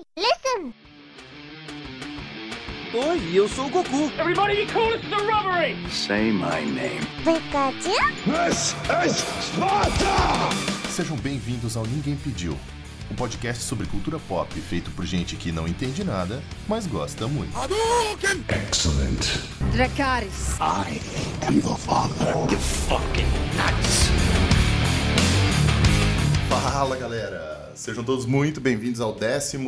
Hey, 0.00 0.06
listen! 0.16 0.74
Oi, 2.94 3.20
eu 3.34 3.48
sou 3.48 3.66
o 3.66 3.70
Goku. 3.70 4.10
Everybody 4.18 4.64
be 4.64 4.72
cool, 4.72 4.94
it's 4.94 5.08
the 5.08 5.16
robbery! 5.16 5.76
Say 5.90 6.32
my 6.32 6.64
name. 6.64 7.00
Pikachu? 7.22 7.92
This 8.24 8.74
is 9.04 9.16
Sparta! 9.44 10.88
Sejam 10.88 11.16
bem-vindos 11.18 11.76
ao 11.76 11.84
Ninguém 11.86 12.16
Pediu, 12.16 12.58
um 13.10 13.14
podcast 13.14 13.62
sobre 13.62 13.86
cultura 13.86 14.18
pop 14.20 14.58
feito 14.60 14.90
por 14.92 15.04
gente 15.04 15.36
que 15.36 15.52
não 15.52 15.68
entende 15.68 16.02
nada, 16.02 16.42
mas 16.66 16.86
gosta 16.86 17.28
muito. 17.28 17.52
Excellent. 18.48 19.20
Dracarys. 19.72 20.56
I 20.60 21.00
am 21.46 21.60
the 21.60 21.76
father. 21.76 22.32
You 22.50 22.58
fucking 22.58 23.26
nuts. 23.56 24.08
Fala 26.48 26.96
galera! 26.96 27.59
Sejam 27.74 28.02
todos 28.04 28.26
muito 28.26 28.60
bem-vindos 28.60 29.00
ao 29.00 29.12
13 29.12 29.58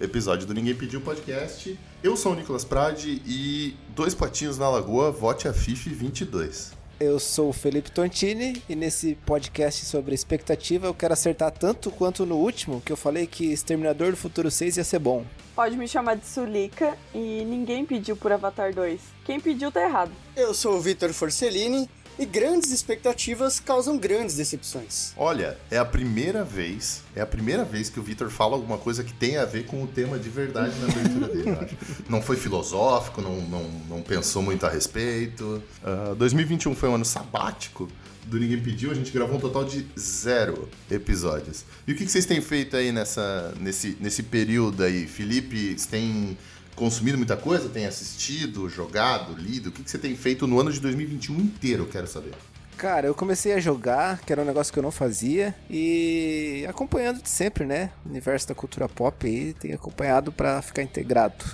episódio 0.00 0.46
do 0.46 0.54
Ninguém 0.54 0.74
Pediu 0.74 1.00
Podcast. 1.00 1.78
Eu 2.02 2.16
sou 2.16 2.32
o 2.32 2.34
Nicolas 2.34 2.64
Prade 2.64 3.22
e 3.26 3.76
dois 3.94 4.14
patinhos 4.14 4.58
na 4.58 4.68
lagoa, 4.68 5.10
vote 5.10 5.48
a 5.48 5.52
FIFA 5.52 5.90
22. 5.90 6.72
Eu 7.00 7.20
sou 7.20 7.50
o 7.50 7.52
Felipe 7.52 7.92
Tontini 7.92 8.60
e 8.68 8.74
nesse 8.74 9.14
podcast 9.24 9.84
sobre 9.86 10.14
expectativa 10.14 10.88
eu 10.88 10.94
quero 10.94 11.12
acertar 11.12 11.52
tanto 11.52 11.92
quanto 11.92 12.26
no 12.26 12.36
último, 12.36 12.80
que 12.80 12.90
eu 12.90 12.96
falei 12.96 13.24
que 13.24 13.52
Exterminador 13.52 14.10
do 14.10 14.16
Futuro 14.16 14.50
6 14.50 14.78
ia 14.78 14.84
ser 14.84 14.98
bom. 14.98 15.24
Pode 15.54 15.76
me 15.76 15.86
chamar 15.86 16.16
de 16.16 16.26
Sulica 16.26 16.96
e 17.14 17.44
ninguém 17.44 17.84
pediu 17.84 18.16
por 18.16 18.32
Avatar 18.32 18.74
2. 18.74 19.00
Quem 19.24 19.38
pediu 19.38 19.70
tá 19.70 19.82
errado. 19.82 20.10
Eu 20.34 20.52
sou 20.52 20.76
o 20.76 20.80
Vitor 20.80 21.12
Forcellini 21.12 21.88
e 22.18 22.26
grandes 22.26 22.70
expectativas 22.70 23.60
causam 23.60 23.96
grandes 23.96 24.36
decepções. 24.36 25.12
Olha, 25.16 25.56
é 25.70 25.78
a 25.78 25.84
primeira 25.84 26.44
vez, 26.44 27.02
é 27.14 27.20
a 27.20 27.26
primeira 27.26 27.64
vez 27.64 27.88
que 27.88 28.00
o 28.00 28.02
Victor 28.02 28.28
fala 28.30 28.54
alguma 28.54 28.78
coisa 28.78 29.04
que 29.04 29.12
tem 29.12 29.36
a 29.36 29.44
ver 29.44 29.66
com 29.66 29.82
o 29.82 29.86
tema 29.86 30.18
de 30.18 30.28
verdade 30.28 30.74
na 30.80 30.88
abertura 30.88 31.28
dele, 31.28 31.50
eu 31.50 31.60
acho. 31.60 31.76
Não 32.08 32.20
foi 32.20 32.36
filosófico, 32.36 33.20
não, 33.20 33.40
não, 33.42 33.62
não 33.88 34.02
pensou 34.02 34.42
muito 34.42 34.64
a 34.64 34.68
respeito. 34.68 35.62
Ah, 35.84 36.14
2021 36.16 36.74
foi 36.74 36.88
um 36.88 36.94
ano 36.94 37.04
sabático 37.04 37.88
do 38.28 38.38
Ninguém 38.38 38.60
Pediu, 38.60 38.90
a 38.90 38.94
gente 38.94 39.10
gravou 39.10 39.36
um 39.36 39.40
total 39.40 39.64
de 39.64 39.86
zero 39.98 40.68
episódios. 40.90 41.64
E 41.86 41.92
o 41.92 41.96
que, 41.96 42.04
que 42.04 42.10
vocês 42.10 42.26
têm 42.26 42.40
feito 42.40 42.76
aí 42.76 42.92
nessa, 42.92 43.54
nesse, 43.58 43.96
nesse 44.00 44.22
período 44.22 44.82
aí? 44.82 45.06
Felipe, 45.06 45.78
você 45.78 45.88
tem 45.88 46.36
consumido 46.78 47.18
muita 47.18 47.36
coisa? 47.36 47.68
Tem 47.68 47.86
assistido, 47.86 48.68
jogado, 48.68 49.34
lido? 49.34 49.68
O 49.68 49.72
que, 49.72 49.82
que 49.82 49.90
você 49.90 49.98
tem 49.98 50.16
feito 50.16 50.46
no 50.46 50.60
ano 50.60 50.72
de 50.72 50.80
2021 50.80 51.38
inteiro, 51.40 51.82
eu 51.82 51.88
quero 51.88 52.06
saber. 52.06 52.32
Cara, 52.76 53.08
eu 53.08 53.14
comecei 53.14 53.52
a 53.52 53.58
jogar, 53.58 54.20
que 54.20 54.32
era 54.32 54.40
um 54.40 54.44
negócio 54.44 54.72
que 54.72 54.78
eu 54.78 54.82
não 54.82 54.92
fazia, 54.92 55.52
e 55.68 56.64
acompanhando 56.68 57.20
de 57.20 57.28
sempre, 57.28 57.66
né? 57.66 57.90
O 58.06 58.08
universo 58.08 58.46
da 58.46 58.54
cultura 58.54 58.88
pop 58.88 59.26
aí, 59.26 59.52
tenho 59.54 59.74
acompanhado 59.74 60.30
pra 60.30 60.62
ficar 60.62 60.82
integrado. 60.82 61.44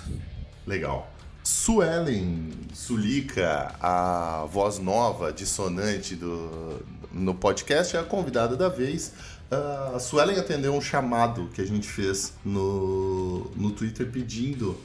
Legal. 0.67 1.11
Suelen 1.43 2.51
Sulica, 2.73 3.75
a 3.79 4.45
voz 4.51 4.77
nova, 4.77 5.33
dissonante 5.33 6.15
do, 6.15 6.83
no 7.11 7.33
podcast, 7.33 7.95
é 7.95 7.99
a 7.99 8.03
convidada 8.03 8.55
da 8.55 8.69
vez. 8.69 9.13
Ah, 9.49 9.93
A 9.95 9.99
Suelen 9.99 10.37
atendeu 10.37 10.73
um 10.75 10.81
chamado 10.81 11.49
que 11.53 11.61
a 11.61 11.65
gente 11.65 11.87
fez 11.87 12.33
no, 12.43 13.51
no 13.55 13.71
Twitter 13.71 14.09
pedindo 14.11 14.77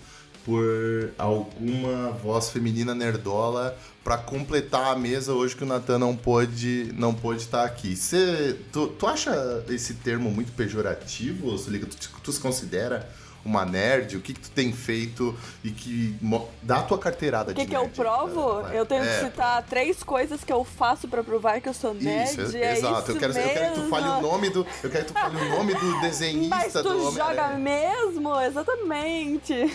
por 0.50 1.12
alguma 1.16 2.10
voz 2.10 2.50
feminina 2.50 2.92
nerdola 2.92 3.76
para 4.02 4.18
completar 4.18 4.92
a 4.92 4.96
mesa 4.96 5.32
hoje 5.32 5.54
que 5.54 5.62
o 5.62 5.66
Natan 5.66 5.98
não 6.00 6.16
pôde 6.16 6.92
não 6.96 7.14
pôde 7.14 7.42
estar 7.42 7.64
aqui. 7.64 7.94
Cê, 7.94 8.56
tu, 8.72 8.88
tu 8.88 9.06
acha 9.06 9.64
esse 9.68 9.94
termo 9.94 10.28
muito 10.28 10.50
pejorativo, 10.52 11.56
Sulica? 11.56 11.86
Tu, 11.86 11.96
tu 12.20 12.32
se 12.32 12.40
considera 12.40 13.08
uma 13.44 13.64
nerd? 13.64 14.16
O 14.16 14.20
que, 14.20 14.34
que 14.34 14.40
tu 14.40 14.50
tem 14.50 14.72
feito 14.72 15.34
e 15.62 15.70
que 15.70 16.16
dá 16.62 16.78
a 16.78 16.82
tua 16.82 16.98
carteirada 16.98 17.52
O 17.52 17.54
que, 17.54 17.62
de 17.62 17.68
que 17.68 17.76
eu 17.76 17.82
nerd? 17.82 17.94
provo? 17.94 18.62
Vai. 18.62 18.76
Eu 18.78 18.84
tenho 18.84 19.04
É, 19.04 19.18
que 19.20 19.24
citar 19.26 19.62
três 19.62 20.02
coisas 20.02 20.42
que 20.42 20.52
eu 20.52 20.64
faço 20.64 21.06
pra 21.06 21.22
provar 21.22 21.60
que 21.60 21.68
eu 21.68 21.74
sou 21.74 21.94
nerd. 21.94 22.28
Isso, 22.28 22.56
é 22.56 22.76
exato. 22.76 23.02
isso 23.02 23.10
eu, 23.12 23.16
quero, 23.20 23.38
eu 23.38 23.48
quero 23.50 23.74
que 23.74 23.80
tu 23.82 23.88
fale 23.88 24.08
o 24.08 24.20
nome 24.20 24.50
do. 24.50 24.66
Eu 24.82 24.90
quero 24.90 25.04
que 25.04 25.12
tu 25.12 25.18
fale 25.20 25.36
o 25.36 25.48
nome 25.50 25.74
do 25.74 25.86
Mas 26.00 26.00
desenhista 26.00 26.82
tu 26.82 26.88
do 26.88 27.12
joga 27.12 27.48
mesmo? 27.50 28.40
Exatamente. 28.40 29.72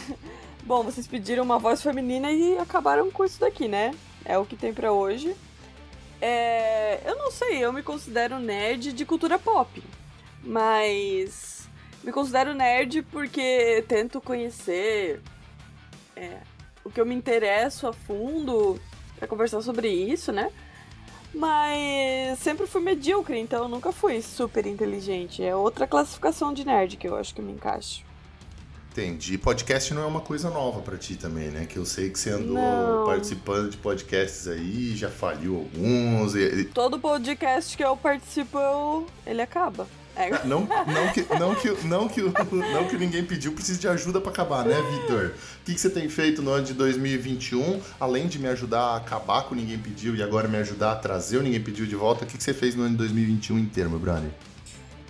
Bom, 0.65 0.81
vocês 0.81 1.05
pediram 1.05 1.43
uma 1.43 1.59
voz 1.59 1.83
feminina 1.83 2.31
e 2.31 2.57
acabaram 2.57 3.11
com 3.11 3.23
isso 3.23 3.39
daqui, 3.39 3.67
né? 3.67 3.93
É 4.25 4.35
o 4.35 4.45
que 4.45 4.55
tem 4.55 4.73
pra 4.73 4.91
hoje. 4.91 5.35
É, 6.19 7.07
eu 7.07 7.15
não 7.15 7.29
sei, 7.29 7.63
eu 7.63 7.71
me 7.71 7.83
considero 7.83 8.39
nerd 8.39 8.91
de 8.91 9.05
cultura 9.05 9.37
pop. 9.37 9.83
Mas 10.43 11.69
me 12.03 12.11
considero 12.11 12.55
nerd 12.55 13.03
porque 13.03 13.85
tento 13.87 14.19
conhecer 14.19 15.21
é, 16.15 16.39
o 16.83 16.89
que 16.89 16.99
eu 16.99 17.05
me 17.05 17.13
interesso 17.13 17.85
a 17.85 17.93
fundo 17.93 18.81
pra 19.17 19.27
conversar 19.27 19.61
sobre 19.61 19.87
isso, 19.87 20.31
né? 20.31 20.51
Mas 21.31 22.39
sempre 22.39 22.65
fui 22.65 22.81
medíocre, 22.81 23.37
então 23.37 23.67
nunca 23.67 23.91
fui 23.91 24.19
super 24.19 24.65
inteligente. 24.65 25.43
É 25.43 25.55
outra 25.55 25.85
classificação 25.85 26.51
de 26.51 26.65
nerd 26.65 26.97
que 26.97 27.07
eu 27.07 27.15
acho 27.15 27.35
que 27.35 27.41
me 27.41 27.51
encaixa. 27.51 28.14
Entendi. 28.97 29.37
Podcast 29.37 29.93
não 29.93 30.03
é 30.03 30.05
uma 30.05 30.21
coisa 30.21 30.49
nova 30.49 30.79
pra 30.79 30.95
ti 30.97 31.17
também, 31.17 31.49
né? 31.49 31.65
Que 31.65 31.75
eu 31.75 31.85
sei 31.85 32.09
que 32.09 32.17
você 32.17 32.29
andou 32.29 32.53
Não. 32.55 33.05
participando 33.05 33.69
de 33.69 33.75
podcasts 33.75 34.47
aí, 34.47 34.95
já 34.95 35.09
faliu 35.09 35.57
alguns. 35.57 36.33
e- 36.33 36.63
Todo 36.73 36.97
podcast 36.97 37.75
que 37.75 37.83
eu 37.83 37.97
participo, 37.97 38.57
eu... 38.57 39.05
ele 39.27 39.41
acaba. 39.41 39.85
É. 40.15 40.29
Não, 40.45 40.61
não, 40.61 41.11
que, 41.11 41.25
não, 41.37 41.55
que, 41.55 41.85
não, 41.85 42.07
que, 42.07 42.21
não 42.21 42.87
que 42.87 42.97
ninguém 42.97 43.25
pediu, 43.25 43.51
precisa 43.51 43.77
de 43.77 43.85
ajuda 43.89 44.21
pra 44.21 44.31
acabar, 44.31 44.63
né, 44.63 44.75
Vitor? 44.89 45.33
O 45.61 45.65
que, 45.65 45.73
que 45.73 45.81
você 45.81 45.89
tem 45.89 46.07
feito 46.07 46.41
no 46.41 46.51
ano 46.51 46.63
de 46.65 46.73
2021, 46.73 47.81
além 47.99 48.27
de 48.27 48.39
me 48.39 48.47
ajudar 48.47 48.79
a 48.79 48.95
acabar 48.95 49.43
com 49.43 49.53
o 49.53 49.57
Ninguém 49.57 49.77
Pediu 49.77 50.15
e 50.15 50.23
agora 50.23 50.47
me 50.47 50.55
ajudar 50.55 50.93
a 50.93 50.95
trazer 50.95 51.35
o 51.35 51.43
Ninguém 51.43 51.61
Pediu 51.61 51.85
de 51.85 51.97
volta? 51.97 52.23
O 52.23 52.27
que, 52.27 52.37
que 52.37 52.43
você 52.45 52.53
fez 52.53 52.75
no 52.75 52.83
ano 52.83 52.91
de 52.91 52.97
2021 52.99 53.59
inteiro, 53.59 53.89
meu 53.89 53.99
brother? 53.99 54.29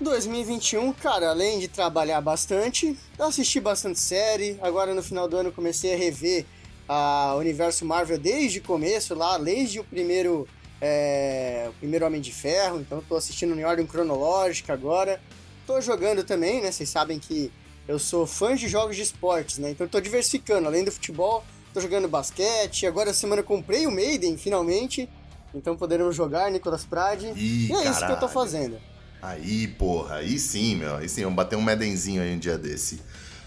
2021, 0.04 0.92
cara, 0.94 1.30
além 1.30 1.60
de 1.60 1.68
trabalhar 1.68 2.20
bastante, 2.20 2.98
eu 3.18 3.26
assisti 3.26 3.60
bastante 3.60 4.00
série. 4.00 4.58
Agora 4.62 4.94
no 4.94 5.02
final 5.02 5.28
do 5.28 5.38
ano 5.38 5.52
comecei 5.52 5.94
a 5.94 5.98
rever 5.98 6.46
a 6.88 7.36
universo 7.38 7.86
Marvel 7.86 8.18
desde 8.18 8.60
o 8.60 8.64
começo, 8.64 9.16
lá, 9.16 9.38
desde 9.38 9.80
o 9.80 9.84
primeiro, 9.84 10.48
é, 10.82 11.68
o 11.70 11.74
primeiro 11.74 12.06
Homem 12.06 12.20
de 12.20 12.32
Ferro. 12.32 12.80
Então 12.80 13.02
tô 13.08 13.16
assistindo 13.16 13.58
em 13.58 13.64
ordem 13.64 13.86
cronológica 13.86 14.74
agora. 14.74 15.22
Tô 15.66 15.80
jogando 15.80 16.24
também, 16.24 16.62
né? 16.62 16.72
Vocês 16.72 16.90
sabem 16.90 17.18
que 17.18 17.52
eu 17.88 17.98
sou 17.98 18.28
fã 18.28 18.56
de 18.56 18.68
jogos 18.68 18.98
de 18.98 19.02
esportes, 19.02 19.58
né? 19.60 19.72
Então 19.72 19.88
tô 19.88 20.00
diversificando, 20.02 20.68
além 20.68 20.84
do 20.84 20.92
futebol, 20.92 21.44
tô 21.74 21.80
jogando 21.80 22.08
basquete. 22.08 22.86
Agora 22.86 23.14
semana 23.14 23.42
eu 23.42 23.46
comprei 23.46 23.88
o 23.88 23.92
Maiden, 23.92 24.38
finalmente. 24.38 25.10
Então 25.54 25.78
poderemos 25.78 26.14
jogar, 26.14 26.52
Nicolas 26.52 26.84
Prade. 26.84 27.28
Ih, 27.34 27.70
e 27.70 27.74
é 27.74 27.90
isso 27.90 28.00
que 28.00 28.12
eu 28.12 28.20
tô 28.20 28.28
caralho. 28.28 28.30
fazendo. 28.30 28.95
Aí, 29.26 29.68
porra, 29.68 30.18
aí 30.18 30.38
sim, 30.38 30.76
meu. 30.76 30.98
Aí 30.98 31.10
sim, 31.10 31.24
vamos 31.24 31.36
bater 31.36 31.56
um 31.56 31.62
medenzinho 31.62 32.22
aí 32.22 32.34
um 32.34 32.38
dia 32.38 32.58
desse. 32.58 33.02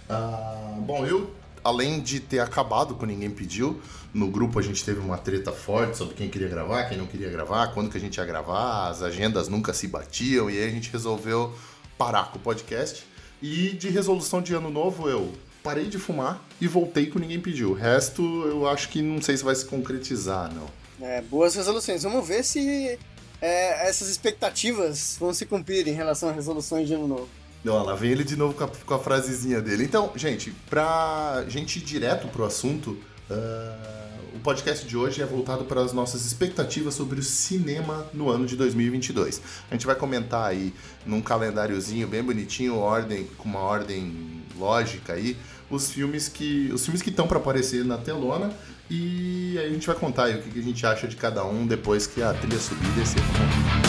Ah, 0.09 0.75
bom, 0.79 1.07
eu, 1.07 1.33
além 1.63 2.01
de 2.01 2.19
ter 2.19 2.41
acabado 2.41 2.95
com 2.97 3.07
Ninguém 3.07 3.31
Pediu, 3.31 3.81
no 4.13 4.29
grupo 4.29 4.59
a 4.59 4.63
gente 4.63 4.85
teve 4.85 4.99
uma 4.99 5.17
treta 5.17 5.53
forte 5.53 5.97
sobre 5.97 6.15
quem 6.15 6.29
queria 6.29 6.49
gravar, 6.49 6.85
quem 6.89 6.99
não 6.99 7.07
queria 7.07 7.31
gravar, 7.31 7.69
quando 7.69 7.91
que 7.91 7.97
a 7.97 8.01
gente 8.01 8.17
ia 8.17 8.25
gravar, 8.25 8.89
as 8.89 9.03
agendas 9.03 9.49
nunca 9.49 9.73
se 9.73 9.87
batiam, 9.87 10.51
e 10.51 10.59
aí 10.59 10.67
a 10.67 10.71
gente 10.71 10.91
resolveu 10.91 11.55
parar 11.97 12.33
com 12.33 12.39
o 12.39 12.41
podcast. 12.41 13.07
E 13.41 13.71
de 13.71 13.89
resolução 13.89 14.43
de 14.43 14.53
ano 14.55 14.71
novo, 14.71 15.09
eu 15.09 15.33
parei 15.63 15.87
de 15.87 15.99
fumar 15.99 16.43
e 16.61 16.67
voltei 16.67 17.07
com 17.07 17.21
Ninguém 17.21 17.39
Pediu. 17.39 17.71
O 17.71 17.75
resto, 17.75 18.23
eu 18.47 18.67
acho 18.69 18.89
que 18.89 19.01
não 19.01 19.23
sei 19.23 19.37
se 19.37 19.45
vai 19.45 19.55
se 19.55 19.65
concretizar, 19.65 20.53
não. 20.53 20.67
É, 21.01 21.23
boas 21.23 21.55
resoluções. 21.55 22.03
Vamos 22.03 22.27
ver 22.27 22.43
se 22.43 22.99
é, 23.41 23.89
essas 23.89 24.09
expectativas 24.09 25.17
vão 25.19 25.33
se 25.33 25.47
cumprir 25.47 25.87
em 25.87 25.93
relação 25.93 26.29
a 26.29 26.33
resoluções 26.33 26.89
de 26.89 26.95
ano 26.95 27.09
novo. 27.09 27.29
Ó, 27.67 27.83
lá 27.83 27.95
vem 27.95 28.13
ele 28.13 28.25
de 28.25 28.37
novo 28.37 28.55
com 28.55 28.65
a, 28.65 28.69
com 28.69 28.95
a 28.95 28.99
frasezinha 28.99 29.61
dele. 29.61 29.85
Então, 29.85 30.13
gente, 30.15 30.53
pra 30.71 31.45
gente 31.49 31.79
ir 31.79 31.83
direto 31.83 32.29
pro 32.29 32.45
assunto, 32.45 32.97
ah, 33.31 34.09
o 34.35 34.39
podcast 34.41 34.87
de 34.87 34.97
hoje 34.97 35.21
é 35.21 35.27
voltado 35.27 35.65
para 35.65 35.81
as 35.81 35.93
nossas 35.93 36.25
expectativas 36.25 36.95
sobre 36.95 37.19
o 37.19 37.23
cinema 37.23 38.07
no 38.15 38.31
ano 38.31 38.47
de 38.47 38.57
2022. 38.57 39.43
A 39.71 39.75
gente 39.75 39.85
vai 39.85 39.97
comentar 39.97 40.49
aí 40.49 40.73
num 41.05 41.21
calendáriozinho 41.21 42.07
bem 42.07 42.23
bonitinho, 42.23 42.77
ordem 42.77 43.29
com 43.37 43.49
uma 43.49 43.61
ordem 43.61 44.45
lógica 44.57 45.15
aí, 45.15 45.37
os 45.71 45.91
filmes 45.91 46.29
que 46.29 46.71
os 46.73 46.85
filmes 46.85 47.03
que 47.03 47.11
estão 47.11 47.27
para 47.27 47.39
aparecer 47.39 47.85
na 47.85 47.99
telona 47.99 48.51
e 48.91 49.57
aí 49.59 49.67
a 49.67 49.73
gente 49.73 49.87
vai 49.87 49.97
contar 49.97 50.31
o 50.31 50.43
que 50.43 50.51
que 50.51 50.59
a 50.59 50.63
gente 50.63 50.87
acha 50.87 51.07
de 51.07 51.17
cada 51.17 51.45
um 51.45 51.67
depois 51.67 52.07
que 52.07 52.23
a 52.23 52.33
trilha 52.33 52.59
subir 52.59 52.89
e 52.89 52.93
descer. 52.93 53.88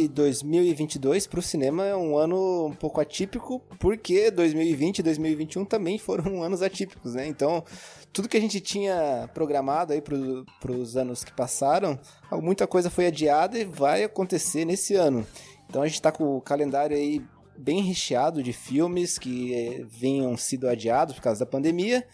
Ano 0.00 0.08
de 0.08 0.08
2022 0.08 1.26
para 1.26 1.40
o 1.40 1.42
cinema 1.42 1.84
é 1.84 1.96
um 1.96 2.16
ano 2.16 2.66
um 2.66 2.74
pouco 2.74 3.00
atípico, 3.00 3.60
porque 3.78 4.30
2020 4.30 4.98
e 4.98 5.02
2021 5.02 5.64
também 5.64 5.98
foram 5.98 6.42
anos 6.42 6.62
atípicos, 6.62 7.14
né? 7.14 7.26
Então, 7.26 7.64
tudo 8.12 8.28
que 8.28 8.36
a 8.36 8.40
gente 8.40 8.60
tinha 8.60 9.28
programado 9.34 9.92
aí 9.92 10.00
para 10.00 10.72
os 10.72 10.96
anos 10.96 11.22
que 11.22 11.32
passaram, 11.32 11.98
muita 12.32 12.66
coisa 12.66 12.90
foi 12.90 13.06
adiada 13.06 13.58
e 13.58 13.64
vai 13.64 14.04
acontecer 14.04 14.64
nesse 14.64 14.94
ano. 14.94 15.26
Então 15.68 15.82
a 15.82 15.86
gente 15.86 15.96
está 15.96 16.10
com 16.10 16.36
o 16.36 16.40
calendário 16.40 16.96
aí 16.96 17.22
bem 17.56 17.82
recheado 17.82 18.42
de 18.42 18.52
filmes 18.52 19.18
que 19.18 19.54
eh, 19.54 19.84
venham 19.86 20.36
sido 20.36 20.66
adiados 20.66 21.14
por 21.14 21.22
causa 21.22 21.40
da 21.40 21.46
pandemia. 21.46 22.06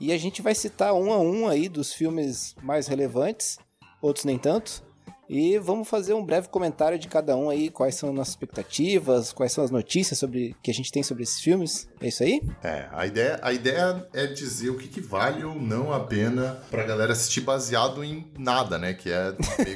E 0.00 0.12
a 0.12 0.16
gente 0.16 0.40
vai 0.40 0.54
citar 0.54 0.94
um 0.94 1.12
a 1.12 1.18
um 1.18 1.48
aí 1.48 1.68
dos 1.68 1.92
filmes 1.92 2.54
mais 2.62 2.86
relevantes, 2.86 3.58
outros 4.00 4.24
nem 4.24 4.38
tanto. 4.38 4.82
E 5.28 5.58
vamos 5.58 5.88
fazer 5.88 6.14
um 6.14 6.24
breve 6.24 6.48
comentário 6.48 6.98
de 6.98 7.08
cada 7.08 7.36
um 7.36 7.48
aí, 7.48 7.70
quais 7.70 7.94
são 7.94 8.12
nossas 8.12 8.34
expectativas, 8.34 9.32
quais 9.32 9.52
são 9.52 9.64
as 9.64 9.70
notícias 9.70 10.18
sobre 10.18 10.54
que 10.62 10.70
a 10.70 10.74
gente 10.74 10.92
tem 10.92 11.02
sobre 11.02 11.22
esses 11.22 11.40
filmes. 11.40 11.88
É 12.00 12.08
isso 12.08 12.22
aí? 12.22 12.42
É, 12.62 12.86
a 12.92 13.06
ideia, 13.06 13.40
a 13.42 13.52
ideia 13.52 14.06
é 14.12 14.26
dizer 14.26 14.70
o 14.70 14.76
que, 14.76 14.88
que 14.88 15.00
vale 15.00 15.44
ou 15.44 15.54
não 15.54 15.92
a 15.92 16.00
pena 16.00 16.58
pra 16.70 16.84
galera 16.84 17.12
assistir 17.12 17.40
baseado 17.40 18.04
em 18.04 18.26
nada, 18.38 18.78
né? 18.78 18.94
Que 18.94 19.10
é 19.10 19.34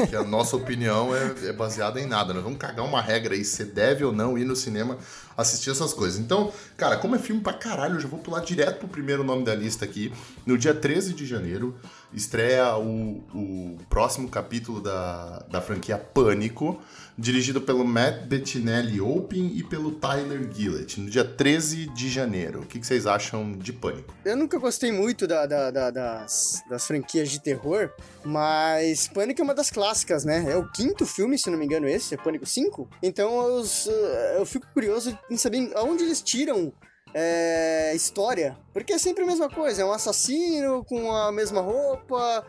que 0.08 0.16
a 0.16 0.22
nossa 0.25 0.56
opinião 0.56 1.14
é, 1.14 1.49
é 1.49 1.52
baseada 1.52 2.00
em 2.00 2.06
nada. 2.06 2.34
Nós 2.34 2.42
vamos 2.42 2.58
cagar 2.58 2.84
uma 2.84 3.00
regra 3.00 3.34
aí, 3.34 3.44
se 3.44 3.64
deve 3.64 4.04
ou 4.04 4.12
não 4.12 4.37
ir 4.37 4.44
no 4.44 4.56
cinema 4.56 4.99
assistir 5.37 5.71
essas 5.71 5.93
coisas. 5.93 6.19
Então, 6.19 6.53
cara, 6.77 6.97
como 6.97 7.15
é 7.15 7.19
filme 7.19 7.41
pra 7.41 7.53
caralho, 7.53 7.97
eu 7.97 8.00
já 8.00 8.09
vou 8.09 8.19
pular 8.19 8.41
direto 8.41 8.79
pro 8.79 8.88
primeiro 8.88 9.23
nome 9.23 9.44
da 9.44 9.55
lista 9.55 9.85
aqui. 9.85 10.12
No 10.44 10.56
dia 10.56 10.75
13 10.75 11.12
de 11.12 11.27
janeiro, 11.27 11.77
estreia 12.12 12.77
o, 12.77 13.23
o 13.35 13.79
próximo 13.88 14.29
capítulo 14.29 14.81
da, 14.81 15.44
da 15.50 15.61
franquia 15.61 15.99
Pânico, 15.99 16.81
dirigido 17.18 17.60
pelo 17.60 17.84
Matt 17.84 18.24
Bettinelli 18.24 19.00
Open 19.00 19.52
e 19.56 19.62
pelo 19.62 19.92
Tyler 19.92 20.48
Gillett, 20.52 21.00
no 21.00 21.08
dia 21.08 21.24
13 21.24 21.86
de 21.86 22.08
janeiro. 22.08 22.60
O 22.60 22.66
que, 22.66 22.84
vocês 22.84 23.06
acham 23.06 23.52
de 23.52 23.72
Pânico? 23.72 24.14
Eu 24.24 24.36
nunca 24.36 24.58
gostei 24.58 24.92
muito 24.92 25.26
da, 25.26 25.46
da, 25.46 25.70
da, 25.70 25.90
das, 25.90 26.62
das 26.68 26.86
franquias 26.86 27.30
de 27.30 27.40
terror, 27.40 27.90
mas 28.24 29.08
Pânico 29.08 29.40
é 29.40 29.44
uma 29.44 29.54
das 29.54 29.70
clássicas, 29.70 30.24
né? 30.24 30.44
É 30.50 30.56
o 30.56 30.70
quinto 30.70 31.06
filme, 31.06 31.38
se 31.38 31.50
não 31.50 31.58
me 31.58 31.64
engano, 31.64 31.88
esse, 31.88 32.14
é 32.14 32.18
Pânico 32.18 32.44
5. 32.44 32.88
Então 33.02 33.30
eu, 33.46 33.64
eu 34.38 34.46
fico 34.46 34.66
curioso 34.72 35.18
em 35.30 35.36
saber 35.36 35.70
aonde 35.74 36.04
eles 36.04 36.20
tiram 36.20 36.72
é, 37.14 37.94
história. 37.94 38.58
Porque 38.72 38.92
é 38.92 38.98
sempre 38.98 39.24
a 39.24 39.26
mesma 39.26 39.48
coisa, 39.48 39.80
é 39.80 39.84
um 39.84 39.92
assassino 39.92 40.84
com 40.84 41.10
a 41.10 41.32
mesma 41.32 41.62
roupa, 41.62 42.46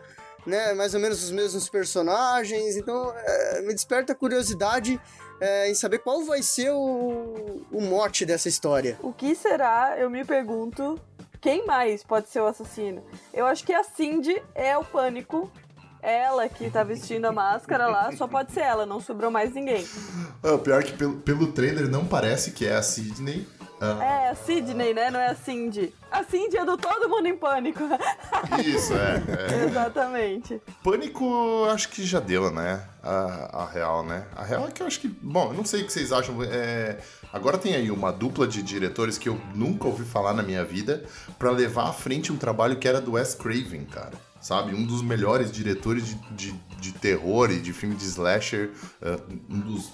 né? 0.48 0.72
Mais 0.74 0.94
ou 0.94 1.00
menos 1.00 1.22
os 1.22 1.30
mesmos 1.30 1.68
personagens. 1.68 2.76
Então 2.76 3.12
é, 3.14 3.60
me 3.62 3.72
desperta 3.74 4.12
a 4.12 4.16
curiosidade 4.16 5.00
é, 5.40 5.70
em 5.70 5.74
saber 5.74 5.98
qual 5.98 6.24
vai 6.24 6.42
ser 6.42 6.70
o, 6.70 7.64
o 7.70 7.80
mote 7.80 8.26
dessa 8.26 8.48
história. 8.48 8.98
O 9.02 9.12
que 9.12 9.34
será, 9.34 9.96
eu 9.98 10.10
me 10.10 10.24
pergunto, 10.24 11.00
quem 11.40 11.64
mais 11.64 12.02
pode 12.02 12.28
ser 12.28 12.40
o 12.40 12.46
assassino? 12.46 13.04
Eu 13.32 13.46
acho 13.46 13.64
que 13.64 13.72
a 13.72 13.84
Cindy 13.84 14.42
é 14.54 14.76
o 14.76 14.84
pânico. 14.84 15.50
Ela 16.00 16.48
que 16.48 16.70
tá 16.70 16.84
vestindo 16.84 17.24
a 17.24 17.32
máscara 17.32 17.88
lá, 17.88 18.12
só 18.12 18.28
pode 18.28 18.52
ser 18.52 18.60
ela, 18.60 18.86
não 18.86 19.00
sobrou 19.00 19.32
mais 19.32 19.52
ninguém. 19.52 19.84
Ah, 20.44 20.56
pior 20.56 20.84
que 20.84 20.92
pelo, 20.92 21.16
pelo 21.16 21.50
trailer 21.50 21.88
não 21.88 22.06
parece 22.06 22.52
que 22.52 22.64
é 22.64 22.76
a 22.76 22.82
Sidney. 22.82 23.44
Ah. 23.80 24.04
É, 24.04 24.30
a 24.30 24.34
Sidney, 24.34 24.92
né? 24.92 25.10
Não 25.10 25.20
é 25.20 25.28
a 25.28 25.34
Cindy. 25.34 25.94
A 26.10 26.24
Cindy 26.24 26.56
é 26.56 26.64
do 26.64 26.76
Todo 26.76 27.08
Mundo 27.08 27.26
em 27.26 27.36
Pânico. 27.36 27.82
Isso, 28.64 28.92
é. 28.94 29.22
é. 29.62 29.64
Exatamente. 29.66 30.60
Pânico, 30.82 31.64
acho 31.70 31.88
que 31.88 32.04
já 32.04 32.18
deu, 32.18 32.50
né? 32.50 32.84
A, 33.02 33.62
a 33.62 33.66
real, 33.66 34.04
né? 34.04 34.26
A 34.34 34.44
real 34.44 34.66
é 34.66 34.70
que 34.70 34.82
eu 34.82 34.86
acho 34.86 35.00
que. 35.00 35.08
Bom, 35.08 35.50
eu 35.50 35.54
não 35.54 35.64
sei 35.64 35.82
o 35.82 35.86
que 35.86 35.92
vocês 35.92 36.12
acham. 36.12 36.42
É, 36.42 36.98
agora 37.32 37.56
tem 37.56 37.74
aí 37.74 37.90
uma 37.90 38.12
dupla 38.12 38.46
de 38.46 38.62
diretores 38.62 39.16
que 39.16 39.28
eu 39.28 39.40
nunca 39.54 39.86
ouvi 39.86 40.04
falar 40.04 40.34
na 40.34 40.42
minha 40.42 40.64
vida 40.64 41.04
para 41.38 41.50
levar 41.50 41.88
à 41.88 41.92
frente 41.92 42.32
um 42.32 42.36
trabalho 42.36 42.76
que 42.76 42.88
era 42.88 43.00
do 43.00 43.12
Wes 43.12 43.34
Craven, 43.34 43.84
cara 43.84 44.28
sabe? 44.40 44.74
Um 44.74 44.84
dos 44.84 45.02
melhores 45.02 45.50
diretores 45.50 46.06
de, 46.06 46.14
de, 46.30 46.52
de, 46.80 46.92
terror 46.92 47.50
e 47.50 47.58
de 47.58 47.72
filme 47.72 47.96
de 47.96 48.04
slasher, 48.04 48.70
uh, 49.02 49.20
um 49.50 49.60
dos 49.60 49.92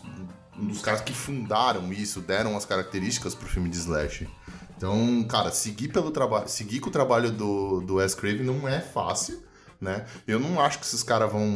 um 0.59 0.67
dos 0.67 0.83
caras 0.83 1.01
que 1.01 1.13
fundaram 1.13 1.93
isso, 1.93 2.21
deram 2.21 2.57
as 2.57 2.65
características 2.65 3.35
pro 3.35 3.49
filme 3.49 3.69
de 3.69 3.77
slash. 3.77 4.29
Então, 4.77 5.25
cara, 5.25 5.51
seguir 5.51 5.89
pelo 5.89 6.11
trabalho, 6.11 6.49
seguir 6.49 6.81
com 6.81 6.89
o 6.89 6.93
trabalho 6.93 7.31
do, 7.31 7.81
do 7.81 7.97
Wes 7.97 8.15
Craven 8.15 8.43
não 8.43 8.69
é 8.69 8.81
fácil, 8.81 9.43
né? 9.81 10.05
Eu 10.27 10.39
não 10.39 10.61
acho 10.61 10.79
que 10.79 10.87
esses 10.87 11.03
caras 11.03 11.31
vão 11.31 11.47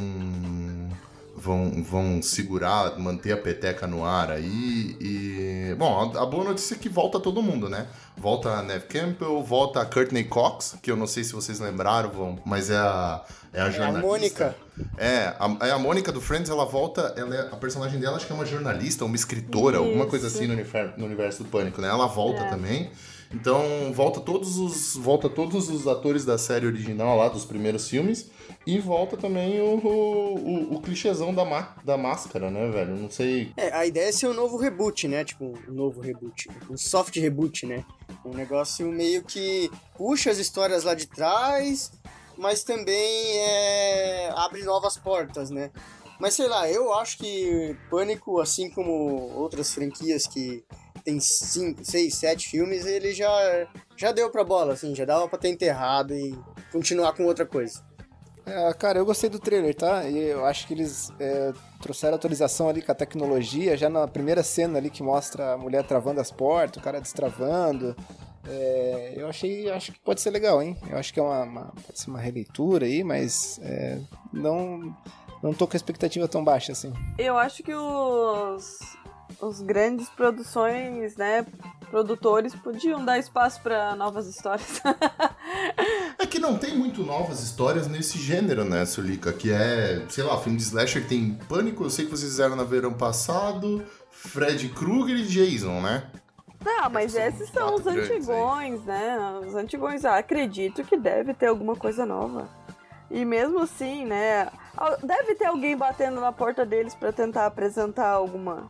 vão, 1.38 1.82
vão 1.82 2.20
segurar, 2.20 2.99
manter 2.99 3.32
a 3.32 3.37
peteca 3.37 3.87
no 3.87 4.05
ar 4.05 4.31
aí. 4.31 4.96
E. 5.00 5.75
Bom, 5.79 6.12
a, 6.14 6.23
a, 6.23 6.26
boa 6.26 6.44
notícia 6.44 6.75
é 6.75 6.79
que 6.79 6.88
volta 6.88 7.20
todo 7.20 7.40
mundo, 7.40 7.69
né? 7.69 7.87
Volta 8.17 8.50
a 8.50 8.62
Neve 8.62 8.87
Campbell, 8.87 9.43
volta 9.43 9.81
a 9.81 9.87
Courtney 9.87 10.25
Cox, 10.25 10.76
que 10.82 10.90
eu 10.90 10.96
não 10.96 11.06
sei 11.06 11.23
se 11.23 11.32
vocês 11.32 11.61
lembraram, 11.61 12.11
vão, 12.11 12.38
mas 12.44 12.69
é 12.69 12.76
a, 12.76 13.25
é 13.52 13.61
a 13.61 13.70
jornalista. 13.70 13.99
É 13.99 14.00
a 14.00 14.06
Mônica. 14.06 14.56
É, 14.96 15.35
a, 15.38 15.67
é 15.67 15.70
a 15.70 15.79
Mônica 15.79 16.11
do 16.11 16.20
Friends, 16.20 16.50
ela 16.50 16.64
volta, 16.64 17.14
ela 17.17 17.35
é, 17.35 17.40
a 17.40 17.56
personagem 17.56 18.00
dela 18.00 18.17
acho 18.17 18.26
que 18.26 18.32
é 18.32 18.35
uma 18.35 18.46
jornalista, 18.46 19.05
uma 19.05 19.17
escritora, 19.17 19.76
Isso. 19.76 19.85
alguma 19.85 20.06
coisa 20.06 20.26
assim 20.26 20.46
no 20.46 20.55
universo, 20.55 20.94
no 20.99 21.06
universo 21.06 21.44
do 21.44 21.49
Pânico, 21.49 21.81
né? 21.81 21.88
Ela 21.88 22.06
volta 22.06 22.43
é. 22.43 22.50
também. 22.50 22.90
Então, 23.32 23.93
volta 23.93 24.20
todos 24.20 24.56
os 24.56 24.96
volta 24.96 25.29
todos 25.29 25.69
os 25.69 25.87
atores 25.87 26.25
da 26.25 26.38
série 26.38 26.67
original 26.67 27.17
lá 27.17 27.29
dos 27.29 27.44
primeiros 27.44 27.88
filmes 27.88 28.31
e 28.68 28.78
volta 28.78 29.16
também 29.16 29.58
o, 29.62 29.78
o, 29.78 30.74
o 30.74 30.82
clichêzão 30.82 31.34
da, 31.34 31.42
má, 31.42 31.74
da 31.82 31.96
máscara, 31.96 32.50
né, 32.50 32.68
velho? 32.70 32.96
Não 32.96 33.10
sei. 33.10 33.50
É, 33.56 33.72
a 33.72 33.86
ideia 33.86 34.10
é 34.10 34.12
ser 34.12 34.26
um 34.26 34.34
novo 34.34 34.58
reboot, 34.58 35.08
né? 35.08 35.24
Tipo, 35.24 35.58
um 35.66 35.72
novo 35.72 36.02
reboot. 36.02 36.50
Um 36.68 36.76
soft 36.76 37.16
reboot, 37.16 37.64
né? 37.64 37.82
Um 38.22 38.34
negócio 38.34 38.86
meio 38.92 39.24
que 39.24 39.70
puxa 39.96 40.30
as 40.30 40.36
histórias 40.36 40.84
lá 40.84 40.92
de 40.92 41.06
trás, 41.06 41.90
mas 42.36 42.62
também 42.62 43.38
é, 43.38 44.34
abre 44.36 44.62
novas 44.64 44.98
portas, 44.98 45.48
né? 45.48 45.70
Mas 46.20 46.34
sei 46.34 46.46
lá, 46.46 46.70
eu 46.70 46.92
acho 46.92 47.16
que 47.16 47.74
Pânico, 47.88 48.38
assim 48.38 48.68
como 48.68 49.32
outras 49.34 49.72
franquias 49.72 50.26
que 50.26 50.62
tem 51.02 51.18
cinco, 51.20 51.82
seis, 51.82 52.16
sete 52.16 52.50
filmes, 52.50 52.84
ele 52.84 53.14
já, 53.14 53.66
já 53.96 54.12
deu 54.12 54.28
pra 54.28 54.44
bola, 54.44 54.74
assim, 54.74 54.94
já 54.94 55.06
dava 55.06 55.26
pra 55.26 55.38
ter 55.38 55.48
enterrado 55.48 56.14
e 56.14 56.38
continuar 56.70 57.14
com 57.14 57.24
outra 57.24 57.46
coisa. 57.46 57.88
É, 58.50 58.72
cara, 58.74 58.98
eu 58.98 59.04
gostei 59.06 59.28
do 59.28 59.38
trailer, 59.38 59.74
tá? 59.74 60.04
E 60.04 60.18
eu 60.18 60.44
acho 60.44 60.66
que 60.66 60.74
eles 60.74 61.12
é, 61.20 61.52
trouxeram 61.80 62.16
atualização 62.16 62.68
ali 62.68 62.82
com 62.82 62.92
a 62.92 62.94
tecnologia, 62.94 63.76
já 63.76 63.88
na 63.88 64.06
primeira 64.08 64.42
cena 64.42 64.78
ali 64.78 64.90
que 64.90 65.02
mostra 65.02 65.52
a 65.52 65.58
mulher 65.58 65.84
travando 65.84 66.20
as 66.20 66.30
portas, 66.30 66.80
o 66.80 66.84
cara 66.84 67.00
destravando. 67.00 67.96
É, 68.46 69.14
eu 69.16 69.28
achei, 69.28 69.70
acho 69.70 69.92
que 69.92 70.00
pode 70.00 70.20
ser 70.20 70.30
legal, 70.30 70.62
hein? 70.62 70.76
Eu 70.88 70.96
acho 70.99 71.12
que 71.12 71.20
é 71.20 71.23
uma, 71.23 71.42
uma 71.42 71.64
pode 71.87 71.99
ser 71.99 72.11
uma 72.11 72.20
releitura 72.20 72.87
aí, 72.87 73.04
mas 73.04 73.61
é, 73.62 73.99
não, 74.32 74.94
não 75.42 75.52
tô 75.52 75.66
com 75.66 75.75
a 75.75 75.76
expectativa 75.76 76.26
tão 76.26 76.42
baixa 76.42 76.73
assim. 76.73 76.92
Eu 77.18 77.37
acho 77.37 77.62
que 77.62 77.75
os, 77.75 78.78
os 79.40 79.61
grandes 79.61 80.08
produções, 80.08 81.16
né, 81.16 81.47
produtores 81.90 82.54
podiam 82.54 83.04
dar 83.04 83.18
espaço 83.18 83.61
para 83.62 83.94
novas 83.97 84.26
histórias. 84.26 84.80
é 86.18 86.26
que 86.26 86.38
não 86.38 86.58
tem 86.58 86.76
muito 86.76 87.02
novas 87.02 87.42
histórias 87.42 87.87
nesse 87.87 88.18
gênero, 88.18 88.64
né, 88.64 88.85
Sulica? 88.85 89.32
Que 89.32 89.50
é, 89.50 90.04
sei 90.08 90.25
lá, 90.25 90.38
filme 90.38 90.58
de 90.58 90.64
slasher 90.64 91.06
tem 91.06 91.35
Pânico, 91.49 91.85
eu 91.85 91.90
sei 91.90 92.04
que 92.04 92.11
vocês 92.11 92.30
fizeram 92.30 92.56
no 92.56 92.64
verão 92.64 92.92
passado, 92.92 93.85
Fred 94.11 94.68
Krueger 94.70 95.16
e 95.16 95.26
Jason, 95.26 95.80
né? 95.80 96.11
Não, 96.64 96.90
mas 96.90 97.14
esses 97.14 97.49
são 97.50 97.76
os 97.76 97.87
antigões, 97.87 98.85
né? 98.85 99.16
Os 99.47 99.54
antigões, 99.54 100.04
ah, 100.04 100.18
acredito 100.18 100.82
que 100.85 100.97
deve 100.97 101.32
ter 101.32 101.47
alguma 101.47 101.76
coisa 101.76 102.04
nova. 102.04 102.49
E 103.11 103.25
mesmo 103.25 103.61
assim, 103.61 104.04
né? 104.04 104.49
Deve 105.02 105.35
ter 105.35 105.47
alguém 105.47 105.76
batendo 105.76 106.20
na 106.20 106.32
porta 106.32 106.66
deles 106.66 106.94
para 106.94 107.12
tentar 107.12 107.47
apresentar 107.47 108.08
alguma 108.08 108.68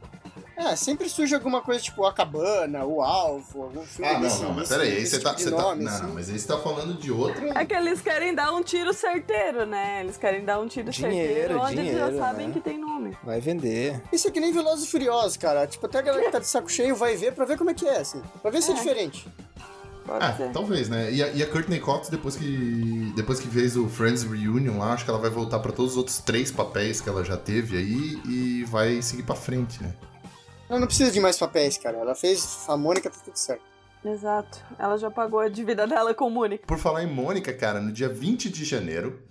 é, 0.59 0.75
sempre 0.75 1.09
surge 1.09 1.33
alguma 1.37 1.62
coisa 1.62 1.81
tipo 1.81 2.05
a 2.05 2.12
cabana, 2.12 2.85
o 2.85 3.00
alvo, 3.00 3.62
algum 3.62 3.83
filme. 3.83 4.11
Ah, 4.11 4.15
não, 4.15 4.21
desse, 4.21 4.43
não, 4.43 4.53
mas 4.53 4.69
peraí, 4.69 4.97
aí 4.97 5.07
você 5.07 5.21
tá. 5.21 5.31
Tipo 5.31 5.50
você 5.50 5.57
tá 5.57 5.75
não, 5.77 5.88
assim. 5.88 6.12
mas 6.12 6.29
aí 6.29 6.37
você 6.37 6.49
tá 6.49 6.59
falando 6.59 6.95
de 6.95 7.12
outra. 7.12 7.61
É 7.61 7.65
que 7.65 7.73
eles 7.73 8.00
querem 8.00 8.35
dar 8.35 8.53
um 8.53 8.61
tiro 8.61 8.93
certeiro, 8.93 9.65
né? 9.65 10.00
Eles 10.00 10.17
querem 10.17 10.45
dar 10.45 10.59
um 10.59 10.67
tiro 10.67 10.91
dinheiro, 10.91 11.29
certeiro 11.29 11.61
onde 11.61 11.77
dinheiro, 11.77 11.99
eles 11.99 12.17
já 12.17 12.25
sabem 12.25 12.49
né? 12.49 12.53
que 12.53 12.61
tem 12.61 12.77
nome. 12.77 13.17
Vai 13.23 13.41
vender. 13.41 14.03
Isso 14.12 14.27
é 14.27 14.31
que 14.33 14.41
nem 14.41 14.53
Velozes 14.53 14.87
e 14.87 14.91
Furiosos, 14.91 15.37
cara. 15.37 15.65
Tipo, 15.65 15.87
até 15.87 15.99
a 16.00 16.03
galera 16.03 16.25
que 16.25 16.33
tá 16.33 16.41
de 16.41 16.49
saco 16.49 16.71
cheio 16.71 16.97
vai 16.97 17.17
ver 17.17 17.33
pra 17.35 17.45
ver 17.45 17.57
como 17.57 17.71
é 17.71 17.75
que 17.75 17.87
é, 17.87 17.99
assim. 17.99 18.21
Pra 18.43 18.50
ver 18.50 18.61
se 18.61 18.73
é, 18.73 18.75
é 18.75 18.77
diferente. 18.77 19.29
ah, 20.09 20.35
talvez, 20.53 20.88
né? 20.88 21.12
E 21.12 21.23
a, 21.23 21.29
e 21.29 21.41
a 21.41 21.47
Courtney 21.47 21.79
Cox, 21.79 22.09
depois 22.09 22.35
que, 22.35 23.12
depois 23.15 23.38
que 23.38 23.47
fez 23.47 23.77
o 23.77 23.88
Friends 23.88 24.25
Reunion 24.25 24.77
lá, 24.77 24.95
acho 24.95 25.05
que 25.05 25.11
ela 25.11 25.21
vai 25.21 25.31
voltar 25.31 25.61
para 25.61 25.71
todos 25.71 25.93
os 25.93 25.99
outros 25.99 26.19
três 26.19 26.50
papéis 26.50 27.00
que 27.00 27.09
ela 27.09 27.25
já 27.25 27.37
teve 27.37 27.77
aí 27.77 28.21
e 28.27 28.65
vai 28.65 29.00
seguir 29.03 29.23
para 29.23 29.37
frente, 29.37 29.81
né? 29.81 29.95
Ela 30.69 30.81
não 30.81 30.87
precisa 30.87 31.11
de 31.11 31.21
mais 31.21 31.39
papéis, 31.39 31.79
cara. 31.79 31.99
Ela 31.99 32.15
fez 32.15 32.65
a 32.69 32.77
Mônica, 32.77 33.11
tá 33.11 33.19
tudo 33.25 33.37
certo. 33.37 33.63
Exato. 34.05 34.63
Ela 34.79 34.97
já 34.97 35.11
pagou 35.11 35.41
a 35.41 35.49
dívida 35.49 35.87
dela 35.87 36.15
com 36.15 36.31
Mônica. 36.31 36.67
Por 36.67 36.79
falar 36.79 37.03
em 37.03 37.13
Mônica, 37.13 37.53
cara, 37.53 37.81
no 37.81 37.91
dia 37.91 38.09
20 38.09 38.51
de 38.51 38.65
janeiro, 38.65 39.23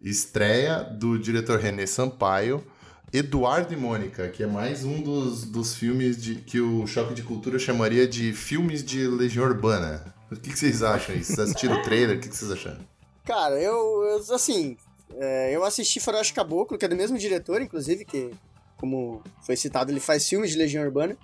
estreia 0.00 0.82
do 0.82 1.18
diretor 1.18 1.58
René 1.60 1.86
Sampaio 1.86 2.64
Eduardo 3.12 3.72
e 3.72 3.76
Mônica, 3.76 4.28
que 4.28 4.42
é 4.42 4.46
mais 4.46 4.84
um 4.84 5.00
dos, 5.00 5.44
dos 5.44 5.74
filmes 5.74 6.20
de, 6.20 6.34
que 6.36 6.60
o 6.60 6.86
Choque 6.86 7.14
de 7.14 7.22
Cultura 7.22 7.58
chamaria 7.58 8.06
de 8.06 8.34
filmes 8.34 8.84
de 8.84 9.06
Legião 9.06 9.46
Urbana. 9.46 10.14
O 10.30 10.36
que, 10.36 10.50
que 10.50 10.58
vocês 10.58 10.82
acham 10.82 11.14
aí? 11.14 11.24
Vocês 11.24 11.38
assistiram 11.38 11.76
o 11.76 11.82
trailer? 11.82 12.18
O 12.18 12.20
que, 12.20 12.28
que 12.28 12.36
vocês 12.36 12.50
acharam? 12.50 12.80
Cara, 13.24 13.58
eu, 13.58 14.02
eu 14.02 14.34
assim, 14.34 14.76
é, 15.16 15.56
eu 15.56 15.64
assisti 15.64 16.00
Faroeste 16.00 16.34
Caboclo, 16.34 16.76
que 16.76 16.84
é 16.84 16.88
do 16.88 16.96
mesmo 16.96 17.16
diretor, 17.16 17.62
inclusive, 17.62 18.04
que, 18.04 18.30
como 18.78 19.22
foi 19.42 19.56
citado, 19.56 19.90
ele 19.90 20.00
faz 20.00 20.28
filmes 20.28 20.50
de 20.50 20.58
Legião 20.58 20.84
Urbana. 20.84 21.16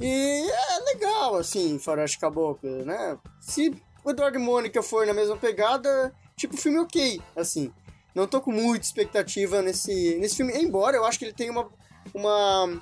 E 0.00 0.48
é 0.48 0.94
legal, 0.94 1.36
assim, 1.36 1.78
Faroeste 1.78 2.18
Caboclo, 2.18 2.84
né? 2.84 3.18
Se 3.40 3.74
o 4.04 4.10
Eduardo 4.10 4.38
Mônica 4.38 4.82
for 4.82 5.06
na 5.06 5.12
mesma 5.12 5.36
pegada, 5.36 6.14
tipo, 6.36 6.56
filme 6.56 6.78
ok, 6.78 7.20
assim. 7.36 7.72
Não 8.14 8.26
tô 8.26 8.40
com 8.40 8.52
muita 8.52 8.86
expectativa 8.86 9.60
nesse, 9.60 10.16
nesse 10.16 10.36
filme, 10.36 10.52
embora 10.54 10.96
eu 10.96 11.04
acho 11.04 11.18
que 11.18 11.24
ele 11.24 11.32
tem 11.32 11.50
uma. 11.50 11.68
uma 12.14 12.80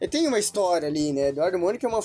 ele 0.00 0.10
tem 0.10 0.26
uma 0.26 0.38
história 0.38 0.88
ali, 0.88 1.12
né? 1.12 1.28
Eduardo 1.28 1.58
Mônica 1.58 1.86
é 1.86 1.88
uma, 1.88 2.00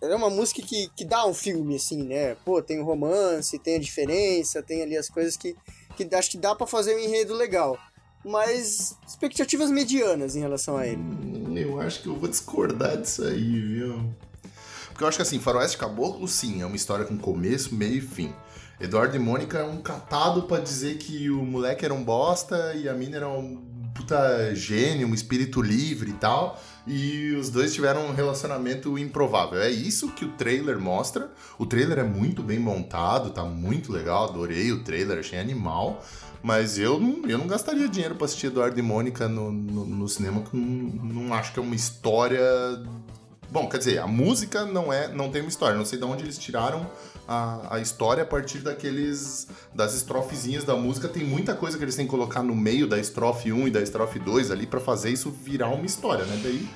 é 0.00 0.14
uma 0.14 0.30
música 0.30 0.62
que, 0.62 0.88
que 0.94 1.04
dá 1.04 1.26
um 1.26 1.34
filme, 1.34 1.76
assim, 1.76 2.04
né? 2.04 2.36
Pô, 2.44 2.62
tem 2.62 2.78
o 2.78 2.84
romance, 2.84 3.58
tem 3.58 3.76
a 3.76 3.80
diferença, 3.80 4.62
tem 4.62 4.82
ali 4.82 4.96
as 4.96 5.08
coisas 5.08 5.36
que, 5.36 5.56
que 5.96 6.08
acho 6.14 6.30
que 6.30 6.38
dá 6.38 6.54
para 6.54 6.66
fazer 6.66 6.94
um 6.94 7.00
enredo 7.00 7.34
legal. 7.34 7.76
Mas 8.24 8.96
expectativas 9.06 9.70
medianas 9.70 10.34
em 10.34 10.40
relação 10.40 10.76
a 10.76 10.86
ele. 10.86 10.96
Hum, 10.96 11.56
eu 11.56 11.80
acho 11.80 12.02
que 12.02 12.08
eu 12.08 12.16
vou 12.16 12.28
discordar 12.28 12.96
disso 12.96 13.24
aí, 13.24 13.60
viu? 13.60 14.14
Porque 14.88 15.02
eu 15.02 15.08
acho 15.08 15.18
que 15.18 15.22
assim, 15.22 15.40
Faroeste 15.40 15.76
Caboclo, 15.76 16.26
sim, 16.26 16.62
é 16.62 16.66
uma 16.66 16.76
história 16.76 17.04
com 17.04 17.18
começo, 17.18 17.74
meio 17.74 17.96
e 17.96 18.00
fim. 18.00 18.32
Eduardo 18.80 19.14
e 19.16 19.18
Mônica 19.18 19.58
é 19.58 19.64
um 19.64 19.80
catado 19.80 20.44
para 20.44 20.62
dizer 20.62 20.98
que 20.98 21.30
o 21.30 21.44
moleque 21.44 21.84
era 21.84 21.94
um 21.94 22.02
bosta 22.02 22.74
e 22.74 22.88
a 22.88 22.94
mina 22.94 23.16
era 23.16 23.28
um 23.28 23.74
puta 23.94 24.54
gênio, 24.54 25.06
um 25.06 25.14
espírito 25.14 25.62
livre 25.62 26.10
e 26.10 26.14
tal. 26.14 26.60
E 26.86 27.32
os 27.32 27.48
dois 27.48 27.72
tiveram 27.72 28.06
um 28.06 28.12
relacionamento 28.12 28.98
improvável. 28.98 29.60
É 29.60 29.70
isso 29.70 30.10
que 30.10 30.24
o 30.24 30.32
trailer 30.32 30.78
mostra. 30.78 31.30
O 31.58 31.64
trailer 31.64 32.00
é 32.00 32.02
muito 32.02 32.42
bem 32.42 32.58
montado, 32.58 33.30
tá 33.30 33.44
muito 33.44 33.92
legal. 33.92 34.28
Adorei 34.28 34.72
o 34.72 34.82
trailer, 34.82 35.20
achei 35.20 35.38
animal. 35.38 36.04
Mas 36.44 36.78
eu 36.78 37.00
não, 37.00 37.26
eu 37.26 37.38
não 37.38 37.46
gastaria 37.46 37.88
dinheiro 37.88 38.14
pra 38.16 38.26
assistir 38.26 38.48
Eduardo 38.48 38.78
e 38.78 38.82
Mônica 38.82 39.26
no, 39.26 39.50
no, 39.50 39.86
no 39.86 40.08
cinema, 40.08 40.42
que 40.42 40.54
não, 40.54 41.24
não 41.24 41.34
acho 41.34 41.54
que 41.54 41.58
é 41.58 41.62
uma 41.62 41.74
história 41.74 42.38
Bom, 43.54 43.68
quer 43.68 43.78
dizer, 43.78 43.98
a 44.00 44.06
música 44.08 44.64
não 44.64 44.92
é, 44.92 45.06
não 45.06 45.30
tem 45.30 45.40
uma 45.40 45.48
história. 45.48 45.76
Não 45.76 45.84
sei 45.84 45.96
de 45.96 46.04
onde 46.04 46.24
eles 46.24 46.36
tiraram 46.36 46.90
a, 47.28 47.76
a 47.76 47.78
história 47.78 48.24
a 48.24 48.26
partir 48.26 48.58
daqueles 48.58 49.46
das 49.72 49.94
estrofezinhas 49.94 50.64
da 50.64 50.74
música. 50.74 51.06
Tem 51.06 51.22
muita 51.22 51.54
coisa 51.54 51.78
que 51.78 51.84
eles 51.84 51.94
têm 51.94 52.04
que 52.04 52.10
colocar 52.10 52.42
no 52.42 52.52
meio 52.52 52.88
da 52.88 52.98
estrofe 52.98 53.52
1 53.52 53.68
e 53.68 53.70
da 53.70 53.80
estrofe 53.80 54.18
2 54.18 54.50
ali 54.50 54.66
para 54.66 54.80
fazer 54.80 55.10
isso 55.10 55.30
virar 55.30 55.68
uma 55.68 55.86
história, 55.86 56.24
né? 56.24 56.40
Daí 56.42 56.68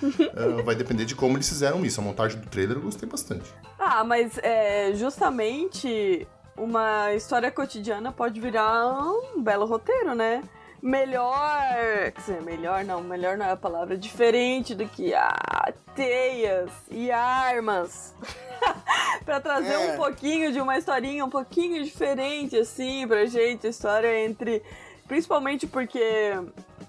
uh, 0.61 0.63
vai 0.63 0.77
depender 0.77 1.05
de 1.05 1.17
como 1.17 1.37
eles 1.37 1.49
fizeram 1.49 1.85
isso. 1.85 2.01
A 2.01 2.05
montagem 2.05 2.41
do 2.41 2.49
trailer 2.49 2.77
eu 2.77 2.83
gostei 2.83 3.09
bastante. 3.09 3.53
Ah, 3.77 4.05
mas 4.05 4.39
é, 4.39 4.93
justamente 4.95 6.29
uma 6.59 7.15
história 7.15 7.51
cotidiana 7.51 8.13
pode 8.13 8.41
virar 8.41 8.89
um 8.89 9.43
belo 9.43 9.67
roteiro, 9.67 10.15
né? 10.15 10.43
melhor. 10.83 12.13
Quer 12.13 12.15
dizer, 12.17 12.43
melhor 12.43 12.85
não, 12.85 13.03
melhor 13.03 13.37
não 13.37 13.47
é 13.47 13.51
a 13.51 13.57
palavra. 13.57 13.97
Diferente 13.97 14.75
do 14.75 14.87
que 14.87 15.15
ah, 15.15 15.73
teias 15.95 16.71
e 16.91 17.11
armas. 17.11 18.15
para 19.25 19.41
trazer 19.41 19.75
é. 19.75 19.93
um 19.93 19.97
pouquinho 19.97 20.53
de 20.53 20.61
uma 20.61 20.77
historinha 20.79 21.25
um 21.25 21.31
pouquinho 21.31 21.83
diferente, 21.85 22.57
assim, 22.57 23.07
pra 23.07 23.27
gente. 23.27 23.67
A 23.67 23.71
história 23.71 24.25
entre. 24.25 24.63
Principalmente 25.07 25.67
porque. 25.67 26.33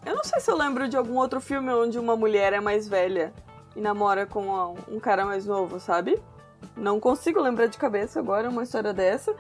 Eu 0.06 0.16
não 0.16 0.24
sei 0.24 0.40
se 0.40 0.50
eu 0.50 0.56
lembro 0.56 0.88
de 0.88 0.96
algum 0.96 1.18
outro 1.18 1.42
filme 1.42 1.72
onde 1.74 2.00
uma 2.00 2.16
mulher 2.16 2.54
é 2.54 2.60
mais 2.60 2.88
velha 2.88 3.34
e 3.76 3.82
namora 3.82 4.26
com 4.26 4.76
um 4.88 5.00
cara 5.00 5.26
mais 5.26 5.46
novo, 5.46 5.80
sabe? 5.80 6.20
Não 6.76 7.00
consigo 7.00 7.42
lembrar 7.42 7.68
de 7.68 7.78
cabeça 7.78 8.20
agora 8.20 8.50
uma 8.50 8.64
história 8.64 8.94
dessa. 8.94 9.36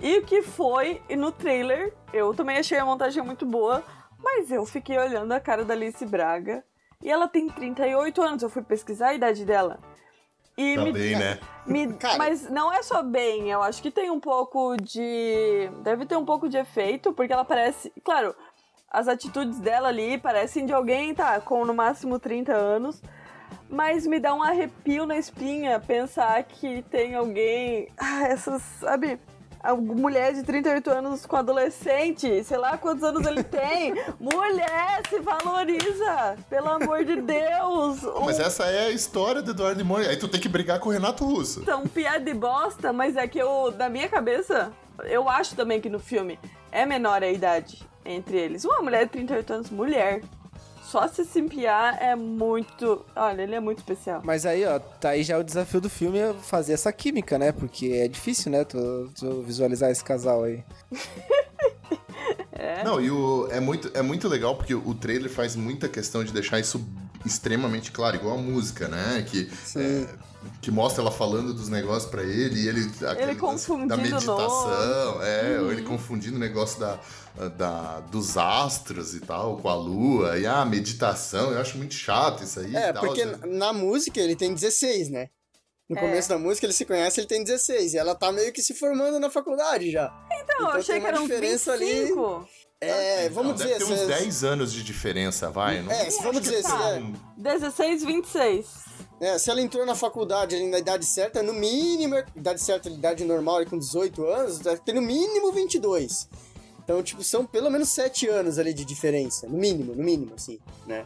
E 0.00 0.18
o 0.18 0.24
que 0.24 0.42
foi, 0.42 1.02
e 1.08 1.16
no 1.16 1.30
trailer, 1.30 1.92
eu 2.12 2.34
também 2.34 2.56
achei 2.56 2.78
a 2.78 2.84
montagem 2.84 3.22
muito 3.22 3.44
boa, 3.44 3.82
mas 4.18 4.50
eu 4.50 4.64
fiquei 4.64 4.98
olhando 4.98 5.32
a 5.32 5.40
cara 5.40 5.64
da 5.64 5.74
Alice 5.74 6.04
Braga 6.06 6.64
e 7.02 7.10
ela 7.10 7.28
tem 7.28 7.48
38 7.48 8.22
anos, 8.22 8.42
eu 8.42 8.50
fui 8.50 8.62
pesquisar 8.62 9.08
a 9.08 9.14
idade 9.14 9.44
dela. 9.44 9.78
E 10.56 10.74
tá 10.74 10.82
me, 10.82 10.92
bem, 10.92 11.16
né? 11.16 11.38
Me, 11.66 11.86
mas 12.18 12.50
não 12.50 12.72
é 12.72 12.82
só 12.82 13.02
bem, 13.02 13.50
eu 13.50 13.62
acho 13.62 13.82
que 13.82 13.90
tem 13.90 14.10
um 14.10 14.20
pouco 14.20 14.76
de. 14.76 15.70
Deve 15.82 16.04
ter 16.04 16.16
um 16.16 16.24
pouco 16.24 16.48
de 16.48 16.58
efeito, 16.58 17.12
porque 17.12 17.32
ela 17.32 17.44
parece. 17.44 17.92
Claro, 18.04 18.34
as 18.90 19.08
atitudes 19.08 19.58
dela 19.58 19.88
ali 19.88 20.18
parecem 20.18 20.66
de 20.66 20.72
alguém, 20.72 21.14
tá, 21.14 21.40
com 21.40 21.64
no 21.64 21.72
máximo 21.72 22.18
30 22.18 22.52
anos. 22.52 23.02
Mas 23.70 24.06
me 24.06 24.18
dá 24.18 24.34
um 24.34 24.42
arrepio 24.42 25.06
na 25.06 25.16
espinha 25.16 25.78
pensar 25.78 26.42
que 26.42 26.82
tem 26.90 27.14
alguém. 27.14 27.88
Ah, 27.96 28.24
essas, 28.24 28.62
sabe? 28.80 29.18
a 29.62 29.74
mulher 29.74 30.32
de 30.32 30.42
38 30.42 30.90
anos 30.90 31.26
com 31.26 31.36
adolescente, 31.36 32.42
sei 32.44 32.56
lá 32.56 32.78
quantos 32.78 33.04
anos 33.04 33.26
ele 33.26 33.42
tem. 33.42 33.94
mulher, 34.18 35.02
se 35.08 35.18
valoriza! 35.20 36.36
Pelo 36.48 36.68
amor 36.68 37.04
de 37.04 37.20
Deus! 37.20 38.00
Mas 38.24 38.38
um... 38.38 38.42
essa 38.42 38.64
é 38.64 38.86
a 38.86 38.90
história 38.90 39.42
do 39.42 39.50
Eduardo 39.50 39.78
Limone. 39.78 40.06
Aí 40.06 40.16
tu 40.16 40.28
tem 40.28 40.40
que 40.40 40.48
brigar 40.48 40.80
com 40.80 40.88
o 40.88 40.92
Renato 40.92 41.24
Russo. 41.24 41.64
São 41.64 41.86
piada 41.86 42.24
de 42.24 42.34
bosta, 42.34 42.92
mas 42.92 43.16
é 43.16 43.28
que 43.28 43.38
eu, 43.38 43.72
na 43.76 43.88
minha 43.88 44.08
cabeça, 44.08 44.72
eu 45.04 45.28
acho 45.28 45.54
também 45.54 45.80
que 45.80 45.90
no 45.90 45.98
filme 45.98 46.38
é 46.72 46.86
menor 46.86 47.22
a 47.22 47.28
idade 47.28 47.86
entre 48.04 48.38
eles. 48.38 48.64
Uma 48.64 48.80
mulher 48.80 49.04
de 49.04 49.12
38 49.12 49.52
anos, 49.52 49.70
mulher. 49.70 50.22
Só 50.90 51.06
se 51.06 51.24
simpiar 51.24 52.02
é 52.02 52.16
muito. 52.16 53.06
Olha, 53.14 53.42
ele 53.42 53.54
é 53.54 53.60
muito 53.60 53.78
especial. 53.78 54.22
Mas 54.24 54.44
aí, 54.44 54.66
ó, 54.66 54.80
tá 54.80 55.10
aí 55.10 55.22
já 55.22 55.38
o 55.38 55.44
desafio 55.44 55.80
do 55.80 55.88
filme 55.88 56.18
é 56.18 56.34
fazer 56.34 56.72
essa 56.72 56.92
química, 56.92 57.38
né? 57.38 57.52
Porque 57.52 57.92
é 57.92 58.08
difícil, 58.08 58.50
né? 58.50 58.64
Tu, 58.64 59.08
tu 59.16 59.40
visualizar 59.42 59.88
esse 59.88 60.02
casal 60.02 60.42
aí. 60.42 60.64
é. 62.60 62.84
Não, 62.84 63.00
e 63.00 63.10
o, 63.10 63.48
é, 63.50 63.58
muito, 63.58 63.90
é 63.94 64.02
muito 64.02 64.28
legal 64.28 64.54
porque 64.54 64.74
o 64.74 64.94
trailer 64.94 65.30
faz 65.30 65.56
muita 65.56 65.88
questão 65.88 66.22
de 66.22 66.30
deixar 66.32 66.60
isso 66.60 66.86
extremamente 67.24 67.90
claro, 67.90 68.16
igual 68.16 68.38
a 68.38 68.40
música, 68.40 68.86
né? 68.86 69.24
Que. 69.26 69.50
É, 69.76 70.30
que 70.62 70.70
mostra 70.70 71.02
ela 71.02 71.10
falando 71.10 71.52
dos 71.52 71.68
negócios 71.68 72.10
para 72.10 72.22
ele 72.22 72.62
e 72.62 72.68
ele, 72.68 72.90
ele 73.18 73.34
confundindo 73.34 73.88
da 73.88 73.96
meditação, 73.98 75.22
é, 75.22 75.58
uhum. 75.60 75.70
ele 75.70 75.82
confundindo 75.82 76.36
o 76.36 76.38
negócio 76.38 76.80
da, 76.80 76.98
da, 77.58 78.00
dos 78.00 78.38
astros 78.38 79.14
e 79.14 79.20
tal 79.20 79.58
com 79.58 79.68
a 79.68 79.74
lua 79.74 80.38
e 80.38 80.46
a 80.46 80.60
ah, 80.60 80.64
meditação, 80.64 81.50
eu 81.52 81.60
acho 81.60 81.76
muito 81.76 81.92
chato 81.92 82.42
isso 82.42 82.58
aí. 82.58 82.74
É, 82.74 82.90
porque 82.90 83.26
na 83.46 83.74
música 83.74 84.18
ele 84.18 84.34
tem 84.34 84.54
16, 84.54 85.10
né? 85.10 85.28
No 85.90 85.98
é. 85.98 86.00
começo 86.00 86.28
da 86.28 86.38
música 86.38 86.66
ele 86.66 86.72
se 86.72 86.84
conhece, 86.84 87.18
ele 87.18 87.26
tem 87.26 87.42
16 87.42 87.94
e 87.94 87.98
ela 87.98 88.14
tá 88.14 88.30
meio 88.30 88.52
que 88.52 88.62
se 88.62 88.74
formando 88.74 89.18
na 89.18 89.28
faculdade 89.28 89.90
já. 89.90 90.06
Então, 90.26 90.38
então 90.40 90.70
eu 90.70 90.76
achei 90.76 91.00
que 91.00 91.06
era 91.06 91.20
um 91.20 91.26
diferença 91.26 91.76
25. 91.76 92.26
ali. 92.26 92.46
É, 92.80 93.28
vamos 93.28 93.48
não, 93.48 93.54
dizer... 93.54 93.78
Deve 93.80 93.84
ter 93.84 93.92
uns 93.92 94.06
10 94.06 94.44
anos 94.44 94.72
de 94.72 94.84
diferença, 94.84 95.50
vai. 95.50 95.82
Não... 95.82 95.90
É, 95.90 96.08
vamos 96.22 96.42
dizer... 96.42 96.62
Tá. 96.62 96.96
É... 96.96 97.02
16, 97.36 98.04
26. 98.04 98.66
É, 99.20 99.36
se 99.36 99.50
ela 99.50 99.60
entrou 99.60 99.84
na 99.84 99.96
faculdade 99.96 100.54
ali 100.54 100.68
na 100.68 100.78
idade 100.78 101.04
certa, 101.04 101.42
no 101.42 101.52
mínimo, 101.52 102.14
idade 102.36 102.62
certa, 102.62 102.88
idade 102.88 103.24
normal, 103.24 103.56
ali 103.56 103.66
com 103.66 103.76
18 103.76 104.24
anos, 104.24 104.60
deve 104.60 104.80
ter 104.82 104.94
no 104.94 105.02
mínimo 105.02 105.50
22. 105.50 106.28
Então, 106.84 107.02
tipo, 107.02 107.24
são 107.24 107.44
pelo 107.44 107.68
menos 107.68 107.88
7 107.88 108.28
anos 108.28 108.60
ali 108.60 108.72
de 108.72 108.84
diferença, 108.84 109.48
no 109.48 109.58
mínimo, 109.58 109.92
no 109.92 110.04
mínimo, 110.04 110.34
assim, 110.36 110.60
né? 110.86 111.04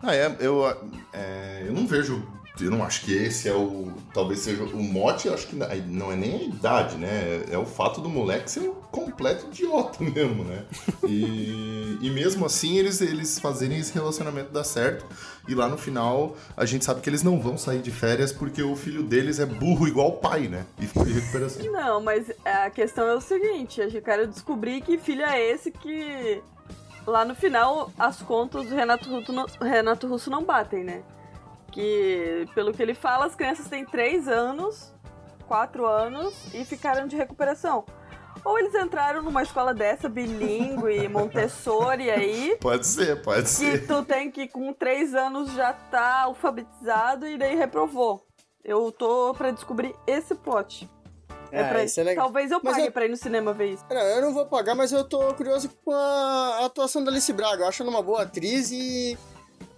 Ah, 0.00 0.14
é, 0.14 0.34
eu, 0.38 0.64
é, 1.12 1.64
eu 1.66 1.72
não 1.72 1.86
vejo 1.86 2.24
eu 2.60 2.70
não 2.70 2.82
acho 2.82 3.02
que 3.02 3.12
esse 3.12 3.48
é 3.48 3.52
o. 3.52 3.92
Talvez 4.14 4.40
seja 4.40 4.62
o 4.64 4.82
mote, 4.82 5.28
acho 5.28 5.46
que 5.46 5.56
não 5.56 6.10
é 6.10 6.16
nem 6.16 6.36
a 6.36 6.42
idade, 6.42 6.96
né? 6.96 7.44
É 7.50 7.58
o 7.58 7.66
fato 7.66 8.00
do 8.00 8.08
moleque 8.08 8.50
ser 8.50 8.60
um 8.60 8.74
completo 8.90 9.46
idiota 9.46 10.02
mesmo, 10.04 10.44
né? 10.44 10.64
E, 11.06 11.98
e 12.00 12.10
mesmo 12.10 12.46
assim 12.46 12.78
eles, 12.78 13.00
eles 13.00 13.38
fazerem 13.38 13.78
esse 13.78 13.92
relacionamento 13.92 14.52
dar 14.52 14.64
certo. 14.64 15.04
E 15.46 15.54
lá 15.54 15.68
no 15.68 15.76
final 15.76 16.34
a 16.56 16.64
gente 16.64 16.84
sabe 16.84 17.00
que 17.00 17.10
eles 17.10 17.22
não 17.22 17.38
vão 17.38 17.58
sair 17.58 17.80
de 17.80 17.90
férias 17.90 18.32
porque 18.32 18.62
o 18.62 18.74
filho 18.74 19.02
deles 19.02 19.38
é 19.38 19.46
burro 19.46 19.86
igual 19.86 20.08
o 20.08 20.12
pai, 20.12 20.48
né? 20.48 20.64
E 20.80 20.86
de 20.86 21.12
recuperação. 21.12 21.64
Não, 21.70 22.00
mas 22.00 22.32
a 22.44 22.70
questão 22.70 23.06
é 23.06 23.14
o 23.14 23.20
seguinte: 23.20 23.80
eu 23.80 24.02
quero 24.02 24.26
descobrir 24.26 24.80
que 24.80 24.96
filho 24.98 25.22
é 25.22 25.40
esse 25.50 25.70
que. 25.70 26.42
Lá 27.06 27.24
no 27.24 27.36
final, 27.36 27.92
as 27.96 28.20
contas 28.20 28.66
do 28.66 28.74
Renato 28.74 29.08
Renato 29.62 30.08
Russo 30.08 30.28
não 30.28 30.42
batem, 30.42 30.82
né? 30.82 31.02
Que, 31.76 32.48
pelo 32.54 32.72
que 32.72 32.82
ele 32.82 32.94
fala, 32.94 33.26
as 33.26 33.34
crianças 33.34 33.68
têm 33.68 33.84
3 33.84 34.28
anos, 34.28 34.94
4 35.46 35.86
anos 35.86 36.34
e 36.54 36.64
ficaram 36.64 37.06
de 37.06 37.14
recuperação. 37.14 37.84
Ou 38.42 38.58
eles 38.58 38.74
entraram 38.74 39.22
numa 39.22 39.42
escola 39.42 39.74
dessa, 39.74 40.08
bilíngue, 40.08 41.06
Montessori 41.10 42.10
aí. 42.10 42.56
Pode 42.60 42.86
ser, 42.86 43.20
pode 43.20 43.46
ser. 43.48 43.82
Que 43.82 43.86
tu 43.86 44.02
tem 44.04 44.30
que, 44.30 44.48
com 44.48 44.72
3 44.72 45.14
anos, 45.14 45.52
já 45.52 45.74
tá 45.74 46.22
alfabetizado 46.22 47.26
e 47.26 47.36
daí 47.36 47.54
reprovou. 47.54 48.24
Eu 48.64 48.90
tô 48.90 49.34
pra 49.34 49.50
descobrir 49.50 49.94
esse 50.06 50.34
plot. 50.34 50.90
É, 51.52 51.60
é 51.60 51.68
pra... 51.68 51.84
isso 51.84 52.00
é 52.00 52.04
legal. 52.04 52.24
Talvez 52.24 52.50
eu 52.50 52.60
pague 52.60 52.86
eu... 52.86 52.92
pra 52.92 53.04
ir 53.04 53.10
no 53.10 53.16
cinema 53.16 53.52
ver 53.52 53.74
isso. 53.74 53.84
eu 53.90 54.22
não 54.22 54.32
vou 54.32 54.46
pagar, 54.46 54.74
mas 54.74 54.92
eu 54.92 55.04
tô 55.04 55.34
curioso 55.34 55.68
com 55.84 55.92
a 55.92 56.64
atuação 56.64 57.04
da 57.04 57.10
Alice 57.10 57.32
Braga. 57.34 57.64
Eu 57.64 57.68
acho 57.68 57.82
ela 57.82 57.90
uma 57.90 58.02
boa 58.02 58.22
atriz 58.22 58.70
e 58.72 59.16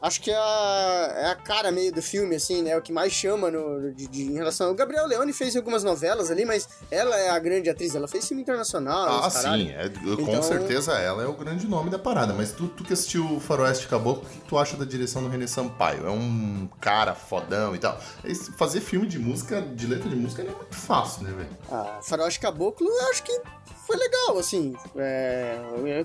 acho 0.01 0.21
que 0.21 0.31
é 0.31 0.37
a, 0.37 1.15
é 1.17 1.27
a 1.31 1.35
cara 1.35 1.71
meio 1.73 1.93
do 1.93 2.01
filme, 2.01 2.37
assim, 2.37 2.63
né? 2.63 2.77
O 2.77 2.83
que 2.83 2.93
mais 2.93 3.13
chama 3.13 3.51
no, 3.51 3.93
de, 3.93 4.07
de, 4.07 4.23
em 4.23 4.35
relação. 4.35 4.71
O 4.71 4.75
Gabriel 4.75 5.07
Leone 5.07 5.33
fez 5.33 5.57
algumas 5.57 5.83
novelas 5.83 6.31
ali, 6.31 6.45
mas 6.45 6.69
ela 6.91 7.17
é 7.17 7.31
a 7.31 7.39
grande 7.39 7.69
atriz, 7.69 7.95
ela 7.95 8.09
fez 8.09 8.27
filme 8.27 8.43
internacional. 8.43 9.25
Ah, 9.25 9.31
sim, 9.31 9.71
é, 9.71 9.89
com 9.89 10.23
então... 10.23 10.43
certeza 10.43 10.93
ela 10.93 11.23
é 11.23 11.27
o 11.27 11.35
grande 11.35 11.67
nome 11.67 11.91
da 11.91 11.99
parada. 11.99 12.33
Mas 12.33 12.53
tu, 12.53 12.69
tu 12.69 12.85
que 12.85 12.93
assistiu 12.93 13.25
o 13.37 13.41
Faroeste 13.41 13.89
Caboclo, 13.89 14.25
o 14.25 14.27
que 14.27 14.41
tu 14.49 14.59
acha 14.59 14.77
da 14.77 14.85
direção 14.85 15.23
do 15.23 15.29
René 15.29 15.47
Sampaio? 15.47 16.07
É 16.07 16.11
um 16.11 16.69
cara 16.81 17.15
fodão 17.15 17.75
e 17.75 17.79
tal. 17.79 18.01
Fazer 18.57 18.81
filme 18.81 19.07
de 19.07 19.19
música, 19.19 19.61
de 19.61 19.87
letra 19.87 20.09
de 20.09 20.17
música, 20.17 20.43
é 20.43 20.45
muito 20.45 20.77
fácil, 20.77 21.25
né, 21.25 21.33
velho? 21.33 21.51
Ah, 21.71 22.01
Faroeste 22.03 22.41
Caboclo, 22.41 22.87
eu 22.87 23.11
acho 23.11 23.23
que 23.23 23.41
foi 23.87 23.97
legal, 23.97 24.39
assim. 24.39 24.77
É... 24.97 25.59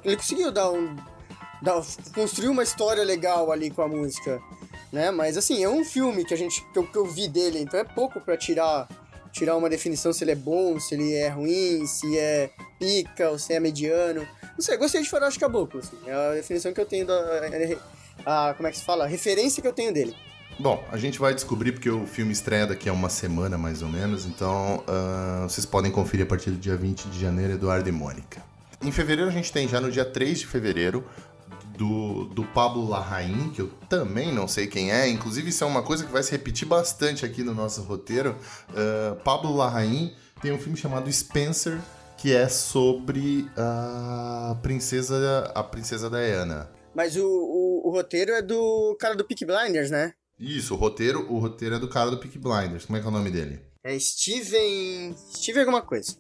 Ele 0.04 0.16
conseguiu 0.16 0.52
dar 0.52 0.72
um 0.72 0.96
construir 2.14 2.50
uma 2.50 2.64
história 2.64 3.04
legal 3.04 3.52
ali 3.52 3.70
com 3.70 3.82
a 3.82 3.88
música, 3.88 4.42
né? 4.92 5.12
Mas 5.12 5.38
assim, 5.38 5.64
é 5.64 5.70
um 5.70 5.84
filme 5.84 6.26
que 6.26 6.34
a 6.34 6.38
gente 6.38 6.64
que 6.72 6.80
eu, 6.80 6.86
que 6.86 6.98
eu 6.98 7.06
vi 7.06 7.28
dele, 7.28 7.60
então 7.60 7.80
é 7.80 7.84
pouco 7.84 8.20
para 8.20 8.38
tirar 8.38 8.88
tirar 9.32 9.58
uma 9.58 9.68
definição 9.68 10.14
se 10.14 10.24
ele 10.24 10.32
é 10.32 10.36
bom, 10.36 10.80
se 10.80 10.94
ele 10.94 11.14
é 11.14 11.28
ruim, 11.28 11.88
se 11.88 12.18
é 12.18 12.52
pica 12.78 13.32
ou 13.32 13.40
se 13.40 13.54
é 13.54 13.60
mediano. 13.60 14.28
Não 14.54 14.62
sei, 14.62 14.78
gostei 14.78 15.02
de 15.02 15.10
Faroeste 15.10 15.40
Caboclo, 15.40 15.80
assim. 15.80 15.98
É 16.06 16.14
a 16.14 16.34
definição 16.34 16.72
que 16.72 16.80
eu 16.80 16.86
tenho 16.86 17.08
da 17.08 17.16
a, 18.26 18.54
como 18.56 18.68
é 18.68 18.72
que 18.72 18.78
se 18.78 18.84
fala? 18.84 19.06
A 19.06 19.08
referência 19.08 19.62
que 19.62 19.68
eu 19.68 19.74
tenho 19.74 19.92
dele. 19.92 20.16
Bom, 20.60 20.84
a 20.92 20.98
gente 20.98 21.18
vai 21.18 21.34
descobrir 21.34 21.72
porque 21.72 21.90
o 21.90 22.06
filme 22.06 22.32
estreia 22.32 22.68
daqui 22.68 22.88
a 22.88 22.94
uma 22.94 23.10
semana 23.10 23.58
mais 23.58 23.82
ou 23.82 23.90
menos, 23.90 24.26
então 24.26 24.84
uh, 24.88 25.50
vocês 25.50 25.66
podem 25.66 25.92
conferir 25.92 26.28
a 26.28 26.30
partir 26.30 26.52
do 26.52 26.58
dia 26.58 26.78
20 26.78 27.06
de 27.06 27.20
janeiro 27.20 27.54
Eduardo 27.54 27.90
e 27.90 27.92
Mônica. 27.92 28.44
Em 28.80 28.92
fevereiro 28.92 29.30
a 29.30 29.34
gente 29.34 29.52
tem 29.52 29.68
já 29.68 29.82
no 29.82 29.92
dia 29.92 30.06
3 30.06 30.40
de 30.40 30.46
fevereiro 30.46 31.04
do, 31.78 32.26
do 32.26 32.44
Pablo 32.44 32.88
Larraín, 32.88 33.52
que 33.52 33.62
eu 33.62 33.70
também 33.90 34.32
não 34.32 34.48
sei 34.48 34.68
quem 34.68 34.92
é, 34.92 35.08
inclusive 35.08 35.50
isso 35.50 35.64
é 35.64 35.68
uma 35.68 35.84
coisa 35.84 36.06
que 36.06 36.12
vai 36.12 36.24
se 36.24 36.32
repetir 36.32 36.68
bastante 36.68 37.26
aqui 37.26 37.44
no 37.44 37.54
nosso 37.54 37.82
roteiro. 37.82 38.36
Uh, 38.70 39.16
Pablo 39.24 39.56
Larraín 39.56 40.14
tem 40.42 40.52
um 40.52 40.58
filme 40.58 40.78
chamado 40.78 41.12
Spencer, 41.12 41.80
que 42.18 42.34
é 42.34 42.48
sobre 42.48 43.50
a 43.58 44.58
princesa, 44.62 45.52
a 45.54 45.64
princesa 45.64 46.10
Diana. 46.10 46.70
Mas 46.96 47.16
o, 47.16 47.26
o, 47.26 47.90
o 47.90 47.92
roteiro 47.92 48.32
é 48.32 48.42
do 48.42 48.96
cara 49.00 49.16
do 49.16 49.26
Peak 49.26 49.46
Blinders, 49.46 49.90
né? 49.90 50.14
Isso, 50.40 50.74
o 50.74 50.78
roteiro, 50.78 51.32
o 51.32 51.40
roteiro 51.40 51.76
é 51.76 51.80
do 51.80 51.88
cara 51.88 52.12
do 52.12 52.18
Peak 52.18 52.38
Blinders. 52.38 52.86
Como 52.86 52.98
é 52.98 53.02
que 53.02 53.06
é 53.06 53.10
o 53.10 53.14
nome 53.14 53.32
dele? 53.32 53.62
É 53.84 53.98
Steven. 54.00 55.16
Steven 55.34 55.62
alguma 55.62 55.82
coisa. 55.82 56.16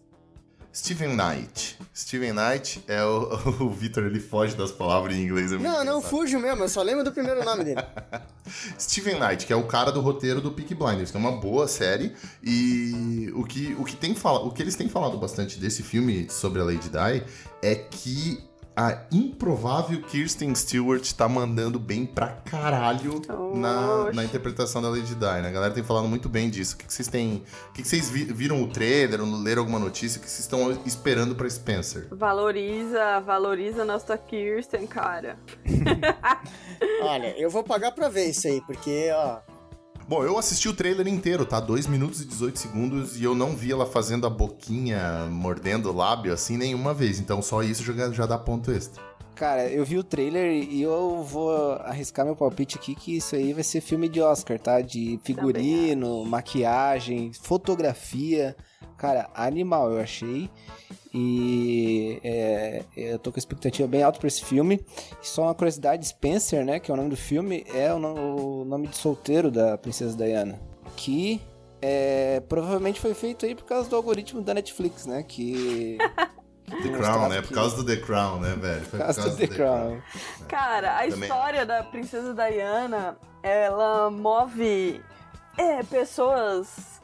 Steven 0.73 1.15
Knight. 1.15 1.77
Steven 1.95 2.33
Knight 2.33 2.83
é 2.87 3.03
o, 3.03 3.29
o 3.61 3.69
Victor, 3.69 4.05
ele 4.05 4.19
foge 4.19 4.55
das 4.55 4.71
palavras 4.71 5.15
em 5.15 5.21
inglês. 5.21 5.51
É 5.51 5.57
não, 5.57 5.83
não 5.85 6.01
fujo 6.01 6.39
mesmo, 6.39 6.63
eu 6.63 6.69
só 6.69 6.81
lembro 6.81 7.03
do 7.03 7.11
primeiro 7.11 7.45
nome 7.45 7.63
dele. 7.63 7.81
Steven 8.79 9.19
Knight, 9.19 9.45
que 9.45 9.53
é 9.53 9.55
o 9.55 9.65
cara 9.65 9.91
do 9.91 10.01
roteiro 10.01 10.41
do 10.41 10.51
Peak 10.51 10.73
Blinders, 10.73 11.11
que 11.11 11.17
é 11.17 11.19
uma 11.19 11.33
boa 11.33 11.67
série. 11.67 12.13
E 12.41 13.31
o 13.35 13.43
que, 13.43 13.75
o 13.79 13.85
que, 13.85 13.95
tem 13.95 14.15
fala, 14.15 14.39
o 14.39 14.51
que 14.51 14.63
eles 14.63 14.75
têm 14.75 14.89
falado 14.89 15.17
bastante 15.17 15.59
desse 15.59 15.83
filme 15.83 16.27
sobre 16.29 16.59
a 16.59 16.63
Lady 16.63 16.89
Di 16.89 17.23
é 17.61 17.75
que 17.75 18.43
a 18.75 19.05
improvável 19.11 20.01
Kirsten 20.01 20.53
Stewart 20.55 21.11
tá 21.13 21.29
mandando 21.29 21.79
bem 21.79 22.05
pra 22.05 22.27
caralho 22.27 23.21
na, 23.55 24.11
na, 24.11 24.23
interpretação 24.23 24.81
da 24.81 24.89
Lady 24.89 25.13
Di, 25.13 25.21
né? 25.21 25.47
A 25.47 25.51
galera 25.51 25.73
tem 25.73 25.83
falado 25.83 26.07
muito 26.07 26.27
bem 26.27 26.49
disso. 26.49 26.75
O 26.75 26.77
que, 26.77 26.87
que 26.87 26.93
vocês 26.93 27.07
têm. 27.07 27.43
O 27.69 27.73
que, 27.73 27.83
que 27.83 27.87
vocês 27.87 28.09
viram 28.09 28.63
o 28.63 28.67
trailer, 28.67 29.21
leram 29.21 29.61
alguma 29.61 29.79
notícia? 29.79 30.19
O 30.19 30.23
que 30.23 30.29
vocês 30.29 30.41
estão 30.41 30.71
esperando 30.85 31.35
pra 31.35 31.49
Spencer? 31.49 32.07
Valoriza, 32.11 33.19
valoriza 33.19 33.83
a 33.83 33.85
nossa 33.85 34.17
Kirsten, 34.17 34.87
cara. 34.87 35.37
Olha, 37.01 37.37
eu 37.37 37.49
vou 37.49 37.63
pagar 37.63 37.91
pra 37.91 38.09
ver 38.09 38.29
isso 38.29 38.47
aí, 38.47 38.59
porque, 38.61 39.11
ó, 39.13 39.39
Bom, 40.07 40.23
eu 40.23 40.37
assisti 40.37 40.67
o 40.67 40.73
trailer 40.73 41.07
inteiro, 41.07 41.45
tá? 41.45 41.59
2 41.59 41.87
minutos 41.87 42.21
e 42.21 42.25
18 42.25 42.59
segundos 42.59 43.19
e 43.19 43.23
eu 43.23 43.33
não 43.33 43.55
vi 43.55 43.71
ela 43.71 43.85
fazendo 43.85 44.27
a 44.27 44.29
boquinha, 44.29 45.27
mordendo 45.31 45.89
o 45.89 45.95
lábio 45.95 46.33
assim 46.33 46.57
nenhuma 46.57 46.93
vez. 46.93 47.19
Então 47.19 47.41
só 47.41 47.63
isso 47.63 47.83
já, 47.83 48.11
já 48.11 48.25
dá 48.25 48.37
ponto 48.37 48.69
extra. 48.71 49.01
Cara, 49.35 49.67
eu 49.67 49.83
vi 49.83 49.97
o 49.97 50.03
trailer 50.03 50.51
e 50.51 50.81
eu 50.81 51.23
vou 51.23 51.73
arriscar 51.81 52.25
meu 52.25 52.35
palpite 52.35 52.77
aqui 52.77 52.93
que 52.93 53.17
isso 53.17 53.35
aí 53.35 53.51
vai 53.51 53.63
ser 53.63 53.81
filme 53.81 54.07
de 54.07 54.21
Oscar, 54.21 54.59
tá? 54.59 54.79
De 54.79 55.19
figurino, 55.23 56.23
maquiagem, 56.23 57.31
fotografia. 57.33 58.55
Cara, 58.95 59.29
animal 59.33 59.91
eu 59.91 59.99
achei. 59.99 60.49
E 61.13 62.19
é, 62.23 62.83
eu 62.95 63.19
tô 63.19 63.31
com 63.31 63.39
expectativa 63.39 63.87
bem 63.87 64.03
alta 64.03 64.19
pra 64.19 64.27
esse 64.27 64.45
filme. 64.45 64.83
Só 65.21 65.43
uma 65.43 65.55
curiosidade, 65.55 66.07
Spencer, 66.07 66.63
né, 66.63 66.79
que 66.79 66.91
é 66.91 66.93
o 66.93 66.97
nome 66.97 67.09
do 67.09 67.17
filme, 67.17 67.65
é 67.73 67.93
o 67.93 67.99
nome 68.65 68.87
de 68.87 68.95
solteiro 68.95 69.49
da 69.49 69.77
Princesa 69.77 70.15
Diana. 70.15 70.59
Que 70.95 71.41
é, 71.81 72.39
provavelmente 72.47 72.99
foi 72.99 73.13
feito 73.13 73.45
aí 73.45 73.55
por 73.55 73.65
causa 73.65 73.89
do 73.89 73.95
algoritmo 73.95 74.41
da 74.41 74.53
Netflix, 74.53 75.05
né, 75.05 75.23
que... 75.23 75.97
The 76.81 76.89
Crown, 76.89 77.29
né? 77.29 77.41
Por 77.41 77.53
causa 77.53 77.75
do 77.75 77.85
The 77.85 77.97
Crown, 77.97 78.39
né, 78.39 78.55
velho? 78.55 78.81
Foi 78.85 78.99
por 78.99 79.05
causa, 79.05 79.21
por 79.21 79.27
causa 79.27 79.29
do 79.29 79.37
The, 79.37 79.47
The 79.47 79.55
Crown. 79.55 79.79
Crown. 79.79 80.47
Cara, 80.47 80.95
a 80.95 81.07
Também. 81.07 81.19
história 81.21 81.65
da 81.65 81.83
Princesa 81.83 82.33
Diana, 82.33 83.17
ela 83.41 84.09
move 84.09 85.01
é, 85.57 85.83
pessoas 85.83 87.01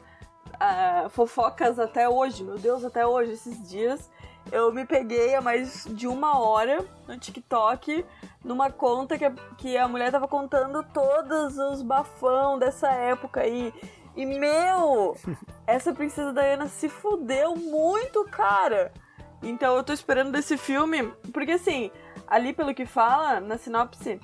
uh, 0.54 1.08
fofocas 1.10 1.78
até 1.78 2.08
hoje, 2.08 2.44
meu 2.44 2.58
Deus, 2.58 2.84
até 2.84 3.06
hoje, 3.06 3.32
esses 3.32 3.68
dias. 3.68 4.10
Eu 4.50 4.72
me 4.72 4.84
peguei 4.84 5.34
a 5.34 5.40
mais 5.40 5.86
de 5.90 6.08
uma 6.08 6.38
hora 6.40 6.84
no 7.06 7.16
TikTok 7.16 8.04
numa 8.44 8.70
conta 8.70 9.18
que, 9.18 9.30
que 9.58 9.76
a 9.76 9.86
mulher 9.86 10.10
tava 10.10 10.26
contando 10.26 10.82
todos 10.82 11.58
os 11.58 11.82
bafão 11.82 12.58
dessa 12.58 12.90
época 12.90 13.42
aí. 13.42 13.72
E, 14.16 14.26
meu, 14.26 15.16
essa 15.66 15.92
princesa 15.92 16.32
Diana 16.32 16.66
se 16.66 16.88
fudeu 16.88 17.54
muito, 17.54 18.24
cara. 18.24 18.92
Então 19.42 19.76
eu 19.76 19.82
tô 19.82 19.92
esperando 19.92 20.32
desse 20.32 20.56
filme, 20.56 21.12
porque 21.32 21.52
assim, 21.52 21.90
ali 22.26 22.52
pelo 22.52 22.74
que 22.74 22.84
fala, 22.84 23.40
na 23.40 23.56
sinopse, 23.56 24.20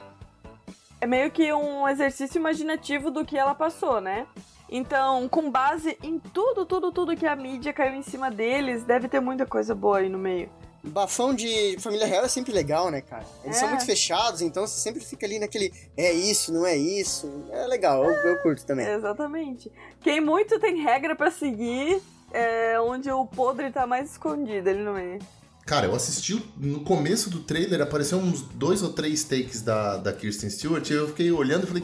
é 1.00 1.06
meio 1.06 1.30
que 1.30 1.52
um 1.52 1.88
exercício 1.88 2.38
imaginativo 2.38 3.10
do 3.10 3.24
que 3.24 3.36
ela 3.36 3.54
passou, 3.54 4.00
né? 4.00 4.26
Então, 4.68 5.28
com 5.28 5.50
base 5.50 5.96
em 6.02 6.18
tudo, 6.18 6.66
tudo, 6.66 6.90
tudo 6.90 7.16
que 7.16 7.26
a 7.26 7.36
mídia 7.36 7.72
caiu 7.72 7.94
em 7.94 8.02
cima 8.02 8.30
deles, 8.30 8.82
deve 8.82 9.08
ter 9.08 9.20
muita 9.20 9.46
coisa 9.46 9.74
boa 9.74 9.98
aí 9.98 10.08
no 10.08 10.18
meio. 10.18 10.50
Bafão 10.82 11.34
de 11.34 11.76
família 11.80 12.06
real 12.06 12.24
é 12.24 12.28
sempre 12.28 12.52
legal, 12.52 12.90
né, 12.90 13.00
cara? 13.00 13.24
Eles 13.44 13.56
é. 13.56 13.60
são 13.60 13.68
muito 13.68 13.84
fechados, 13.84 14.40
então 14.40 14.66
você 14.66 14.80
sempre 14.80 15.04
fica 15.04 15.26
ali 15.26 15.38
naquele 15.38 15.72
é 15.96 16.12
isso, 16.12 16.52
não 16.52 16.64
é 16.64 16.76
isso. 16.76 17.44
É 17.50 17.66
legal, 17.66 18.04
eu, 18.04 18.12
eu 18.12 18.42
curto 18.42 18.64
também. 18.64 18.86
Exatamente. 18.86 19.70
Quem 20.00 20.20
muito 20.20 20.58
tem 20.60 20.82
regra 20.82 21.14
para 21.16 21.30
seguir 21.30 22.00
é 22.36 22.80
onde 22.80 23.10
o 23.10 23.26
podre 23.26 23.70
tá 23.70 23.86
mais 23.86 24.12
escondido 24.12 24.68
ali 24.68 24.82
no 24.82 24.94
meio. 24.94 25.18
Cara, 25.64 25.86
eu 25.86 25.94
assisti 25.94 26.40
no 26.56 26.80
começo 26.80 27.28
do 27.28 27.40
trailer, 27.40 27.80
apareceu 27.80 28.18
uns 28.18 28.42
dois 28.42 28.82
ou 28.82 28.92
três 28.92 29.24
takes 29.24 29.62
da, 29.62 29.96
da 29.96 30.12
Kirsten 30.12 30.48
Stewart, 30.48 30.88
e 30.88 30.92
eu 30.92 31.08
fiquei 31.08 31.32
olhando 31.32 31.64
e 31.64 31.66
falei, 31.66 31.82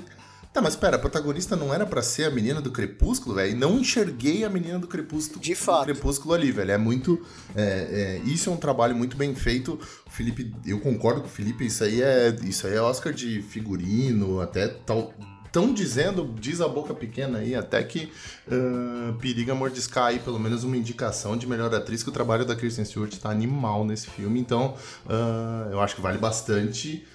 Tá, 0.53 0.61
mas 0.61 0.77
pera, 0.77 0.97
a 0.97 0.99
protagonista 0.99 1.57
não 1.57 1.73
era 1.73 1.87
para 1.87 2.03
ser 2.03 2.25
a 2.25 2.31
menina 2.31 2.61
do 2.61 2.71
Crepúsculo, 2.71 3.37
velho? 3.37 3.53
E 3.53 3.55
não 3.55 3.79
enxerguei 3.79 4.45
a 4.45 4.51
menina 4.51 4.79
do 4.79 4.87
Crepúsculo, 4.87 5.41
De 5.41 5.55
fato. 5.55 5.85
Crepúsculo 5.85 6.35
ali, 6.35 6.53
velho. 6.53 6.73
É 6.73 6.77
muito. 6.77 7.25
É, 7.57 8.21
é, 8.23 8.29
isso 8.29 8.51
é 8.51 8.53
um 8.53 8.59
trabalho 8.59 8.95
muito 8.95 9.17
bem 9.17 9.35
feito. 9.35 9.81
O 10.07 10.11
Felipe, 10.11 10.55
eu 10.67 10.79
concordo 10.79 11.23
com 11.23 11.27
o 11.27 11.31
Felipe, 11.31 11.65
isso 11.65 11.83
aí 11.83 12.03
é. 12.03 12.37
Isso 12.43 12.67
aí 12.67 12.75
é 12.75 12.83
Oscar 12.83 13.15
de 13.15 13.41
figurino, 13.41 14.43
até 14.43 14.69
tal. 14.69 15.15
Estão 15.53 15.71
dizendo, 15.71 16.35
diz 16.41 16.63
a 16.63 16.67
boca 16.67 16.95
pequena 16.95 17.41
aí, 17.41 17.55
até 17.55 17.83
que 17.83 18.11
uh, 18.49 19.13
periga 19.19 19.55
mordiscar 19.55 20.07
aí 20.07 20.19
pelo 20.19 20.41
menos 20.41 20.65
uma 20.65 20.79
indicação 20.79 21.37
de 21.37 21.47
melhor 21.47 21.75
atriz, 21.75 22.03
que 22.03 22.09
o 22.09 22.13
trabalho 22.13 22.47
da 22.47 22.57
Kristen 22.57 22.87
Stewart 22.87 23.15
tá 23.19 23.29
animal 23.29 23.85
nesse 23.85 24.09
filme. 24.09 24.41
Então, 24.41 24.75
uh, 25.05 25.71
eu 25.71 25.79
acho 25.83 25.95
que 25.95 26.01
vale 26.01 26.17
bastante 26.17 27.07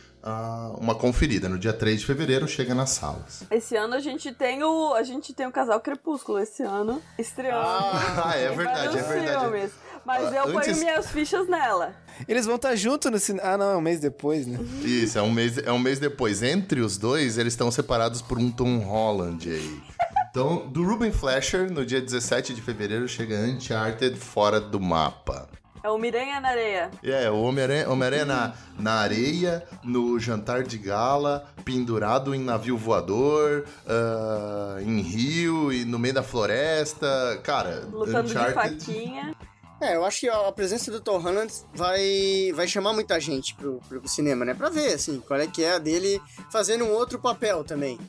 uma 0.77 0.93
conferida. 0.93 1.47
No 1.47 1.57
dia 1.57 1.73
3 1.73 2.01
de 2.01 2.05
fevereiro 2.05 2.47
chega 2.47 2.75
nas 2.75 2.89
salas. 2.89 3.43
Esse 3.49 3.75
ano 3.75 3.95
a 3.95 3.99
gente 3.99 4.33
tem 4.33 4.63
o. 4.63 4.93
A 4.93 5.03
gente 5.03 5.33
tem 5.33 5.47
o 5.47 5.51
casal 5.51 5.79
Crepúsculo 5.79 6.39
esse 6.39 6.63
ano 6.63 7.01
estreando. 7.17 7.65
Ah, 7.65 8.33
é 8.35 8.49
verdade, 8.49 8.97
é 8.97 9.01
verdade. 9.01 9.45
Filmes. 9.45 9.71
Mas 10.07 10.33
eu 10.33 10.43
Antes... 10.43 10.53
ponho 10.53 10.77
minhas 10.77 11.11
fichas 11.11 11.49
nela. 11.49 11.93
Eles 12.29 12.45
vão 12.45 12.55
estar 12.55 12.73
juntos 12.77 13.11
no 13.11 13.19
cinema. 13.19 13.45
Ah, 13.45 13.57
não, 13.57 13.71
é 13.71 13.75
um 13.75 13.81
mês 13.81 13.99
depois, 13.99 14.47
né? 14.47 14.57
Isso, 14.81 15.19
é 15.19 15.21
um 15.21 15.29
mês, 15.29 15.57
é 15.57 15.69
um 15.69 15.77
mês 15.77 15.99
depois. 15.99 16.41
Entre 16.41 16.79
os 16.79 16.97
dois, 16.97 17.37
eles 17.37 17.51
estão 17.51 17.69
separados 17.69 18.21
por 18.21 18.37
um 18.37 18.49
Tom 18.49 18.77
Holland 18.77 19.49
aí. 19.49 19.81
Então, 20.29 20.65
do 20.65 20.81
Ruben 20.81 21.11
Flasher, 21.11 21.69
no 21.69 21.85
dia 21.85 21.99
17 21.99 22.53
de 22.53 22.61
fevereiro, 22.61 23.05
chega 23.05 23.35
Uncharted 23.35 24.17
fora 24.17 24.61
do 24.61 24.79
mapa. 24.79 25.49
É 25.83 25.89
o 25.89 25.95
Homem-Aranha 25.95 26.39
na 26.39 26.49
areia. 26.49 26.91
É, 27.03 27.29
o 27.29 27.41
Homem-Aranha 27.41 27.89
Homem 27.89 28.25
na, 28.25 28.53
na 28.79 28.93
areia, 28.93 29.63
no 29.83 30.17
jantar 30.17 30.63
de 30.63 30.77
gala, 30.77 31.45
pendurado 31.65 32.33
em 32.33 32.39
navio 32.39 32.77
voador, 32.77 33.65
uh, 33.85 34.79
em 34.81 35.01
rio 35.01 35.71
e 35.71 35.83
no 35.83 35.99
meio 35.99 36.13
da 36.13 36.23
floresta. 36.23 37.07
Cara, 37.43 37.83
Lutando 37.91 38.29
Uncharted... 38.29 38.77
de 38.77 38.85
faquinha. 38.85 39.35
É, 39.79 39.95
eu 39.95 40.03
acho 40.03 40.21
que 40.21 40.29
a 40.29 40.51
presença 40.51 40.89
do 40.89 40.99
Tom 40.99 41.19
Holland 41.19 41.53
vai, 41.73 42.51
vai 42.55 42.67
chamar 42.67 42.93
muita 42.93 43.19
gente 43.19 43.53
pro, 43.53 43.79
pro 43.87 44.07
cinema, 44.07 44.43
né? 44.43 44.53
Pra 44.53 44.69
ver, 44.69 44.93
assim, 44.93 45.19
qual 45.19 45.39
é 45.39 45.45
que 45.45 45.63
é 45.63 45.73
a 45.73 45.77
dele 45.77 46.19
fazendo 46.51 46.83
um 46.83 46.91
outro 46.91 47.19
papel 47.19 47.63
também. 47.63 47.99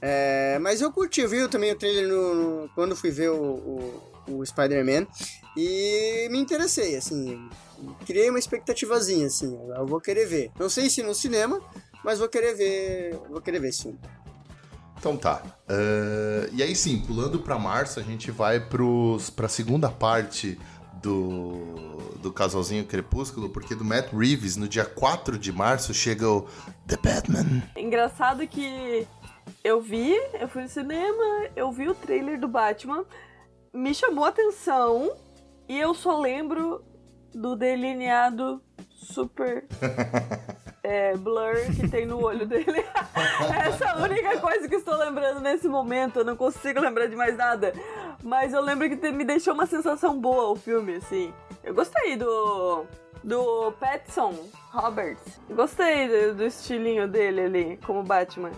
É, 0.00 0.58
mas 0.60 0.80
eu 0.80 0.92
curti, 0.92 1.20
eu 1.20 1.28
vi 1.28 1.48
também 1.48 1.72
o 1.72 1.78
trailer 1.78 2.08
no, 2.08 2.34
no 2.34 2.68
quando 2.74 2.96
fui 2.96 3.10
ver 3.10 3.30
o, 3.30 3.42
o, 3.42 4.12
o 4.28 4.44
Spider-Man 4.44 5.06
e 5.56 6.28
me 6.30 6.38
interessei, 6.38 6.96
assim, 6.96 7.48
criei 8.04 8.28
uma 8.28 8.38
expectativazinha, 8.38 9.26
assim, 9.26 9.56
eu 9.76 9.86
vou 9.86 10.00
querer 10.00 10.26
ver. 10.26 10.50
Não 10.58 10.68
sei 10.68 10.90
se 10.90 11.02
no 11.02 11.14
cinema, 11.14 11.60
mas 12.04 12.18
vou 12.18 12.28
querer 12.28 12.54
ver, 12.54 13.18
vou 13.30 13.40
querer 13.40 13.60
ver 13.60 13.72
sim. 13.72 13.96
Então 14.98 15.16
tá. 15.16 15.42
Uh, 15.68 16.48
e 16.52 16.62
aí 16.62 16.74
sim, 16.74 16.98
pulando 16.98 17.38
para 17.38 17.58
março, 17.58 18.00
a 18.00 18.02
gente 18.02 18.30
vai 18.30 18.58
pra 18.60 19.48
segunda 19.48 19.90
parte 19.90 20.58
do, 21.04 22.16
do 22.18 22.32
casalzinho 22.32 22.84
Crepúsculo, 22.86 23.50
porque 23.50 23.74
do 23.74 23.84
Matt 23.84 24.10
Reeves, 24.12 24.56
no 24.56 24.66
dia 24.66 24.86
4 24.86 25.38
de 25.38 25.52
março, 25.52 25.92
chega 25.92 26.28
o 26.28 26.48
The 26.86 26.96
Batman. 26.96 27.62
Engraçado 27.76 28.46
que 28.48 29.06
eu 29.62 29.82
vi, 29.82 30.14
eu 30.40 30.48
fui 30.48 30.62
no 30.62 30.68
cinema, 30.68 31.48
eu 31.54 31.70
vi 31.70 31.88
o 31.88 31.94
trailer 31.94 32.40
do 32.40 32.48
Batman, 32.48 33.04
me 33.72 33.94
chamou 33.94 34.24
a 34.24 34.28
atenção 34.28 35.14
e 35.68 35.78
eu 35.78 35.92
só 35.92 36.18
lembro 36.18 36.82
do 37.34 37.54
delineado 37.54 38.62
super 38.88 39.66
é, 40.84 41.16
blur 41.16 41.54
que 41.74 41.88
tem 41.88 42.04
no 42.04 42.22
olho 42.22 42.46
dele. 42.46 42.84
Essa 43.66 43.84
é 43.86 43.88
a 43.88 43.96
única 43.96 44.38
coisa 44.38 44.68
que 44.68 44.76
estou 44.76 44.96
lembrando 44.96 45.40
nesse 45.40 45.66
momento. 45.66 46.18
Eu 46.18 46.24
não 46.24 46.36
consigo 46.36 46.78
lembrar 46.78 47.06
de 47.06 47.16
mais 47.16 47.34
nada. 47.36 47.72
Mas 48.22 48.52
eu 48.52 48.60
lembro 48.60 48.88
que 48.88 49.10
me 49.10 49.24
deixou 49.24 49.54
uma 49.54 49.66
sensação 49.66 50.20
boa 50.20 50.50
o 50.50 50.54
filme, 50.54 50.96
assim. 50.96 51.32
Eu 51.64 51.74
gostei 51.74 52.16
do. 52.16 52.84
Do 53.24 53.72
Patson 53.80 54.34
Roberts. 54.70 55.40
Gostei 55.48 56.08
do, 56.08 56.34
do 56.34 56.44
estilinho 56.44 57.08
dele 57.08 57.40
ali, 57.40 57.80
como 57.86 58.02
Batman. 58.02 58.50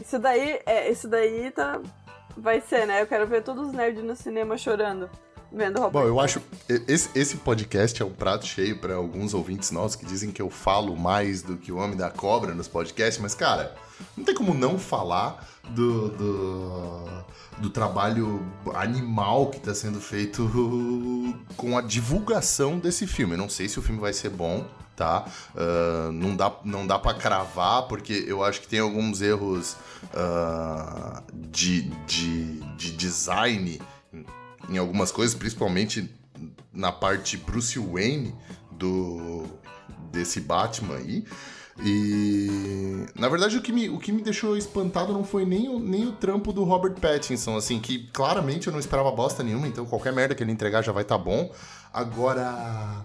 Isso 0.00 0.16
daí, 0.16 0.60
é, 0.64 0.88
isso 0.88 1.08
daí 1.08 1.50
tá. 1.50 1.80
Vai 2.36 2.60
ser, 2.60 2.86
né? 2.86 3.02
Eu 3.02 3.06
quero 3.08 3.26
ver 3.26 3.42
todos 3.42 3.66
os 3.66 3.72
nerds 3.74 4.04
no 4.04 4.14
cinema 4.14 4.56
chorando 4.56 5.10
vendo. 5.54 5.90
Bom, 5.90 6.04
eu 6.04 6.18
acho 6.18 6.40
esse, 6.68 7.10
esse 7.14 7.36
podcast 7.36 8.00
é 8.02 8.04
um 8.04 8.12
prato 8.12 8.46
cheio 8.46 8.78
para 8.78 8.94
alguns 8.94 9.34
ouvintes 9.34 9.70
nossos 9.70 9.96
que 9.96 10.06
dizem 10.06 10.30
que 10.30 10.40
eu 10.40 10.50
falo 10.50 10.96
mais 10.96 11.42
do 11.42 11.56
que 11.56 11.70
o 11.70 11.76
Homem 11.76 11.96
da 11.96 12.10
Cobra 12.10 12.54
nos 12.54 12.68
podcasts, 12.68 13.20
mas 13.20 13.34
cara, 13.34 13.74
não 14.16 14.24
tem 14.24 14.34
como 14.34 14.54
não 14.54 14.78
falar 14.78 15.46
do, 15.70 16.08
do, 16.10 17.04
do 17.58 17.70
trabalho 17.70 18.44
animal 18.74 19.46
que 19.46 19.58
está 19.58 19.74
sendo 19.74 20.00
feito 20.00 20.48
com 21.56 21.76
a 21.76 21.82
divulgação 21.82 22.78
desse 22.78 23.06
filme. 23.06 23.34
Eu 23.34 23.38
não 23.38 23.48
sei 23.48 23.68
se 23.68 23.78
o 23.78 23.82
filme 23.82 24.00
vai 24.00 24.12
ser 24.12 24.30
bom, 24.30 24.66
tá? 24.96 25.26
Uh, 25.54 26.12
não 26.12 26.36
dá, 26.36 26.52
não 26.64 26.86
dá 26.86 26.98
para 26.98 27.16
cravar, 27.16 27.88
porque 27.88 28.24
eu 28.26 28.44
acho 28.44 28.60
que 28.60 28.68
tem 28.68 28.80
alguns 28.80 29.20
erros 29.20 29.76
uh, 30.04 31.22
de, 31.32 31.82
de, 32.06 32.60
de 32.76 32.92
design 32.92 33.80
em 34.72 34.78
algumas 34.78 35.12
coisas, 35.12 35.34
principalmente 35.34 36.10
na 36.72 36.90
parte 36.90 37.36
Bruce 37.36 37.78
Wayne 37.78 38.34
do 38.70 39.44
desse 40.10 40.40
Batman 40.40 40.96
aí. 40.96 41.24
E 41.82 43.06
na 43.18 43.28
verdade 43.28 43.56
o 43.56 43.62
que 43.62 43.72
me, 43.72 43.88
o 43.88 43.98
que 43.98 44.12
me 44.12 44.22
deixou 44.22 44.56
espantado 44.56 45.12
não 45.12 45.24
foi 45.24 45.46
nem 45.46 45.68
o, 45.68 45.78
nem 45.78 46.06
o 46.06 46.12
trampo 46.12 46.52
do 46.52 46.64
Robert 46.64 46.94
Pattinson, 46.94 47.56
assim, 47.56 47.80
que 47.80 48.10
claramente 48.12 48.66
eu 48.66 48.72
não 48.72 48.80
esperava 48.80 49.10
bosta 49.10 49.42
nenhuma, 49.42 49.66
então 49.66 49.86
qualquer 49.86 50.12
merda 50.12 50.34
que 50.34 50.42
ele 50.42 50.52
entregar 50.52 50.82
já 50.82 50.92
vai 50.92 51.02
estar 51.02 51.16
tá 51.16 51.24
bom. 51.24 51.50
Agora, 51.92 53.02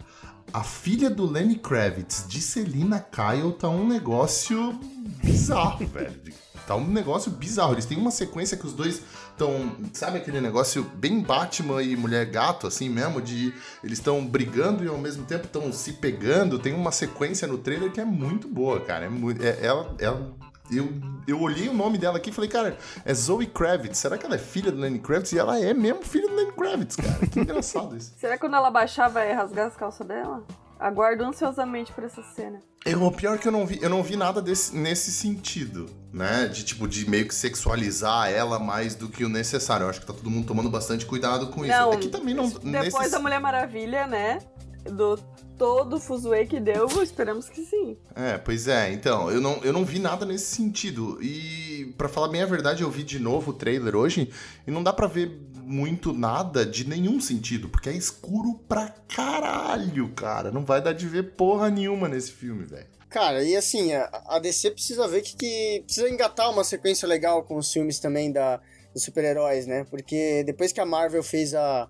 a 0.51 0.63
filha 0.63 1.10
do 1.10 1.25
Lenny 1.25 1.56
Kravitz 1.56 2.25
de 2.27 2.41
Selina 2.41 2.99
Kyle 2.99 3.53
tá 3.53 3.69
um 3.69 3.88
negócio 3.88 4.80
bizarro, 5.23 5.86
velho. 5.88 6.21
Tá 6.67 6.75
um 6.75 6.86
negócio 6.86 7.32
bizarro. 7.32 7.73
Eles 7.73 7.86
têm 7.86 7.97
uma 7.97 8.12
sequência 8.12 8.58
que 8.58 8.65
os 8.65 8.73
dois 8.73 9.01
estão. 9.32 9.71
Sabe 9.93 10.17
aquele 10.17 10.41
negócio 10.41 10.84
bem 10.95 11.21
Batman 11.21 11.82
e 11.82 11.95
mulher 11.95 12.25
gato, 12.25 12.67
assim 12.67 12.89
mesmo? 12.89 13.21
De 13.21 13.53
eles 13.82 13.99
estão 13.99 14.25
brigando 14.27 14.84
e 14.84 14.88
ao 14.89 14.97
mesmo 14.97 15.23
tempo 15.23 15.45
estão 15.45 15.71
se 15.71 15.93
pegando. 15.93 16.60
Tem 16.60 16.73
uma 16.73 16.91
sequência 16.91 17.47
no 17.47 17.58
trailer 17.58 17.89
que 17.89 18.01
é 18.01 18.06
muito 18.06 18.49
boa, 18.49 18.82
cara. 18.82 19.06
É, 19.06 19.10
muito, 19.10 19.41
é 19.41 19.65
ela, 19.65 19.95
ela 19.97 20.36
eu, 20.69 20.89
eu 21.25 21.39
olhei 21.39 21.69
o 21.69 21.73
nome 21.73 21.97
dela 21.97 22.17
aqui 22.17 22.32
e 22.32 22.34
falei, 22.34 22.49
cara, 22.49 22.77
é 23.06 23.13
Zoe 23.13 23.45
Kravitz. 23.45 23.97
Será 23.97 24.17
que 24.17 24.25
ela 24.25 24.36
é 24.36 24.39
filha 24.39 24.69
do 24.69 24.77
Lenny 24.77 24.99
Kravitz? 24.99 25.32
E 25.32 25.39
ela 25.39 25.58
é 25.58 25.73
mesmo 25.73 26.03
filha 26.03 26.27
do 26.27 26.36
Lenny 26.36 26.51
Kravitz, 26.51 26.97
cara. 26.97 27.27
Que 27.27 27.39
engraçado 27.39 27.95
isso. 27.95 28.13
Será 28.19 28.34
que 28.34 28.41
quando 28.41 28.58
ela 28.58 28.69
baixar 28.69 29.08
vai 29.08 29.32
rasgar 29.32 29.67
as 29.67 29.77
calças 29.77 30.06
dela? 30.06 30.43
Aguardo 30.80 31.24
ansiosamente 31.24 31.92
por 31.92 32.04
essa 32.04 32.22
cena. 32.22 32.60
É, 32.86 32.96
o 32.96 33.12
pior 33.12 33.36
é 33.36 33.38
que 33.38 33.48
eu 33.48 33.52
não 33.52 33.66
vi, 33.66 33.80
eu 33.82 33.90
não 33.90 34.02
vi 34.04 34.16
nada 34.16 34.42
desse, 34.42 34.76
nesse 34.76 35.12
sentido, 35.12 35.88
né? 36.13 36.48
De 36.48 36.63
tipo, 36.63 36.88
de 36.88 37.10
meio 37.10 37.28
que 37.28 37.36
sexualizar 37.36 38.30
ela 38.30 38.60
mais 38.60 38.96
do 38.96 39.10
que 39.10 39.26
o 39.26 39.30
necessário. 39.30 39.86
Eu 39.86 39.90
acho 39.90 40.00
que 40.00 40.06
tá 40.06 40.13
todo 40.13 40.30
mundo 40.30 40.48
tomando 40.48 40.70
bastante 40.70 41.06
cuidado 41.06 41.48
com 41.48 41.66
isso. 41.66 41.74
Não, 41.74 41.94
é 41.94 41.98
que 41.98 42.10
também 42.10 42.34
não. 42.34 42.48
Depois 42.48 42.94
nesse... 42.94 43.12
da 43.12 43.20
Mulher 43.20 43.40
Maravilha, 43.40 44.08
né? 44.08 44.40
Do 44.86 45.18
todo 45.58 45.96
o 45.96 46.00
fuzuê 46.00 46.46
que 46.46 46.60
deu, 46.60 46.88
esperamos 47.02 47.50
que 47.50 47.66
sim. 47.66 47.98
É, 48.16 48.38
pois 48.38 48.68
é. 48.68 48.94
Então, 48.94 49.30
eu 49.32 49.42
não, 49.42 49.60
eu 49.63 49.74
não 49.74 49.84
vi 49.84 50.00
nada 50.00 50.26
nesse 50.26 50.56
sentido. 50.56 51.18
E, 51.22 51.94
para 51.98 52.08
falar 52.08 52.30
bem 52.30 52.42
a 52.42 52.46
verdade, 52.46 52.84
eu 52.84 52.92
vi 52.92 53.04
de 53.04 53.20
novo 53.20 53.52
o 53.52 53.54
trailer 53.54 53.96
hoje 53.96 54.32
e 54.66 54.72
não 54.72 54.84
dá 54.84 54.94
para 54.94 55.08
ver 55.08 55.42
muito 55.67 56.13
nada 56.13 56.65
de 56.65 56.88
nenhum 56.88 57.19
sentido, 57.19 57.67
porque 57.67 57.89
é 57.89 57.93
escuro 57.93 58.60
pra 58.67 58.88
caralho, 59.13 60.10
cara. 60.13 60.49
Não 60.49 60.63
vai 60.63 60.82
dar 60.82 60.93
de 60.93 61.06
ver 61.08 61.36
porra 61.36 61.69
nenhuma 61.69 62.08
nesse 62.08 62.32
filme, 62.32 62.65
velho. 62.65 62.88
Cara, 63.10 63.43
e 63.43 63.56
assim, 63.56 63.91
a 63.93 64.39
DC 64.39 64.71
precisa 64.71 65.08
ver 65.08 65.21
que, 65.21 65.36
que, 65.36 65.84
precisa 65.86 66.10
engatar 66.10 66.49
uma 66.51 66.63
sequência 66.63 67.08
legal 67.08 67.43
com 67.43 67.58
os 67.58 67.71
filmes 67.71 67.99
também 67.99 68.32
da, 68.32 68.62
dos 68.93 69.03
super-heróis, 69.03 69.67
né? 69.67 69.86
Porque 69.89 70.43
depois 70.45 70.71
que 70.71 70.80
a 70.80 70.86
Marvel 70.86 71.23
fez 71.23 71.53
a, 71.53 71.89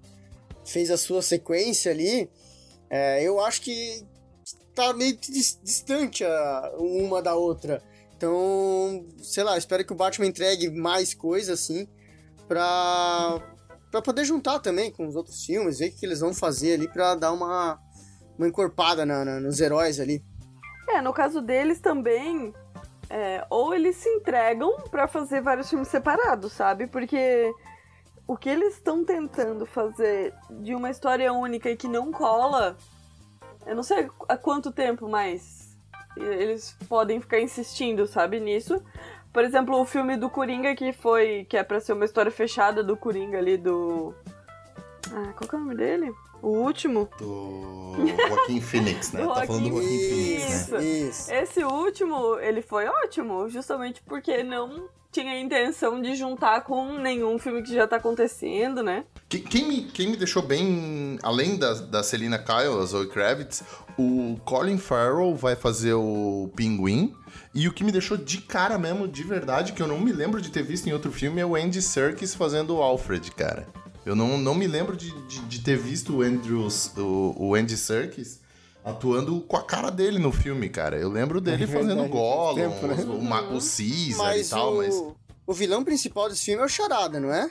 fez 0.65 0.91
a 0.91 0.97
sua 0.97 1.21
sequência 1.21 1.91
ali, 1.91 2.29
é, 2.89 3.23
eu 3.23 3.39
acho 3.39 3.61
que 3.61 4.03
tá 4.75 4.93
meio 4.93 5.17
distante 5.17 6.23
a, 6.23 6.73
uma 6.77 7.21
da 7.21 7.35
outra. 7.35 7.81
Então, 8.15 9.05
sei 9.21 9.43
lá, 9.43 9.57
espero 9.57 9.85
que 9.85 9.93
o 9.93 9.95
Batman 9.95 10.27
entregue 10.27 10.69
mais 10.69 11.13
coisas 11.13 11.61
assim 11.61 11.87
pra, 12.47 13.41
para 13.91 14.01
poder 14.01 14.25
juntar 14.25 14.59
também 14.59 14.91
com 14.91 15.07
os 15.07 15.15
outros 15.15 15.43
filmes, 15.43 15.79
ver 15.79 15.89
o 15.89 15.95
que 15.95 16.05
eles 16.05 16.19
vão 16.19 16.33
fazer 16.33 16.73
ali 16.73 16.87
para 16.87 17.15
dar 17.15 17.31
uma, 17.31 17.79
uma 18.37 18.47
encorpada 18.47 19.05
na, 19.05 19.23
na, 19.23 19.39
nos 19.39 19.59
heróis 19.59 19.99
ali. 19.99 20.23
É, 20.89 21.01
no 21.01 21.13
caso 21.13 21.41
deles 21.41 21.79
também, 21.79 22.53
é, 23.09 23.45
ou 23.49 23.73
eles 23.73 23.95
se 23.97 24.09
entregam 24.09 24.73
para 24.89 25.07
fazer 25.07 25.41
vários 25.41 25.69
filmes 25.69 25.87
separados, 25.87 26.53
sabe? 26.53 26.87
Porque 26.87 27.51
o 28.25 28.35
que 28.35 28.49
eles 28.49 28.75
estão 28.75 29.03
tentando 29.03 29.65
fazer 29.65 30.33
de 30.49 30.75
uma 30.75 30.89
história 30.89 31.31
única 31.31 31.69
e 31.69 31.77
que 31.77 31.87
não 31.87 32.11
cola, 32.11 32.77
eu 33.65 33.75
não 33.75 33.83
sei 33.83 34.09
há 34.27 34.37
quanto 34.37 34.71
tempo 34.71 35.07
mais 35.07 35.67
eles 36.17 36.75
podem 36.89 37.21
ficar 37.21 37.39
insistindo, 37.39 38.07
sabe, 38.07 38.39
nisso. 38.39 38.81
Por 39.37 39.43
exemplo, 39.43 39.79
o 39.79 39.85
filme 39.85 40.17
do 40.17 40.31
Coringa 40.31 40.75
que 40.75 40.91
foi. 40.91 41.45
que 41.47 41.55
é 41.55 41.61
pra 41.61 41.79
ser 41.79 41.93
uma 41.93 42.05
história 42.05 42.31
fechada 42.31 42.83
do 42.83 42.97
Coringa 42.97 43.37
ali 43.37 43.55
do. 43.55 44.11
Ah, 45.13 45.31
qual 45.37 45.47
que 45.47 45.55
é 45.55 45.59
o 45.59 45.61
nome 45.61 45.75
dele? 45.75 46.11
O 46.41 46.47
último? 46.47 47.07
Do 47.19 47.93
Joaquim 48.29 48.59
Phoenix, 48.59 49.11
né? 49.11 49.23
tá 49.27 49.45
falando 49.45 49.69
do 49.69 49.75
Joaquim 49.75 49.99
Phoenix, 50.09 50.69
né? 50.69 50.83
Isso. 50.83 51.31
Esse 51.31 51.63
último, 51.63 52.39
ele 52.39 52.63
foi 52.63 52.87
ótimo, 52.87 53.47
justamente 53.47 54.01
porque 54.01 54.41
não 54.41 54.89
tinha 55.11 55.39
intenção 55.39 56.01
de 56.01 56.15
juntar 56.15 56.61
com 56.61 56.97
nenhum 56.99 57.39
filme 57.39 57.63
que 57.63 57.73
já 57.73 57.87
tá 57.87 57.95
acontecendo, 57.97 58.83
né? 58.83 59.05
Quem, 59.29 59.41
quem 59.41 59.67
me, 59.67 59.81
quem 59.83 60.07
me 60.09 60.17
deixou 60.17 60.41
bem, 60.41 61.17
além 61.23 61.57
da, 61.57 61.73
da 61.73 62.03
Selina 62.03 62.37
Kyle, 62.37 62.79
a 62.81 62.85
Zoe 62.85 63.07
Kravitz, 63.07 63.63
o 63.97 64.37
Colin 64.45 64.77
Farrell 64.77 65.35
vai 65.35 65.55
fazer 65.55 65.93
o 65.93 66.49
Pinguim. 66.55 67.13
E 67.53 67.67
o 67.67 67.73
que 67.73 67.83
me 67.83 67.91
deixou 67.91 68.17
de 68.17 68.39
cara 68.39 68.77
mesmo, 68.77 69.07
de 69.07 69.23
verdade, 69.23 69.73
que 69.73 69.81
eu 69.81 69.87
não 69.87 69.99
me 69.99 70.11
lembro 70.11 70.41
de 70.41 70.51
ter 70.51 70.63
visto 70.63 70.87
em 70.87 70.93
outro 70.93 71.11
filme, 71.11 71.41
é 71.41 71.45
o 71.45 71.55
Andy 71.55 71.81
Serkis 71.81 72.35
fazendo 72.35 72.75
o 72.75 72.81
Alfred, 72.81 73.31
cara. 73.31 73.67
Eu 74.05 74.15
não, 74.15 74.37
não 74.37 74.55
me 74.55 74.67
lembro 74.67 74.95
de, 74.95 75.11
de, 75.27 75.39
de 75.41 75.59
ter 75.61 75.77
visto 75.77 76.17
o, 76.17 76.21
Andrews, 76.21 76.93
o, 76.97 77.35
o 77.37 77.55
Andy 77.55 77.75
Serkis 77.75 78.39
atuando 78.87 79.41
com 79.41 79.57
a 79.57 79.63
cara 79.63 79.89
dele 79.89 80.17
no 80.17 80.31
filme, 80.31 80.69
cara. 80.69 80.97
Eu 80.97 81.09
lembro 81.09 81.41
dele 81.41 81.65
é 81.65 81.67
fazendo 81.67 82.07
Gollum, 82.07 82.55
tempo, 82.55 82.87
né? 82.87 82.95
o, 83.03 83.57
o 83.57 83.59
Caesar 83.59 84.27
mas 84.27 84.47
e 84.47 84.49
tal, 84.49 84.73
o, 84.73 84.77
mas... 84.77 85.03
O 85.45 85.53
vilão 85.53 85.83
principal 85.83 86.29
desse 86.29 86.45
filme 86.45 86.61
é 86.61 86.65
o 86.65 86.69
Charada, 86.69 87.19
não 87.19 87.33
é? 87.33 87.49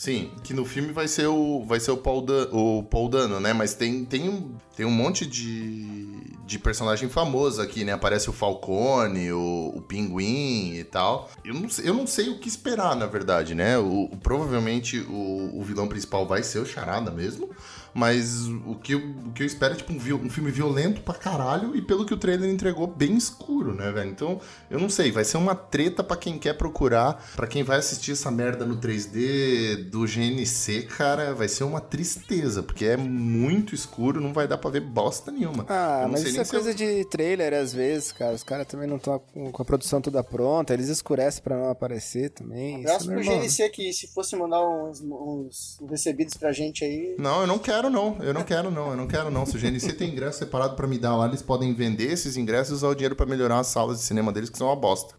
Sim, 0.00 0.30
que 0.42 0.54
no 0.54 0.64
filme 0.64 0.92
vai 0.92 1.06
ser 1.06 1.26
o 1.26 1.62
vai 1.66 1.78
ser 1.78 1.90
o 1.90 1.96
Paul, 1.98 2.22
Dan, 2.22 2.48
o 2.52 2.82
Paul 2.84 3.10
Dano, 3.10 3.38
né? 3.38 3.52
Mas 3.52 3.74
tem, 3.74 4.02
tem, 4.02 4.30
um, 4.30 4.54
tem 4.74 4.86
um 4.86 4.90
monte 4.90 5.26
de, 5.26 6.06
de 6.46 6.58
personagem 6.58 7.06
famoso 7.10 7.60
aqui, 7.60 7.84
né? 7.84 7.92
Aparece 7.92 8.30
o 8.30 8.32
Falcone, 8.32 9.30
o, 9.30 9.74
o 9.76 9.82
Pinguim 9.82 10.72
e 10.74 10.84
tal. 10.84 11.30
Eu 11.44 11.52
não, 11.52 11.68
eu 11.84 11.92
não 11.92 12.06
sei 12.06 12.30
o 12.30 12.38
que 12.38 12.48
esperar, 12.48 12.96
na 12.96 13.04
verdade, 13.04 13.54
né? 13.54 13.76
O, 13.76 14.04
o 14.04 14.16
provavelmente 14.16 15.00
o, 15.00 15.58
o 15.58 15.62
vilão 15.62 15.86
principal 15.86 16.26
vai 16.26 16.42
ser 16.42 16.60
o 16.60 16.66
Charada 16.66 17.10
mesmo. 17.10 17.50
Mas 17.94 18.46
o 18.66 18.74
que, 18.74 18.94
eu, 18.94 18.98
o 18.98 19.32
que 19.32 19.42
eu 19.42 19.46
espero 19.46 19.74
é 19.74 19.76
tipo 19.76 19.92
um, 19.92 19.96
um, 19.96 20.30
filme 20.30 20.50
violento 20.50 21.00
pra 21.00 21.14
caralho 21.14 21.74
e 21.76 21.82
pelo 21.82 22.04
que 22.04 22.14
o 22.14 22.16
trailer 22.16 22.50
entregou, 22.50 22.86
bem 22.86 23.16
escuro, 23.16 23.74
né, 23.74 23.90
velho? 23.90 24.10
Então, 24.10 24.40
eu 24.70 24.78
não 24.78 24.88
sei, 24.88 25.10
vai 25.10 25.24
ser 25.24 25.36
uma 25.36 25.54
treta 25.54 26.02
para 26.02 26.16
quem 26.16 26.38
quer 26.38 26.54
procurar, 26.54 27.24
para 27.34 27.46
quem 27.46 27.62
vai 27.62 27.78
assistir 27.78 28.12
essa 28.12 28.30
merda 28.30 28.64
no 28.64 28.76
3D 28.76 29.88
do 29.90 30.06
GNC, 30.06 30.82
cara, 30.96 31.34
vai 31.34 31.48
ser 31.48 31.64
uma 31.64 31.80
tristeza, 31.80 32.62
porque 32.62 32.84
é 32.84 32.96
muito 32.96 33.74
escuro, 33.74 34.20
não 34.20 34.32
vai 34.32 34.46
dar 34.46 34.58
pra 34.58 34.70
ver 34.70 34.80
bosta 34.80 35.30
nenhuma. 35.30 35.66
Ah, 35.68 36.06
mas 36.10 36.22
isso 36.22 36.40
é 36.40 36.44
coisa 36.44 36.70
eu... 36.70 36.74
de 36.74 37.04
trailer 37.06 37.54
às 37.54 37.72
vezes, 37.72 38.12
cara. 38.12 38.34
Os 38.34 38.42
caras 38.42 38.66
também 38.66 38.88
não 38.88 38.96
estão 38.96 39.18
com 39.18 39.62
a 39.62 39.64
produção 39.64 40.00
toda 40.00 40.22
pronta, 40.22 40.72
eles 40.72 40.88
escurecem 40.88 41.42
para 41.42 41.56
não 41.56 41.70
aparecer 41.70 42.30
também. 42.30 42.80
Abraço 42.80 43.10
é 43.10 43.14
pro 43.14 43.24
GNC 43.24 43.68
que 43.70 43.92
se 43.92 44.08
fosse 44.08 44.36
mandar 44.36 44.66
uns, 44.66 45.00
uns 45.00 45.78
recebidos 45.88 46.34
pra 46.34 46.52
gente 46.52 46.84
aí. 46.84 47.14
Não, 47.18 47.40
eu 47.42 47.46
não 47.46 47.58
quero 47.58 47.79
não. 47.88 48.18
Eu 48.20 48.34
não 48.34 48.42
quero 48.42 48.70
não. 48.70 48.90
Eu 48.90 48.96
não 48.96 49.06
quero 49.06 49.30
não. 49.30 49.46
Se 49.46 49.56
o 49.56 49.60
GNC 49.60 49.92
tem 49.92 50.10
ingresso 50.10 50.40
separado 50.40 50.74
para 50.74 50.86
me 50.86 50.98
dar 50.98 51.16
lá, 51.16 51.26
eles 51.26 51.40
podem 51.40 51.72
vender 51.72 52.12
esses 52.12 52.36
ingressos 52.36 52.72
e 52.72 52.74
usar 52.74 52.88
o 52.88 52.94
dinheiro 52.94 53.14
para 53.14 53.26
melhorar 53.26 53.60
as 53.60 53.68
salas 53.68 53.98
de 53.98 54.04
cinema 54.04 54.32
deles, 54.32 54.50
que 54.50 54.58
são 54.58 54.66
uma 54.66 54.76
bosta. 54.76 55.14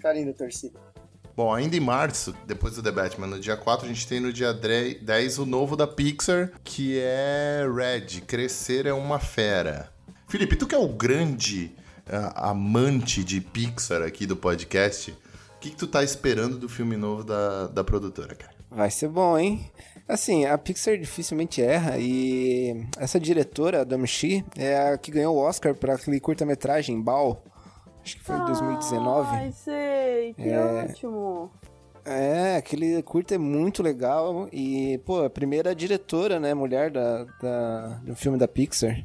Carinho 0.00 0.26
da 0.26 0.34
torcida. 0.34 0.78
Bom, 1.36 1.52
ainda 1.52 1.76
em 1.76 1.80
março, 1.80 2.34
depois 2.46 2.76
do 2.76 2.82
The 2.82 2.90
Batman, 2.90 3.26
no 3.26 3.38
dia 3.38 3.58
4, 3.58 3.84
a 3.84 3.88
gente 3.88 4.08
tem 4.08 4.20
no 4.20 4.32
dia 4.32 4.54
10 4.54 5.38
o 5.38 5.44
novo 5.44 5.76
da 5.76 5.86
Pixar, 5.86 6.50
que 6.64 6.98
é 6.98 7.66
Red, 7.70 8.22
Crescer 8.22 8.86
é 8.86 8.92
uma 8.92 9.18
Fera. 9.18 9.92
Felipe, 10.28 10.56
tu 10.56 10.66
que 10.66 10.74
é 10.74 10.78
o 10.78 10.88
grande 10.88 11.74
uh, 12.08 12.32
amante 12.36 13.22
de 13.22 13.42
Pixar 13.42 14.00
aqui 14.00 14.24
do 14.24 14.34
podcast, 14.34 15.10
o 15.10 15.60
que, 15.60 15.70
que 15.70 15.76
tu 15.76 15.86
tá 15.86 16.02
esperando 16.02 16.56
do 16.56 16.70
filme 16.70 16.96
novo 16.96 17.22
da, 17.22 17.66
da 17.66 17.84
produtora, 17.84 18.34
cara? 18.34 18.54
Vai 18.70 18.90
ser 18.90 19.08
bom, 19.08 19.36
hein? 19.36 19.70
Assim, 20.08 20.44
a 20.44 20.56
Pixar 20.56 20.96
dificilmente 20.96 21.60
erra 21.60 21.98
e 21.98 22.86
essa 22.96 23.18
diretora, 23.18 23.80
a 23.80 23.84
Damshi, 23.84 24.44
é 24.56 24.90
a 24.90 24.98
que 24.98 25.10
ganhou 25.10 25.36
o 25.36 25.40
Oscar 25.40 25.74
para 25.74 25.94
aquele 25.94 26.20
curta-metragem 26.20 27.00
Bal. 27.02 27.42
Acho 28.04 28.16
que 28.16 28.22
foi 28.22 28.36
em 28.36 28.44
2019. 28.44 29.28
Ai, 29.36 29.52
sei, 29.52 30.34
que 30.34 30.48
é... 30.48 30.84
ótimo. 30.84 31.50
É, 32.04 32.56
aquele 32.56 33.02
curta 33.02 33.34
é 33.34 33.38
muito 33.38 33.82
legal 33.82 34.48
e, 34.52 34.96
pô, 35.04 35.24
a 35.24 35.30
primeira 35.30 35.74
diretora, 35.74 36.38
né, 36.38 36.54
mulher 36.54 36.88
da, 36.88 37.24
da, 37.42 37.88
do 38.04 38.14
filme 38.14 38.38
da 38.38 38.46
Pixar. 38.46 39.04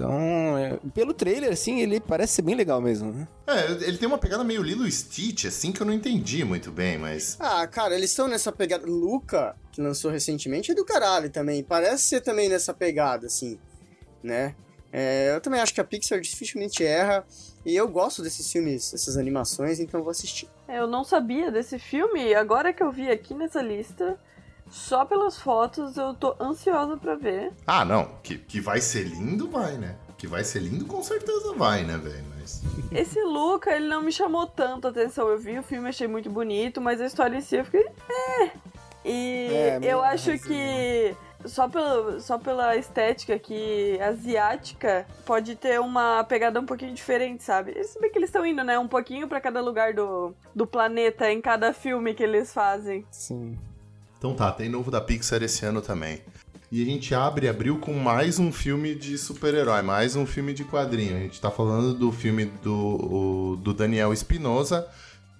Então, 0.00 0.56
é, 0.56 0.78
pelo 0.94 1.12
trailer, 1.12 1.52
assim, 1.52 1.80
ele 1.80 2.00
parece 2.00 2.34
ser 2.36 2.42
bem 2.42 2.54
legal 2.54 2.80
mesmo, 2.80 3.12
né? 3.12 3.28
É, 3.46 3.70
ele 3.86 3.98
tem 3.98 4.08
uma 4.08 4.16
pegada 4.16 4.42
meio 4.42 4.62
Lilo 4.62 4.90
Stitch, 4.90 5.44
assim, 5.44 5.72
que 5.72 5.82
eu 5.82 5.86
não 5.86 5.92
entendi 5.92 6.42
muito 6.42 6.70
bem, 6.70 6.96
mas... 6.96 7.36
Ah, 7.38 7.66
cara, 7.66 7.94
eles 7.94 8.08
estão 8.08 8.26
nessa 8.26 8.50
pegada... 8.50 8.86
Luca, 8.86 9.54
que 9.70 9.82
lançou 9.82 10.10
recentemente, 10.10 10.72
é 10.72 10.74
do 10.74 10.86
caralho 10.86 11.28
também. 11.28 11.62
Parece 11.62 12.04
ser 12.04 12.22
também 12.22 12.48
nessa 12.48 12.72
pegada, 12.72 13.26
assim, 13.26 13.58
né? 14.22 14.54
É, 14.90 15.34
eu 15.34 15.40
também 15.42 15.60
acho 15.60 15.74
que 15.74 15.82
a 15.82 15.84
Pixar 15.84 16.18
dificilmente 16.18 16.82
erra. 16.82 17.22
E 17.66 17.76
eu 17.76 17.86
gosto 17.86 18.22
desses 18.22 18.50
filmes, 18.50 18.92
dessas 18.92 19.18
animações, 19.18 19.80
então 19.80 20.00
eu 20.00 20.04
vou 20.04 20.12
assistir. 20.12 20.48
É, 20.66 20.78
eu 20.78 20.86
não 20.86 21.04
sabia 21.04 21.50
desse 21.52 21.78
filme, 21.78 22.32
agora 22.34 22.72
que 22.72 22.82
eu 22.82 22.90
vi 22.90 23.10
aqui 23.10 23.34
nessa 23.34 23.60
lista... 23.60 24.18
Só 24.70 25.04
pelas 25.04 25.38
fotos 25.38 25.96
eu 25.96 26.14
tô 26.14 26.34
ansiosa 26.40 26.96
para 26.96 27.16
ver. 27.16 27.52
Ah, 27.66 27.84
não. 27.84 28.08
Que, 28.22 28.38
que 28.38 28.60
vai 28.60 28.80
ser 28.80 29.02
lindo, 29.02 29.50
vai, 29.50 29.76
né? 29.76 29.96
Que 30.16 30.26
vai 30.26 30.44
ser 30.44 30.60
lindo, 30.60 30.84
com 30.86 31.02
certeza 31.02 31.52
vai, 31.54 31.82
né, 31.82 31.98
velho? 31.98 32.24
Mas... 32.38 32.62
Esse 32.92 33.20
Luca, 33.22 33.74
ele 33.74 33.88
não 33.88 34.02
me 34.02 34.12
chamou 34.12 34.46
tanto 34.46 34.86
atenção. 34.86 35.28
Eu 35.28 35.38
vi 35.38 35.58
o 35.58 35.62
filme, 35.62 35.88
achei 35.88 36.06
muito 36.06 36.30
bonito, 36.30 36.80
mas 36.80 37.00
a 37.00 37.06
história 37.06 37.36
em 37.36 37.40
si 37.40 37.56
eu 37.56 37.64
fiquei. 37.64 37.86
É. 38.08 38.50
E 39.04 39.48
é, 39.50 39.78
eu 39.82 40.02
acho 40.02 40.38
que 40.38 41.16
só, 41.46 41.68
pelo, 41.68 42.20
só 42.20 42.38
pela 42.38 42.76
estética 42.76 43.38
que 43.38 43.98
asiática 44.00 45.06
pode 45.24 45.56
ter 45.56 45.80
uma 45.80 46.22
pegada 46.24 46.60
um 46.60 46.66
pouquinho 46.66 46.94
diferente, 46.94 47.42
sabe? 47.42 47.82
Se 47.82 47.98
bem 47.98 48.10
que 48.10 48.18
eles 48.18 48.28
estão 48.28 48.44
indo, 48.44 48.62
né? 48.62 48.78
Um 48.78 48.88
pouquinho 48.88 49.26
para 49.26 49.40
cada 49.40 49.60
lugar 49.60 49.94
do, 49.94 50.34
do 50.54 50.66
planeta 50.66 51.30
em 51.30 51.40
cada 51.40 51.72
filme 51.72 52.14
que 52.14 52.22
eles 52.22 52.52
fazem. 52.52 53.06
Sim. 53.10 53.58
Então 54.20 54.34
tá, 54.34 54.52
tem 54.52 54.68
novo 54.68 54.90
da 54.90 55.00
Pixar 55.00 55.42
esse 55.42 55.64
ano 55.64 55.80
também. 55.80 56.20
E 56.70 56.82
a 56.82 56.84
gente 56.84 57.14
abre 57.14 57.48
abril 57.48 57.78
com 57.78 57.94
mais 57.94 58.38
um 58.38 58.52
filme 58.52 58.94
de 58.94 59.16
super-herói, 59.16 59.80
mais 59.80 60.14
um 60.14 60.26
filme 60.26 60.52
de 60.52 60.62
quadrinho. 60.62 61.16
A 61.16 61.20
gente 61.20 61.40
tá 61.40 61.50
falando 61.50 61.94
do 61.94 62.12
filme 62.12 62.44
do, 62.44 63.56
do 63.56 63.72
Daniel 63.72 64.12
Espinosa, 64.12 64.86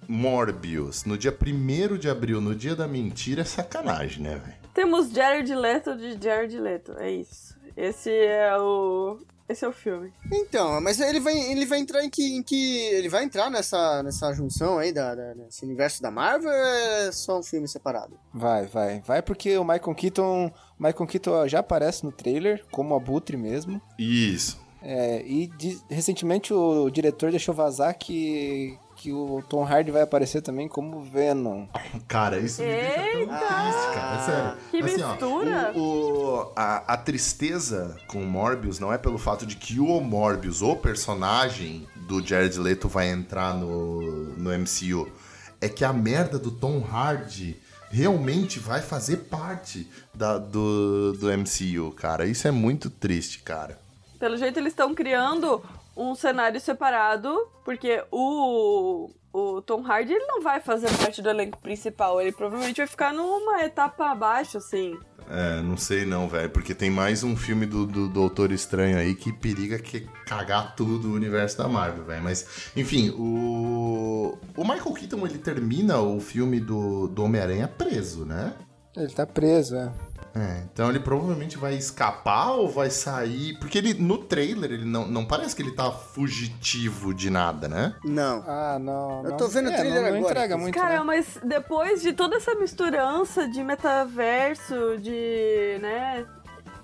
Morbius. 0.07 1.05
No 1.05 1.15
dia 1.15 1.31
1 1.31 1.95
de 1.95 2.09
abril, 2.09 2.41
no 2.41 2.55
dia 2.55 2.75
da 2.75 2.87
mentira, 2.87 3.41
é 3.41 3.45
sacanagem, 3.45 4.23
né, 4.23 4.41
velho? 4.43 4.57
Temos 4.73 5.11
Jared 5.11 5.53
Leto 5.53 5.95
de 5.95 6.17
Jared 6.19 6.59
Leto, 6.59 6.93
é 6.97 7.11
isso. 7.11 7.55
Esse 7.77 8.09
é 8.09 8.57
o 8.57 9.19
esse 9.51 9.65
é 9.65 9.67
o 9.67 9.71
filme. 9.73 10.11
Então, 10.31 10.79
mas 10.81 10.99
ele 10.99 11.19
vai, 11.19 11.37
ele 11.37 11.65
vai 11.65 11.79
entrar 11.79 12.03
em 12.03 12.09
que, 12.09 12.37
em 12.37 12.43
que. 12.43 12.79
Ele 12.93 13.09
vai 13.09 13.23
entrar 13.23 13.49
nessa, 13.49 14.01
nessa 14.03 14.33
junção 14.33 14.77
aí 14.77 14.91
da, 14.91 15.13
da, 15.13 15.33
desse 15.33 15.65
universo 15.65 16.01
da 16.01 16.09
Marvel 16.09 16.49
ou 16.49 16.55
é 16.55 17.11
só 17.11 17.39
um 17.39 17.43
filme 17.43 17.67
separado? 17.67 18.19
Vai, 18.33 18.65
vai. 18.67 19.01
Vai 19.01 19.21
porque 19.21 19.57
o 19.57 19.63
Michael 19.63 19.95
Keaton. 19.95 20.51
Michael 20.79 21.07
Keaton 21.07 21.47
já 21.47 21.59
aparece 21.59 22.03
no 22.03 22.11
trailer, 22.11 22.65
como 22.71 22.95
abutre 22.95 23.37
mesmo. 23.37 23.81
Isso. 23.99 24.59
É, 24.81 25.23
e 25.25 25.47
de, 25.47 25.79
recentemente 25.89 26.53
o, 26.53 26.85
o 26.85 26.91
diretor 26.91 27.29
deixou 27.29 27.53
vazar 27.53 27.95
que 27.95 28.77
que 29.01 29.11
o 29.11 29.43
Tom 29.49 29.65
Hardy 29.65 29.89
vai 29.89 30.03
aparecer 30.03 30.43
também 30.43 30.67
como 30.67 31.01
Venom. 31.01 31.65
Cara, 32.07 32.37
isso 32.37 32.61
me 32.61 32.67
deixa 32.67 32.93
tão 32.93 33.27
triste, 33.27 33.93
cara. 33.95 34.15
É 34.15 34.19
sério. 34.19 34.57
Que 34.69 34.77
assim, 34.77 35.03
mistura! 35.07 35.73
Ó, 35.75 35.79
o, 35.79 36.43
o, 36.43 36.53
a, 36.55 36.93
a 36.93 36.97
tristeza 36.97 37.97
com 38.07 38.21
o 38.21 38.27
Morbius 38.27 38.79
não 38.79 38.93
é 38.93 38.99
pelo 38.99 39.17
fato 39.17 39.43
de 39.43 39.55
que 39.55 39.79
o 39.79 39.99
Morbius, 39.99 40.61
o 40.61 40.75
personagem 40.75 41.87
do 41.95 42.25
Jared 42.25 42.59
Leto, 42.59 42.87
vai 42.87 43.09
entrar 43.09 43.55
no, 43.55 44.01
no 44.37 44.51
MCU. 44.51 45.11
É 45.59 45.67
que 45.67 45.83
a 45.83 45.91
merda 45.91 46.37
do 46.37 46.51
Tom 46.51 46.79
Hardy 46.81 47.59
realmente 47.89 48.59
vai 48.59 48.81
fazer 48.81 49.17
parte 49.17 49.89
da, 50.13 50.37
do, 50.37 51.13
do 51.13 51.27
MCU, 51.35 51.91
cara. 51.95 52.27
Isso 52.27 52.47
é 52.47 52.51
muito 52.51 52.87
triste, 52.87 53.39
cara. 53.39 53.79
Pelo 54.19 54.37
jeito, 54.37 54.59
eles 54.59 54.73
estão 54.73 54.93
criando 54.93 55.63
um 55.95 56.15
cenário 56.15 56.59
separado, 56.59 57.35
porque 57.63 58.03
o, 58.11 59.09
o 59.33 59.61
Tom 59.61 59.85
Hardy 59.85 60.13
ele 60.13 60.25
não 60.25 60.41
vai 60.41 60.59
fazer 60.59 60.89
parte 60.97 61.21
do 61.21 61.29
elenco 61.29 61.59
principal, 61.59 62.21
ele 62.21 62.31
provavelmente 62.31 62.77
vai 62.77 62.87
ficar 62.87 63.13
numa 63.13 63.63
etapa 63.63 64.11
abaixo, 64.11 64.57
assim. 64.57 64.97
É, 65.29 65.61
não 65.61 65.77
sei 65.77 66.05
não, 66.05 66.27
velho, 66.27 66.49
porque 66.49 66.75
tem 66.75 66.89
mais 66.89 67.23
um 67.23 67.37
filme 67.37 67.65
do, 67.65 67.85
do 67.85 68.09
Doutor 68.09 68.51
Estranho 68.51 68.97
aí 68.97 69.15
que 69.15 69.31
periga 69.31 69.79
que 69.79 70.01
cagar 70.25 70.75
tudo 70.75 71.07
o 71.07 71.13
universo 71.13 71.57
da 71.57 71.69
Marvel, 71.69 72.03
velho. 72.03 72.23
Mas, 72.23 72.71
enfim, 72.75 73.11
o, 73.11 74.37
o 74.57 74.63
Michael 74.63 74.93
Keaton, 74.93 75.25
ele 75.25 75.37
termina 75.37 76.01
o 76.01 76.19
filme 76.19 76.59
do, 76.59 77.07
do 77.07 77.23
Homem-Aranha 77.23 77.67
preso, 77.67 78.25
né? 78.25 78.53
Ele 78.95 79.13
tá 79.13 79.25
preso, 79.25 79.77
é. 79.77 79.93
É, 80.33 80.63
então 80.71 80.89
ele 80.89 80.99
provavelmente 80.99 81.57
vai 81.57 81.75
escapar 81.75 82.51
ou 82.51 82.69
vai 82.69 82.89
sair. 82.89 83.57
Porque 83.59 83.77
ele 83.77 83.93
no 83.93 84.17
trailer 84.17 84.71
ele 84.71 84.85
não, 84.85 85.07
não 85.07 85.25
parece 85.25 85.55
que 85.55 85.61
ele 85.61 85.71
tá 85.71 85.91
fugitivo 85.91 87.13
de 87.13 87.29
nada, 87.29 87.67
né? 87.67 87.95
Não. 88.03 88.43
Ah, 88.47 88.79
não. 88.79 89.23
Eu 89.23 89.37
tô 89.37 89.47
vendo 89.47 89.69
é, 89.69 89.73
o 89.73 89.75
trailer 89.75 90.01
não, 90.03 90.09
não 90.09 90.17
agora. 90.17 90.31
Entrega 90.31 90.57
muito, 90.57 90.73
Cara, 90.73 90.99
né? 90.99 91.03
mas 91.03 91.37
depois 91.43 92.01
de 92.01 92.13
toda 92.13 92.37
essa 92.37 92.55
misturança 92.55 93.47
de 93.47 93.63
metaverso, 93.63 94.97
de. 94.99 95.77
né? 95.81 96.25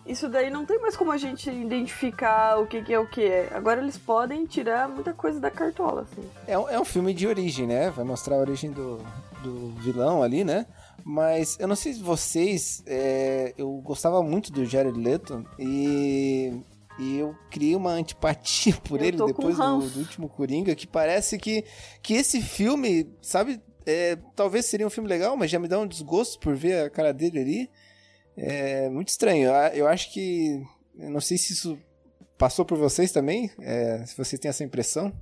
Isso 0.06 0.30
daí 0.30 0.50
não 0.50 0.66
tem 0.66 0.80
mais 0.80 0.96
como 0.96 1.12
a 1.12 1.18
gente 1.18 1.50
identificar 1.50 2.58
o 2.60 2.66
que, 2.66 2.82
que 2.82 2.94
é 2.94 3.00
o 3.00 3.06
que 3.06 3.26
é. 3.26 3.50
Agora 3.54 3.82
eles 3.82 3.98
podem 3.98 4.46
tirar 4.46 4.88
muita 4.88 5.12
coisa 5.14 5.38
da 5.38 5.52
cartola, 5.52 6.04
assim. 6.10 6.30
É 6.48 6.58
um, 6.58 6.70
é 6.70 6.80
um 6.80 6.86
filme 6.86 7.14
de 7.14 7.28
origem, 7.28 7.68
né? 7.68 7.90
Vai 7.90 8.06
mostrar 8.06 8.36
a 8.36 8.40
origem 8.40 8.72
do, 8.72 9.00
do 9.44 9.74
vilão 9.82 10.24
ali, 10.24 10.46
né? 10.46 10.66
Mas 11.10 11.58
eu 11.58 11.70
não 11.70 11.76
sei 11.78 11.94
se 11.94 12.02
vocês. 12.04 12.84
É, 12.86 13.54
eu 13.58 13.72
gostava 13.78 14.22
muito 14.22 14.52
do 14.52 14.66
Jared 14.66 15.00
Leto 15.00 15.46
e. 15.58 16.52
E 17.00 17.20
eu 17.20 17.34
criei 17.52 17.76
uma 17.76 17.92
antipatia 17.92 18.76
por 18.84 19.00
eu 19.00 19.06
ele 19.06 19.26
depois 19.26 19.56
do, 19.56 19.88
do, 19.88 20.00
último 20.00 20.28
Coringa, 20.28 20.76
que 20.76 20.88
parece 20.88 21.38
que, 21.38 21.64
que 22.02 22.16
esse 22.16 22.42
filme, 22.42 23.08
sabe, 23.22 23.62
é, 23.86 24.18
talvez 24.36 24.66
seria 24.66 24.88
um 24.88 24.90
filme 24.90 25.08
legal, 25.08 25.38
mas 25.38 25.52
já 25.52 25.60
me 25.60 25.68
dá 25.68 25.80
um 25.80 25.86
desgosto 25.86 26.40
por 26.40 26.56
ver 26.56 26.86
a 26.86 26.90
cara 26.90 27.14
dele 27.14 27.40
ali. 27.40 27.72
É 28.36 28.90
muito 28.90 29.08
estranho. 29.08 29.50
Eu 29.74 29.88
acho 29.88 30.12
que. 30.12 30.62
Eu 31.00 31.10
não 31.10 31.22
sei 31.22 31.38
se 31.38 31.54
isso 31.54 31.78
passou 32.38 32.66
por 32.66 32.78
vocês 32.78 33.14
também, 33.14 33.50
é, 33.62 34.06
se 34.06 34.18
vocês 34.18 34.40
têm 34.40 34.50
essa 34.50 34.64
impressão 34.64 35.14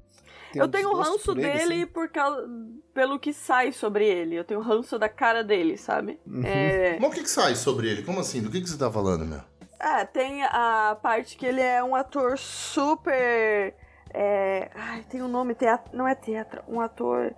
eu 0.56 0.68
tenho 0.68 0.92
um 0.92 0.96
ranço 0.96 1.26
por 1.26 1.36
dele 1.36 1.84
assim. 1.84 1.86
por 1.88 2.10
causa, 2.10 2.48
pelo 2.94 3.20
que 3.20 3.34
sai 3.34 3.72
sobre 3.72 4.06
ele. 4.06 4.36
Eu 4.36 4.44
tenho 4.44 4.62
ranço 4.62 4.98
da 4.98 5.10
cara 5.10 5.44
dele, 5.44 5.78
sabe? 5.78 6.20
Uhum. 6.26 6.44
É... 6.44 6.98
Mas 7.00 7.10
o 7.10 7.14
que, 7.14 7.24
que 7.24 7.30
sai 7.30 7.56
sobre 7.56 7.90
ele? 7.90 8.04
Como 8.04 8.20
assim? 8.20 8.42
Do 8.42 8.50
que, 8.50 8.62
que 8.62 8.70
você 8.70 8.78
tá 8.78 8.92
falando, 8.92 9.26
meu? 9.26 9.42
É, 9.80 10.06
tem 10.06 10.44
a 10.44 10.98
parte 11.02 11.38
que 11.38 11.46
ele 11.46 11.62
é 11.62 11.84
um 11.84 11.96
ator 11.96 12.38
super. 12.38 13.76
É... 14.14 14.70
Ai, 14.74 15.04
tem 15.10 15.22
um 15.22 15.28
nome, 15.28 15.54
teatro... 15.56 15.96
não 15.96 16.08
é 16.08 16.16
teatro, 16.16 16.64
um 16.68 16.80
ator 16.80 17.36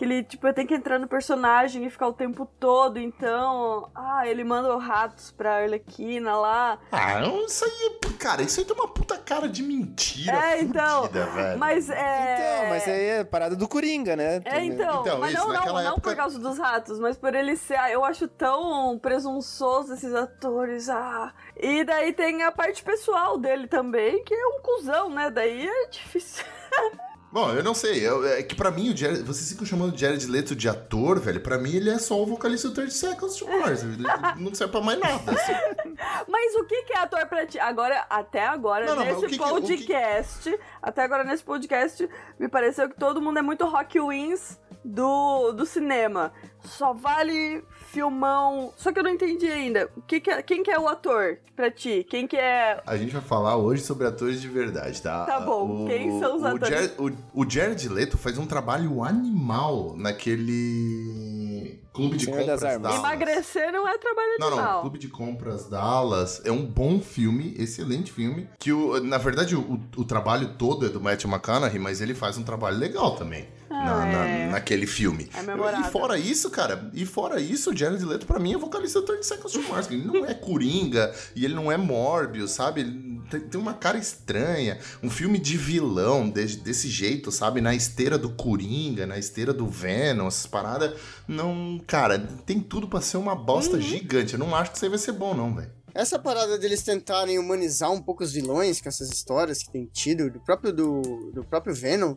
que 0.00 0.04
ele, 0.06 0.22
tipo, 0.22 0.50
tem 0.54 0.66
que 0.66 0.72
entrar 0.72 0.98
no 0.98 1.06
personagem 1.06 1.84
e 1.84 1.90
ficar 1.90 2.08
o 2.08 2.12
tempo 2.14 2.46
todo, 2.58 2.98
então. 2.98 3.90
Ah, 3.94 4.26
ele 4.26 4.42
manda 4.42 4.74
ratos 4.78 5.30
pra 5.30 5.56
Arlequina 5.56 6.34
lá. 6.36 6.78
Ah, 6.90 7.20
isso 7.46 7.66
aí, 7.66 7.98
cara, 8.18 8.40
isso 8.40 8.58
aí 8.60 8.64
tem 8.64 8.74
uma 8.74 8.88
puta 8.88 9.18
cara 9.18 9.46
de 9.46 9.62
mentira. 9.62 10.34
É, 10.34 10.62
então. 10.62 11.02
fudida, 11.02 11.26
velho. 11.26 11.58
Mas 11.58 11.90
é. 11.90 12.34
Então, 12.56 12.68
mas 12.70 12.88
aí 12.88 13.04
é 13.04 13.24
parada 13.24 13.54
do 13.54 13.68
Coringa, 13.68 14.16
né? 14.16 14.40
É, 14.46 14.64
então, 14.64 15.02
Então, 15.02 15.18
mas 15.18 15.34
isso, 15.34 15.40
não, 15.42 15.48
não, 15.48 15.54
naquela 15.60 15.82
não 15.82 15.92
época- 15.92 16.10
por 16.12 16.16
causa 16.16 16.38
dos 16.38 16.56
ratos, 16.56 16.98
mas 16.98 17.18
por 17.18 17.34
ele 17.34 17.54
ser. 17.54 17.74
ah, 17.76 17.90
Eu 17.90 18.02
acho 18.02 18.26
tão 18.26 18.98
presunçoso 18.98 19.92
esses 19.92 20.14
atores. 20.14 20.88
Ah. 20.88 21.30
E 21.58 21.84
daí 21.84 22.14
tem 22.14 22.42
a 22.42 22.50
parte 22.50 22.82
pessoal 22.82 23.36
dele 23.36 23.68
também, 23.68 24.24
que 24.24 24.32
é 24.32 24.46
um 24.46 24.60
cuzão, 24.62 25.10
né? 25.10 25.28
Daí 25.30 25.68
é 25.68 25.86
difícil. 25.88 26.42
Bom, 27.32 27.50
eu 27.52 27.62
não 27.62 27.74
sei. 27.74 28.06
eu- 28.06 28.26
é 28.26 28.42
que 28.42 28.54
pra 28.56 28.70
mim, 28.72 28.90
o 28.92 28.96
Jared, 28.96 29.22
vocês 29.22 29.48
ficam 29.50 29.64
chamando 29.64 29.94
o 29.94 29.96
Jared 29.98 30.26
Leto 30.26 30.56
de 30.56 30.68
ator, 30.68 31.20
velho. 31.20 31.40
Pra 31.40 31.58
mim, 31.58 31.74
ele 31.76 31.88
é 31.90 31.98
só 31.98 32.20
o 32.20 32.26
vocalista 32.26 32.68
do 32.68 32.74
30 32.74 32.90
Seconds 32.90 33.36
to 33.36 33.46
Mars. 33.46 33.82
Ele 33.84 34.02
não 34.38 34.52
serve 34.54 34.72
pra 34.72 34.80
mais 34.80 34.98
nada. 34.98 35.30
assim. 35.32 35.52
Mas 36.28 36.54
o 36.56 36.64
que, 36.64 36.82
que 36.82 36.92
é 36.92 36.98
ator 36.98 37.24
pra 37.26 37.46
ti? 37.46 37.58
Agora, 37.60 38.04
até 38.10 38.44
agora, 38.46 38.84
Não, 38.86 38.96
não, 38.96 39.04
nesse 39.04 39.24
o 39.24 39.28
que 39.28 39.38
que- 39.38 39.42
o 39.44 39.46
que- 39.46 39.60
podcast, 39.60 40.58
até 40.82 41.02
agora 41.02 41.22
nesse 41.24 41.44
podcast, 41.44 42.08
me 42.38 42.48
pareceu 42.48 42.88
que 42.88 42.96
todo 42.98 43.22
mundo 43.22 43.38
é 43.38 43.42
muito 43.42 43.64
rock 43.64 44.00
wins 44.00 44.58
do, 44.84 45.52
do 45.52 45.64
cinema. 45.66 46.32
Só 46.64 46.92
vale 46.92 47.62
filmão. 47.92 48.72
Só 48.76 48.92
que 48.92 48.98
eu 48.98 49.02
não 49.02 49.10
entendi 49.10 49.46
ainda. 49.46 49.88
O 49.96 50.02
que 50.02 50.20
que 50.20 50.30
é- 50.30 50.42
quem 50.42 50.62
que 50.62 50.70
é 50.70 50.78
o 50.78 50.88
ator 50.88 51.38
pra 51.56 51.70
ti? 51.70 52.06
Quem 52.08 52.26
que 52.26 52.36
é. 52.36 52.80
A 52.86 52.96
gente 52.96 53.12
vai 53.12 53.22
falar 53.22 53.56
hoje 53.56 53.82
sobre 53.82 54.06
atores 54.06 54.40
de 54.40 54.48
verdade, 54.48 55.00
tá? 55.02 55.24
Tá 55.26 55.40
bom, 55.40 55.86
quem 55.86 56.18
são 56.20 56.36
os 56.36 56.42
o 56.42 56.46
atores? 56.46 56.68
Jared, 56.68 56.94
o, 56.98 57.42
o 57.42 57.50
Jared 57.50 57.88
Leto 57.88 58.16
faz 58.16 58.38
um 58.38 58.46
trabalho 58.46 59.02
animal 59.02 59.94
naquele 59.96 61.49
clube 61.92 62.16
de 62.16 62.24
Senhor 62.24 62.38
compras. 62.38 62.60
Dallas. 62.60 62.94
Emagrecer 62.98 63.72
não 63.72 63.88
é 63.88 63.98
trabalho 63.98 64.30
Não, 64.38 64.50
não, 64.50 64.58
animal. 64.58 64.80
Clube 64.82 64.98
de 64.98 65.08
Compras 65.08 65.68
Dallas 65.68 66.40
é 66.44 66.50
um 66.52 66.64
bom 66.64 67.00
filme, 67.00 67.54
excelente 67.58 68.12
filme. 68.12 68.48
Que, 68.58 68.72
o, 68.72 69.00
na 69.02 69.18
verdade, 69.18 69.54
o, 69.56 69.80
o 69.96 70.04
trabalho 70.04 70.54
todo 70.58 70.86
é 70.86 70.88
do 70.88 71.00
Matthew 71.00 71.30
McConaughey, 71.30 71.78
mas 71.78 72.00
ele 72.00 72.14
faz 72.14 72.36
um 72.38 72.42
trabalho 72.42 72.76
legal 72.78 73.16
também 73.16 73.48
na, 73.68 74.02
Ah, 74.02 74.06
na- 74.06 74.26
é. 74.26 74.48
naquele 74.50 74.86
filme. 74.86 75.28
É 75.34 75.42
memorável. 75.42 75.86
e 75.88 75.90
fora 75.92 76.18
isso, 76.18 76.50
cara, 76.50 76.90
e 76.94 77.04
fora 77.06 77.40
isso, 77.40 77.70
o 77.70 77.76
Jared 77.76 78.04
Leto, 78.04 78.26
pra 78.26 78.38
mim, 78.38 78.54
é 78.54 78.58
vocalista 78.58 79.00
do 79.00 79.06
30 79.06 79.22
Seconds 79.22 79.52
to 79.52 79.62
Mars. 79.68 79.90
Ele 79.90 80.04
não 80.04 80.24
é 80.26 80.34
Coringa 80.34 81.12
e 81.34 81.44
ele 81.44 81.54
não 81.54 81.70
é 81.70 81.76
Morbius, 81.76 82.50
sabe? 82.52 82.80
Ele 82.82 82.90
tem, 83.38 83.60
uma 83.60 83.74
cara 83.74 83.96
estranha. 83.98 84.78
Um 85.02 85.08
filme 85.10 85.38
de 85.38 85.56
vilão 85.56 86.28
de- 86.28 86.56
desse 86.56 86.88
jeito, 86.88 87.30
sabe? 87.30 87.60
Na 87.60 87.74
esteira 87.74 88.18
do 88.18 88.30
Coringa, 88.30 89.06
na 89.06 89.18
esteira 89.18 89.52
do 89.52 89.66
Venom, 89.66 90.26
essas 90.26 90.46
paradas. 90.46 90.98
Não, 91.28 91.80
cara, 91.86 92.18
tem 92.44 92.58
tudo 92.60 92.88
pra 92.88 93.00
ser 93.00 93.16
uma 93.18 93.34
bosta 93.36 93.76
Uhum. 93.76 93.82
gigante. 93.82 94.32
Eu 94.34 94.38
não 94.40 94.54
acho 94.54 94.70
que 94.72 94.76
isso 94.76 94.84
aí 94.84 94.90
vai 94.90 94.98
ser 94.98 95.12
bom, 95.12 95.34
não, 95.34 95.54
velho. 95.54 95.70
Essa 95.94 96.18
parada 96.18 96.56
deles 96.58 96.82
tentarem 96.82 97.38
humanizar 97.38 97.90
um 97.90 98.00
pouco 98.00 98.22
os 98.22 98.32
vilões 98.32 98.80
com 98.80 98.88
essas 98.88 99.10
histórias 99.10 99.62
que 99.62 99.70
tem 99.72 99.86
tido, 99.86 100.30
do 100.30 100.38
próprio, 100.40 100.72
do, 100.72 101.30
do 101.34 101.44
próprio 101.44 101.74
Venom. 101.74 102.14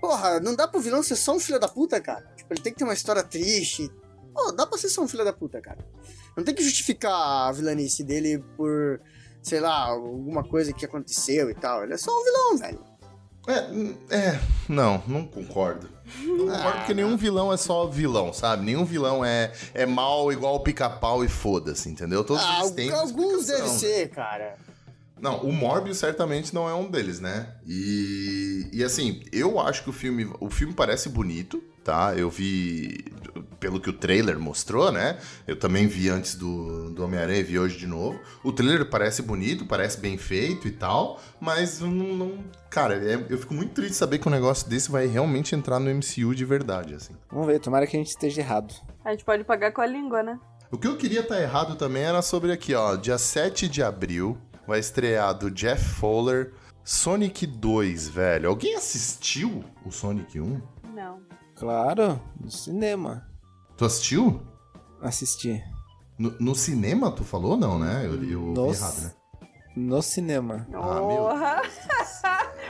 Porra, 0.00 0.38
não 0.40 0.54
dá 0.54 0.68
pro 0.68 0.80
vilão 0.80 1.02
ser 1.02 1.16
só 1.16 1.34
um 1.34 1.40
filho 1.40 1.58
da 1.58 1.66
puta, 1.68 2.00
cara. 2.00 2.24
Tipo, 2.36 2.52
ele 2.52 2.60
tem 2.60 2.72
que 2.72 2.78
ter 2.78 2.84
uma 2.84 2.94
história 2.94 3.22
triste. 3.24 3.90
Pô, 4.32 4.52
dá 4.52 4.66
pra 4.66 4.78
ser 4.78 4.90
só 4.90 5.02
um 5.02 5.08
filho 5.08 5.24
da 5.24 5.32
puta, 5.32 5.60
cara. 5.60 5.78
Não 6.36 6.44
tem 6.44 6.54
que 6.54 6.62
justificar 6.62 7.48
a 7.48 7.50
vilanice 7.52 8.04
dele 8.04 8.44
por, 8.56 9.00
sei 9.42 9.60
lá, 9.60 9.76
alguma 9.84 10.42
coisa 10.44 10.72
que 10.72 10.84
aconteceu 10.84 11.50
e 11.50 11.54
tal. 11.54 11.84
Ele 11.84 11.94
é 11.94 11.96
só 11.96 12.10
um 12.10 12.24
vilão, 12.24 12.58
velho. 12.58 12.80
É, 13.48 13.60
hum, 13.70 13.94
é, 14.10 14.40
não, 14.68 15.02
não 15.06 15.24
concordo. 15.24 15.88
Não 16.24 16.46
concordo 16.48 16.78
porque 16.78 16.94
nenhum 16.94 17.16
vilão 17.16 17.52
é 17.52 17.56
só 17.56 17.86
vilão, 17.86 18.32
sabe? 18.32 18.64
Nenhum 18.64 18.84
vilão 18.84 19.24
é, 19.24 19.52
é 19.72 19.86
mal 19.86 20.32
igual 20.32 20.56
o 20.56 20.60
pica-pau 20.60 21.24
e 21.24 21.28
foda-se, 21.28 21.88
entendeu? 21.88 22.24
Todos 22.24 22.42
Ah, 22.44 22.58
eles 22.60 22.70
têm 22.72 22.90
alguns 22.90 23.46
devem 23.46 23.64
explicação. 23.66 23.78
ser, 23.78 24.08
cara. 24.10 24.56
Não, 25.20 25.38
o 25.42 25.52
Morbius 25.52 25.96
certamente 25.98 26.54
não 26.54 26.68
é 26.68 26.74
um 26.74 26.90
deles, 26.90 27.20
né? 27.20 27.54
E, 27.66 28.68
e 28.72 28.84
assim, 28.84 29.22
eu 29.32 29.58
acho 29.60 29.82
que 29.84 29.90
o 29.90 29.92
filme, 29.92 30.30
o 30.40 30.50
filme 30.50 30.74
parece 30.74 31.08
bonito, 31.08 31.62
tá? 31.86 32.14
Eu 32.16 32.28
vi 32.28 33.04
pelo 33.60 33.80
que 33.80 33.88
o 33.88 33.92
trailer 33.92 34.38
mostrou, 34.38 34.90
né? 34.92 35.18
Eu 35.46 35.56
também 35.56 35.86
vi 35.86 36.08
antes 36.08 36.34
do, 36.34 36.90
do 36.90 37.04
Homem-Aranha, 37.04 37.42
vi 37.44 37.58
hoje 37.58 37.78
de 37.78 37.86
novo. 37.86 38.18
O 38.44 38.52
trailer 38.52 38.88
parece 38.90 39.22
bonito, 39.22 39.64
parece 39.64 39.98
bem 40.00 40.18
feito 40.18 40.66
e 40.68 40.70
tal, 40.72 41.20
mas 41.40 41.80
não, 41.80 41.88
não- 41.90 42.44
cara, 42.68 42.94
é- 42.96 43.24
eu 43.30 43.38
fico 43.38 43.54
muito 43.54 43.72
triste 43.72 43.92
de 43.92 43.96
saber 43.96 44.18
que 44.18 44.28
um 44.28 44.32
negócio 44.32 44.68
desse 44.68 44.90
vai 44.90 45.06
realmente 45.06 45.54
entrar 45.54 45.78
no 45.78 45.88
MCU 45.90 46.34
de 46.34 46.44
verdade, 46.44 46.94
assim. 46.94 47.14
Vamos 47.30 47.46
ver, 47.46 47.60
tomara 47.60 47.86
que 47.86 47.96
a 47.96 48.00
gente 48.00 48.08
esteja 48.10 48.40
errado. 48.40 48.74
A 49.04 49.10
gente 49.12 49.24
pode 49.24 49.44
pagar 49.44 49.72
com 49.72 49.80
a 49.80 49.86
língua, 49.86 50.22
né? 50.22 50.38
O 50.70 50.76
que 50.76 50.86
eu 50.88 50.96
queria 50.96 51.20
estar 51.20 51.40
errado 51.40 51.76
também 51.76 52.02
era 52.02 52.20
sobre 52.20 52.50
aqui, 52.52 52.74
ó. 52.74 52.96
Dia 52.96 53.16
7 53.18 53.68
de 53.68 53.82
abril 53.82 54.36
vai 54.66 54.80
estrear 54.80 55.32
do 55.32 55.50
Jeff 55.50 55.82
Fowler 55.94 56.52
Sonic 56.84 57.46
2, 57.46 58.08
velho. 58.08 58.48
Alguém 58.48 58.74
assistiu 58.76 59.64
o 59.84 59.90
Sonic 59.90 60.40
1? 60.40 60.60
Não. 60.94 61.20
Claro, 61.56 62.20
no 62.38 62.50
cinema. 62.50 63.26
Tu 63.76 63.84
assistiu? 63.84 64.42
Assisti. 65.00 65.62
No, 66.18 66.34
no 66.38 66.54
cinema, 66.54 67.10
tu 67.10 67.24
falou? 67.24 67.56
Não, 67.56 67.78
né? 67.78 68.04
Eu, 68.04 68.12
eu 68.12 68.18
vi 68.20 68.60
Nossa. 68.60 68.84
errado, 68.84 69.02
né? 69.02 69.12
No 69.76 70.02
cinema. 70.02 70.66
Ah, 70.72 71.00
meu! 71.02 71.28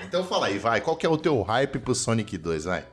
Então 0.07 0.25
fala 0.25 0.46
aí, 0.46 0.59
vai. 0.59 0.81
Qual 0.81 0.96
que 0.96 1.07
é 1.07 1.09
o 1.09 1.16
teu 1.16 1.42
hype 1.42 1.79
pro 1.79 1.94
Sonic 1.94 2.38
2, 2.38 2.64
vai? 2.64 2.85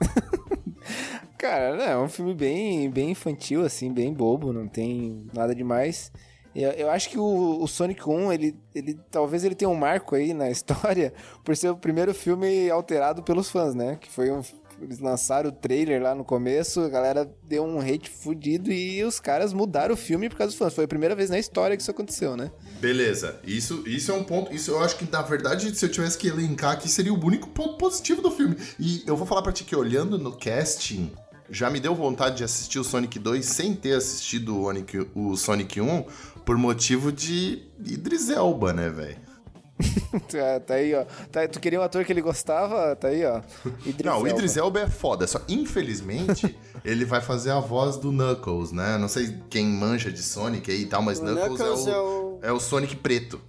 Cara, 1.36 1.76
né, 1.76 1.90
é 1.92 1.98
um 1.98 2.08
filme 2.08 2.34
bem, 2.34 2.90
bem 2.90 3.10
infantil, 3.10 3.64
assim, 3.64 3.92
bem 3.92 4.12
bobo, 4.14 4.52
não 4.52 4.66
tem 4.66 5.26
nada 5.34 5.54
demais. 5.54 6.10
Eu, 6.54 6.70
eu 6.70 6.90
acho 6.90 7.10
que 7.10 7.18
o, 7.18 7.62
o 7.62 7.66
Sonic 7.66 8.08
1, 8.08 8.32
ele, 8.32 8.56
ele 8.74 8.98
talvez 9.10 9.44
ele 9.44 9.54
tenha 9.54 9.68
um 9.68 9.74
marco 9.74 10.14
aí 10.14 10.32
na 10.32 10.48
história 10.50 11.12
por 11.44 11.56
ser 11.56 11.68
o 11.68 11.76
primeiro 11.76 12.14
filme 12.14 12.70
alterado 12.70 13.22
pelos 13.22 13.50
fãs, 13.50 13.74
né? 13.74 13.96
Que 14.00 14.10
foi 14.10 14.30
um. 14.30 14.40
Eles 14.84 14.98
lançaram 14.98 15.48
o 15.48 15.52
trailer 15.52 16.02
lá 16.02 16.14
no 16.14 16.24
começo, 16.24 16.80
a 16.80 16.88
galera 16.88 17.30
deu 17.42 17.64
um 17.64 17.80
hate 17.80 18.10
fudido 18.10 18.70
e 18.70 19.02
os 19.02 19.18
caras 19.18 19.54
mudaram 19.54 19.94
o 19.94 19.96
filme 19.96 20.28
por 20.28 20.36
causa 20.36 20.50
dos 20.50 20.58
fãs. 20.58 20.74
Foi 20.74 20.84
a 20.84 20.88
primeira 20.88 21.16
vez 21.16 21.30
na 21.30 21.38
história 21.38 21.74
que 21.74 21.82
isso 21.82 21.90
aconteceu, 21.90 22.36
né? 22.36 22.50
Beleza, 22.80 23.40
isso, 23.44 23.82
isso 23.86 24.12
é 24.12 24.14
um 24.14 24.22
ponto. 24.22 24.52
Isso 24.52 24.70
eu 24.70 24.82
acho 24.82 24.96
que, 24.96 25.10
na 25.10 25.22
verdade, 25.22 25.74
se 25.74 25.84
eu 25.84 25.90
tivesse 25.90 26.18
que 26.18 26.28
elencar 26.28 26.72
aqui, 26.72 26.88
seria 26.88 27.14
o 27.14 27.24
único 27.24 27.48
ponto 27.48 27.78
positivo 27.78 28.20
do 28.20 28.30
filme. 28.30 28.56
E 28.78 29.02
eu 29.06 29.16
vou 29.16 29.26
falar 29.26 29.40
pra 29.40 29.52
ti 29.52 29.64
que 29.64 29.74
olhando 29.74 30.18
no 30.18 30.36
casting, 30.36 31.10
já 31.48 31.70
me 31.70 31.80
deu 31.80 31.94
vontade 31.94 32.36
de 32.36 32.44
assistir 32.44 32.78
o 32.78 32.84
Sonic 32.84 33.18
2 33.18 33.44
sem 33.44 33.74
ter 33.74 33.94
assistido 33.94 34.58
o 34.58 34.64
Sonic, 34.64 35.10
o 35.14 35.36
Sonic 35.36 35.80
1 35.80 36.04
por 36.44 36.58
motivo 36.58 37.10
de 37.10 37.62
Idris 37.84 38.28
Elba, 38.28 38.72
né, 38.72 38.90
velho? 38.90 39.23
Tá, 40.30 40.60
tá 40.66 40.74
aí, 40.74 40.94
ó. 40.94 41.04
Tá- 41.32 41.48
tu 41.48 41.58
queria 41.60 41.80
um 41.80 41.82
ator 41.82 42.04
que 42.04 42.12
ele 42.12 42.20
gostava? 42.22 42.94
Tá 42.96 43.08
aí, 43.08 43.24
ó. 43.24 43.40
Idris 43.84 44.04
Não, 44.04 44.22
o. 44.22 44.28
Idris 44.28 44.56
Elba 44.56 44.80
é 44.80 44.86
foda, 44.88 45.26
só 45.26 45.40
infelizmente 45.48 46.56
ele 46.84 47.04
vai 47.04 47.20
fazer 47.20 47.50
a 47.50 47.60
voz 47.60 47.96
do 47.96 48.10
Knuckles, 48.12 48.70
né? 48.72 48.96
Não 48.98 49.08
sei 49.08 49.36
quem 49.50 49.66
manja 49.66 50.10
de 50.12 50.22
Sonic 50.22 50.70
aí 50.70 50.82
e 50.82 50.86
tal, 50.86 51.02
mas 51.02 51.18
O 51.18 51.22
Knuckles, 51.24 51.58
Knuckles 51.60 51.86
é, 51.86 51.90
é 51.90 51.98
o, 51.98 52.02
o- 52.02 52.38
é 52.42 52.52
o 52.52 52.60
Sonic 52.60 52.96
preto. 52.96 53.40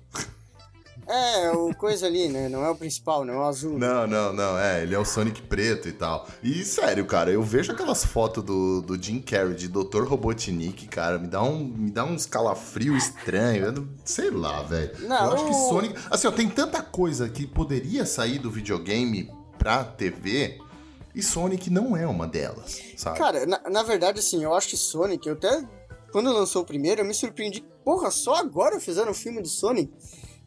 É, 1.07 1.51
o 1.51 1.73
coisa 1.75 2.07
ali, 2.07 2.27
né? 2.27 2.49
Não 2.49 2.65
é 2.65 2.69
o 2.69 2.75
principal, 2.75 3.23
não 3.23 3.33
é 3.35 3.37
o 3.37 3.43
azul. 3.43 3.77
Não, 3.77 4.07
não, 4.07 4.33
não, 4.33 4.57
é, 4.57 4.81
ele 4.81 4.95
é 4.95 4.99
o 4.99 5.05
Sonic 5.05 5.41
preto 5.43 5.87
e 5.87 5.91
tal. 5.91 6.27
E 6.41 6.63
sério, 6.63 7.05
cara, 7.05 7.29
eu 7.31 7.43
vejo 7.43 7.71
aquelas 7.71 8.03
fotos 8.03 8.43
do, 8.43 8.81
do 8.81 9.01
Jim 9.01 9.19
Carrey 9.21 9.53
de 9.53 9.67
Dr. 9.67 10.03
Robotnik, 10.07 10.87
cara, 10.87 11.19
me 11.19 11.27
dá 11.27 11.43
um, 11.43 11.63
me 11.63 11.91
dá 11.91 12.03
uns 12.03 12.25
calafrio 12.25 12.97
estranho, 12.97 13.71
não- 13.71 13.87
sei 14.03 14.31
lá, 14.31 14.63
velho. 14.63 14.91
Não, 15.07 15.25
Eu 15.27 15.33
acho 15.33 15.45
que 15.45 15.53
Sonic, 15.53 15.95
assim, 16.09 16.27
ó, 16.27 16.31
tem 16.31 16.49
tanta 16.49 16.81
coisa 16.81 17.29
que 17.29 17.45
poderia 17.45 18.05
sair 18.05 18.39
do 18.39 18.49
videogame 18.49 19.31
pra 19.59 19.83
TV 19.83 20.59
e 21.13 21.21
Sonic 21.21 21.69
não 21.69 21.95
é 21.95 22.05
uma 22.07 22.27
delas, 22.27 22.81
sabe? 22.97 23.17
Cara, 23.17 23.45
na, 23.45 23.61
na 23.69 23.83
verdade, 23.83 24.19
assim, 24.19 24.43
eu 24.43 24.53
acho 24.55 24.69
que 24.69 24.77
Sonic, 24.77 25.27
eu 25.27 25.33
até. 25.35 25.63
Quando 26.11 26.31
lançou 26.31 26.61
o 26.61 26.65
primeiro, 26.65 27.01
eu 27.01 27.05
me 27.05 27.13
surpreendi. 27.13 27.63
Porra, 27.83 28.09
só 28.09 28.35
agora 28.35 28.79
fizeram 28.79 29.11
um 29.11 29.13
filme 29.13 29.41
de 29.41 29.49
Sonic. 29.49 29.91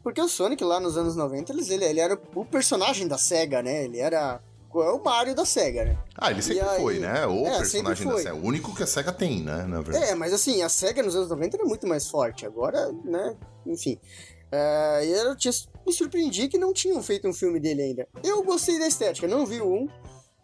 Porque 0.03 0.21
o 0.21 0.27
Sonic 0.29 0.63
lá 0.63 0.79
nos 0.79 0.97
anos 0.97 1.15
90, 1.15 1.51
eles- 1.51 1.69
ele, 1.69 1.85
ele 1.85 1.99
era 1.99 2.19
o 2.35 2.45
personagem 2.45 3.07
da 3.07 3.17
SEGA, 3.17 3.61
né? 3.61 3.83
Ele 3.85 3.99
era 3.99 4.41
é 4.71 4.77
o 4.91 5.03
Mario 5.03 5.33
da 5.33 5.45
SEGA, 5.45 5.83
né? 5.83 5.97
Ah, 6.15 6.29
ele 6.29 6.43
sempre 6.43 6.61
aí- 6.61 6.79
foi, 6.79 6.99
né? 6.99 7.25
O 7.25 7.47
É, 7.47 7.57
personagem 7.57 8.07
da. 8.07 8.17
SEGA. 8.17 8.35
O 8.35 8.45
único 8.45 8.75
que 8.75 8.83
a 8.83 8.87
SEGA 8.87 9.11
tem, 9.11 9.41
né? 9.41 9.63
Na 9.63 9.81
verdade. 9.81 10.05
É, 10.11 10.15
mas 10.15 10.31
assim, 10.31 10.61
a 10.61 10.69
SEGA 10.69 11.01
nos 11.01 11.15
anos 11.15 11.27
90 11.29 11.57
era 11.57 11.65
muito 11.65 11.87
mais 11.87 12.07
forte. 12.07 12.45
Agora, 12.45 12.91
né? 13.03 13.35
Enfim. 13.65 13.97
É, 14.51 15.05
e 15.05 15.11
eu 15.11 15.35
tinha, 15.35 15.51
me 15.85 15.91
surpreendi 15.91 16.47
que 16.47 16.57
não 16.57 16.71
tinham 16.71 17.01
feito 17.01 17.27
um 17.27 17.33
filme 17.33 17.59
dele 17.59 17.81
ainda. 17.81 18.07
Eu 18.23 18.43
gostei 18.43 18.77
da 18.79 18.87
estética, 18.87 19.27
não 19.27 19.43
vi 19.45 19.59
o 19.59 19.67
1. 19.67 19.87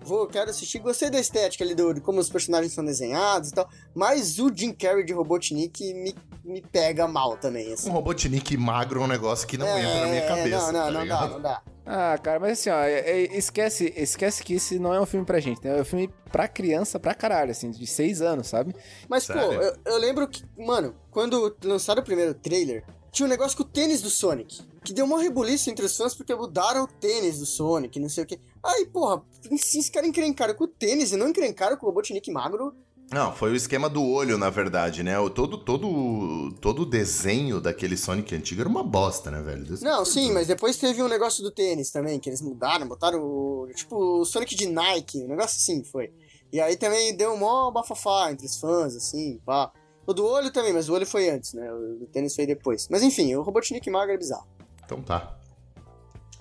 Vou, 0.06 0.28
quero 0.28 0.50
assistir. 0.50 0.80
Gostei 0.80 1.10
da 1.10 1.20
estética 1.20 1.64
ali, 1.64 1.74
do, 1.76 1.94
de 1.94 2.02
como 2.02 2.20
os 2.20 2.30
personagens 2.30 2.72
são 2.74 2.86
desenhados 2.86 3.50
e 3.50 3.54
tal. 3.54 3.68
Mas 3.94 4.40
o 4.40 4.52
Jim 4.56 4.72
Carrey 4.74 5.04
de 5.04 5.14
Robotnik 5.14 5.94
me, 5.94 6.16
me 6.44 6.62
pega 6.62 7.08
mal 7.08 7.36
também, 7.38 7.74
assim. 7.74 7.90
Um 7.90 7.94
Robotnik 7.94 8.56
magro 8.58 9.02
é 9.02 9.04
um 9.04 9.08
negócio 9.08 9.48
que 9.48 9.58
não 9.58 9.68
entra 9.68 10.02
na 10.02 10.08
minha 10.08 10.28
cabeça. 10.28 10.72
Não, 10.72 10.74
não, 10.74 10.86
tá 10.86 10.92
não 10.92 11.02
ligado? 11.02 11.28
dá, 11.28 11.30
não 11.36 11.42
dá. 11.42 11.62
Ah, 11.88 12.18
cara, 12.18 12.40
mas 12.40 12.54
assim, 12.60 12.70
ó, 12.72 12.80
é- 12.82 13.00
é- 13.00 13.38
esquece, 13.38 13.94
esquece 13.96 14.44
que 14.44 14.56
esse 14.56 14.80
não 14.80 14.92
é 14.92 15.00
um 15.00 15.06
filme 15.06 15.24
pra 15.26 15.40
gente, 15.40 15.64
né? 15.64 15.78
É 15.78 15.82
um 15.82 15.86
filme 15.86 16.10
pra 16.32 16.48
criança, 16.48 17.00
pra 17.00 17.14
caralho, 17.14 17.52
assim, 17.52 17.70
de 17.70 17.86
seis 17.86 18.22
anos, 18.24 18.48
sabe? 18.48 18.76
Mas, 19.08 19.28
pô, 19.28 19.34
Sério? 19.34 19.62
eu, 19.62 19.76
eu 19.86 19.98
lembro 20.00 20.28
que, 20.28 20.44
mano, 20.58 20.96
quando 21.12 21.56
lançaram 21.64 22.02
o 22.02 22.06
primeiro 22.06 22.34
trailer, 22.34 22.84
tinha 23.12 23.28
um 23.28 23.30
negócio 23.30 23.56
com 23.56 23.62
o 23.64 23.68
tênis 23.68 24.02
do 24.02 24.10
Sonic. 24.10 24.62
Que 24.86 24.94
deu 24.94 25.04
uma 25.06 25.20
rebuliço 25.20 25.70
entre 25.72 25.84
os 25.84 25.98
fãs 25.98 26.14
porque 26.14 26.36
mudaram 26.36 26.84
o 26.84 26.88
tênis 26.88 27.40
do 27.40 27.46
Sonic, 27.46 28.00
não 28.00 28.08
sei 28.08 28.24
o 28.24 28.28
quê. 28.28 28.40
Aí, 28.64 28.86
porra, 28.86 29.24
se 29.58 29.80
os 29.80 29.90
caras 29.90 30.08
encrencaram 30.08 30.54
com 30.54 30.66
o 30.66 30.68
tênis 30.68 31.12
e 31.12 31.18
não 31.18 31.28
encrencaram 31.28 31.76
com 31.76 31.88
o 31.88 31.90
Robotnik 31.90 32.30
magro, 32.32 32.72
Não, 33.12 33.34
foi 33.34 33.52
o 33.52 33.56
esquema 33.56 33.90
do 33.90 34.04
olho, 34.04 34.38
na 34.38 34.50
verdade, 34.52 35.02
né? 35.04 35.20
O, 35.20 35.30
todo, 35.30 35.58
todo, 35.58 36.52
todo 36.62 36.84
o 36.84 36.86
desenho 36.86 37.60
daquele 37.60 37.98
Sonic 37.98 38.36
antigo 38.36 38.62
era 38.62 38.70
uma 38.70 38.84
bosta, 38.84 39.32
né, 39.32 39.42
velho? 39.42 39.66
Deus 39.66 39.82
Não, 39.82 40.06
sim, 40.06 40.32
mas 40.32 40.48
depois 40.48 40.78
teve 40.78 41.02
um 41.02 41.08
negócio 41.08 41.44
do 41.44 41.50
tênis 41.52 41.90
também, 41.90 42.20
que 42.20 42.30
eles 42.30 42.42
mudaram, 42.42 42.88
botaram 42.88 43.20
o. 43.24 43.68
Tipo, 43.76 44.22
o 44.22 44.26
Sonic 44.26 44.56
de 44.56 44.68
Nike, 44.68 45.24
um 45.24 45.28
negócio 45.28 45.58
assim 45.58 45.84
foi. 45.84 46.12
E 46.54 46.60
aí 46.62 46.78
também 46.78 47.16
deu 47.18 47.34
um 47.34 47.38
mó 47.38 47.72
bafafá 47.72 48.32
entre 48.32 48.46
os 48.46 48.60
fãs, 48.60 48.96
assim, 48.96 49.40
pá. 49.46 49.72
O 50.08 50.14
do 50.14 50.26
olho 50.26 50.52
também, 50.52 50.72
mas 50.72 50.88
o 50.90 50.94
olho 50.94 51.08
foi 51.08 51.30
antes, 51.30 51.54
né? 51.54 51.72
O 51.74 52.00
do 52.00 52.06
tênis 52.06 52.36
foi 52.36 52.46
depois. 52.46 52.88
Mas 52.90 53.02
enfim, 53.02 53.34
o 53.36 53.42
Robotnik 53.42 53.90
magro 53.90 54.14
é 54.14 54.18
bizarro. 54.18 54.48
Então 54.86 55.02
tá. 55.02 55.36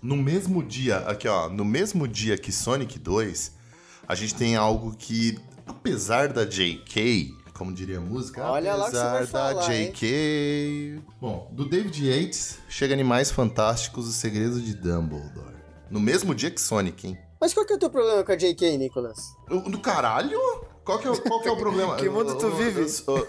No 0.02 0.16
mesmo 0.16 0.62
dia, 0.62 0.98
aqui 0.98 1.26
ó, 1.26 1.48
no 1.48 1.64
mesmo 1.64 2.06
dia 2.06 2.36
que 2.36 2.52
Sonic 2.52 2.98
2, 2.98 3.52
a 4.06 4.14
gente 4.14 4.34
tem 4.34 4.54
algo 4.54 4.94
que, 4.94 5.38
apesar 5.66 6.28
da 6.28 6.44
JK, 6.44 7.34
como 7.54 7.72
diria 7.72 7.98
a 7.98 8.00
música, 8.00 8.44
Olha 8.44 8.76
o 8.76 8.82
apesar 8.82 9.20
da 9.20 9.26
falar, 9.26 9.74
hein? 9.74 9.90
JK. 9.92 11.00
Bom, 11.20 11.50
do 11.52 11.66
David 11.68 12.06
Yates 12.06 12.58
chega 12.68 12.92
Animais 12.92 13.30
Fantásticos, 13.30 14.06
Os 14.06 14.16
Segredos 14.16 14.62
de 14.62 14.74
Dumbledore. 14.74 15.54
No 15.90 16.00
mesmo 16.00 16.34
dia 16.34 16.50
que 16.50 16.60
Sonic, 16.60 17.06
hein? 17.08 17.18
Mas 17.40 17.54
qual 17.54 17.64
que 17.64 17.72
é 17.72 17.76
o 17.76 17.78
teu 17.78 17.88
problema 17.90 18.22
com 18.24 18.32
a 18.32 18.36
JK, 18.36 18.76
Nicolas? 18.76 19.18
O- 19.50 19.70
Do 19.70 19.78
caralho? 19.78 20.38
Qual 20.84 20.98
que 20.98 21.06
é, 21.08 21.10
o- 21.10 21.20
qual 21.22 21.40
que 21.40 21.48
é 21.48 21.50
o 21.50 21.56
problema? 21.56 21.96
Que 22.04 22.08
mundo 22.08 22.36
tu 22.36 22.50
vive? 22.50 22.84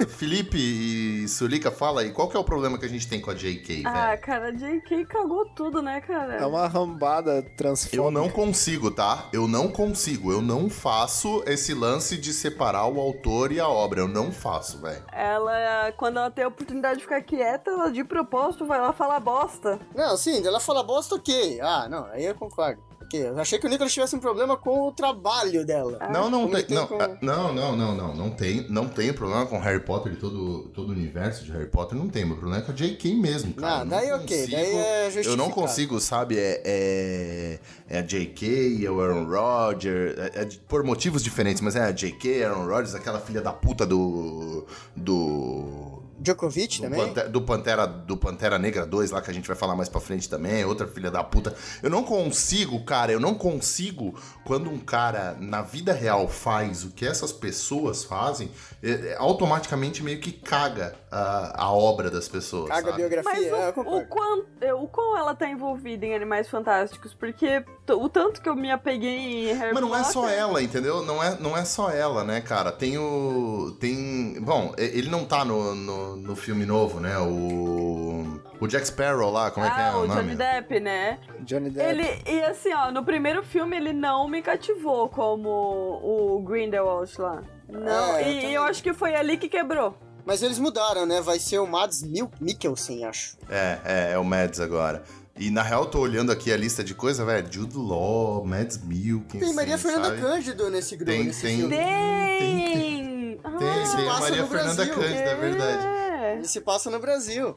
Felipe 0.08 0.58
e 0.58 1.28
Sulica, 1.28 1.72
fala 1.72 2.02
aí, 2.02 2.12
qual 2.12 2.28
que 2.28 2.36
é 2.36 2.40
o 2.40 2.44
problema 2.44 2.78
que 2.78 2.86
a 2.86 2.90
gente 2.90 3.08
tem 3.08 3.22
com 3.22 3.32
a 3.32 3.34
JK, 3.34 3.84
Ah, 3.86 4.08
velho? 4.10 4.22
cara, 4.22 4.48
a 4.48 4.52
JK 4.52 5.06
cagou 5.06 5.46
tudo, 5.56 5.82
né, 5.82 6.02
cara? 6.02 6.36
É 6.36 6.46
uma 6.46 6.62
arrombada 6.64 7.42
transfóbica. 7.56 7.96
Eu 8.04 8.12
não 8.12 8.30
consigo, 8.30 8.92
tá? 8.92 9.30
Eu 9.32 9.48
não 9.48 9.70
consigo. 9.70 10.32
Eu 10.32 10.42
não 10.42 10.70
faço 10.70 11.44
esse 11.46 11.74
lance 11.74 12.18
de 12.18 12.34
separar 12.34 12.88
o 12.88 13.00
autor 13.00 13.52
e 13.52 13.60
a 13.60 13.68
obra. 13.70 14.02
Eu 14.02 14.08
não 14.08 14.32
faço, 14.32 14.82
velho. 14.82 15.04
Ela, 15.14 15.92
quando 15.98 16.18
ela 16.18 16.32
tem 16.32 16.44
a 16.44 16.48
oportunidade 16.50 16.98
de 16.98 17.04
ficar 17.04 17.22
quieta, 17.22 17.72
ela 17.72 17.90
de 17.92 18.04
propósito 18.04 18.66
vai 18.66 18.82
lá 18.82 18.92
falar 18.92 19.20
bosta. 19.20 19.80
Não, 19.96 20.18
sim, 20.18 20.46
ela 20.46 20.60
fala 20.60 20.84
bosta, 20.84 21.16
ok. 21.16 21.60
Ah, 21.62 21.88
não, 21.90 22.06
aí 22.08 22.26
eu 22.26 22.36
concordo. 22.36 22.82
Ok, 23.06 23.28
eu 23.28 23.40
achei 23.40 23.60
que 23.60 23.68
o 23.68 23.70
Nicolas 23.70 23.94
tivesse 23.94 24.16
um 24.16 24.20
problema 24.20 24.58
com 24.58 24.88
o 24.88 24.92
trabalho 24.92 25.66
dela. 25.66 26.00
Não, 26.12 26.30
não 26.30 26.42
como 26.50 26.54
tem. 26.64 26.76
Não, 26.76 26.88
com- 26.88 27.02
ah, 27.02 27.18
não, 27.22 27.54
não, 27.54 27.76
não, 27.76 27.96
não. 27.96 28.16
Não 28.16 28.30
tem, 28.32 28.66
não 28.70 28.88
tem 28.88 29.14
problema 29.14 29.46
com 29.46 29.60
Harry 29.60 29.80
Potter 29.80 30.14
e 30.14 30.16
todo, 30.16 30.70
todo 30.74 30.90
o 30.90 30.92
universo 30.92 31.44
de 31.46 31.52
Harry 31.52 31.68
Potter. 31.68 31.98
Não 31.98 32.10
tem. 32.10 32.26
Meu 32.26 32.36
problema 32.36 32.62
é 32.64 32.66
com 32.66 32.72
a 32.72 32.76
JK 32.76 33.14
mesmo, 33.16 33.54
cara. 33.54 33.78
Ah, 33.78 33.82
Eu 33.82 33.86
daí 33.86 34.10
não 34.10 34.16
ok, 34.18 34.38
consigo- 34.40 34.52
daí 34.52 34.66
é 34.76 35.00
Eu 35.00 35.04
não 35.06 35.12
justificado. 35.12 35.54
consigo, 35.54 36.00
sabe? 36.00 36.38
É, 36.40 36.62
é, 36.66 37.60
é 37.90 38.00
a 38.00 38.02
JK, 38.02 38.86
é 38.86 38.90
o 38.90 39.00
Aaron 39.02 39.26
Rodgers. 39.26 40.18
É, 40.18 40.42
é 40.42 40.50
por 40.68 40.84
motivos 40.84 41.24
diferentes, 41.24 41.62
mas 41.62 41.76
é 41.76 41.82
a 41.84 41.92
JK, 41.92 42.44
Aaron 42.44 42.66
Rodgers, 42.66 42.96
aquela 42.96 43.20
filha 43.20 43.42
da 43.42 43.54
puta 43.54 43.86
do. 43.86 44.66
Do. 44.96 45.95
Djokovic 46.20 46.78
Do, 46.78 46.84
também? 46.84 47.14
Pante- 47.14 47.30
do 47.30 47.42
Pantera, 47.42 47.86
do 47.88 48.18
Pantera 48.18 48.58
Negra 48.58 48.86
2 48.86 49.12
lá, 49.12 49.22
que 49.22 49.30
a 49.30 49.34
gente 49.34 49.48
vai 49.48 49.56
falar 49.58 49.76
mais 49.76 49.90
pra 49.90 50.00
frente 50.02 50.30
também, 50.30 50.64
outra 50.66 50.88
filha 50.88 51.12
da 51.12 51.24
puta. 51.24 51.54
Eu 51.84 51.90
não 51.90 52.04
consigo, 52.04 52.84
cara, 52.86 53.12
eu 53.12 53.20
não 53.20 53.34
consigo, 53.36 54.16
quando 54.46 54.70
um 54.70 54.80
cara 54.80 55.36
na 55.40 55.62
vida 55.62 55.92
real 55.94 56.28
faz 56.28 56.84
o 56.84 56.92
que 56.92 57.06
essas 57.06 57.32
pessoas 57.32 58.04
fazem, 58.04 58.50
é- 58.82 58.92
é, 59.14 59.16
automaticamente 59.18 60.02
meio 60.04 60.20
que 60.20 60.32
caga 60.32 60.96
a, 61.12 61.66
a 61.66 61.72
obra 61.72 62.10
das 62.10 62.28
pessoas, 62.28 62.70
Caga 62.70 62.88
a 62.88 62.92
sabe? 62.92 62.98
biografia, 62.98 63.32
Mas 63.34 63.46
é, 63.48 63.70
o, 63.70 63.74
concordo. 63.74 63.98
o, 63.98 64.06
quão, 64.08 64.44
é, 64.62 64.74
o 64.74 64.88
quão 64.88 65.18
ela 65.18 65.34
tá 65.36 65.48
envolvida 65.50 66.06
em 66.06 66.16
Animais 66.16 66.48
Fantásticos? 66.48 67.14
Porque 67.14 67.64
o 67.90 68.10
tanto 68.10 68.42
que 68.42 68.50
eu 68.50 68.56
me 68.56 68.72
apeguei 68.72 69.52
em 69.52 69.54
Harry 69.54 69.74
Mas 69.74 69.82
não 69.82 69.96
é 69.96 70.04
só 70.04 70.22
Potter- 70.22 70.38
ela, 70.38 70.62
entendeu? 70.62 71.04
Não 71.06 71.22
é, 71.24 71.38
não 71.40 71.56
é 71.58 71.64
só 71.66 71.90
ela, 71.90 72.24
né, 72.24 72.42
cara? 72.42 72.72
Tem 72.72 72.98
o. 72.98 73.76
Tem. 73.80 74.40
Bom, 74.42 74.74
ele 74.78 75.10
não 75.10 75.26
tá 75.26 75.44
no, 75.46 75.74
no, 75.76 76.05
no 76.16 76.36
filme 76.36 76.66
novo, 76.66 77.00
né? 77.00 77.18
O. 77.18 78.40
O 78.60 78.68
Jack 78.68 78.88
Sparrow 78.88 79.30
lá, 79.32 79.52
como 79.52 79.66
é 79.66 79.70
que 79.70 79.80
é 79.80 79.84
ah, 79.84 79.98
o 79.98 80.04
o 80.04 80.08
nome? 80.08 80.22
Johnny 80.22 80.36
Depp, 80.36 80.80
né? 80.80 81.20
Johnny 81.42 81.70
Depp. 81.70 81.90
Ele, 81.90 82.22
e 82.26 82.42
assim, 82.44 82.74
ó, 82.74 82.90
no 82.92 83.04
primeiro 83.04 83.44
filme 83.44 83.76
ele 83.76 83.92
não 83.92 84.28
me 84.30 84.42
cativou 84.42 85.10
como 85.10 85.50
o 85.50 86.42
Grindelwald 86.48 87.12
lá. 87.20 87.42
Não, 87.70 88.16
É, 88.16 88.22
eu 88.24 88.32
e 88.32 88.36
também. 88.36 88.54
eu 88.54 88.64
acho 88.64 88.82
que 88.82 88.94
foi 88.94 89.14
ali 89.16 89.38
que 89.38 89.50
quebrou. 89.50 89.98
Mas 90.26 90.42
eles 90.42 90.58
mudaram, 90.58 91.06
né? 91.06 91.20
Vai 91.22 91.38
ser 91.38 91.60
o 91.60 91.68
Mads 91.68 92.02
Mikkelsen, 92.40 93.04
acho. 93.06 93.38
É, 93.50 93.78
é, 93.84 94.12
é 94.14 94.18
o 94.18 94.24
Mads 94.24 94.60
agora. 94.60 95.04
E 95.38 95.52
na 95.52 95.62
real, 95.62 95.84
eu 95.84 95.90
tô 95.90 96.00
olhando 96.00 96.32
aqui 96.32 96.52
a 96.54 96.56
lista 96.58 96.82
de 96.82 96.96
coisa, 96.96 97.26
velho. 97.26 97.46
Jude 97.52 97.76
Law, 97.78 98.46
Mads 98.46 98.78
Milken. 98.82 99.42
Tem 99.42 99.54
Maria 99.54 99.78
Fernanda 99.78 100.16
Cândido 100.16 100.70
nesse 100.70 100.96
grupo. 100.96 101.12
Tem- 101.12 101.26
nesse 101.26 101.42
tem- 101.42 101.58
filme. 101.58 101.76
Tem! 101.76 103.02
Ah, 103.04 103.15
Tem, 103.38 103.86
se 103.86 103.96
tem 103.96 104.06
a 104.06 104.12
passa 104.12 104.22
Maria 104.22 104.42
no 104.42 104.48
Fernanda 104.48 104.76
Brasil. 104.76 104.94
Cândida, 104.94 105.20
é 105.30 105.36
verdade. 105.36 105.86
É. 105.88 106.34
Ele 106.38 106.48
se 106.48 106.62
passa 106.62 106.90
no 106.90 107.00
Brasil. 107.00 107.54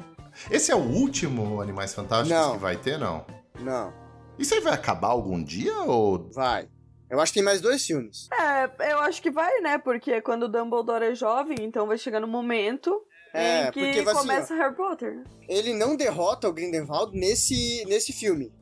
Esse 0.51 0.71
é 0.71 0.75
o 0.75 0.79
último 0.79 1.61
Animais 1.61 1.95
Fantásticos 1.95 2.31
Não. 2.39 2.53
que 2.53 2.59
vai 2.59 2.77
ter, 2.77 2.99
não? 2.99 3.25
Não, 3.61 3.93
Isso 4.39 4.55
aí 4.55 4.61
vai 4.61 4.73
acabar 4.73 5.09
algum 5.09 5.43
dia 5.43 5.75
ou. 5.83 6.31
vai. 6.33 6.69
Eu 7.11 7.19
acho 7.21 7.33
que 7.33 7.39
tem 7.39 7.45
mais 7.45 7.61
dois 7.61 7.85
filmes. 7.85 8.29
É, 8.39 8.93
eu 8.93 8.99
acho 9.01 9.21
que 9.23 9.31
vai, 9.31 9.61
né? 9.63 9.79
Porque 9.79 10.21
quando 10.21 10.43
o 10.45 10.49
Dumbledore 10.49 11.05
é 11.07 11.15
jovem, 11.15 11.57
então 11.61 11.87
vai 11.87 11.97
chegar 11.97 12.21
no 12.21 12.29
momento 12.29 13.01
É, 13.33 13.63
em 13.69 13.71
que 13.73 13.81
porque 13.81 14.03
vai 14.03 14.15
assim, 14.15 14.23
começa 14.29 14.55
Harry 14.55 14.77
Potter. 14.77 15.25
Ele 15.49 15.73
não 15.73 15.97
derrota 15.97 16.49
o 16.49 16.53
Grindelwald 16.53 17.19
nesse, 17.19 17.83
nesse 17.87 18.13
filme. 18.13 18.53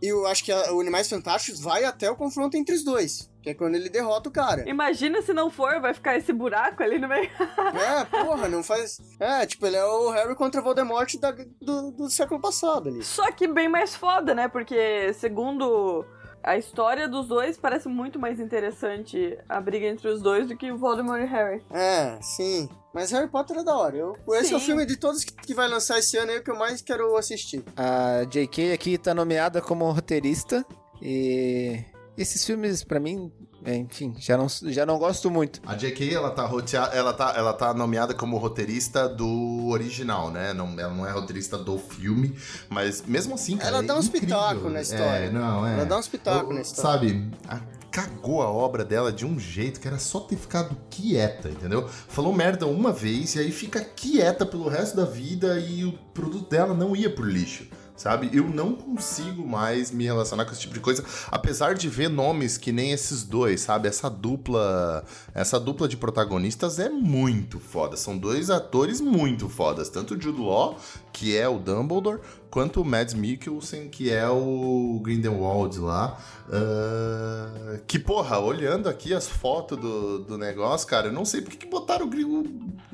E 0.00 0.08
eu 0.08 0.26
acho 0.26 0.44
que 0.44 0.52
a- 0.52 0.72
o 0.72 0.80
Animais 0.80 1.08
Fantásticos 1.08 1.60
vai 1.60 1.84
até 1.84 2.10
o 2.10 2.16
confronto 2.16 2.56
entre 2.56 2.74
os 2.74 2.84
dois. 2.84 3.28
Que 3.42 3.50
é 3.50 3.54
quando 3.54 3.74
ele 3.76 3.88
derrota 3.88 4.28
o 4.28 4.32
cara. 4.32 4.68
Imagina 4.68 5.22
se 5.22 5.32
não 5.32 5.48
for, 5.50 5.80
vai 5.80 5.94
ficar 5.94 6.16
esse 6.16 6.32
buraco 6.32 6.82
ali 6.82 6.98
no 6.98 7.08
meio. 7.08 7.28
É, 7.74 8.04
porra, 8.04 8.48
não 8.48 8.62
faz. 8.62 8.98
É, 9.20 9.46
tipo, 9.46 9.66
ele 9.66 9.76
é 9.76 9.84
o 9.84 10.10
Harry 10.10 10.34
contra 10.34 10.60
o 10.60 10.64
Voldemort 10.64 11.12
da- 11.18 11.30
do, 11.60 11.90
do 11.92 12.10
século 12.10 12.40
passado 12.40 12.88
ali. 12.88 13.02
Só 13.04 13.30
que 13.32 13.46
bem 13.46 13.68
mais 13.68 13.94
foda, 13.94 14.34
né? 14.34 14.48
Porque, 14.48 15.12
segundo 15.14 16.04
a 16.42 16.56
história 16.56 17.08
dos 17.08 17.28
dois, 17.28 17.56
parece 17.56 17.88
muito 17.88 18.18
mais 18.18 18.40
interessante 18.40 19.38
a 19.48 19.60
briga 19.60 19.86
entre 19.86 20.08
os 20.08 20.22
dois 20.22 20.48
do 20.48 20.56
que 20.56 20.70
o 20.70 20.78
Voldemort 20.78 21.22
e 21.22 21.26
Harry. 21.26 21.62
É, 21.70 22.18
sim. 22.22 22.68
Mas 22.94 23.10
Harry 23.10 23.28
Potter 23.28 23.58
é 23.58 23.64
da 23.64 23.76
hora. 23.76 23.96
Eu, 23.96 24.16
esse 24.34 24.52
é 24.52 24.56
o 24.56 24.60
filme 24.60 24.84
de 24.86 24.96
todos 24.96 25.24
que, 25.24 25.32
que 25.34 25.54
vai 25.54 25.68
lançar 25.68 25.98
esse 25.98 26.16
ano 26.16 26.32
aí 26.32 26.40
que 26.40 26.50
eu 26.50 26.56
mais 26.56 26.80
quero 26.80 27.16
assistir. 27.16 27.62
A 27.76 28.24
JK 28.24 28.72
aqui 28.72 28.98
tá 28.98 29.14
nomeada 29.14 29.60
como 29.60 29.90
roteirista 29.90 30.64
e 31.00 31.84
esses 32.18 32.44
filmes, 32.44 32.82
pra 32.84 32.98
mim, 33.00 33.32
é, 33.64 33.76
enfim, 33.76 34.14
já 34.18 34.36
não, 34.36 34.46
já 34.48 34.84
não 34.84 34.98
gosto 34.98 35.30
muito. 35.30 35.60
A 35.66 35.74
JK, 35.74 36.14
ela 36.14 36.30
tá, 36.30 36.44
rotea- 36.46 36.90
ela, 36.92 37.12
tá, 37.12 37.32
ela 37.36 37.52
tá 37.52 37.72
nomeada 37.72 38.12
como 38.14 38.36
roteirista 38.36 39.08
do 39.08 39.68
original, 39.68 40.30
né? 40.30 40.52
Não, 40.52 40.78
ela 40.78 40.92
não 40.94 41.06
é 41.06 41.10
roteirista 41.10 41.56
do 41.56 41.78
filme, 41.78 42.34
mas 42.68 43.02
mesmo 43.06 43.34
assim, 43.34 43.56
cara. 43.56 43.68
Ela 43.78 43.82
dá 43.82 43.94
é 43.94 43.98
uns 43.98 44.06
incrível. 44.08 44.28
pitacos 44.28 44.72
na 44.72 44.80
história. 44.82 45.24
É, 45.26 45.30
não, 45.30 45.66
é. 45.66 45.74
Ela 45.74 45.84
dá 45.86 45.98
uns 45.98 46.08
pitacos 46.08 46.48
Eu- 46.50 46.54
na 46.54 46.60
história. 46.62 46.90
Sabe, 47.08 47.30
a- 47.48 47.60
cagou 47.90 48.42
a 48.42 48.48
obra 48.50 48.84
dela 48.84 49.10
de 49.10 49.24
um 49.24 49.38
jeito 49.40 49.80
que 49.80 49.88
era 49.88 49.98
só 49.98 50.20
ter 50.20 50.36
ficado 50.36 50.76
quieta, 50.90 51.48
entendeu? 51.48 51.88
Falou 51.88 52.32
merda 52.34 52.66
uma 52.66 52.92
vez 52.92 53.34
e 53.34 53.40
aí 53.40 53.50
fica 53.50 53.80
quieta 53.80 54.44
pelo 54.44 54.68
resto 54.68 54.94
da 54.96 55.04
vida 55.06 55.58
e 55.58 55.84
o 55.84 55.92
produto 56.12 56.48
dela 56.50 56.74
não 56.74 56.94
ia 56.94 57.08
pro 57.10 57.24
lixo. 57.24 57.66
Sabe? 57.98 58.30
Eu 58.32 58.48
não 58.48 58.76
consigo 58.76 59.44
mais 59.44 59.90
me 59.90 60.04
relacionar 60.04 60.44
com 60.44 60.52
esse 60.52 60.60
tipo 60.60 60.72
de 60.72 60.78
coisa, 60.78 61.04
apesar 61.32 61.74
de 61.74 61.88
ver 61.88 62.08
nomes 62.08 62.56
que 62.56 62.70
nem 62.70 62.92
esses 62.92 63.24
dois, 63.24 63.62
sabe? 63.62 63.88
Essa 63.88 64.08
dupla, 64.08 65.04
essa 65.34 65.58
dupla 65.58 65.88
de 65.88 65.96
protagonistas 65.96 66.78
é 66.78 66.88
muito 66.88 67.58
foda. 67.58 67.96
São 67.96 68.16
dois 68.16 68.50
atores 68.50 69.00
muito 69.00 69.48
fodas, 69.48 69.88
tanto 69.88 70.14
o 70.14 70.20
Jude 70.20 70.40
Law, 70.40 70.78
que 71.18 71.36
é 71.36 71.48
o 71.48 71.58
Dumbledore, 71.58 72.20
quanto 72.48 72.80
o 72.80 72.84
Mads 72.84 73.12
Mikkelsen, 73.14 73.88
que 73.88 74.08
é 74.10 74.28
o 74.28 75.00
Grindelwald 75.02 75.76
lá. 75.80 76.16
Ah, 76.50 77.78
que, 77.86 77.98
porra, 77.98 78.38
olhando 78.38 78.88
aqui 78.88 79.12
as 79.12 79.26
fotos 79.28 79.78
do, 79.78 80.20
do 80.20 80.38
negócio, 80.38 80.86
cara, 80.86 81.08
eu 81.08 81.12
não 81.12 81.24
sei 81.24 81.40
por 81.40 81.50
que 81.54 81.66
botaram 81.66 82.06
o, 82.06 82.44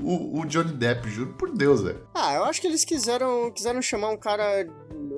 o, 0.02 0.40
o- 0.40 0.46
Johnny 0.46 0.72
Depp, 0.72 1.08
juro 1.10 1.34
por 1.34 1.50
Deus, 1.50 1.82
velho. 1.82 2.00
Ah, 2.14 2.34
eu 2.34 2.44
acho 2.44 2.60
que 2.60 2.66
eles 2.66 2.84
quiseram, 2.84 3.50
quiseram 3.50 3.82
chamar 3.82 4.08
um 4.10 4.16
cara 4.16 4.66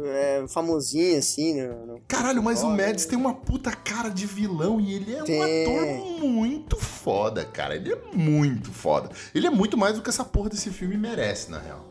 é, 0.04 0.44
famosinho, 0.48 1.18
assim, 1.18 1.62
no 1.62 2.00
Caralho, 2.09 2.42
mas 2.42 2.62
o 2.62 2.68
Mads 2.70 3.07
tem 3.07 3.16
uma 3.18 3.34
puta 3.34 3.70
cara 3.70 4.09
de 4.09 4.26
vilão 4.26 4.80
e 4.80 4.94
ele 4.94 5.14
é 5.14 5.22
Tem. 5.22 5.40
um 5.40 5.44
ator 5.70 6.20
muito 6.28 6.76
foda, 6.76 7.44
cara. 7.44 7.76
Ele 7.76 7.92
é 7.92 7.98
muito 8.14 8.70
foda. 8.72 9.11
Ele 9.34 9.46
é 9.46 9.50
muito 9.50 9.76
mais 9.76 9.94
do 9.96 10.02
que 10.02 10.09
essa 10.11 10.24
porra 10.24 10.48
desse 10.50 10.70
filme 10.70 10.96
merece, 10.96 11.50
na 11.50 11.59
real. 11.59 11.86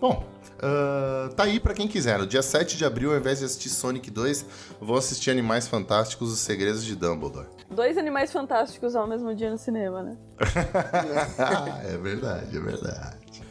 Bom, 0.00 0.24
ah, 0.62 1.30
tá 1.34 1.44
aí 1.44 1.58
pra 1.58 1.72
quem 1.72 1.88
quiser. 1.88 2.18
No 2.18 2.26
dia 2.26 2.42
7 2.42 2.76
de 2.76 2.84
abril, 2.84 3.12
ao 3.12 3.18
invés 3.18 3.38
de 3.38 3.46
assistir 3.46 3.70
Sonic 3.70 4.10
2, 4.10 4.44
vou 4.80 4.96
assistir 4.96 5.30
Animais 5.30 5.66
Fantásticos, 5.66 6.32
Os 6.32 6.40
Segredos 6.40 6.84
de 6.84 6.94
Dumbledore. 6.94 7.46
Dois 7.70 7.96
animais 7.96 8.32
fantásticos 8.32 8.96
ao 8.96 9.06
mesmo 9.06 9.34
dia 9.34 9.50
no 9.50 9.56
cinema, 9.56 10.02
né? 10.02 10.16
é 11.84 11.96
verdade, 11.96 12.56
é 12.56 12.60
verdade. 12.60 13.42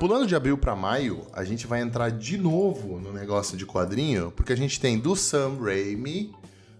Pulando 0.00 0.26
de 0.26 0.34
abril 0.34 0.58
pra 0.58 0.74
maio, 0.74 1.26
a 1.32 1.44
gente 1.44 1.66
vai 1.66 1.80
entrar 1.80 2.10
de 2.10 2.36
novo 2.36 2.98
no 2.98 3.12
negócio 3.12 3.56
de 3.56 3.64
quadrinho, 3.64 4.32
porque 4.32 4.52
a 4.52 4.56
gente 4.56 4.80
tem 4.80 4.98
do 4.98 5.14
Sam 5.14 5.58
Raimi, 5.60 6.34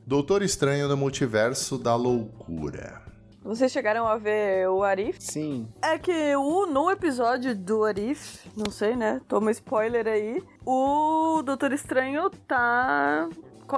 Doutor 0.05 0.43
Estranho 0.43 0.89
no 0.89 0.97
Multiverso 0.97 1.79
da 1.79 1.95
Loucura. 1.95 3.12
Vocês 3.45 3.73
chegaram 3.73 4.07
a 4.07 4.17
ver 4.17 4.69
o 4.69 4.83
Arif? 4.85 5.17
Sim. 5.21 5.67
É 5.83 5.99
que 5.99 6.13
o, 6.37 6.67
no 6.67 6.91
episódio 6.91 7.57
do 7.57 7.85
Arif, 7.85 8.39
não 8.57 8.71
sei, 8.71 8.95
né? 8.95 9.21
Toma 9.27 9.51
spoiler 9.51 10.07
aí. 10.07 10.41
O 10.65 11.43
Doutor 11.43 11.73
Estranho 11.73 12.31
tá. 12.47 13.29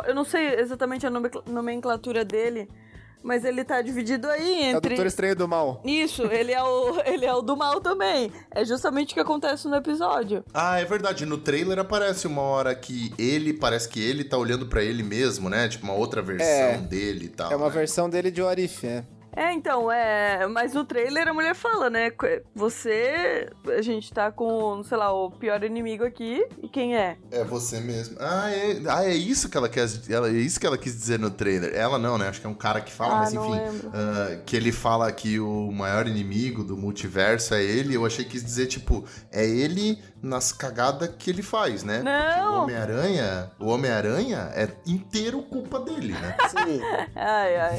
Eu 0.07 0.15
não 0.15 0.25
sei 0.25 0.55
exatamente 0.61 1.07
a 1.07 1.11
nomencla- 1.11 1.43
nomenclatura 1.47 2.25
dele, 2.27 2.69
mas 3.23 3.43
ele 3.45 3.65
tá 3.65 3.81
dividido 3.81 4.29
aí 4.29 4.65
É 4.65 4.75
o 4.75 4.77
entre. 4.77 4.91
Doutor 4.91 5.07
Estranho 5.07 5.37
do 5.37 5.49
Mal. 5.49 5.81
Isso, 5.83 6.25
ele 6.25 6.53
é, 6.53 6.63
o, 6.63 7.01
ele 7.07 7.25
é 7.25 7.33
o 7.33 7.41
do 7.41 7.57
mal 7.57 7.81
também. 7.81 8.31
É 8.51 8.65
justamente 8.67 9.13
o 9.13 9.15
que 9.15 9.21
acontece 9.21 9.67
no 9.67 9.77
episódio. 9.77 10.45
Ah, 10.53 10.79
é 10.79 10.85
verdade. 10.85 11.25
No 11.25 11.39
trailer 11.39 11.79
aparece 11.79 12.27
uma 12.27 12.43
hora 12.43 12.75
que 12.75 13.15
ele, 13.19 13.55
parece 13.55 13.89
que 13.89 13.99
ele 14.03 14.25
tá 14.25 14.37
olhando 14.37 14.67
pra 14.67 14.83
ele 14.83 15.03
mesmo, 15.03 15.49
né? 15.49 15.69
Tipo, 15.69 15.85
uma 15.85 15.95
outra 15.95 16.21
versão 16.21 16.47
É. 16.47 16.77
dele 16.79 17.27
e 17.27 17.29
tal. 17.29 17.51
É 17.51 17.57
uma 17.57 17.69
né? 17.69 17.73
versão 17.73 18.11
dele 18.11 18.31
de 18.31 18.43
Orif, 18.43 18.87
é. 18.87 19.05
É, 19.37 19.53
então, 19.53 19.91
é. 19.91 20.47
Mas 20.47 20.75
no 20.75 20.85
trailer 20.85 21.27
a 21.27 21.33
mulher 21.35 21.55
fala, 21.55 21.89
né? 21.89 22.13
Você. 22.55 23.49
A 23.67 23.81
gente 23.83 24.13
tá 24.13 24.31
com, 24.31 24.83
sei 24.85 24.97
lá, 24.99 25.11
o 25.13 25.31
pior 25.31 25.65
inimigo 25.65 26.05
aqui. 26.05 26.47
E 26.63 26.69
quem 26.69 26.95
é? 26.97 27.17
É 27.31 27.43
você 27.43 27.81
mesmo. 27.81 28.17
Ah, 28.21 28.51
é, 28.51 28.83
ah, 28.89 29.05
é 29.05 29.15
isso 29.15 29.49
que 29.49 29.57
ela 29.57 29.69
quer. 29.69 29.89
Ela, 30.11 30.29
é 30.29 30.33
isso 30.33 30.61
que 30.61 30.67
ela 30.67 30.77
quis 30.79 30.95
dizer 30.95 31.19
no 31.19 31.31
trailer. 31.31 31.75
Ela 31.75 31.99
não, 31.99 32.19
né? 32.19 32.29
Acho 32.29 32.41
que 32.41 32.47
é 32.47 32.51
um 32.51 32.55
cara 32.55 32.81
que 32.81 32.93
fala, 32.93 33.15
Ah, 33.15 33.19
mas 33.21 33.33
enfim. 33.35 33.61
ah, 33.93 34.39
que 34.45 34.55
ele 34.55 34.71
fala 34.71 35.11
que 35.11 35.41
o 35.41 35.73
maior 35.73 36.07
inimigo 36.07 36.63
do 36.63 36.77
multiverso 36.77 37.55
é 37.55 37.63
ele. 37.63 37.95
Eu 37.95 38.05
achei 38.05 38.25
que 38.25 38.35
quis 38.35 38.45
dizer, 38.45 38.67
tipo, 38.67 39.05
é 39.31 39.47
ele 39.47 40.03
nas 40.25 40.53
cagadas 40.53 41.11
que 41.19 41.31
ele 41.31 41.43
faz, 41.43 41.85
né? 41.85 41.97
Porque 41.97 42.41
Não. 42.41 42.55
o 42.55 42.63
Homem-Aranha, 42.63 43.51
o 43.61 43.67
Homem-Aranha 43.67 44.51
é 44.55 44.69
inteiro 44.87 45.43
culpa 45.43 45.79
dele, 45.79 46.13
né? 46.13 46.37
Sim. 46.49 46.81
Ai, 47.15 47.57
ai. 47.57 47.79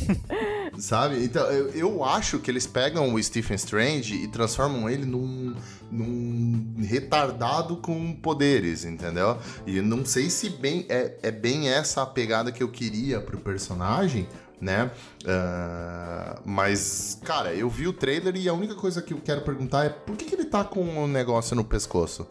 Sabe? 0.78 1.24
Então, 1.24 1.44
eu, 1.48 1.70
eu 1.70 2.04
acho 2.04 2.38
que 2.40 2.52
eles 2.52 2.68
pegam 2.68 3.14
o 3.14 3.22
Stephen 3.22 3.56
Strange 3.56 4.14
e 4.14 4.28
transformam 4.28 4.88
ele 4.88 5.06
num, 5.06 5.56
num 5.92 6.76
retardado 6.84 7.78
com 7.78 8.14
poderes, 8.14 8.86
entendeu? 8.86 9.40
E 9.66 9.82
não 9.82 10.06
sei 10.06 10.30
se 10.30 10.50
bem 10.50 10.86
é, 10.88 11.18
é 11.24 11.32
bem 11.32 11.70
essa 11.70 12.04
a 12.04 12.06
pegada 12.06 12.52
que 12.52 12.62
eu 12.62 12.70
queria 12.70 13.20
pro 13.20 13.40
personagem, 13.40 14.28
né? 14.62 14.92
Ah, 15.26 16.40
mas, 16.46 17.20
cara, 17.24 17.54
eu 17.54 17.70
vi 17.70 17.88
o 17.88 17.94
trailer 17.94 18.36
e 18.36 18.48
a 18.48 18.54
única 18.54 18.76
coisa 18.76 19.02
que 19.02 19.14
eu 19.14 19.20
quero 19.24 19.42
perguntar 19.42 19.86
é 19.86 19.90
por 19.90 20.16
que, 20.16 20.26
que 20.26 20.35
ele 20.46 20.52
tá 20.52 20.64
com 20.64 20.82
um 20.82 21.08
negócio 21.08 21.56
no 21.56 21.64
pescoço? 21.64 22.28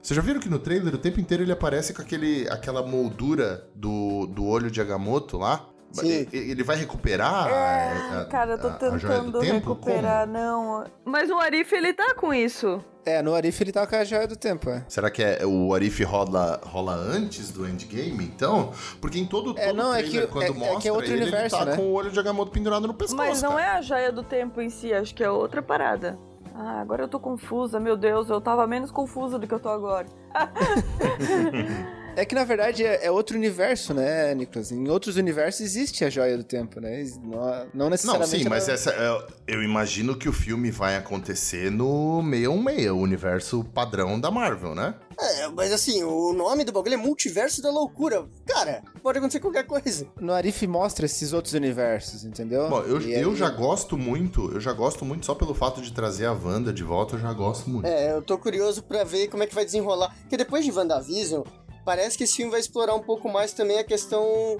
Vocês 0.00 0.14
já 0.14 0.22
viram 0.22 0.38
que 0.38 0.48
no 0.48 0.58
trailer 0.58 0.94
o 0.94 0.98
tempo 0.98 1.18
inteiro 1.18 1.42
ele 1.42 1.50
aparece 1.52 1.92
com 1.92 2.00
aquele, 2.02 2.46
aquela 2.48 2.82
moldura 2.86 3.66
do, 3.74 4.26
do 4.26 4.46
olho 4.46 4.70
de 4.70 4.80
Agamotto 4.80 5.38
lá? 5.38 5.64
Sim. 5.90 6.26
Ele 6.32 6.62
vai 6.62 6.76
recuperar 6.76 7.32
a, 7.48 8.20
a- 8.20 8.24
Cara, 8.26 8.52
eu 8.52 8.58
tô 8.60 8.70
tentando 8.70 9.40
recuperar, 9.40 10.26
não. 10.26 10.84
Mas 11.04 11.30
o 11.30 11.36
Arif, 11.38 11.72
ele 11.74 11.92
tá 11.94 12.14
com 12.14 12.34
isso. 12.34 12.84
É, 13.04 13.22
no 13.22 13.30
Orif 13.32 13.60
ele 13.62 13.70
tá 13.72 13.86
com 13.86 13.94
a 13.96 14.04
joia 14.04 14.26
do 14.26 14.36
tempo, 14.36 14.68
é. 14.68 14.78
Como? 14.80 14.90
Será 14.90 15.10
que 15.10 15.22
é, 15.22 15.46
o 15.46 15.72
Arif 15.72 16.02
rola, 16.04 16.60
rola 16.64 16.92
antes 16.94 17.50
do 17.52 17.66
Endgame, 17.66 18.24
então? 18.24 18.72
Porque 19.00 19.18
em 19.18 19.24
todo, 19.26 19.54
todo 19.54 19.58
É, 19.58 19.72
não, 19.72 19.94
é 19.94 20.02
que- 20.02 20.26
quando 20.26 20.42
é- 20.44 20.48
é 20.48 20.52
mostra 20.52 20.80
que 20.80 20.88
é 20.88 20.92
outro 20.92 21.12
ele, 21.12 21.22
universo, 21.22 21.56
ele 21.56 21.64
tá 21.64 21.70
né? 21.70 21.76
com 21.76 21.82
o 21.84 21.92
olho 21.92 22.10
de 22.10 22.18
Agamotto 22.18 22.50
pendurado 22.50 22.86
no 22.86 22.94
pescoço, 22.94 23.16
Mas 23.16 23.40
não 23.40 23.50
cara. 23.52 23.62
é 23.62 23.68
a 23.78 23.80
joia 23.80 24.12
do 24.12 24.22
tempo 24.24 24.60
em 24.60 24.68
si, 24.68 24.92
acho 24.92 25.14
que 25.14 25.22
é 25.24 25.30
outra 25.30 25.62
parada. 25.62 26.18
Ah, 26.58 26.80
agora 26.80 27.02
eu 27.02 27.08
tô 27.08 27.20
confusa, 27.20 27.78
meu 27.78 27.98
Deus, 27.98 28.30
eu 28.30 28.40
tava 28.40 28.66
menos 28.66 28.90
confusa 28.90 29.38
do 29.38 29.46
que 29.46 29.52
eu 29.52 29.60
tô 29.60 29.68
agora. 29.68 30.06
É 32.16 32.24
que 32.24 32.34
na 32.34 32.44
verdade 32.44 32.82
é, 32.82 33.04
é 33.06 33.10
outro 33.10 33.36
universo, 33.36 33.92
né, 33.92 34.34
Nicolas? 34.34 34.72
Em 34.72 34.88
outros 34.88 35.16
universos 35.16 35.60
existe 35.60 36.02
a 36.04 36.08
joia 36.10 36.36
do 36.38 36.44
tempo, 36.44 36.80
né? 36.80 37.04
Não, 37.22 37.30
não 37.30 37.66
Não, 37.74 37.90
necessariamente. 37.90 38.42
sim, 38.42 38.48
mas 38.48 38.64
ela- 38.68 38.74
essa, 38.74 38.90
é- 38.90 39.26
eu 39.54 39.62
imagino 39.62 40.16
que 40.16 40.26
o 40.28 40.32
filme 40.32 40.70
vai 40.70 40.96
acontecer 40.96 41.70
no 41.70 42.22
616, 42.22 42.90
o 42.90 42.96
universo 42.96 43.62
padrão 43.64 44.18
da 44.18 44.30
Marvel, 44.30 44.74
né? 44.74 44.94
É, 45.18 45.48
mas 45.48 45.72
assim, 45.72 46.02
o 46.04 46.32
nome 46.32 46.64
do 46.64 46.72
bagulho 46.72 46.94
é 46.94 46.96
Multiverso 46.96 47.60
da 47.62 47.70
Loucura. 47.70 48.26
Cara, 48.46 48.82
pode 49.02 49.18
acontecer 49.18 49.40
qualquer 49.40 49.64
coisa. 49.66 50.06
No 50.20 50.32
Arif 50.32 50.66
mostra 50.66 51.04
esses 51.06 51.32
outros 51.32 51.54
universos, 51.54 52.24
entendeu? 52.24 52.68
Bom, 52.68 52.80
eu, 52.80 53.00
eu 53.00 53.30
aí- 53.30 53.36
já 53.36 53.48
gosto 53.50 53.96
muito, 53.98 54.52
eu 54.52 54.60
já 54.60 54.72
gosto 54.72 55.04
muito 55.04 55.24
só 55.26 55.34
pelo 55.34 55.54
fato 55.54 55.80
de 55.82 55.92
trazer 55.92 56.26
a 56.26 56.32
Wanda 56.32 56.72
de 56.72 56.82
volta, 56.82 57.16
eu 57.16 57.20
já 57.20 57.32
gosto 57.32 57.68
muito. 57.68 57.86
É, 57.86 58.12
eu 58.12 58.22
tô 58.22 58.36
curioso 58.38 58.82
pra 58.82 59.04
ver 59.04 59.28
como 59.28 59.42
é 59.42 59.46
que 59.46 59.54
vai 59.54 59.64
desenrolar. 59.66 60.14
Porque 60.20 60.36
depois 60.36 60.64
de 60.64 60.70
WandaVision, 60.72 61.42
parece 61.86 62.18
que 62.18 62.24
esse 62.24 62.34
filme 62.34 62.50
vai 62.50 62.58
explorar 62.58 62.96
um 62.96 63.02
pouco 63.02 63.32
mais 63.32 63.52
também 63.52 63.78
a 63.78 63.84
questão 63.84 64.58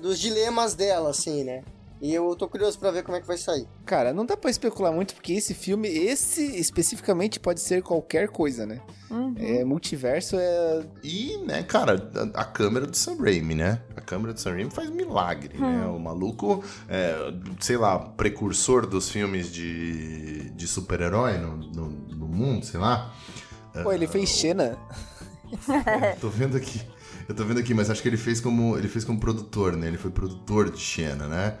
dos 0.00 0.18
dilemas 0.18 0.74
dela, 0.74 1.10
assim, 1.10 1.42
né? 1.42 1.64
E 2.00 2.14
eu 2.14 2.36
tô 2.36 2.48
curioso 2.48 2.78
pra 2.78 2.92
ver 2.92 3.02
como 3.02 3.16
é 3.16 3.20
que 3.20 3.26
vai 3.26 3.36
sair. 3.36 3.66
Cara, 3.84 4.12
não 4.12 4.24
dá 4.24 4.36
pra 4.36 4.48
especular 4.48 4.92
muito, 4.92 5.14
porque 5.14 5.32
esse 5.32 5.52
filme, 5.52 5.88
esse 5.88 6.56
especificamente, 6.56 7.40
pode 7.40 7.58
ser 7.60 7.82
qualquer 7.82 8.28
coisa, 8.28 8.64
né? 8.64 8.80
Uhum. 9.10 9.34
É, 9.36 9.64
multiverso 9.64 10.36
é. 10.38 10.86
E, 11.02 11.38
né, 11.38 11.64
cara, 11.64 12.08
a, 12.14 12.42
a 12.42 12.44
câmera 12.44 12.86
do 12.86 12.96
Sam 12.96 13.16
Raimi, 13.16 13.56
né? 13.56 13.82
A 13.96 14.00
câmera 14.00 14.32
do 14.32 14.38
Sam 14.38 14.52
Raimi 14.52 14.70
faz 14.70 14.88
milagre, 14.90 15.58
né? 15.58 15.86
O 15.86 15.98
maluco, 15.98 16.62
é, 16.88 17.16
sei 17.58 17.76
lá, 17.76 17.98
precursor 17.98 18.86
dos 18.86 19.10
filmes 19.10 19.50
de, 19.52 20.50
de 20.50 20.68
super-herói 20.68 21.38
no, 21.38 21.56
no, 21.56 21.88
no 21.88 22.28
mundo, 22.28 22.64
sei 22.64 22.78
lá. 22.78 23.12
Pô, 23.82 23.92
ele 23.92 24.06
fez 24.06 24.28
Xena. 24.28 24.78
Eu 26.14 26.20
tô 26.20 26.28
vendo 26.28 26.56
aqui. 26.56 26.80
Eu 27.28 27.34
tô 27.34 27.44
vendo 27.44 27.60
aqui, 27.60 27.74
mas 27.74 27.90
acho 27.90 28.00
que 28.00 28.08
ele 28.08 28.16
fez 28.16 28.40
como 28.40 28.76
ele 28.76 28.88
fez 28.88 29.04
como 29.04 29.20
produtor, 29.20 29.76
né? 29.76 29.88
Ele 29.88 29.98
foi 29.98 30.10
produtor 30.10 30.70
de 30.70 30.78
Xena, 30.78 31.26
né? 31.26 31.58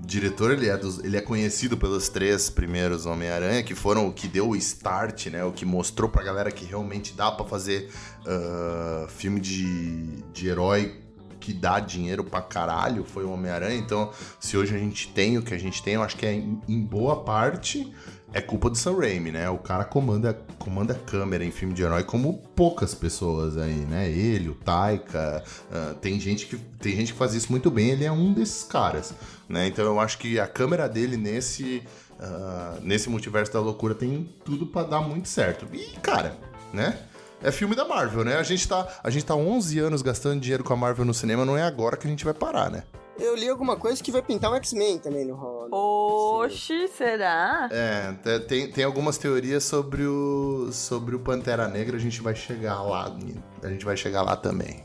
Diretor, 0.00 0.50
ele 0.50 0.68
é, 0.68 0.76
dos, 0.76 0.98
ele 0.98 1.16
é 1.16 1.20
conhecido 1.20 1.76
pelos 1.76 2.08
três 2.08 2.50
primeiros 2.50 3.06
Homem-Aranha, 3.06 3.62
que 3.62 3.74
foram 3.74 4.08
o 4.08 4.12
que 4.12 4.26
deu 4.28 4.50
o 4.50 4.56
start, 4.56 5.26
né? 5.26 5.44
O 5.44 5.52
que 5.52 5.64
mostrou 5.64 6.10
pra 6.10 6.22
galera 6.22 6.50
que 6.50 6.64
realmente 6.64 7.14
dá 7.14 7.30
pra 7.30 7.46
fazer 7.46 7.90
ah, 8.26 9.06
filme 9.08 9.40
de, 9.40 10.22
de 10.32 10.48
herói 10.48 11.00
que 11.44 11.52
dá 11.52 11.78
dinheiro 11.78 12.24
pra 12.24 12.40
caralho, 12.40 13.04
foi 13.04 13.22
o 13.22 13.30
Homem-Aranha. 13.30 13.76
Então, 13.76 14.10
se 14.40 14.56
hoje 14.56 14.74
a 14.74 14.78
gente 14.78 15.08
tem 15.08 15.36
o 15.36 15.42
que 15.42 15.52
a 15.52 15.58
gente 15.58 15.82
tem, 15.82 15.94
eu 15.94 16.02
acho 16.02 16.16
que 16.16 16.24
é 16.24 16.32
em, 16.32 16.58
em 16.66 16.80
boa 16.80 17.22
parte 17.22 17.92
é 18.34 18.40
culpa 18.40 18.68
do 18.68 18.76
Sam 18.76 18.98
Raimi, 18.98 19.30
né? 19.30 19.48
O 19.48 19.58
cara 19.58 19.84
comanda, 19.84 20.36
comanda 20.58 20.92
câmera 20.92 21.44
em 21.44 21.52
filme 21.52 21.72
de 21.72 21.84
herói 21.84 22.02
como 22.02 22.42
poucas 22.56 22.92
pessoas 22.92 23.56
aí, 23.56 23.86
né? 23.86 24.10
Ele, 24.10 24.48
o 24.48 24.54
Taika, 24.56 25.44
ah, 25.72 25.94
tem, 26.00 26.18
gente 26.18 26.46
que, 26.46 26.56
tem 26.56 26.96
gente 26.96 27.12
que 27.12 27.18
faz 27.18 27.32
isso 27.32 27.50
muito 27.52 27.70
bem, 27.70 27.90
ele 27.90 28.04
é 28.04 28.10
um 28.10 28.32
desses 28.32 28.64
caras, 28.64 29.14
né? 29.48 29.68
Então 29.68 29.84
eu 29.84 30.00
acho 30.00 30.18
que 30.18 30.40
a 30.40 30.48
câmera 30.48 30.88
dele 30.88 31.16
nesse, 31.16 31.84
ah, 32.18 32.76
nesse 32.82 33.08
multiverso 33.08 33.52
da 33.52 33.60
loucura 33.60 33.94
tem 33.94 34.28
tudo 34.44 34.66
pra 34.66 34.82
dar 34.82 35.00
muito 35.00 35.28
certo. 35.28 35.68
E, 35.72 35.96
cara, 36.00 36.36
né? 36.72 36.98
É 37.40 37.52
filme 37.52 37.76
da 37.76 37.84
Marvel, 37.84 38.24
né? 38.24 38.36
A 38.36 38.42
gente, 38.42 38.66
tá, 38.66 38.88
a 39.04 39.10
gente 39.10 39.24
tá 39.24 39.36
11 39.36 39.78
anos 39.78 40.02
gastando 40.02 40.40
dinheiro 40.40 40.64
com 40.64 40.72
a 40.72 40.76
Marvel 40.76 41.04
no 41.04 41.14
cinema, 41.14 41.44
não 41.44 41.56
é 41.56 41.62
agora 41.62 41.96
que 41.96 42.06
a 42.06 42.10
gente 42.10 42.24
vai 42.24 42.34
parar, 42.34 42.68
né? 42.68 42.82
Eu 43.18 43.36
li 43.36 43.48
alguma 43.48 43.76
coisa 43.76 44.02
que 44.02 44.10
vai 44.10 44.20
pintar 44.22 44.50
um 44.50 44.54
X-Men 44.56 44.98
também 44.98 45.24
no 45.24 45.34
rolo. 45.34 45.68
Oxi, 46.44 46.88
será? 46.88 47.68
É, 47.70 48.12
te- 48.22 48.40
tem, 48.46 48.70
tem 48.70 48.84
algumas 48.84 49.16
teorias 49.16 49.62
sobre 49.64 50.02
o, 50.04 50.70
sobre 50.72 51.14
o 51.14 51.20
Pantera 51.20 51.68
Negra, 51.68 51.96
a 51.96 52.00
gente 52.00 52.20
vai 52.20 52.34
chegar 52.34 52.82
lá, 52.82 53.14
a 53.62 53.68
gente 53.68 53.84
vai 53.84 53.96
chegar 53.96 54.22
lá 54.22 54.36
também. 54.36 54.82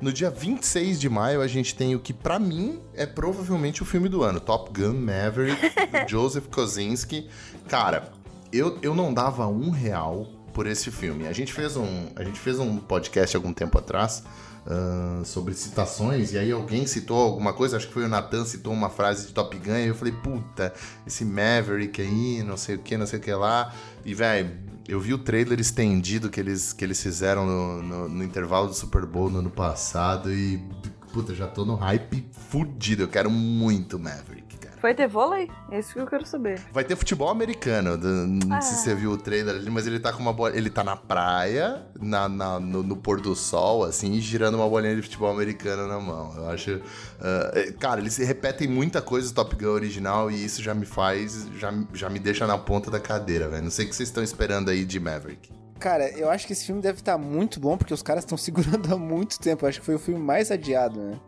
No 0.00 0.12
dia 0.12 0.30
26 0.30 0.98
de 1.00 1.08
maio, 1.08 1.40
a 1.40 1.46
gente 1.46 1.76
tem 1.76 1.94
o 1.94 2.00
que, 2.00 2.12
pra 2.12 2.38
mim, 2.40 2.80
é 2.92 3.06
provavelmente 3.06 3.82
o 3.82 3.86
filme 3.86 4.08
do 4.08 4.24
ano, 4.24 4.40
Top 4.40 4.72
Gun 4.76 4.94
Maverick, 4.94 5.60
do 5.62 6.08
Joseph 6.10 6.48
Kosinski. 6.48 7.30
Cara, 7.68 8.10
eu, 8.52 8.78
eu 8.82 8.96
não 8.96 9.14
dava 9.14 9.46
um 9.46 9.70
real 9.70 10.26
por 10.52 10.66
esse 10.66 10.90
filme. 10.90 11.28
A 11.28 11.32
gente 11.32 11.52
fez 11.52 11.76
um, 11.76 12.08
a 12.16 12.24
gente 12.24 12.40
fez 12.40 12.58
um 12.58 12.78
podcast 12.78 13.36
algum 13.36 13.52
tempo 13.52 13.78
atrás 13.78 14.24
ah, 14.66 15.22
sobre 15.24 15.54
citações, 15.54 16.32
e 16.32 16.38
aí 16.38 16.50
alguém 16.52 16.86
citou 16.86 17.18
alguma 17.20 17.52
coisa, 17.52 17.76
acho 17.76 17.86
que 17.88 17.92
foi 17.92 18.04
o 18.04 18.08
Nathan 18.08 18.44
citou 18.44 18.72
uma 18.72 18.88
frase 18.90 19.26
de 19.26 19.32
Top 19.32 19.56
Gun, 19.58 19.76
e 19.76 19.88
eu 19.88 19.94
falei, 19.94 20.12
puta, 20.12 20.72
esse 21.06 21.24
Maverick 21.24 22.00
aí, 22.00 22.42
não 22.42 22.56
sei 22.56 22.76
o 22.76 22.78
que, 22.78 22.96
não 22.96 23.06
sei 23.06 23.18
o 23.18 23.22
que 23.22 23.32
lá. 23.32 23.74
E, 24.04 24.14
velho, 24.14 24.50
eu 24.88 25.00
vi 25.00 25.14
o 25.14 25.18
trailer 25.18 25.60
estendido 25.60 26.28
que 26.28 26.40
eles, 26.40 26.72
que 26.72 26.84
eles 26.84 27.00
fizeram 27.02 27.46
no, 27.46 27.82
no- 27.82 28.08
no 28.08 28.24
intervalo 28.24 28.66
do 28.68 28.74
Super 28.74 29.06
Bowl 29.06 29.30
no 29.30 29.38
ano 29.38 29.50
passado 29.50 30.32
e. 30.32 30.60
puta, 31.12 31.34
já 31.34 31.46
tô 31.46 31.64
no 31.64 31.74
hype 31.76 32.26
fudido. 32.50 33.02
Eu 33.04 33.08
quero 33.08 33.30
muito 33.30 33.98
Maverick. 33.98 34.41
Vai 34.82 34.94
ter 34.94 35.06
vôlei? 35.06 35.48
É 35.70 35.78
isso 35.78 35.92
que 35.92 36.00
eu 36.00 36.06
quero 36.08 36.26
saber. 36.26 36.60
Vai 36.72 36.82
ter 36.82 36.96
futebol 36.96 37.28
americano. 37.28 37.96
Não 37.96 38.60
sei 38.60 38.76
se 38.76 38.82
você 38.82 38.94
viu 38.96 39.12
o 39.12 39.16
trailer 39.16 39.54
ali, 39.54 39.70
mas 39.70 39.86
ele 39.86 40.00
tá 40.00 40.12
com 40.12 40.18
uma 40.18 40.32
bola. 40.32 40.56
Ele 40.56 40.68
tá 40.68 40.82
na 40.82 40.96
praia, 40.96 41.86
na, 42.00 42.28
na 42.28 42.58
no, 42.58 42.82
no, 42.82 42.96
pôr 42.96 43.20
do 43.20 43.36
sol, 43.36 43.84
assim, 43.84 44.20
girando 44.20 44.56
uma 44.56 44.68
bolinha 44.68 44.96
de 44.96 45.02
futebol 45.02 45.30
americano 45.30 45.86
na 45.86 46.00
mão. 46.00 46.34
Eu 46.36 46.50
acho. 46.50 46.72
Uh, 46.72 47.78
cara, 47.78 48.00
eles 48.00 48.16
repetem 48.16 48.66
muita 48.66 49.00
coisa 49.00 49.28
do 49.28 49.34
Top 49.34 49.54
Gun 49.54 49.70
original 49.70 50.28
e 50.28 50.44
isso 50.44 50.60
já 50.60 50.74
me 50.74 50.84
faz. 50.84 51.46
Já, 51.56 51.72
já 51.94 52.10
me 52.10 52.18
deixa 52.18 52.44
na 52.44 52.58
ponta 52.58 52.90
da 52.90 52.98
cadeira, 52.98 53.48
velho. 53.48 53.62
Não 53.62 53.70
sei 53.70 53.86
o 53.86 53.88
que 53.88 53.94
vocês 53.94 54.08
estão 54.08 54.24
esperando 54.24 54.68
aí 54.68 54.84
de 54.84 54.98
Maverick. 54.98 55.48
Cara, 55.78 56.10
eu 56.10 56.28
acho 56.28 56.46
que 56.46 56.52
esse 56.52 56.64
filme 56.64 56.80
deve 56.80 56.98
estar 56.98 57.16
muito 57.18 57.58
bom, 57.60 57.76
porque 57.76 57.94
os 57.94 58.02
caras 58.02 58.24
estão 58.24 58.38
segurando 58.38 58.92
há 58.92 58.98
muito 58.98 59.38
tempo. 59.38 59.64
Eu 59.64 59.68
acho 59.68 59.78
que 59.78 59.86
foi 59.86 59.94
o 59.94 59.98
filme 60.00 60.20
mais 60.20 60.50
adiado, 60.50 61.00
né? 61.00 61.20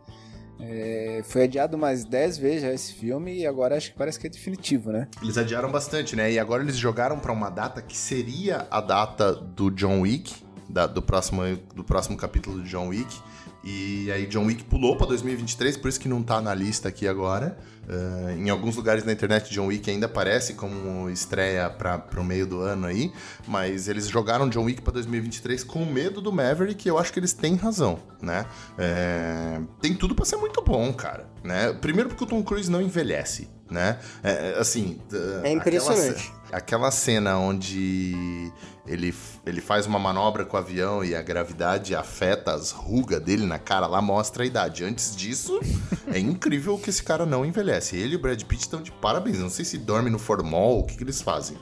É, 0.59 1.21
foi 1.25 1.43
adiado 1.43 1.77
mais 1.77 2.05
10 2.05 2.37
vezes 2.37 2.61
já 2.61 2.71
esse 2.71 2.93
filme 2.93 3.39
e 3.39 3.45
agora 3.45 3.75
acho 3.75 3.91
que 3.91 3.97
parece 3.97 4.19
que 4.19 4.27
é 4.27 4.29
definitivo, 4.29 4.91
né? 4.91 5.07
Eles 5.21 5.37
adiaram 5.37 5.71
bastante, 5.71 6.15
né? 6.15 6.31
E 6.31 6.39
agora 6.39 6.63
eles 6.63 6.77
jogaram 6.77 7.19
para 7.19 7.31
uma 7.31 7.49
data 7.49 7.81
que 7.81 7.95
seria 7.97 8.67
a 8.71 8.79
data 8.79 9.33
do 9.33 9.69
John 9.69 10.01
Wick, 10.01 10.33
da, 10.69 10.87
do, 10.87 11.01
próximo, 11.01 11.41
do 11.75 11.83
próximo 11.83 12.17
capítulo 12.17 12.59
do 12.59 12.63
John 12.63 12.87
Wick. 12.87 13.19
E 13.65 14.11
aí 14.11 14.27
John 14.27 14.45
Wick 14.45 14.63
pulou 14.65 14.95
para 14.95 15.07
2023, 15.07 15.75
por 15.77 15.89
isso 15.89 15.99
que 15.99 16.07
não 16.07 16.21
tá 16.21 16.39
na 16.39 16.53
lista 16.53 16.87
aqui 16.87 17.07
agora. 17.07 17.57
Uh, 17.87 18.29
em 18.39 18.49
alguns 18.51 18.75
lugares 18.75 19.03
na 19.03 19.11
internet, 19.11 19.51
John 19.51 19.67
Wick 19.67 19.89
ainda 19.89 20.05
aparece 20.05 20.53
como 20.53 21.09
estreia 21.09 21.67
para 21.67 22.07
o 22.15 22.23
meio 22.23 22.45
do 22.45 22.61
ano 22.61 22.85
aí, 22.85 23.11
mas 23.47 23.87
eles 23.87 24.07
jogaram 24.07 24.47
John 24.49 24.65
Wick 24.65 24.83
para 24.83 24.93
2023 24.93 25.63
com 25.63 25.83
medo 25.83 26.21
do 26.21 26.31
Maverick 26.31 26.87
e 26.87 26.89
eu 26.89 26.99
acho 26.99 27.11
que 27.11 27.19
eles 27.19 27.33
têm 27.33 27.55
razão, 27.55 27.97
né? 28.21 28.45
É, 28.77 29.59
tem 29.81 29.95
tudo 29.95 30.13
para 30.13 30.25
ser 30.25 30.37
muito 30.37 30.61
bom, 30.61 30.93
cara, 30.93 31.27
né? 31.43 31.73
Primeiro 31.73 32.09
porque 32.09 32.23
o 32.23 32.27
Tom 32.27 32.43
Cruise 32.43 32.69
não 32.69 32.81
envelhece, 32.81 33.49
né? 33.69 33.97
É, 34.23 34.57
assim... 34.59 34.99
É 35.43 35.51
impressionante. 35.51 36.31
Aquela, 36.31 36.44
aquela 36.51 36.91
cena 36.91 37.37
onde 37.37 38.51
ele, 38.87 39.13
ele 39.45 39.61
faz 39.61 39.85
uma 39.85 39.97
manobra 39.97 40.45
com 40.45 40.55
o 40.55 40.59
avião 40.59 41.03
e 41.03 41.15
a 41.15 41.21
gravidade 41.21 41.95
afeta 41.95 42.53
as 42.53 42.71
rugas 42.71 43.19
dele 43.21 43.45
na 43.45 43.57
cara 43.57 43.87
lá, 43.87 44.01
mostra 44.01 44.43
a 44.43 44.45
idade. 44.45 44.83
Antes 44.83 45.15
disso, 45.15 45.59
é 46.11 46.19
incrível 46.19 46.77
que 46.77 46.89
esse 46.89 47.03
cara 47.03 47.25
não 47.25 47.45
envelhece. 47.45 47.95
Ele 47.97 48.13
e 48.13 48.15
o 48.15 48.19
Brad 48.19 48.41
Pitt 48.43 48.61
estão 48.61 48.81
de 48.81 48.91
parabéns. 48.91 49.39
Não 49.39 49.49
sei 49.49 49.65
se 49.65 49.77
dorme 49.77 50.09
no 50.09 50.19
formol, 50.19 50.79
o 50.79 50.83
que, 50.83 50.97
que 50.97 51.03
eles 51.03 51.21
fazem. 51.21 51.57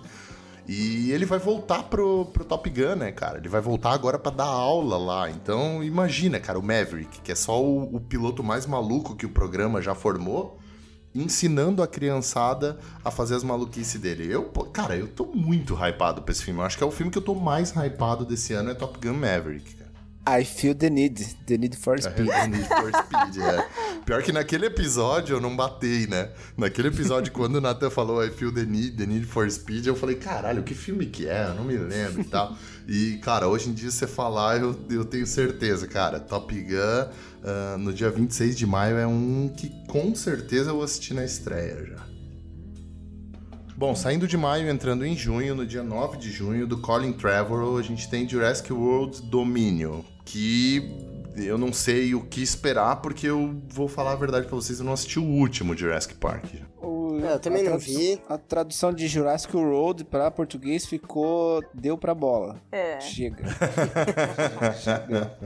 E 0.68 1.12
ele 1.12 1.26
vai 1.26 1.40
voltar 1.40 1.84
pro, 1.84 2.26
pro 2.28 2.46
Top 2.46 2.70
Gun, 2.70 2.96
né, 2.96 3.12
cara? 3.12 3.38
Ele 3.38 3.50
vai 3.50 3.60
voltar 3.60 3.92
agora 3.92 4.18
para 4.18 4.32
dar 4.32 4.46
aula 4.46 4.98
lá. 4.98 5.30
Então, 5.30 5.84
imagina, 5.84 6.40
cara, 6.40 6.58
o 6.58 6.64
Maverick, 6.64 7.20
que 7.22 7.32
é 7.32 7.36
só 7.36 7.62
o, 7.62 7.96
o 7.96 8.00
piloto 8.00 8.42
mais 8.42 8.66
maluco 8.66 9.16
que 9.16 9.26
o 9.26 9.30
programa 9.30 9.82
já 9.82 9.94
formou 9.94 10.58
ensinando 11.16 11.84
a 11.84 11.88
criançada 11.88 12.78
a 13.04 13.12
fazer 13.12 13.36
as 13.36 13.44
maluquices 13.44 14.00
dele. 14.00 14.32
Eu, 14.32 14.44
cara, 14.72 14.96
eu 14.96 15.08
tô 15.08 15.26
muito 15.26 15.76
hypado 15.76 16.22
pra 16.22 16.32
esse 16.32 16.44
filme. 16.44 16.60
Eu 16.60 16.66
acho 16.66 16.78
que 16.78 16.84
é 16.84 16.88
o 16.88 16.92
filme 16.92 17.12
que 17.12 17.18
eu 17.18 17.22
tô 17.22 17.36
mais 17.36 17.72
hypado 17.72 18.26
desse 18.26 18.54
ano 18.54 18.72
é 18.72 18.74
Top 18.74 19.00
Gun 19.00 19.14
Maverick, 19.14 19.76
cara. 19.76 19.84
I 20.26 20.46
feel 20.46 20.74
the 20.74 20.90
need, 20.90 21.22
the 21.46 21.58
need 21.58 21.76
for 21.76 22.02
speed. 22.02 22.28
the 22.28 22.48
need 22.48 22.66
for 22.66 22.90
speed, 22.90 23.44
é. 23.44 23.68
Pior 24.06 24.24
que 24.24 24.32
naquele 24.32 24.68
episódio 24.68 25.36
eu 25.36 25.42
não 25.42 25.54
batei, 25.54 26.08
né? 26.08 26.30
Naquele 26.58 26.88
episódio, 26.88 27.32
quando 27.34 27.58
o 27.58 27.62
Nathan 27.62 27.90
falou 27.90 28.24
I 28.24 28.30
feel 28.30 28.54
the 28.54 28.64
need, 28.64 28.96
the 28.96 29.06
need 29.06 29.26
for 29.26 29.50
speed, 29.52 29.86
eu 29.86 29.96
falei, 29.98 30.16
caralho, 30.16 30.64
que 30.64 30.74
filme 30.74 31.08
que 31.08 31.28
é? 31.28 31.48
Eu 31.50 31.56
não 31.56 31.66
me 31.66 31.76
lembro 31.76 32.22
e 32.22 32.24
tal. 32.24 32.56
E, 32.88 33.18
cara, 33.18 33.50
hoje 33.50 33.70
em 33.70 33.74
dia 33.74 33.92
você 33.92 34.08
falar, 34.08 34.62
eu, 34.62 34.74
eu 34.90 35.04
tenho 35.04 35.28
certeza, 35.28 35.88
cara. 35.88 36.22
Top 36.22 36.54
Gun, 36.54 37.10
uh, 37.44 37.78
no 37.78 37.94
dia 37.94 38.10
26 38.10 38.58
de 38.58 38.66
maio, 38.66 38.98
é 38.98 39.06
um 39.06 39.50
que 39.50 39.70
com 39.88 40.16
certeza 40.16 40.72
eu 40.72 40.76
vou 40.76 40.84
assistir 40.84 41.14
na 41.14 41.24
estreia 41.24 41.86
já. 41.86 42.14
Bom, 43.76 43.96
saindo 43.96 44.28
de 44.28 44.38
maio, 44.38 44.70
entrando 44.70 45.06
em 45.06 45.16
junho, 45.16 45.56
no 45.56 45.66
dia 45.66 45.84
9 45.84 46.18
de 46.18 46.32
junho, 46.32 46.68
do 46.68 46.80
Colin 46.80 47.12
Trevorrow, 47.12 47.78
a 47.78 47.82
gente 47.82 48.10
tem 48.10 48.28
Jurassic 48.30 48.72
World 48.72 49.22
Dominion, 49.24 50.02
que 50.24 50.96
eu 51.36 51.58
não 51.58 51.74
sei 51.74 52.14
o 52.14 52.22
que 52.22 52.42
esperar, 52.42 52.98
porque 52.98 53.28
eu 53.28 53.60
vou 53.68 53.88
falar 53.88 54.12
a 54.12 54.16
verdade 54.16 54.46
pra 54.46 54.56
vocês, 54.56 54.80
eu 54.80 54.86
não 54.86 54.94
assisti 54.94 55.20
o 55.20 55.24
último 55.24 55.76
Jurassic 55.76 56.14
Park. 56.16 56.46
O, 56.80 57.20
é, 57.24 57.34
eu 57.34 57.40
também 57.40 57.64
não 57.64 57.78
vi. 57.78 58.22
A 58.30 58.38
tradução 58.38 58.94
de 58.94 59.08
Jurassic 59.08 59.56
World 59.56 60.06
pra 60.06 60.30
português 60.30 60.86
ficou 60.86 61.64
deu 61.74 61.98
pra 61.98 62.14
bola. 62.14 62.62
É. 62.72 63.00
Chega. 63.02 63.44
Chega. 64.80 65.38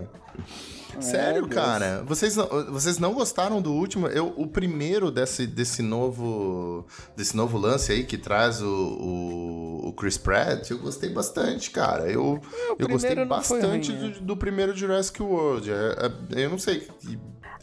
Sério, 0.99 1.45
é, 1.45 1.49
cara? 1.49 2.03
Vocês 2.05 2.35
não, 2.35 2.47
vocês 2.71 2.97
não 2.97 3.13
gostaram 3.13 3.61
do 3.61 3.71
último? 3.71 4.07
Eu, 4.07 4.33
o 4.35 4.47
primeiro 4.47 5.11
desse, 5.11 5.45
desse, 5.45 5.81
novo, 5.81 6.85
desse 7.15 7.35
novo 7.35 7.57
lance 7.57 7.91
aí 7.91 8.03
que 8.03 8.17
traz 8.17 8.61
o, 8.61 8.67
o, 8.67 9.87
o 9.89 9.93
Chris 9.93 10.17
Pratt, 10.17 10.69
eu 10.71 10.79
gostei 10.79 11.09
bastante, 11.09 11.71
cara. 11.71 12.09
Eu, 12.09 12.39
é, 12.79 12.83
eu 12.83 12.87
gostei 12.87 13.25
bastante 13.25 13.91
ruim, 13.91 14.11
do, 14.11 14.21
do, 14.21 14.37
primeiro 14.37 14.75
Jurassic 14.75 15.21
World. 15.21 15.71
É, 15.71 16.35
é, 16.35 16.45
eu 16.45 16.49
não 16.49 16.59
sei. 16.59 16.87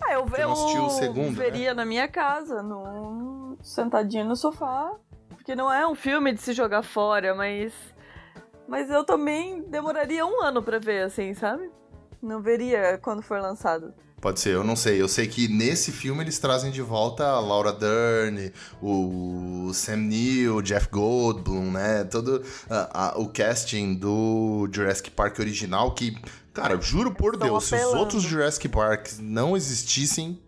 Ah, 0.00 0.12
eu, 0.12 0.26
eu, 0.36 0.50
o 0.50 0.90
segundo, 0.90 1.36
né? 1.36 1.44
veria 1.44 1.70
né? 1.70 1.74
na 1.74 1.84
minha 1.84 2.08
casa, 2.08 2.62
no, 2.62 3.56
sentadinho 3.62 4.24
no 4.24 4.36
sofá. 4.36 4.92
Porque 5.30 5.54
não 5.54 5.72
é 5.72 5.86
um 5.86 5.94
filme 5.94 6.32
de 6.32 6.40
se 6.40 6.52
jogar 6.52 6.82
fora, 6.82 7.34
mas. 7.34 7.72
Mas 8.66 8.88
eu 8.88 9.04
também 9.04 9.62
demoraria 9.68 10.24
um 10.24 10.42
ano 10.42 10.62
pra 10.62 10.78
ver, 10.78 11.02
assim, 11.02 11.34
sabe? 11.34 11.70
Não 12.24 12.40
veria 12.40 12.98
quando 13.02 13.22
for 13.22 13.38
lançado. 13.40 13.92
Pode 14.20 14.40
ser, 14.40 14.54
eu 14.54 14.64
não 14.64 14.74
sei. 14.74 15.00
Eu 15.02 15.06
sei 15.06 15.26
que 15.26 15.46
nesse 15.48 15.92
filme 15.92 16.22
eles 16.24 16.38
trazem 16.38 16.70
de 16.70 16.80
volta 16.80 17.26
a 17.26 17.38
Laura 17.38 17.70
Dern, 17.70 18.50
o 18.80 19.70
Sam 19.74 19.96
Neill, 19.98 20.56
o 20.56 20.62
Jeff 20.62 20.88
Goldblum, 20.90 21.70
né? 21.70 22.04
Todo 22.04 22.36
uh, 22.38 23.18
uh, 23.18 23.20
o 23.20 23.28
casting 23.28 23.92
do 23.92 24.66
Jurassic 24.72 25.10
Park 25.10 25.38
original 25.40 25.92
que, 25.92 26.16
cara, 26.54 26.80
juro 26.80 27.12
por 27.12 27.34
Estão 27.34 27.48
Deus, 27.50 27.66
apelando. 27.66 27.90
se 27.90 27.94
os 27.94 28.00
outros 28.00 28.22
Jurassic 28.22 28.66
Parks 28.68 29.18
não 29.18 29.54
existissem, 29.54 30.40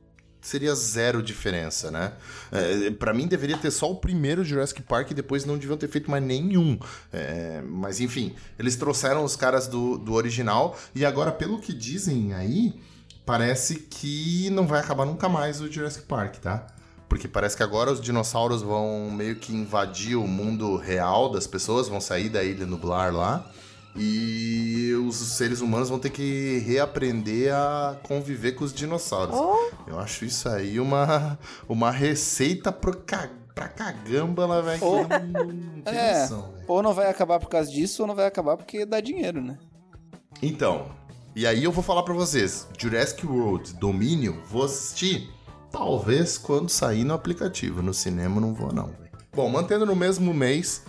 seria 0.47 0.75
zero 0.75 1.23
diferença, 1.23 1.91
né? 1.91 2.13
É, 2.53 2.91
para 2.93 3.13
mim 3.13 3.27
deveria 3.27 3.57
ter 3.57 3.71
só 3.71 3.91
o 3.91 3.97
primeiro 3.97 4.45
Jurassic 4.45 4.81
Park 4.83 5.11
e 5.11 5.15
depois 5.15 5.45
não 5.45 5.59
deviam 5.59 5.77
ter 5.77 5.89
feito 5.89 6.11
mais 6.11 6.23
nenhum. 6.23 6.79
É, 7.13 7.61
mas 7.67 8.01
enfim, 8.01 8.35
eles 8.59 8.77
trouxeram 8.77 9.25
os 9.25 9.35
caras 9.35 9.67
do, 9.67 9.99
do 9.99 10.15
original 10.15 10.79
e 10.95 11.05
agora, 11.05 11.33
pelo 11.33 11.59
que 11.59 11.73
dizem 11.73 12.33
aí, 12.33 12.81
parece 13.25 13.77
que 13.91 14.49
não 14.51 14.67
vai 14.67 14.81
acabar 14.81 15.05
nunca 15.05 15.29
mais 15.29 15.61
o 15.61 15.71
Jurassic 15.71 16.07
Park, 16.07 16.37
tá? 16.37 16.67
Porque 17.09 17.27
parece 17.27 17.57
que 17.57 17.63
agora 17.63 17.91
os 17.91 18.01
dinossauros 18.01 18.63
vão 18.63 19.11
meio 19.11 19.37
que 19.37 19.53
invadir 19.53 20.17
o 20.17 20.27
mundo 20.27 20.77
real 20.77 21.29
das 21.29 21.47
pessoas, 21.47 21.89
vão 21.89 22.01
sair 22.01 22.29
da 22.29 22.43
ilha 22.43 22.67
nublar 22.67 23.13
lá. 23.13 23.51
E 23.97 24.93
os 25.07 25.17
seres 25.17 25.61
humanos 25.61 25.89
vão 25.89 25.99
ter 25.99 26.11
que 26.11 26.59
reaprender 26.67 27.55
a 27.55 27.97
conviver 28.03 28.53
com 28.53 28.65
os 28.65 28.73
dinossauros. 28.73 29.37
Oh. 29.37 29.71
Eu 29.87 29.99
acho 29.99 30.25
isso 30.25 30.49
aí 30.49 30.79
uma, 30.79 31.39
uma 31.69 31.91
receita 31.91 32.71
pro 32.71 32.93
pra 33.55 33.69
cagamba, 33.69 34.47
lá, 34.47 34.61
velho. 34.63 34.85
Ou... 34.85 35.09
Não, 35.09 35.93
é, 35.93 36.21
noção, 36.21 36.55
ou 36.69 36.83
não 36.83 36.93
vai 36.93 37.09
acabar 37.09 37.41
por 37.41 37.49
causa 37.49 37.71
disso, 37.71 38.03
ou 38.03 38.09
não 38.09 38.15
vai 38.15 38.27
acabar 38.27 38.57
porque 38.57 38.85
dá 38.85 39.01
dinheiro, 39.01 39.41
né? 39.41 39.59
Então, 40.43 40.91
e 41.35 41.47
aí 41.47 41.65
eu 41.65 41.73
vou 41.73 41.83
falar 41.83 42.03
para 42.03 42.15
vocês: 42.15 42.67
Jurassic 42.79 43.27
World 43.27 43.75
Domínio, 43.75 44.43
vou 44.49 44.65
assistir. 44.65 45.31
Talvez 45.71 46.39
quando 46.39 46.71
sair 46.71 47.05
no 47.05 47.13
aplicativo. 47.13 47.83
No 47.83 47.93
cinema 47.93 48.41
não 48.41 48.55
vou, 48.55 48.73
não. 48.73 48.91
Bom, 49.35 49.49
mantendo 49.51 49.85
no 49.85 49.95
mesmo 49.95 50.33
mês, 50.33 50.85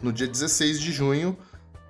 no 0.00 0.10
dia 0.10 0.26
16 0.26 0.80
de 0.80 0.90
junho, 0.90 1.36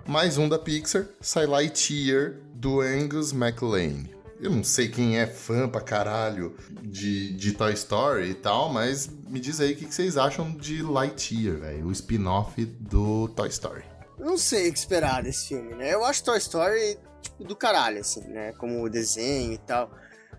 mais 0.05 0.37
um 0.37 0.49
da 0.49 0.59
Pixar, 0.59 1.07
sai 1.21 1.45
Lightyear, 1.45 2.35
do 2.53 2.81
Angus 2.81 3.31
MacLane. 3.31 4.13
Eu 4.39 4.51
não 4.51 4.63
sei 4.63 4.89
quem 4.89 5.17
é 5.17 5.25
fã 5.25 5.69
pra 5.69 5.79
caralho 5.79 6.57
de, 6.81 7.33
de 7.33 7.53
Toy 7.53 7.73
Story 7.73 8.31
e 8.31 8.33
tal, 8.33 8.71
mas 8.71 9.07
me 9.07 9.39
diz 9.39 9.61
aí 9.61 9.73
o 9.73 9.75
que, 9.75 9.85
vocês 9.85 10.17
acham 10.17 10.51
de 10.51 10.81
Lightyear, 10.81 11.57
velho, 11.57 11.87
o 11.87 11.91
spin-off 11.91 12.65
do 12.65 13.29
Toy 13.29 13.47
Story. 13.47 13.83
Não 14.19 14.37
sei 14.37 14.69
o 14.69 14.73
que 14.73 14.79
esperar 14.79 15.23
desse 15.23 15.49
filme, 15.49 15.73
né? 15.75 15.93
Eu 15.93 16.03
acho 16.03 16.23
Toy 16.23 16.37
Story, 16.37 16.99
tipo, 17.21 17.43
do 17.45 17.55
caralho, 17.55 17.99
assim, 17.99 18.21
né? 18.27 18.51
Como 18.53 18.89
desenho 18.89 19.53
e 19.53 19.57
tal. 19.57 19.89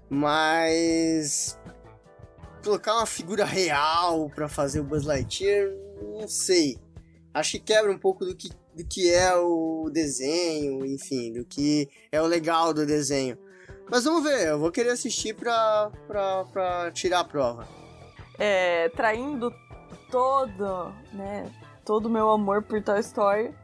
Mas. 0.09 1.59
Colocar 2.62 2.95
uma 2.97 3.07
figura 3.07 3.45
real 3.45 4.31
para 4.31 4.49
fazer 4.49 4.81
o 4.81 4.85
Buzz 4.85 5.05
Lightyear, 5.05 5.71
não 6.03 6.29
sei. 6.29 6.79
Acho 7.33 7.53
que 7.53 7.61
quebra 7.61 7.91
um 7.91 7.99
pouco 7.99 8.25
do 8.25 8.35
que 8.35 8.51
do 8.75 8.85
que 8.85 9.12
é 9.12 9.35
o 9.37 9.89
desenho, 9.93 10.85
enfim, 10.85 11.33
do 11.33 11.45
que 11.45 11.89
é 12.11 12.20
o 12.20 12.27
legal 12.27 12.75
do 12.75 12.85
desenho. 12.85 13.39
Mas 13.91 14.05
vamos 14.05 14.22
ver, 14.25 14.49
eu 14.49 14.59
vou 14.59 14.72
querer 14.72 14.91
assistir 14.91 15.35
pra, 15.35 15.91
pra, 16.07 16.45
pra 16.47 16.91
tirar 16.91 17.20
a 17.20 17.25
prova. 17.25 17.68
É, 18.39 18.89
traindo 18.91 19.53
todo, 20.11 20.93
né, 21.12 21.51
todo 21.85 22.07
o 22.07 22.11
meu 22.11 22.31
amor 22.31 22.62
por 22.62 22.83
Toy 22.83 23.01
Story, 23.01 23.55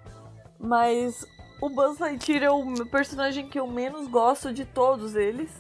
mas 0.59 1.27
o 1.61 1.69
Buzz 1.69 1.99
Lightyear 1.99 2.45
é 2.45 2.51
o 2.51 2.87
personagem 2.87 3.49
que 3.49 3.61
eu 3.61 3.67
menos 3.67 4.09
gosto 4.09 4.53
de 4.53 4.65
todos 4.65 5.15
eles. 5.15 5.51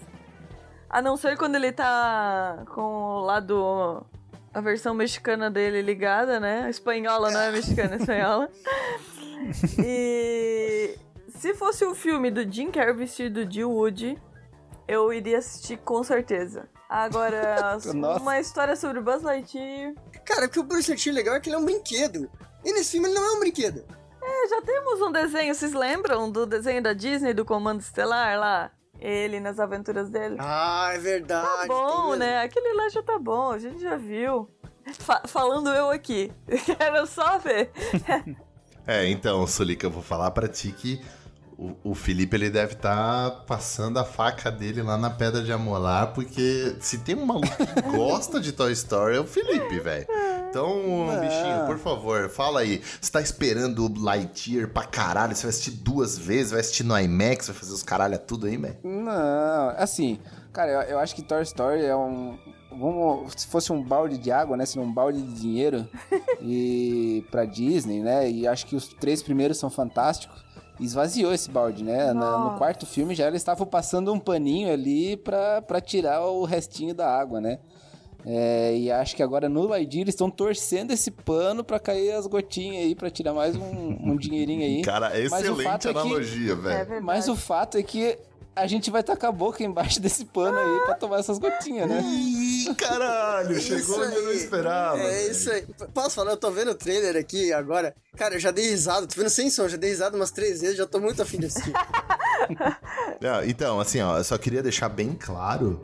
A 0.88 1.02
não 1.02 1.16
ser 1.16 1.36
quando 1.36 1.56
ele 1.56 1.72
tá 1.72 2.64
com 2.74 2.82
o 2.82 3.20
lado. 3.20 4.04
A 4.52 4.60
versão 4.60 4.92
mexicana 4.92 5.48
dele 5.48 5.80
ligada, 5.80 6.40
né? 6.40 6.64
A 6.64 6.70
espanhola 6.70 7.30
não 7.30 7.40
é 7.40 7.52
mexicana, 7.52 7.94
é 7.94 7.98
espanhola. 7.98 8.50
E 9.84 10.96
se 11.28 11.54
fosse 11.54 11.84
um 11.84 11.94
filme 11.94 12.30
do 12.30 12.42
Jim 12.50 12.70
Carrey 12.70 12.94
vestido 12.94 13.44
de 13.46 13.64
Woody, 13.64 14.20
eu 14.86 15.12
iria 15.12 15.38
assistir 15.38 15.78
com 15.78 16.02
certeza. 16.02 16.68
Agora, 16.88 17.78
uma 18.20 18.40
história 18.40 18.76
sobre 18.76 19.00
Buzz 19.00 19.22
Lightyear. 19.22 19.94
Cara, 20.24 20.46
o 20.46 20.48
que 20.48 20.58
o 20.58 20.62
Bruce 20.62 20.92
Lee 20.92 21.14
legal 21.14 21.34
é 21.36 21.40
que 21.40 21.48
ele 21.48 21.56
é 21.56 21.58
um 21.58 21.64
brinquedo. 21.64 22.30
E 22.64 22.72
nesse 22.72 22.92
filme 22.92 23.08
ele 23.08 23.14
não 23.14 23.24
é 23.24 23.32
um 23.36 23.40
brinquedo. 23.40 23.84
É, 24.22 24.48
já 24.48 24.60
temos 24.62 25.00
um 25.00 25.10
desenho, 25.10 25.54
vocês 25.54 25.72
lembram 25.72 26.30
do 26.30 26.44
desenho 26.44 26.82
da 26.82 26.92
Disney 26.92 27.32
do 27.32 27.44
Comando 27.44 27.80
Estelar 27.80 28.38
lá? 28.38 28.70
Ele 28.98 29.40
nas 29.40 29.58
aventuras 29.58 30.10
dele. 30.10 30.36
Ah, 30.38 30.90
é 30.92 30.98
verdade. 30.98 31.46
Tá 31.46 31.66
bom, 31.66 32.14
né? 32.16 32.42
Aquele 32.42 32.74
lá 32.74 32.88
já 32.90 33.02
tá 33.02 33.18
bom, 33.18 33.50
a 33.50 33.58
gente 33.58 33.80
já 33.80 33.96
viu. 33.96 34.46
Fa- 34.98 35.22
falando 35.26 35.70
eu 35.70 35.88
aqui. 35.88 36.30
Quero 36.78 37.06
só 37.06 37.38
ver. 37.38 37.70
É, 38.86 39.08
então, 39.08 39.46
Sulica, 39.46 39.86
eu 39.86 39.90
vou 39.90 40.02
falar 40.02 40.30
pra 40.30 40.48
ti 40.48 40.72
que 40.72 41.00
o, 41.60 41.76
o 41.90 41.94
Felipe 41.94 42.34
ele 42.36 42.48
deve 42.48 42.72
estar 42.72 43.30
passando 43.46 43.98
a 43.98 44.04
faca 44.04 44.50
dele 44.50 44.82
lá 44.82 44.96
na 44.96 45.10
pedra 45.10 45.42
de 45.42 45.52
amolar, 45.52 46.14
porque 46.14 46.74
se 46.80 46.98
tem 46.98 47.14
um 47.14 47.26
maluco 47.26 47.48
que 47.54 47.82
gosta 47.94 48.40
de 48.40 48.50
Toy 48.52 48.72
Story 48.72 49.16
é 49.16 49.20
o 49.20 49.26
Felipe, 49.26 49.78
velho. 49.78 50.06
Então, 50.48 50.72
bichinho, 51.20 51.66
por 51.66 51.78
favor, 51.78 52.28
fala 52.30 52.60
aí. 52.60 52.82
Você 53.00 53.12
tá 53.12 53.20
esperando 53.20 53.86
o 53.86 54.02
Lightyear 54.02 54.68
pra 54.68 54.84
caralho? 54.84 55.36
Você 55.36 55.42
vai 55.42 55.50
assistir 55.50 55.70
duas 55.72 56.18
vezes? 56.18 56.50
Vai 56.50 56.60
assistir 56.60 56.82
no 56.82 56.98
IMAX? 56.98 57.48
Vai 57.48 57.56
fazer 57.56 57.72
os 57.72 57.82
caralho 57.82 58.18
tudo 58.18 58.46
aí, 58.46 58.56
velho? 58.56 58.78
Não, 58.82 59.68
assim, 59.76 60.18
cara, 60.52 60.70
eu, 60.70 60.80
eu 60.82 60.98
acho 60.98 61.14
que 61.14 61.22
Toy 61.22 61.42
Story 61.42 61.84
é 61.84 61.94
um. 61.94 62.38
Vamos, 62.80 63.32
se 63.36 63.46
fosse 63.46 63.70
um 63.72 63.82
balde 63.82 64.16
de 64.16 64.30
água, 64.32 64.56
né? 64.56 64.64
Seria 64.64 64.86
um 64.86 64.92
balde 64.92 65.20
de 65.20 65.34
dinheiro 65.40 65.86
e 66.40 67.24
pra 67.30 67.44
Disney, 67.44 68.00
né? 68.00 68.30
E 68.30 68.46
acho 68.48 68.66
que 68.66 68.74
os 68.74 68.88
três 68.88 69.22
primeiros 69.22 69.58
são 69.58 69.68
fantásticos. 69.70 70.42
Esvaziou 70.80 71.32
esse 71.34 71.50
balde, 71.50 71.84
né? 71.84 72.12
Na- 72.14 72.38
no 72.38 72.56
quarto 72.58 72.86
filme 72.86 73.14
já 73.14 73.26
eles 73.28 73.42
estavam 73.42 73.66
passando 73.66 74.10
um 74.12 74.18
paninho 74.18 74.72
ali 74.72 75.14
pra, 75.18 75.60
pra 75.60 75.78
tirar 75.80 76.22
o 76.26 76.44
restinho 76.44 76.94
da 76.94 77.06
água, 77.06 77.38
né? 77.40 77.58
É, 78.24 78.76
e 78.76 78.90
acho 78.90 79.16
que 79.16 79.22
agora 79.22 79.48
no 79.48 79.66
Lightyear 79.66 80.02
eles 80.02 80.14
estão 80.14 80.30
torcendo 80.30 80.90
esse 80.90 81.10
pano 81.10 81.64
pra 81.64 81.78
cair 81.78 82.12
as 82.12 82.26
gotinhas 82.26 82.84
aí, 82.84 82.94
pra 82.94 83.08
tirar 83.10 83.32
mais 83.32 83.56
um, 83.56 83.62
um 84.10 84.16
dinheirinho 84.16 84.62
aí. 84.62 84.80
Cara, 84.84 85.18
excelente 85.18 85.88
é 85.88 85.92
que- 85.92 85.98
analogia, 85.98 86.52
É 86.52 86.54
velho. 86.54 86.62
verdade. 86.78 87.04
Mas 87.04 87.28
o 87.28 87.36
fato 87.36 87.76
é 87.78 87.82
que 87.82 88.18
a 88.54 88.66
gente 88.66 88.90
vai 88.90 89.02
tacar 89.02 89.30
a 89.30 89.32
boca 89.32 89.62
embaixo 89.62 90.00
desse 90.02 90.24
pano 90.24 90.58
aí 90.58 90.80
pra 90.84 90.94
tomar 90.94 91.20
essas 91.20 91.38
gotinhas, 91.38 91.88
né? 91.88 92.02
Ih, 92.02 92.74
caralho, 92.74 93.58
chegou 93.60 94.00
onde 94.00 94.16
eu 94.16 94.24
não 94.24 94.32
esperava. 94.32 94.98
É 94.98 95.28
isso 95.28 95.50
aí. 95.50 95.66
Posso 95.94 96.16
falar? 96.16 96.32
Eu 96.32 96.36
tô 96.36 96.50
vendo 96.50 96.70
o 96.70 96.74
trailer 96.74 97.16
aqui 97.16 97.52
agora. 97.52 97.94
Cara, 98.16 98.34
eu 98.34 98.40
já 98.40 98.50
dei 98.50 98.70
risada. 98.70 99.06
Tô 99.06 99.16
vendo 99.16 99.30
sem 99.30 99.50
som, 99.50 99.68
já 99.68 99.76
dei 99.76 99.90
risada 99.90 100.16
umas 100.16 100.30
três 100.30 100.60
vezes. 100.60 100.76
Já 100.76 100.86
tô 100.86 101.00
muito 101.00 101.22
afim 101.22 101.38
de 101.38 101.46
assistir. 101.46 101.72
Não, 103.20 103.44
então, 103.44 103.80
assim, 103.80 104.00
ó, 104.00 104.18
eu 104.18 104.24
só 104.24 104.36
queria 104.36 104.62
deixar 104.62 104.88
bem 104.88 105.14
claro 105.14 105.80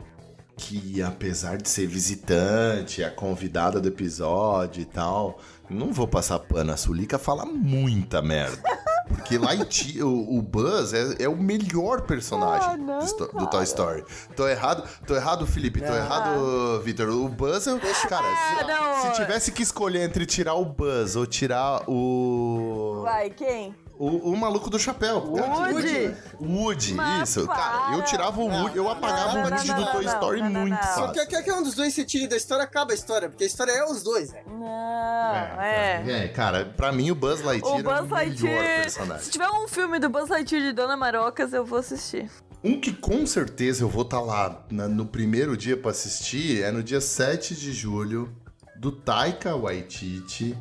que 0.57 1.01
apesar 1.03 1.57
de 1.57 1.69
ser 1.69 1.85
visitante, 1.85 3.03
a 3.03 3.11
convidada 3.11 3.79
do 3.79 3.87
episódio 3.89 4.81
e 4.81 4.85
tal, 4.85 5.39
não 5.69 5.93
vou 5.93 6.07
passar 6.07 6.39
pano. 6.39 6.73
A 6.73 6.77
Sulica 6.77 7.19
fala 7.19 7.45
muita 7.45 8.21
merda. 8.23 8.61
Porque 9.07 9.37
Light, 9.37 10.01
o, 10.01 10.37
o 10.37 10.41
Buzz 10.41 10.93
é, 10.93 11.23
é 11.23 11.29
o 11.29 11.35
melhor 11.37 12.01
personagem 12.01 12.69
Ah, 12.69 12.77
não, 12.77 12.99
do, 12.99 13.15
do 13.15 13.27
cara. 13.27 13.45
Toy 13.47 13.63
Story. 13.63 14.03
Tô 14.35 14.47
errado, 14.47 14.83
tô 15.05 15.15
errado, 15.15 15.45
Felipe, 15.47 15.79
tô 15.81 15.93
errado, 15.93 16.81
Vitor. 16.83 17.09
O 17.09 17.27
Buzz 17.29 17.67
é. 17.67 17.77
Cara, 18.07 18.23
se, 18.23 18.63
Ah, 18.63 18.67
não. 18.67 19.01
se 19.11 19.21
tivesse 19.21 19.51
que 19.51 19.63
escolher 19.63 20.01
entre 20.03 20.25
tirar 20.25 20.55
o 20.55 20.65
Buzz 20.65 21.15
ou 21.15 21.25
tirar 21.25 21.83
o. 21.89 23.01
Vai, 23.03 23.29
quem? 23.29 23.75
O, 23.99 24.31
o 24.31 24.37
maluco 24.37 24.69
do 24.69 24.77
chapéu. 24.77 25.17
Woody. 25.25 26.15
Woody, 26.39 26.93
Mas 26.93 27.29
isso. 27.29 27.47
Cara, 27.47 27.93
eu 27.93 27.97
para. 27.97 28.01
tirava 28.03 28.39
o 28.39 28.47
Woody, 28.47 28.77
eu 28.77 28.89
apagava 28.89 29.33
não, 29.33 29.41
o 29.41 29.43
Woody 29.49 29.67
não, 29.67 29.75
do 29.75 29.91
Toy 29.91 30.05
não, 30.05 30.13
Story 30.13 30.41
não, 30.41 30.49
não, 30.49 30.61
muito 30.61 30.73
não. 30.75 30.83
Só 30.83 31.07
fácil. 31.07 31.13
que 31.13 31.25
quer 31.25 31.43
que 31.43 31.51
um 31.51 31.63
dos 31.63 31.73
dois 31.73 31.93
se 31.93 32.05
tire 32.05 32.27
da 32.27 32.37
história, 32.37 32.63
acaba 32.63 32.91
a 32.91 32.95
história. 32.95 33.27
Porque 33.27 33.43
a 33.43 33.47
história 33.47 33.71
é 33.71 33.83
os 33.85 34.03
dois, 34.03 34.31
velho. 34.31 34.45
Não, 34.49 35.61
é. 35.61 36.03
É, 36.25 36.27
cara, 36.27 36.65
pra 36.77 36.91
mim 36.91 37.09
o 37.09 37.15
Buzz 37.15 37.41
Lightyear 37.41 37.75
O 37.75 37.79
é 37.79 37.83
Buzz 37.83 37.99
o 37.99 38.03
melhor 38.03 38.11
Lightyear. 38.11 38.89
Se 38.89 38.97
personagem. 38.99 39.29
tiver 39.31 39.49
um 39.49 39.67
filme 39.67 39.99
do 39.99 40.09
Buzz 40.09 40.29
Lightyear 40.29 40.63
de 40.63 40.73
Dona 40.73 40.95
Marocas, 40.95 41.51
eu 41.53 41.65
vou 41.65 41.79
assistir. 41.79 42.29
Um 42.63 42.79
que 42.79 42.91
com 42.93 43.25
certeza 43.25 43.83
eu 43.83 43.89
vou 43.89 44.03
estar 44.03 44.19
lá 44.19 44.63
na- 44.69 44.87
no 44.87 45.05
primeiro 45.05 45.57
dia 45.57 45.75
pra 45.77 45.91
assistir 45.91 46.61
é 46.63 46.71
no 46.71 46.83
dia 46.83 47.01
7 47.01 47.55
de 47.55 47.71
julho, 47.73 48.31
do 48.75 48.91
Taika 48.91 49.55
Waititi. 49.55 50.55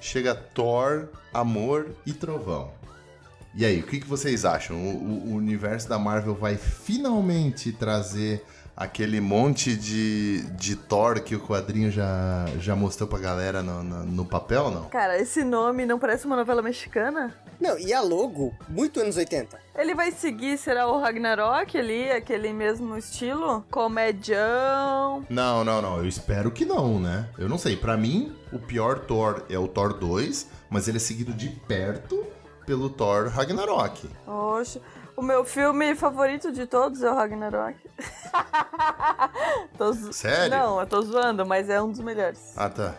Chega 0.00 0.34
Thor, 0.34 1.08
Amor 1.32 1.90
e 2.06 2.12
Trovão. 2.12 2.72
E 3.54 3.64
aí, 3.64 3.80
o 3.80 3.82
que, 3.82 3.98
que 4.00 4.06
vocês 4.06 4.44
acham? 4.44 4.76
O, 4.76 5.30
o- 5.32 5.34
universo 5.34 5.88
da 5.88 5.98
Marvel 5.98 6.34
vai 6.34 6.56
finalmente 6.56 7.72
trazer 7.72 8.44
aquele 8.76 9.20
monte 9.20 9.76
de, 9.76 10.42
de 10.52 10.74
Thor 10.76 11.20
que 11.20 11.34
o 11.34 11.40
quadrinho 11.40 11.90
já, 11.90 12.46
já 12.60 12.74
mostrou 12.76 13.08
pra 13.08 13.18
galera 13.18 13.62
no, 13.62 13.82
no, 13.82 14.04
no 14.06 14.24
papel, 14.24 14.70
não? 14.70 14.84
Cara, 14.88 15.20
esse 15.20 15.42
nome 15.44 15.84
não 15.84 15.98
parece 15.98 16.24
uma 16.26 16.36
novela 16.36 16.62
mexicana? 16.62 17.34
Não, 17.60 17.78
e 17.78 17.92
a 17.92 18.00
logo, 18.00 18.54
muito 18.68 19.00
anos 19.00 19.16
80. 19.18 19.58
Ele 19.76 19.94
vai 19.94 20.10
seguir, 20.12 20.56
será 20.56 20.86
o 20.86 20.98
Ragnarok 20.98 21.76
ali, 21.76 22.10
aquele 22.10 22.52
mesmo 22.54 22.96
estilo? 22.96 23.62
Comedião. 23.70 25.26
Não, 25.28 25.62
não, 25.64 25.82
não. 25.82 25.96
Eu 25.98 26.06
espero 26.06 26.50
que 26.50 26.64
não, 26.64 26.98
né? 26.98 27.28
Eu 27.36 27.48
não 27.48 27.58
sei. 27.58 27.76
Pra 27.76 27.96
mim, 27.96 28.32
o 28.52 28.58
pior 28.58 29.00
Thor 29.00 29.44
é 29.50 29.58
o 29.58 29.68
Thor 29.68 29.92
2, 29.98 30.46
mas 30.70 30.88
ele 30.88 30.96
é 30.96 31.00
seguido 31.00 31.32
de 31.34 31.48
perto 31.50 32.24
pelo 32.70 32.88
Thor 32.88 33.26
Ragnarok. 33.26 34.08
Oxe. 34.28 34.80
O 35.16 35.22
meu 35.22 35.44
filme 35.44 35.92
favorito 35.96 36.52
de 36.52 36.66
todos 36.68 37.02
é 37.02 37.10
o 37.10 37.14
Ragnarok. 37.16 37.74
Tô 39.76 39.92
zo- 39.92 40.12
Sério? 40.12 40.50
Não, 40.56 40.78
eu 40.78 40.86
tô 40.86 41.02
zoando, 41.02 41.44
mas 41.44 41.68
é 41.68 41.82
um 41.82 41.90
dos 41.90 41.98
melhores. 41.98 42.52
Ah, 42.56 42.68
tá. 42.68 42.94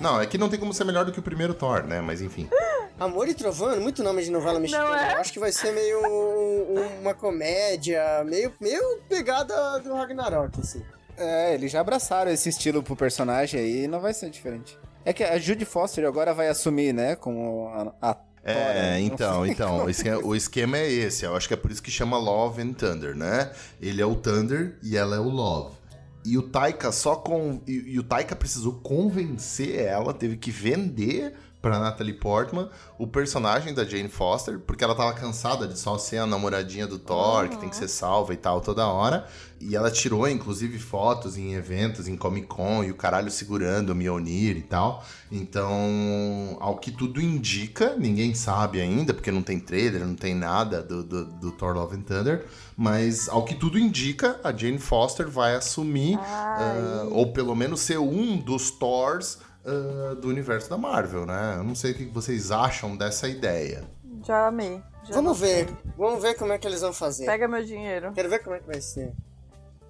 Não, 0.00 0.20
é 0.20 0.26
que 0.26 0.36
não 0.36 0.48
tem 0.48 0.58
como 0.58 0.74
ser 0.74 0.82
melhor 0.82 1.04
do 1.04 1.12
que 1.12 1.20
o 1.20 1.22
primeiro 1.22 1.54
Thor, 1.54 1.84
né? 1.84 2.00
Mas 2.00 2.20
enfim. 2.20 2.48
Amor 2.98 3.28
e 3.28 3.34
Trovão, 3.34 3.80
muito 3.80 4.02
nome 4.02 4.24
de 4.24 4.30
novela 4.32 4.58
mexicana. 4.58 5.10
é? 5.12 5.14
Eu 5.14 5.20
acho 5.20 5.32
que 5.32 5.38
vai 5.38 5.52
ser 5.52 5.70
meio 5.72 6.00
um- 6.04 7.00
uma 7.00 7.14
comédia, 7.14 8.24
meio, 8.24 8.52
meio 8.60 8.98
pegada 9.08 9.78
do 9.78 9.94
Ragnarok, 9.94 10.58
assim. 10.60 10.84
É, 11.16 11.54
eles 11.54 11.70
já 11.70 11.80
abraçaram 11.80 12.32
esse 12.32 12.48
estilo 12.48 12.82
pro 12.82 12.96
personagem 12.96 13.60
aí 13.60 13.84
e 13.84 13.88
não 13.88 14.00
vai 14.00 14.12
ser 14.12 14.30
diferente. 14.30 14.76
É 15.04 15.12
que 15.12 15.22
a 15.22 15.38
Judy 15.38 15.64
Foster 15.64 16.04
agora 16.06 16.34
vai 16.34 16.48
assumir, 16.48 16.92
né, 16.92 17.14
como 17.14 17.68
a, 18.00 18.10
a 18.10 18.16
É, 18.44 19.00
então, 19.00 19.44
então, 19.46 19.84
o 19.84 19.90
esquema, 19.90 20.18
o 20.24 20.34
esquema 20.34 20.78
é 20.78 20.90
esse. 20.90 21.24
Eu 21.24 21.36
acho 21.36 21.48
que 21.48 21.54
é 21.54 21.56
por 21.56 21.70
isso 21.70 21.82
que 21.82 21.90
chama 21.90 22.18
Love 22.18 22.62
and 22.62 22.72
Thunder, 22.72 23.16
né? 23.16 23.52
Ele 23.80 24.02
é 24.02 24.06
o 24.06 24.14
Thunder 24.14 24.76
e 24.82 24.96
ela 24.96 25.16
é 25.16 25.20
o 25.20 25.28
Love. 25.28 25.76
E 26.24 26.38
o 26.38 26.42
Taika 26.42 26.92
só 26.92 27.16
com. 27.16 27.60
E, 27.66 27.94
e 27.94 27.98
o 27.98 28.02
Taika 28.02 28.36
precisou 28.36 28.74
convencer 28.74 29.80
ela, 29.80 30.14
teve 30.14 30.36
que 30.36 30.50
vender 30.50 31.34
pra 31.62 31.78
Natalie 31.78 32.12
Portman 32.12 32.68
o 32.98 33.06
personagem 33.06 33.72
da 33.72 33.84
Jane 33.84 34.08
Foster, 34.08 34.58
porque 34.58 34.82
ela 34.82 34.94
tava 34.94 35.12
cansada 35.14 35.66
de 35.66 35.78
só 35.78 35.96
ser 35.96 36.18
a 36.18 36.26
namoradinha 36.26 36.86
do 36.86 36.98
Thor, 36.98 37.48
que 37.48 37.56
tem 37.56 37.68
que 37.68 37.76
ser 37.76 37.88
salva 37.88 38.34
e 38.34 38.36
tal 38.36 38.60
toda 38.60 38.86
hora. 38.86 39.26
E 39.60 39.76
ela 39.76 39.92
tirou, 39.92 40.28
inclusive, 40.28 40.76
fotos 40.78 41.38
em 41.38 41.54
eventos, 41.54 42.08
em 42.08 42.16
Comic 42.16 42.48
Con, 42.48 42.82
e 42.82 42.90
o 42.90 42.96
caralho 42.96 43.30
segurando 43.30 43.90
o 43.90 43.94
Mjolnir 43.94 44.56
e 44.56 44.62
tal. 44.62 45.04
Então, 45.30 46.56
ao 46.60 46.78
que 46.78 46.90
tudo 46.90 47.20
indica, 47.20 47.94
ninguém 47.96 48.34
sabe 48.34 48.80
ainda, 48.80 49.14
porque 49.14 49.30
não 49.30 49.42
tem 49.42 49.60
trailer, 49.60 50.04
não 50.04 50.16
tem 50.16 50.34
nada 50.34 50.82
do, 50.82 51.04
do, 51.04 51.24
do 51.24 51.52
Thor 51.52 51.74
Love 51.74 51.96
and 51.96 52.02
Thunder, 52.02 52.46
mas 52.76 53.28
ao 53.28 53.44
que 53.44 53.54
tudo 53.54 53.78
indica, 53.78 54.40
a 54.42 54.52
Jane 54.52 54.78
Foster 54.78 55.28
vai 55.28 55.54
assumir, 55.54 56.18
ah, 56.18 57.06
ou 57.10 57.32
pelo 57.32 57.54
menos 57.54 57.80
ser 57.80 57.98
um 57.98 58.36
dos 58.36 58.70
Thors 58.72 59.38
ah, 59.64 60.14
do 60.14 60.28
universo 60.28 60.68
da 60.68 60.76
Marvel, 60.78 61.26
né? 61.26 61.54
Eu 61.58 61.64
não 61.64 61.74
sei 61.74 61.92
o 61.92 61.94
que 61.94 62.04
vocês 62.06 62.50
acham 62.50 62.96
dessa 62.96 63.28
ideia. 63.28 63.84
Já 64.24 64.48
amei. 64.48 64.80
Já 65.04 65.14
Vamos 65.14 65.40
gostei. 65.40 65.64
ver, 65.64 65.76
vamos 65.96 66.22
ver 66.22 66.34
como 66.34 66.52
é 66.52 66.58
que 66.58 66.66
eles 66.66 66.80
vão 66.80 66.92
fazer. 66.92 67.26
Pega 67.26 67.48
meu 67.48 67.64
dinheiro. 67.64 68.12
Quero 68.12 68.28
ver 68.30 68.38
como 68.40 68.54
é 68.54 68.60
que 68.60 68.66
vai 68.66 68.80
ser. 68.80 69.12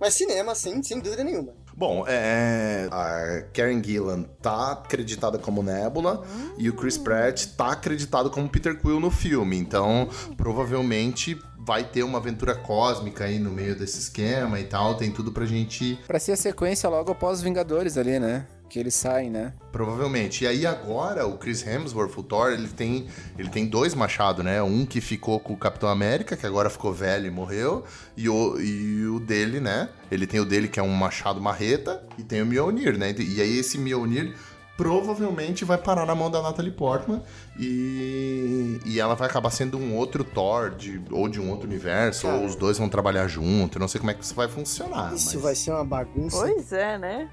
Mas 0.00 0.14
cinema, 0.14 0.54
sim, 0.54 0.82
sem 0.82 0.98
dúvida 1.00 1.22
nenhuma. 1.22 1.52
Bom, 1.76 2.04
é, 2.06 2.88
a 2.90 3.42
Karen 3.54 3.82
Gillan 3.82 4.24
tá 4.42 4.72
acreditada 4.72 5.38
como 5.38 5.62
Nebula 5.62 6.22
e 6.58 6.68
o 6.68 6.74
Chris 6.74 6.98
Pratt 6.98 7.46
tá 7.56 7.72
acreditado 7.72 8.30
como 8.30 8.48
Peter 8.48 8.78
Quill 8.78 8.98
no 9.00 9.10
filme. 9.10 9.56
Então, 9.56 10.08
provavelmente 10.36 11.40
vai 11.58 11.84
ter 11.84 12.02
uma 12.02 12.18
aventura 12.18 12.54
cósmica 12.54 13.24
aí 13.24 13.38
no 13.38 13.50
meio 13.50 13.76
desse 13.78 14.00
esquema 14.00 14.58
e 14.60 14.64
tal. 14.64 14.96
Tem 14.96 15.10
tudo 15.10 15.30
pra 15.32 15.46
gente. 15.46 15.98
Pra 16.06 16.18
ser 16.18 16.32
a 16.32 16.36
sequência 16.36 16.88
logo 16.88 17.12
após 17.12 17.38
os 17.38 17.42
Vingadores 17.44 17.96
ali, 17.96 18.18
né? 18.18 18.46
Que 18.72 18.78
eles 18.78 18.94
saem, 18.94 19.28
né? 19.28 19.52
Provavelmente. 19.70 20.44
E 20.44 20.46
aí 20.46 20.64
agora 20.64 21.26
o 21.26 21.36
Chris 21.36 21.64
Hemsworth, 21.64 22.16
o 22.16 22.22
Thor, 22.22 22.52
ele 22.52 22.68
tem, 22.68 23.06
ele 23.38 23.50
tem 23.50 23.66
dois 23.66 23.94
machados, 23.94 24.42
né? 24.42 24.62
Um 24.62 24.86
que 24.86 24.98
ficou 24.98 25.38
com 25.38 25.52
o 25.52 25.56
Capitão 25.58 25.90
América, 25.90 26.34
que 26.38 26.46
agora 26.46 26.70
ficou 26.70 26.90
velho 26.90 27.26
e 27.26 27.30
morreu, 27.30 27.84
e 28.16 28.30
o, 28.30 28.58
e 28.58 29.06
o 29.06 29.20
dele, 29.20 29.60
né? 29.60 29.90
Ele 30.10 30.26
tem 30.26 30.40
o 30.40 30.46
dele 30.46 30.68
que 30.68 30.80
é 30.80 30.82
um 30.82 30.88
machado 30.88 31.38
marreta, 31.38 32.02
e 32.16 32.22
tem 32.22 32.40
o 32.40 32.46
Mjolnir, 32.46 32.96
né? 32.96 33.14
E 33.18 33.42
aí 33.42 33.58
esse 33.58 33.76
Mjolnir 33.76 34.34
provavelmente 34.74 35.66
vai 35.66 35.76
parar 35.76 36.06
na 36.06 36.14
mão 36.14 36.30
da 36.30 36.40
Natalie 36.40 36.72
Portman 36.72 37.22
e, 37.58 38.80
e 38.86 38.98
ela 38.98 39.14
vai 39.14 39.28
acabar 39.28 39.50
sendo 39.50 39.76
um 39.76 39.94
outro 39.94 40.24
Thor 40.24 40.70
de, 40.70 40.98
ou 41.10 41.28
de 41.28 41.38
um 41.38 41.50
outro 41.50 41.68
universo, 41.68 42.26
Cara. 42.26 42.38
ou 42.38 42.46
os 42.46 42.56
dois 42.56 42.78
vão 42.78 42.88
trabalhar 42.88 43.28
junto. 43.28 43.78
Não 43.78 43.86
sei 43.86 43.98
como 43.98 44.10
é 44.10 44.14
que 44.14 44.24
isso 44.24 44.34
vai 44.34 44.48
funcionar. 44.48 45.12
Isso 45.12 45.34
mas... 45.34 45.42
vai 45.42 45.54
ser 45.54 45.72
uma 45.72 45.84
bagunça. 45.84 46.38
Pois 46.38 46.72
é, 46.72 46.96
né? 46.96 47.28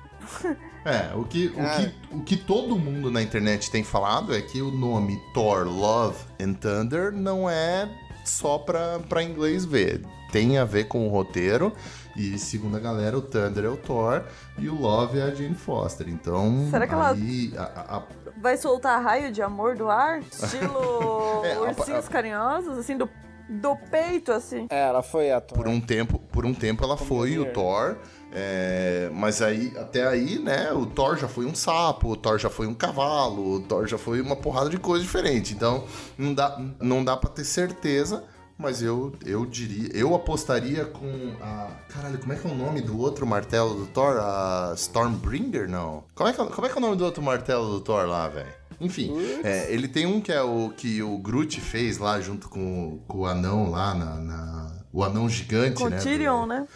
É, 0.86 1.14
o 1.16 1.24
que, 1.26 1.48
o, 1.48 1.52
que, 1.52 2.16
o 2.16 2.22
que 2.24 2.38
todo 2.38 2.78
mundo 2.78 3.12
na 3.12 3.22
internet 3.22 3.70
tem 3.70 3.84
falado 3.84 4.34
é 4.34 4.42
que 4.42 4.62
o 4.62 4.72
nome 4.72 5.20
Thor, 5.34 5.66
Love 5.68 6.18
and 6.42 6.54
Thunder 6.54 7.12
não 7.12 7.50
é 7.50 7.90
só 8.24 8.58
pra, 8.58 9.00
pra 9.00 9.22
inglês 9.24 9.66
ver. 9.66 10.02
Tem 10.32 10.58
a 10.58 10.64
ver 10.66 10.86
com 10.86 11.08
o 11.08 11.10
roteiro. 11.12 11.74
E 12.16 12.38
segundo 12.38 12.76
a 12.78 12.80
galera, 12.80 13.18
o 13.18 13.22
Thunder 13.22 13.66
é 13.66 13.70
o 13.70 13.78
Thor 13.78 14.24
e 14.58 14.68
o 14.70 14.76
Love 14.80 15.20
é 15.20 15.24
a 15.24 15.34
Jane 15.34 15.56
Foster. 15.56 16.08
Então. 16.10 16.68
Será 16.70 16.86
que 16.88 16.94
ela- 16.94 17.12
aí, 17.12 17.54
a- 17.58 17.62
a- 17.64 17.98
a- 17.98 18.04
Vai 18.42 18.56
soltar 18.58 19.02
raio 19.04 19.32
de 19.32 19.42
amor 19.42 19.76
do 19.76 19.90
ar? 19.90 20.22
Estilo 20.22 21.42
É, 21.46 21.58
ursinhos 21.60 22.08
a- 22.08 22.10
carinhosos, 22.10 22.78
assim, 22.78 22.98
do, 22.98 23.10
do 23.50 23.76
peito, 23.92 24.32
assim. 24.32 24.68
É, 24.70 24.88
ela 24.88 25.02
foi 25.04 25.32
a 25.32 25.42
por 25.42 25.68
um 25.68 25.80
tempo, 25.82 26.20
por 26.32 26.46
um 26.46 26.54
tempo 26.54 26.84
ela 26.84 26.96
foi 26.98 27.38
o. 27.38 27.46
Thor. 27.52 27.98
É, 28.32 29.10
mas 29.14 29.42
aí, 29.42 29.74
até 29.78 30.08
aí, 30.08 30.40
né, 30.40 30.72
o 30.74 30.86
Thor 30.86 31.18
já 31.18 31.28
foi 31.28 31.46
um 31.46 31.56
sapo, 31.56 32.10
o 32.12 32.16
Thor 32.16 32.38
já 32.38 32.50
foi 32.50 32.68
um 32.68 32.74
cavalo, 32.74 33.56
o 33.56 33.60
Thor 33.62 33.88
já 33.88 33.98
foi 33.98 34.22
uma 34.22 34.36
porrada 34.36 34.70
de 34.70 34.78
coisa 34.78 35.04
diferente. 35.04 35.54
Então, 35.54 35.84
não 36.18 36.34
dá, 36.34 36.62
não 36.80 37.04
dá 37.04 37.18
para 37.18 37.30
ter 37.30 37.44
certeza, 37.44 38.24
mas 38.58 38.82
eu, 38.82 39.14
eu 39.26 39.46
diria, 39.46 39.90
eu 39.94 40.14
apostaria 40.14 40.84
com 40.86 41.34
a. 41.42 41.70
Caralho, 41.90 42.18
como 42.20 42.34
é 42.34 42.36
que 42.36 42.46
é 42.48 42.52
o 42.52 42.56
nome 42.56 42.82
do 42.82 43.00
outro 43.00 43.26
martelo 43.26 43.74
do 43.74 43.86
Thor? 43.88 44.18
A 44.20 44.74
Stormbringer? 44.76 45.70
Não. 45.70 46.04
Como 46.14 46.30
é 46.30 46.34
que, 46.34 46.42
é- 46.42 46.46
como 46.46 46.68
é, 46.68 46.70
que 46.70 46.76
é 46.76 46.78
o 46.78 46.82
nome 46.82 46.98
do 46.98 47.06
outro 47.06 47.24
martelo 47.24 47.70
do 47.72 47.80
Thor 47.82 48.06
lá, 48.06 48.28
velho? 48.28 48.60
Enfim, 48.82 49.14
é, 49.44 49.74
ele 49.74 49.88
tem 49.90 50.06
um 50.06 50.22
que 50.22 50.32
é 50.32 50.42
o 50.42 50.70
que 50.76 51.02
o 51.04 51.18
Groot 51.18 51.60
fez 51.60 51.98
lá 51.98 52.22
junto 52.22 52.48
com, 52.48 53.00
com 53.08 53.20
o 53.20 53.26
anão 53.26 53.70
lá 53.72 53.94
na. 53.96 54.16
na- 54.16 54.80
o 54.92 55.04
anão 55.04 55.30
gigante, 55.30 55.76
Com 55.84 55.88
né? 55.88 55.98
Tyrion, 55.98 56.42
do- 56.42 56.48
né? 56.48 56.68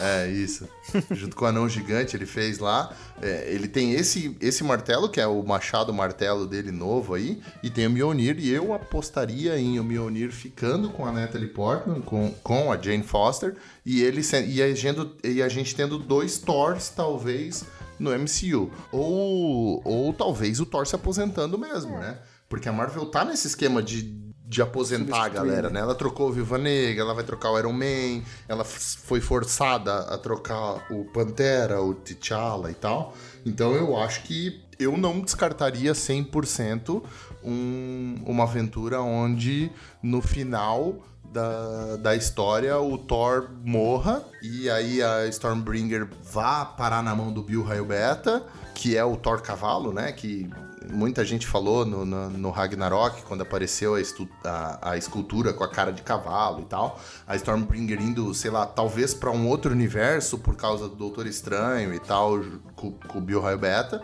É, 0.00 0.28
isso. 0.28 0.66
Junto 1.10 1.36
com 1.36 1.44
o 1.44 1.48
anão 1.48 1.68
gigante, 1.68 2.16
ele 2.16 2.24
fez 2.24 2.58
lá. 2.58 2.94
É, 3.20 3.52
ele 3.52 3.68
tem 3.68 3.92
esse, 3.92 4.36
esse 4.40 4.64
martelo, 4.64 5.10
que 5.10 5.20
é 5.20 5.26
o 5.26 5.42
machado 5.42 5.92
martelo 5.92 6.46
dele 6.46 6.72
novo 6.72 7.14
aí, 7.14 7.42
e 7.62 7.68
tem 7.68 7.86
o 7.86 7.90
Mjolnir, 7.90 8.38
e 8.38 8.48
eu 8.48 8.72
apostaria 8.72 9.58
em 9.58 9.78
o 9.78 9.84
Mjolnir 9.84 10.32
ficando 10.32 10.88
com 10.88 11.04
a 11.04 11.12
Natalie 11.12 11.48
Portman, 11.48 12.00
com, 12.00 12.32
com 12.42 12.72
a 12.72 12.78
Jane 12.78 13.02
Foster, 13.02 13.56
e, 13.84 14.02
ele, 14.02 14.22
e, 14.48 14.62
a 14.62 14.74
gente, 14.74 15.10
e 15.22 15.42
a 15.42 15.48
gente 15.48 15.76
tendo 15.76 15.98
dois 15.98 16.38
Thors, 16.38 16.88
talvez, 16.88 17.64
no 17.98 18.10
MCU. 18.10 18.70
Ou, 18.90 19.82
ou 19.84 20.12
talvez 20.14 20.60
o 20.60 20.66
Thor 20.66 20.86
se 20.86 20.94
aposentando 20.94 21.58
mesmo, 21.58 21.98
né? 21.98 22.18
Porque 22.48 22.68
a 22.68 22.72
Marvel 22.72 23.06
tá 23.06 23.24
nesse 23.24 23.46
esquema 23.46 23.82
de, 23.82 24.02
de 24.50 24.60
aposentar 24.60 25.26
a 25.26 25.28
galera, 25.28 25.70
né? 25.70 25.78
Ela 25.78 25.94
trocou 25.94 26.28
o 26.28 26.32
Viva 26.32 26.58
Negra, 26.58 27.04
ela 27.04 27.14
vai 27.14 27.22
trocar 27.22 27.52
o 27.52 27.58
Iron 27.58 27.72
Man, 27.72 28.20
ela 28.48 28.64
foi 28.64 29.20
forçada 29.20 30.00
a 30.12 30.18
trocar 30.18 30.90
o 30.90 31.04
Pantera, 31.04 31.80
o 31.80 31.94
T'Challa 31.94 32.68
e 32.68 32.74
tal. 32.74 33.14
Então 33.46 33.72
eu 33.76 33.96
acho 33.96 34.24
que 34.24 34.60
eu 34.76 34.96
não 34.96 35.20
descartaria 35.20 35.92
100% 35.92 37.00
um, 37.44 38.16
uma 38.26 38.42
aventura 38.42 39.00
onde 39.00 39.70
no 40.02 40.20
final 40.20 40.96
da, 41.32 41.94
da 41.94 42.16
história 42.16 42.76
o 42.76 42.98
Thor 42.98 43.50
morra 43.64 44.24
e 44.42 44.68
aí 44.68 45.00
a 45.00 45.28
Stormbringer 45.28 46.08
vá 46.24 46.64
parar 46.64 47.04
na 47.04 47.14
mão 47.14 47.32
do 47.32 47.40
Bill 47.40 47.62
Raio 47.62 47.84
Beta, 47.84 48.44
que 48.74 48.96
é 48.96 49.04
o 49.04 49.16
Thor 49.16 49.40
cavalo, 49.42 49.92
né? 49.92 50.10
Que 50.10 50.50
muita 50.90 51.24
gente 51.24 51.46
falou 51.46 51.84
no, 51.86 52.04
no, 52.04 52.30
no 52.30 52.50
Ragnarok, 52.50 53.22
quando 53.22 53.42
apareceu 53.42 53.94
a, 53.94 54.00
estu- 54.00 54.28
a- 54.44 54.90
a 54.92 54.96
escultura 54.96 55.52
com 55.52 55.64
a 55.64 55.68
cara 55.68 55.92
de 55.92 56.02
cavalo 56.02 56.60
e 56.60 56.64
tal. 56.64 57.00
A 57.26 57.34
Stormbringer 57.36 58.00
indo, 58.00 58.32
sei 58.34 58.50
lá, 58.50 58.66
talvez 58.66 59.14
pra 59.14 59.30
um 59.30 59.48
outro 59.48 59.70
universo 59.72 60.38
por 60.38 60.56
causa 60.56 60.88
do 60.88 60.94
Doutor 60.96 61.26
Estranho 61.26 61.94
e 61.94 61.98
tal, 61.98 62.40
com 62.76 62.94
o 63.14 63.20
Bill 63.20 63.40
Raio 63.40 63.58
Beta. 63.58 64.02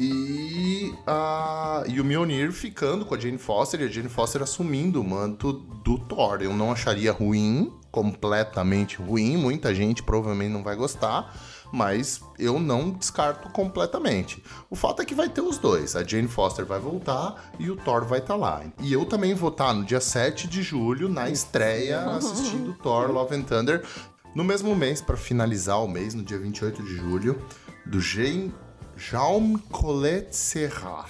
E, 0.00 0.92
a, 1.06 1.84
e 1.86 2.00
o 2.00 2.04
Mjolnir 2.04 2.50
ficando 2.50 3.04
com 3.04 3.14
a 3.14 3.18
Jane 3.18 3.38
Foster 3.38 3.80
e 3.80 3.84
a 3.84 3.88
Jane 3.88 4.08
Foster 4.08 4.42
assumindo 4.42 5.00
o 5.00 5.04
manto 5.04 5.52
do 5.52 5.96
Thor. 5.98 6.38
Eu 6.42 6.52
não 6.52 6.72
acharia 6.72 7.12
ruim, 7.12 7.72
completamente 7.90 8.96
ruim. 8.96 9.36
Muita 9.36 9.72
gente 9.74 10.02
provavelmente 10.02 10.50
não 10.52 10.62
vai 10.64 10.74
gostar, 10.74 11.32
mas 11.72 12.20
eu 12.38 12.60
não 12.60 12.90
descarto 12.90 13.48
completamente. 13.48 14.42
O 14.68 14.76
fato 14.76 15.00
é 15.00 15.04
que 15.04 15.14
vai 15.14 15.28
ter 15.28 15.40
os 15.40 15.56
dois. 15.56 15.96
A 15.96 16.04
Jane 16.04 16.28
Foster 16.28 16.66
vai 16.66 16.78
voltar 16.78 17.52
e 17.58 17.70
o 17.70 17.76
Thor 17.76 18.04
vai 18.04 18.18
estar 18.18 18.36
lá. 18.36 18.62
E 18.80 18.92
eu 18.92 19.06
também 19.06 19.34
vou 19.34 19.48
estar 19.48 19.72
no 19.72 19.84
dia 19.84 20.00
7 20.00 20.46
de 20.46 20.62
julho, 20.62 21.08
na 21.08 21.30
estreia, 21.30 22.02
assistindo 22.10 22.74
Thor 22.74 23.10
Love 23.10 23.34
and 23.34 23.42
Thunder. 23.42 23.82
No 24.34 24.44
mesmo 24.44 24.76
mês, 24.76 25.00
para 25.00 25.16
finalizar 25.16 25.82
o 25.82 25.88
mês, 25.88 26.14
no 26.14 26.22
dia 26.22 26.38
28 26.38 26.82
de 26.82 26.96
julho, 26.96 27.42
do 27.86 28.00
Jean, 28.00 28.50
Jaume 28.96 29.58
Colette 29.70 30.36
Serra. 30.36 31.06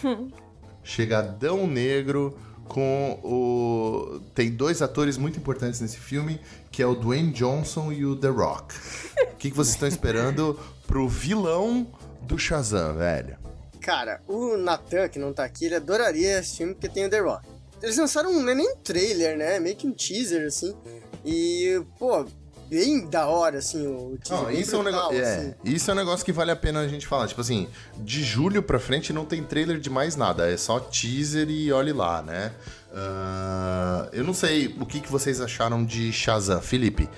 Chega 0.85 1.19
Adão 1.19 1.67
Negro 1.67 2.37
com 2.73 3.21
o. 3.23 4.21
Tem 4.35 4.51
dois 4.51 4.81
atores 4.81 5.19
muito 5.19 5.39
importantes 5.39 5.81
nesse 5.81 5.99
filme, 5.99 6.41
que 6.71 6.83
é 6.83 6.87
o 6.87 6.95
Dwayne 6.95 7.31
Johnson 7.31 7.93
e 7.93 8.05
o 8.05 8.17
The 8.17 8.29
Rock. 8.29 8.75
O 9.33 9.37
que, 9.37 9.51
que 9.51 9.57
vocês 9.57 9.75
estão 9.75 9.89
esperando 9.89 10.59
pro 10.87 11.09
vilão 11.09 11.87
do 12.23 12.39
Shazam, 12.39 12.95
velho? 12.95 13.37
Cara, 13.81 14.23
o 14.27 14.57
Nathan, 14.57 15.09
que 15.09 15.19
não 15.19 15.33
tá 15.33 15.45
aqui, 15.45 15.67
ele 15.67 15.75
adoraria 15.75 16.39
esse 16.39 16.59
filme 16.59 16.75
porque 16.75 16.89
tem 16.89 17.05
o 17.05 17.11
The 17.11 17.21
Rock. 17.21 17.47
Eles 17.83 17.97
lançaram 17.97 18.31
um, 18.33 18.49
é 18.49 18.55
nem 18.55 18.73
um 18.73 18.77
trailer, 18.77 19.37
né? 19.37 19.59
Meio 19.59 19.77
que 19.77 19.87
um 19.87 19.93
teaser, 19.93 20.47
assim. 20.47 20.75
E, 21.25 21.83
pô, 21.99 22.25
bem 22.73 23.07
da 23.07 23.27
hora, 23.27 23.59
assim, 23.59 23.87
o 23.87 24.17
teaser. 24.17 24.45
Não, 24.45 24.51
isso 24.51 24.75
é, 24.75 24.79
um 24.79 24.83
brutal, 24.83 25.13
negócio, 25.13 25.23
é, 25.23 25.37
assim. 25.37 25.55
isso 25.63 25.91
é 25.91 25.93
um 25.93 25.97
negócio 25.97 26.25
que 26.25 26.33
vale 26.33 26.51
a 26.51 26.57
pena 26.57 26.81
a 26.81 26.89
gente 26.89 27.07
falar. 27.07 27.29
Tipo 27.29 27.43
assim, 27.43 27.69
de 27.99 28.25
julho 28.25 28.63
pra 28.63 28.79
frente 28.79 29.13
não 29.13 29.27
tem 29.27 29.45
trailer 29.45 29.79
de 29.79 29.91
mais 29.91 30.17
nada. 30.17 30.51
É 30.51 30.57
só 30.57 30.81
teaser 30.81 31.51
e 31.51 31.71
olhe 31.71 31.93
lá, 31.93 32.23
né? 32.23 32.51
Ah, 32.95 34.09
eu 34.11 34.25
não 34.25 34.33
sei 34.33 34.75
o 34.81 34.87
que, 34.87 35.01
que 35.01 35.13
vocês 35.13 35.39
acharam 35.39 35.85
de 35.85 36.11
Shazam. 36.11 36.63
Felipe, 36.63 37.11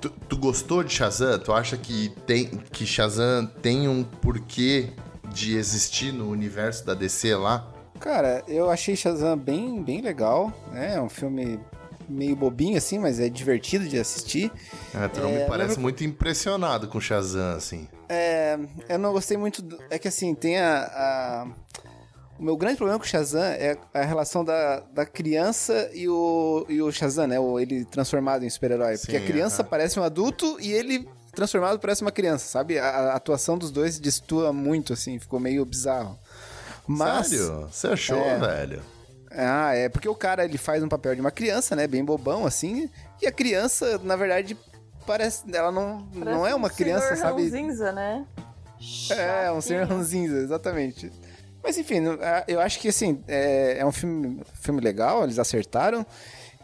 tu, 0.00 0.10
tu 0.28 0.38
gostou 0.38 0.84
de 0.84 0.92
Shazam? 0.92 1.40
Tu 1.40 1.52
acha 1.52 1.76
que, 1.76 2.10
tem, 2.24 2.46
que 2.70 2.86
Shazam 2.86 3.46
tem 3.60 3.88
um 3.88 4.04
porquê 4.04 4.90
de 5.34 5.56
existir 5.56 6.12
no 6.12 6.30
universo 6.30 6.86
da 6.86 6.94
DC 6.94 7.34
lá? 7.34 7.68
Cara, 7.98 8.44
eu 8.46 8.70
achei 8.70 8.94
Shazam 8.94 9.36
bem, 9.36 9.82
bem 9.82 10.00
legal, 10.00 10.52
né? 10.70 10.94
É 10.94 11.00
um 11.00 11.08
filme 11.08 11.58
meio 12.08 12.34
bobinho 12.34 12.76
assim, 12.78 12.98
mas 12.98 13.20
é 13.20 13.28
divertido 13.28 13.86
de 13.88 13.98
assistir. 13.98 14.50
É, 14.94 15.06
tu 15.08 15.20
não 15.20 15.28
É, 15.30 15.32
me 15.40 15.44
parece 15.46 15.68
lembra- 15.70 15.82
muito 15.82 16.04
impressionado 16.04 16.88
com 16.88 17.00
Shazam, 17.00 17.56
assim. 17.56 17.86
É, 18.08 18.58
eu 18.88 18.98
não 18.98 19.12
gostei 19.12 19.36
muito. 19.36 19.60
do- 19.62 19.78
é 19.90 19.98
que 19.98 20.08
assim, 20.08 20.34
tem 20.34 20.58
a, 20.58 20.78
a- 20.84 21.46
O 22.38 22.42
meu 22.44 22.56
grande 22.56 22.76
problema 22.76 22.98
com 23.00 23.04
o 23.04 23.08
Shazam 23.08 23.42
é 23.42 23.76
a 23.92 24.02
relação 24.04 24.44
da, 24.44 24.78
da 24.94 25.04
criança 25.04 25.90
e 25.92 26.08
o, 26.08 26.64
e 26.68 26.80
o 26.80 26.90
Shazam, 26.92 27.26
né? 27.26 27.38
O, 27.40 27.58
ele 27.58 27.84
transformado 27.84 28.44
em 28.44 28.48
super-herói. 28.50 28.96
Porque 28.96 29.16
a 29.16 29.24
criança 29.24 29.62
aham. 29.62 29.68
parece 29.70 29.98
um 29.98 30.04
adulto 30.04 30.56
e 30.60 30.72
ele 30.72 31.08
transformado 31.34 31.78
parece 31.80 32.02
uma 32.02 32.12
criança, 32.12 32.46
sabe? 32.46 32.78
A, 32.78 32.88
a 32.88 33.14
atuação 33.16 33.58
dos 33.58 33.72
dois 33.72 33.98
destoa 33.98 34.52
muito, 34.52 34.92
assim, 34.92 35.18
ficou 35.18 35.40
meio 35.40 35.64
bizarro. 35.64 36.16
Mas. 36.86 37.26
Sério? 37.28 37.68
Você 37.72 37.86
achou, 37.88 38.18
É. 38.18 38.38
velho? 38.38 38.82
Ah, 39.30 39.74
é 39.74 39.88
porque 39.88 40.08
o 40.08 40.14
cara 40.14 40.44
ele 40.44 40.56
faz 40.58 40.82
um 40.82 40.88
papel 40.88 41.14
de 41.14 41.20
uma 41.20 41.30
criança, 41.30 41.76
né? 41.76 41.86
Bem 41.86 42.04
bobão, 42.04 42.46
assim. 42.46 42.88
E 43.20 43.26
a 43.26 43.32
criança, 43.32 43.98
na 44.02 44.16
verdade, 44.16 44.56
parece. 45.06 45.44
Ela 45.52 45.70
não, 45.70 46.00
não 46.14 46.46
é 46.46 46.54
uma 46.54 46.70
criança, 46.70 47.08
Senhor 47.14 47.20
sabe? 47.20 47.42
Ranzinza, 47.44 47.92
né? 47.92 48.24
É, 49.10 49.50
um 49.50 49.60
senhor 49.60 49.86
ranzinza, 49.86 50.36
exatamente. 50.38 51.10
Mas 51.62 51.76
enfim, 51.76 51.98
no- 52.00 52.12
a- 52.22 52.44
eu 52.46 52.60
acho 52.60 52.78
que 52.78 52.88
assim, 52.88 53.22
é, 53.26 53.78
é 53.78 53.84
um 53.86 53.90
filme, 53.90 54.40
filme 54.54 54.80
legal, 54.80 55.24
eles 55.24 55.38
acertaram. 55.38 56.06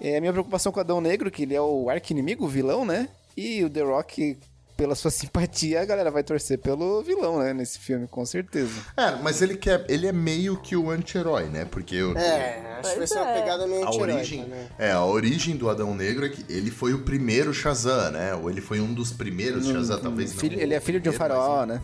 É, 0.01 0.17
a 0.17 0.21
minha 0.21 0.33
preocupação 0.33 0.71
com 0.71 0.79
o 0.79 0.81
Adão 0.81 1.01
Negro, 1.01 1.31
que 1.31 1.43
ele 1.43 1.55
é 1.55 1.61
o 1.61 1.91
arqui-inimigo, 1.91 2.45
o 2.45 2.49
vilão, 2.49 2.85
né? 2.85 3.09
E 3.37 3.65
o 3.65 3.71
The 3.71 3.83
Rock, 3.83 4.39
pela 4.77 4.95
sua 4.95 5.11
simpatia, 5.13 5.81
a 5.81 5.85
galera 5.85 6.11
vai 6.11 6.23
torcer 6.23 6.59
pelo 6.59 7.03
vilão, 7.03 7.39
né? 7.39 7.53
Nesse 7.55 7.79
filme, 7.79 8.07
com 8.09 8.25
certeza. 8.27 8.73
É, 8.97 9.13
mas 9.23 9.41
ele, 9.43 9.57
quer, 9.57 9.85
ele 9.89 10.07
é 10.07 10.13
meio 10.13 10.57
que 10.57 10.77
o 10.77 10.91
anti-herói, 10.91 11.45
né? 11.45 11.65
Porque 11.65 12.03
o, 12.03 12.17
É, 12.17 12.79
acho 12.81 12.93
que 12.93 12.99
vai 12.99 13.07
ser 13.07 13.19
uma 13.19 13.31
é. 13.31 13.41
pegada 13.41 13.67
meio 13.67 13.85
a 13.85 13.89
anti-heróica, 13.89 14.15
origem, 14.17 14.45
né? 14.45 14.69
é, 14.79 14.91
a 14.93 15.05
origem 15.05 15.57
do 15.57 15.71
Adão 15.71 15.95
Negro 15.95 16.27
é 16.27 16.29
que 16.29 16.45
ele 16.53 16.71
foi 16.71 16.93
o 16.95 17.01
primeiro 17.03 17.53
Shazam, 17.55 18.11
né? 18.13 18.35
Ou 18.35 18.51
ele 18.51 18.61
foi 18.61 18.81
um 18.81 18.93
dos 18.93 19.13
primeiros 19.13 19.67
Shazam, 19.67 19.99
talvez 20.01 20.33
não. 20.33 20.41
Filho- 20.41 20.59
o 20.59 20.61
ele 20.61 20.75
é 20.75 20.81
filho 20.81 21.01
de 21.01 21.09
um 21.09 21.13
primeiro, 21.13 21.35
faraó, 21.35 21.59
mas- 21.67 21.69
né? 21.69 21.81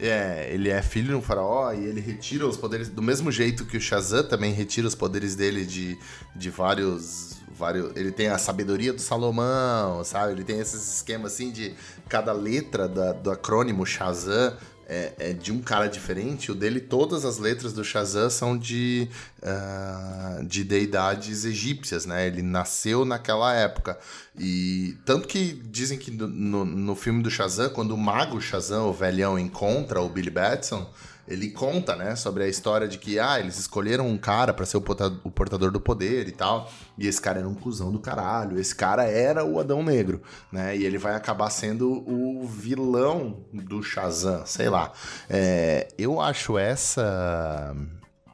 É, 0.00 0.50
ele 0.52 0.68
é 0.68 0.80
filho 0.80 1.08
de 1.08 1.14
um 1.16 1.20
faraó 1.20 1.72
e 1.72 1.84
ele 1.84 2.00
retira 2.00 2.46
os 2.46 2.56
poderes 2.56 2.88
do 2.88 3.02
mesmo 3.02 3.32
jeito 3.32 3.64
que 3.66 3.76
o 3.76 3.80
Shazam 3.80 4.22
também 4.22 4.52
retira 4.52 4.86
os 4.86 4.94
poderes 4.94 5.34
dele 5.34 5.64
de, 5.66 5.98
de 6.36 6.50
vários 6.50 7.37
vários 7.58 7.94
ele 7.96 8.12
tem 8.12 8.28
a 8.28 8.38
sabedoria 8.38 8.92
do 8.92 9.00
Salomão, 9.00 10.02
sabe? 10.04 10.32
Ele 10.32 10.44
tem 10.44 10.60
esses 10.60 10.96
esquemas 10.96 11.34
assim 11.34 11.50
de 11.50 11.74
cada 12.08 12.32
letra 12.32 12.88
da, 12.88 13.12
do 13.12 13.30
acrônimo 13.30 13.84
Shazam 13.84 14.56
é, 14.88 15.12
é, 15.18 15.32
de 15.34 15.52
um 15.52 15.60
cara 15.60 15.86
diferente. 15.86 16.50
O 16.50 16.54
dele, 16.54 16.80
todas 16.80 17.24
as 17.26 17.38
letras 17.38 17.74
do 17.74 17.84
Shazam 17.84 18.30
são 18.30 18.56
de, 18.56 19.06
uh, 19.42 20.42
de 20.44 20.64
deidades 20.64 21.44
egípcias, 21.44 22.06
né? 22.06 22.26
Ele 22.26 22.40
nasceu 22.40 23.04
naquela 23.04 23.54
época. 23.54 23.98
E 24.38 24.96
tanto 25.04 25.28
que 25.28 25.52
dizem 25.52 25.98
que 25.98 26.10
no, 26.10 26.64
no 26.64 26.96
filme 26.96 27.22
do 27.22 27.30
Shazam, 27.30 27.68
quando 27.68 27.90
o 27.90 27.98
mago 27.98 28.40
Shazam, 28.40 28.88
o 28.88 28.92
velhão, 28.92 29.38
encontra 29.38 30.00
o 30.00 30.08
Billy 30.08 30.30
Batson 30.30 30.88
ele 31.28 31.50
conta, 31.50 31.94
né, 31.94 32.16
sobre 32.16 32.42
a 32.42 32.48
história 32.48 32.88
de 32.88 32.98
que, 32.98 33.18
ah, 33.18 33.38
eles 33.38 33.58
escolheram 33.58 34.08
um 34.08 34.16
cara 34.16 34.52
para 34.52 34.64
ser 34.64 34.78
o 34.78 34.80
portador 34.80 35.70
do 35.70 35.80
poder 35.80 36.26
e 36.26 36.32
tal, 36.32 36.70
e 36.96 37.06
esse 37.06 37.20
cara 37.20 37.38
era 37.38 37.48
um 37.48 37.54
cuzão 37.54 37.92
do 37.92 37.98
caralho, 37.98 38.58
esse 38.58 38.74
cara 38.74 39.04
era 39.04 39.44
o 39.44 39.60
Adão 39.60 39.82
Negro, 39.82 40.22
né, 40.50 40.76
e 40.76 40.84
ele 40.84 40.98
vai 40.98 41.14
acabar 41.14 41.50
sendo 41.50 41.90
o 42.08 42.46
vilão 42.46 43.44
do 43.52 43.82
Shazam, 43.82 44.44
sei 44.46 44.68
lá. 44.68 44.92
É, 45.28 45.88
eu 45.98 46.20
acho 46.20 46.56
essa, 46.56 47.76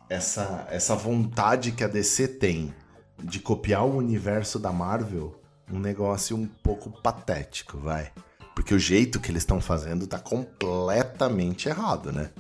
essa, 0.08 0.66
essa 0.70 0.94
vontade 0.94 1.72
que 1.72 1.82
a 1.82 1.88
DC 1.88 2.28
tem 2.28 2.74
de 3.22 3.40
copiar 3.40 3.84
o 3.84 3.96
universo 3.96 4.58
da 4.58 4.72
Marvel 4.72 5.40
um 5.70 5.78
negócio 5.78 6.36
um 6.36 6.46
pouco 6.46 6.90
patético, 7.02 7.78
vai. 7.78 8.12
Porque 8.54 8.74
o 8.74 8.78
jeito 8.78 9.18
que 9.18 9.30
eles 9.30 9.42
estão 9.42 9.60
fazendo 9.60 10.06
tá 10.06 10.18
completamente 10.18 11.68
errado, 11.68 12.12
né? 12.12 12.30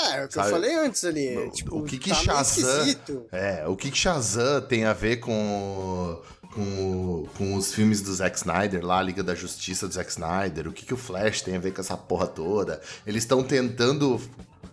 É, 0.00 0.20
é 0.20 0.24
o 0.24 0.28
que 0.28 0.34
Sabe? 0.34 0.48
eu 0.48 0.52
falei 0.52 0.74
antes 0.76 1.04
ali. 1.04 1.36
O, 1.36 1.50
tipo, 1.50 1.78
o 1.78 1.84
que 1.84 1.98
que 1.98 2.10
tá 2.10 2.16
Shazam... 2.16 2.96
É, 3.32 3.66
o 3.66 3.76
que 3.76 3.90
que 3.90 3.98
Shazam 3.98 4.60
tem 4.62 4.84
a 4.84 4.92
ver 4.92 5.16
com... 5.16 6.20
Com, 6.52 7.28
com 7.38 7.54
os 7.54 7.72
filmes 7.72 8.02
do 8.02 8.12
Zack 8.12 8.36
Snyder 8.36 8.84
lá, 8.84 8.98
a 8.98 9.02
Liga 9.02 9.22
da 9.22 9.36
Justiça 9.36 9.86
do 9.86 9.94
Zack 9.94 10.10
Snyder, 10.10 10.66
o 10.66 10.72
que, 10.72 10.84
que 10.84 10.92
o 10.92 10.96
Flash 10.96 11.42
tem 11.42 11.54
a 11.54 11.60
ver 11.60 11.72
com 11.72 11.80
essa 11.80 11.96
porra 11.96 12.26
toda. 12.26 12.80
Eles 13.06 13.22
estão 13.22 13.40
tentando 13.40 14.20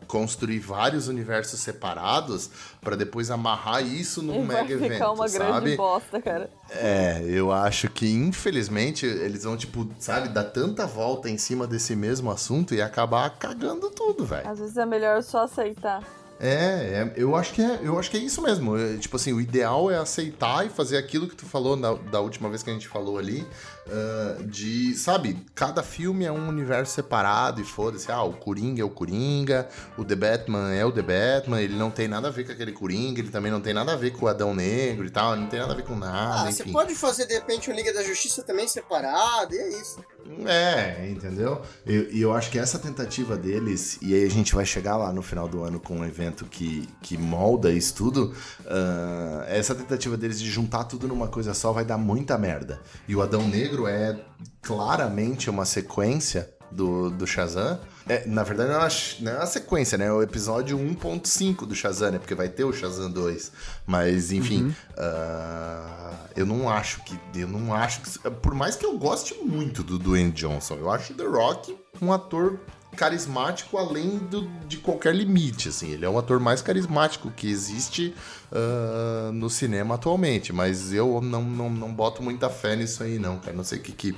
construir 0.07 0.59
vários 0.59 1.07
universos 1.07 1.59
separados 1.59 2.49
para 2.81 2.95
depois 2.95 3.29
amarrar 3.29 3.85
isso 3.85 4.21
num 4.21 4.43
e 4.43 4.47
mega 4.47 4.73
evento. 4.73 4.79
Vai 4.79 4.89
ficar 4.91 5.11
uma 5.11 5.27
sabe? 5.27 5.45
grande 5.45 5.77
bosta, 5.77 6.21
cara. 6.21 6.49
É, 6.69 7.23
eu 7.27 7.51
acho 7.51 7.89
que 7.89 8.09
infelizmente 8.09 9.05
eles 9.05 9.43
vão, 9.43 9.57
tipo, 9.57 9.87
sabe, 9.99 10.29
dar 10.29 10.45
tanta 10.45 10.85
volta 10.85 11.29
em 11.29 11.37
cima 11.37 11.67
desse 11.67 11.95
mesmo 11.95 12.31
assunto 12.31 12.73
e 12.73 12.81
acabar 12.81 13.29
cagando 13.37 13.89
tudo, 13.89 14.25
velho. 14.25 14.49
Às 14.49 14.59
vezes 14.59 14.77
é 14.77 14.85
melhor 14.85 15.21
só 15.21 15.43
aceitar. 15.43 16.01
É, 16.39 16.47
é, 16.47 17.13
eu 17.15 17.35
acho 17.35 17.53
que 17.53 17.61
é, 17.61 17.79
eu 17.81 17.97
acho 17.97 18.11
que 18.11 18.17
é 18.17 18.19
isso 18.19 18.41
mesmo. 18.41 18.77
É, 18.77 18.97
tipo 18.97 19.15
assim, 19.15 19.33
o 19.33 19.41
ideal 19.41 19.89
é 19.89 19.97
aceitar 19.97 20.65
e 20.65 20.69
fazer 20.69 20.97
aquilo 20.97 21.27
que 21.27 21.35
tu 21.35 21.45
falou 21.45 21.75
na, 21.75 21.93
da 21.93 22.21
última 22.21 22.47
vez 22.49 22.61
que 22.61 22.69
a 22.69 22.73
gente 22.73 22.87
falou 22.87 23.17
ali, 23.17 23.45
uh, 23.87 24.43
de, 24.45 24.95
sabe, 24.95 25.37
cada 25.55 25.81
filme 25.83 26.25
é 26.25 26.31
um 26.31 26.47
universo 26.47 26.93
separado 26.93 27.61
e 27.61 27.63
foda-se, 27.63 28.11
ah, 28.11 28.23
o 28.23 28.33
Coringa 28.33 28.81
é 28.81 28.85
o 28.85 28.89
Coringa, 28.89 29.67
o 29.97 30.03
The 30.03 30.15
Batman 30.15 30.73
é 30.73 30.85
o 30.85 30.91
The 30.91 31.01
Batman, 31.01 31.61
ele 31.61 31.75
não 31.75 31.89
tem 31.91 32.07
nada 32.07 32.27
a 32.27 32.31
ver 32.31 32.45
com 32.45 32.51
aquele 32.51 32.71
Coringa, 32.71 33.19
ele 33.19 33.29
também 33.29 33.51
não 33.51 33.61
tem 33.61 33.73
nada 33.73 33.93
a 33.93 33.95
ver 33.95 34.11
com 34.11 34.25
o 34.25 34.29
Adão 34.29 34.53
Negro 34.53 35.05
e 35.05 35.09
tal, 35.09 35.35
não 35.35 35.47
tem 35.47 35.59
nada 35.59 35.73
a 35.73 35.75
ver 35.75 35.83
com 35.83 35.95
nada, 35.95 36.43
ah, 36.43 36.49
enfim. 36.49 36.63
Você 36.63 36.71
pode 36.71 36.95
fazer, 36.95 37.25
de 37.25 37.33
repente, 37.33 37.69
o 37.69 37.73
Liga 37.73 37.93
da 37.93 38.03
Justiça 38.03 38.43
também 38.43 38.67
separado, 38.67 39.53
e 39.53 39.57
é 39.57 39.69
isso. 39.81 39.99
É, 40.45 41.09
entendeu? 41.09 41.61
E 41.85 41.95
eu, 41.95 42.03
eu, 42.11 42.33
acho 42.33 42.51
que 42.51 42.59
essa 42.59 42.77
tentativa 42.77 43.37
deles, 43.37 43.97
e 44.01 44.13
aí 44.13 44.25
a 44.25 44.29
gente 44.29 44.53
vai 44.53 44.65
chegar 44.65 44.97
lá 44.97 45.13
no 45.13 45.21
final 45.21 45.47
do 45.47 45.63
ano 45.63 45.79
com 45.79 45.99
um 45.99 46.05
evento 46.05 46.45
que, 46.45 46.87
que 47.01 47.17
molda 47.17 47.71
isso 47.71 47.95
tudo, 47.95 48.33
uh, 48.61 49.43
essa 49.47 49.73
tentativa 49.73 50.17
deles 50.17 50.39
de 50.39 50.49
juntar 50.49 50.83
tudo 50.83 51.07
numa 51.07 51.27
coisa 51.27 51.53
só 51.53 51.71
vai 51.71 51.85
dar 51.85 51.97
muita 51.97 52.37
merda. 52.37 52.81
E 53.07 53.15
o 53.15 53.21
Adão 53.21 53.47
Negro 53.47 53.76
é 53.85 54.17
claramente 54.61 55.49
uma 55.49 55.65
sequência 55.65 56.49
do, 56.71 57.09
do 57.09 57.27
Shazam. 57.27 57.79
É, 58.07 58.25
na 58.25 58.43
verdade, 58.43 58.69
não 58.69 58.77
é, 58.77 58.79
uma, 58.79 58.89
não 59.19 59.31
é 59.31 59.35
uma 59.35 59.45
sequência, 59.45 59.97
né? 59.97 60.05
É 60.05 60.11
o 60.11 60.21
episódio 60.21 60.77
1.5 60.77 61.65
do 61.65 61.75
Shazam, 61.75 62.11
né? 62.11 62.19
Porque 62.19 62.33
vai 62.33 62.47
ter 62.47 62.63
o 62.63 62.71
Shazam 62.71 63.11
2. 63.11 63.51
Mas, 63.85 64.31
enfim, 64.31 64.63
uhum. 64.63 64.73
uh, 64.97 66.15
eu 66.35 66.45
não 66.45 66.69
acho 66.69 67.03
que. 67.03 67.19
Eu 67.35 67.47
não 67.49 67.73
acho 67.73 68.01
que. 68.01 68.29
Por 68.29 68.53
mais 68.53 68.75
que 68.75 68.85
eu 68.85 68.97
goste 68.97 69.33
muito 69.43 69.83
do 69.83 69.99
Dwayne 69.99 70.31
Johnson, 70.31 70.75
eu 70.75 70.89
acho 70.89 71.13
The 71.13 71.25
Rock 71.25 71.77
um 72.01 72.13
ator 72.13 72.59
carismático 72.97 73.77
além 73.77 74.17
do, 74.17 74.41
de 74.67 74.77
qualquer 74.77 75.15
limite, 75.15 75.69
assim. 75.69 75.91
Ele 75.91 76.05
é 76.05 76.09
o 76.09 76.17
ator 76.17 76.39
mais 76.39 76.61
carismático 76.61 77.31
que 77.31 77.49
existe 77.49 78.13
uh, 78.51 79.31
no 79.31 79.49
cinema 79.49 79.95
atualmente, 79.95 80.51
mas 80.51 80.91
eu 80.91 81.21
não, 81.21 81.43
não, 81.43 81.69
não 81.69 81.93
boto 81.93 82.21
muita 82.21 82.49
fé 82.49 82.75
nisso 82.75 83.03
aí, 83.03 83.17
não, 83.19 83.37
cara. 83.37 83.55
Não 83.55 83.63
sei 83.63 83.77
o 83.79 83.81
que, 83.81 83.91
que 83.91 84.15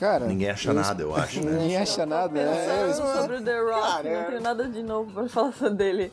Cara, 0.00 0.24
ninguém 0.26 0.48
acha 0.48 0.70
eu... 0.70 0.74
nada, 0.74 1.02
eu 1.02 1.14
acho. 1.14 1.44
Né? 1.44 1.58
Ninguém 1.60 1.76
acha 1.76 2.06
nada, 2.06 2.32
né? 2.32 2.88
Eu... 2.88 2.94
sobre 2.94 3.36
o 3.36 3.44
The 3.44 3.60
Rock, 3.60 4.02
cara, 4.02 4.22
não 4.22 4.24
tenho 4.30 4.40
nada 4.40 4.68
de 4.68 4.82
novo 4.82 5.12
pra 5.12 5.28
falar 5.28 5.68
dele. 5.74 6.10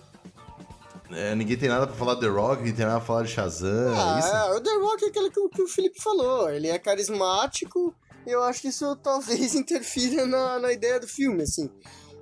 É, 1.09 1.34
ninguém 1.36 1.55
tem 1.55 1.70
nada 1.70 1.88
pra 1.88 1.95
falar 1.95 2.15
do 2.15 2.20
The 2.20 2.28
Rock, 2.28 2.57
ninguém 2.57 2.74
tem 2.74 2.86
nada 2.86 2.97
pra 2.97 3.07
falar 3.07 3.24
de 3.24 3.30
Shazam. 3.30 3.93
É 3.93 3.97
ah, 3.97 4.47
é, 4.49 4.57
o 4.57 4.59
The 4.59 4.74
Rock 4.74 5.05
é 5.05 5.07
aquele 5.07 5.30
que, 5.30 5.49
que, 5.49 5.61
o 5.61 5.68
Felipe 5.68 6.01
falou. 6.01 6.49
Ele 6.49 6.68
é 6.68 6.78
carismático 6.78 7.95
e 8.26 8.30
eu 8.30 8.43
acho 8.43 8.61
que 8.61 8.68
isso 8.68 8.93
talvez 8.97 9.55
interfira 9.55 10.28
na, 10.28 10.59
na 10.59 10.74
ideia 10.74 10.99
do 10.99 11.07
filme, 11.07 11.43
assim. 11.43 11.70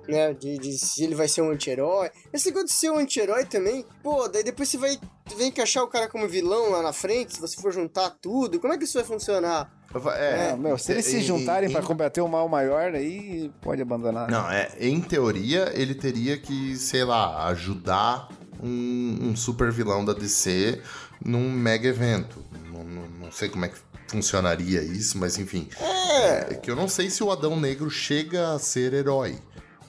Né, 0.08 0.32
de, 0.34 0.58
de 0.58 0.78
se 0.78 1.02
ele 1.02 1.14
vai 1.14 1.26
ser 1.26 1.42
um 1.42 1.50
anti-herói. 1.50 2.10
Esse 2.32 2.46
negócio 2.46 2.68
de 2.68 2.72
ser 2.72 2.90
um 2.90 2.98
anti-herói 2.98 3.44
também, 3.44 3.84
pô, 4.02 4.28
daí 4.28 4.44
depois 4.44 4.68
você 4.68 4.78
vai, 4.78 4.98
vai 5.36 5.46
encaixar 5.46 5.82
o 5.82 5.88
cara 5.88 6.08
como 6.08 6.28
vilão 6.28 6.70
lá 6.70 6.80
na 6.82 6.92
frente, 6.92 7.34
se 7.34 7.40
você 7.40 7.60
for 7.60 7.72
juntar 7.72 8.10
tudo, 8.10 8.60
como 8.60 8.72
é 8.72 8.78
que 8.78 8.84
isso 8.84 8.98
vai 8.98 9.04
funcionar? 9.04 9.72
É, 10.16 10.50
é, 10.50 10.56
meu, 10.56 10.76
se 10.76 10.92
eles 10.92 11.06
se 11.06 11.22
juntarem 11.22 11.70
para 11.70 11.82
combater 11.82 12.20
o 12.20 12.28
mal 12.28 12.48
maior, 12.48 12.94
aí 12.94 13.50
pode 13.62 13.80
abandonar. 13.80 14.30
Não, 14.30 14.50
é, 14.50 14.70
em 14.78 15.00
teoria, 15.00 15.72
ele 15.74 15.94
teria 15.94 16.36
que, 16.36 16.76
sei 16.76 17.04
lá, 17.04 17.46
ajudar 17.48 18.28
um, 18.62 19.30
um 19.30 19.36
super 19.36 19.70
vilão 19.70 20.04
da 20.04 20.12
DC 20.12 20.80
num 21.24 21.50
mega 21.50 21.88
evento. 21.88 22.42
Não, 22.72 22.84
não, 22.84 23.08
não, 23.20 23.32
sei 23.32 23.48
como 23.48 23.64
é 23.64 23.68
que 23.68 23.76
funcionaria 24.08 24.82
isso, 24.82 25.18
mas 25.18 25.38
enfim. 25.38 25.68
É. 25.80 26.52
é 26.52 26.54
que 26.54 26.70
eu 26.70 26.76
não 26.76 26.88
sei 26.88 27.08
se 27.08 27.22
o 27.22 27.30
Adão 27.30 27.58
Negro 27.58 27.88
chega 27.88 28.52
a 28.52 28.58
ser 28.58 28.92
herói, 28.92 29.38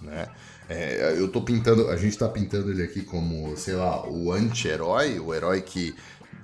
né? 0.02 0.28
É, 0.70 1.16
eu 1.18 1.32
tô 1.32 1.42
pintando, 1.42 1.88
a 1.90 1.96
gente 1.96 2.18
tá 2.18 2.28
pintando 2.28 2.72
ele 2.72 2.84
aqui 2.84 3.02
como, 3.02 3.56
sei 3.56 3.76
lá, 3.76 4.06
o 4.08 4.32
anti-herói, 4.32 5.20
o 5.20 5.34
herói 5.34 5.62
que 5.62 5.96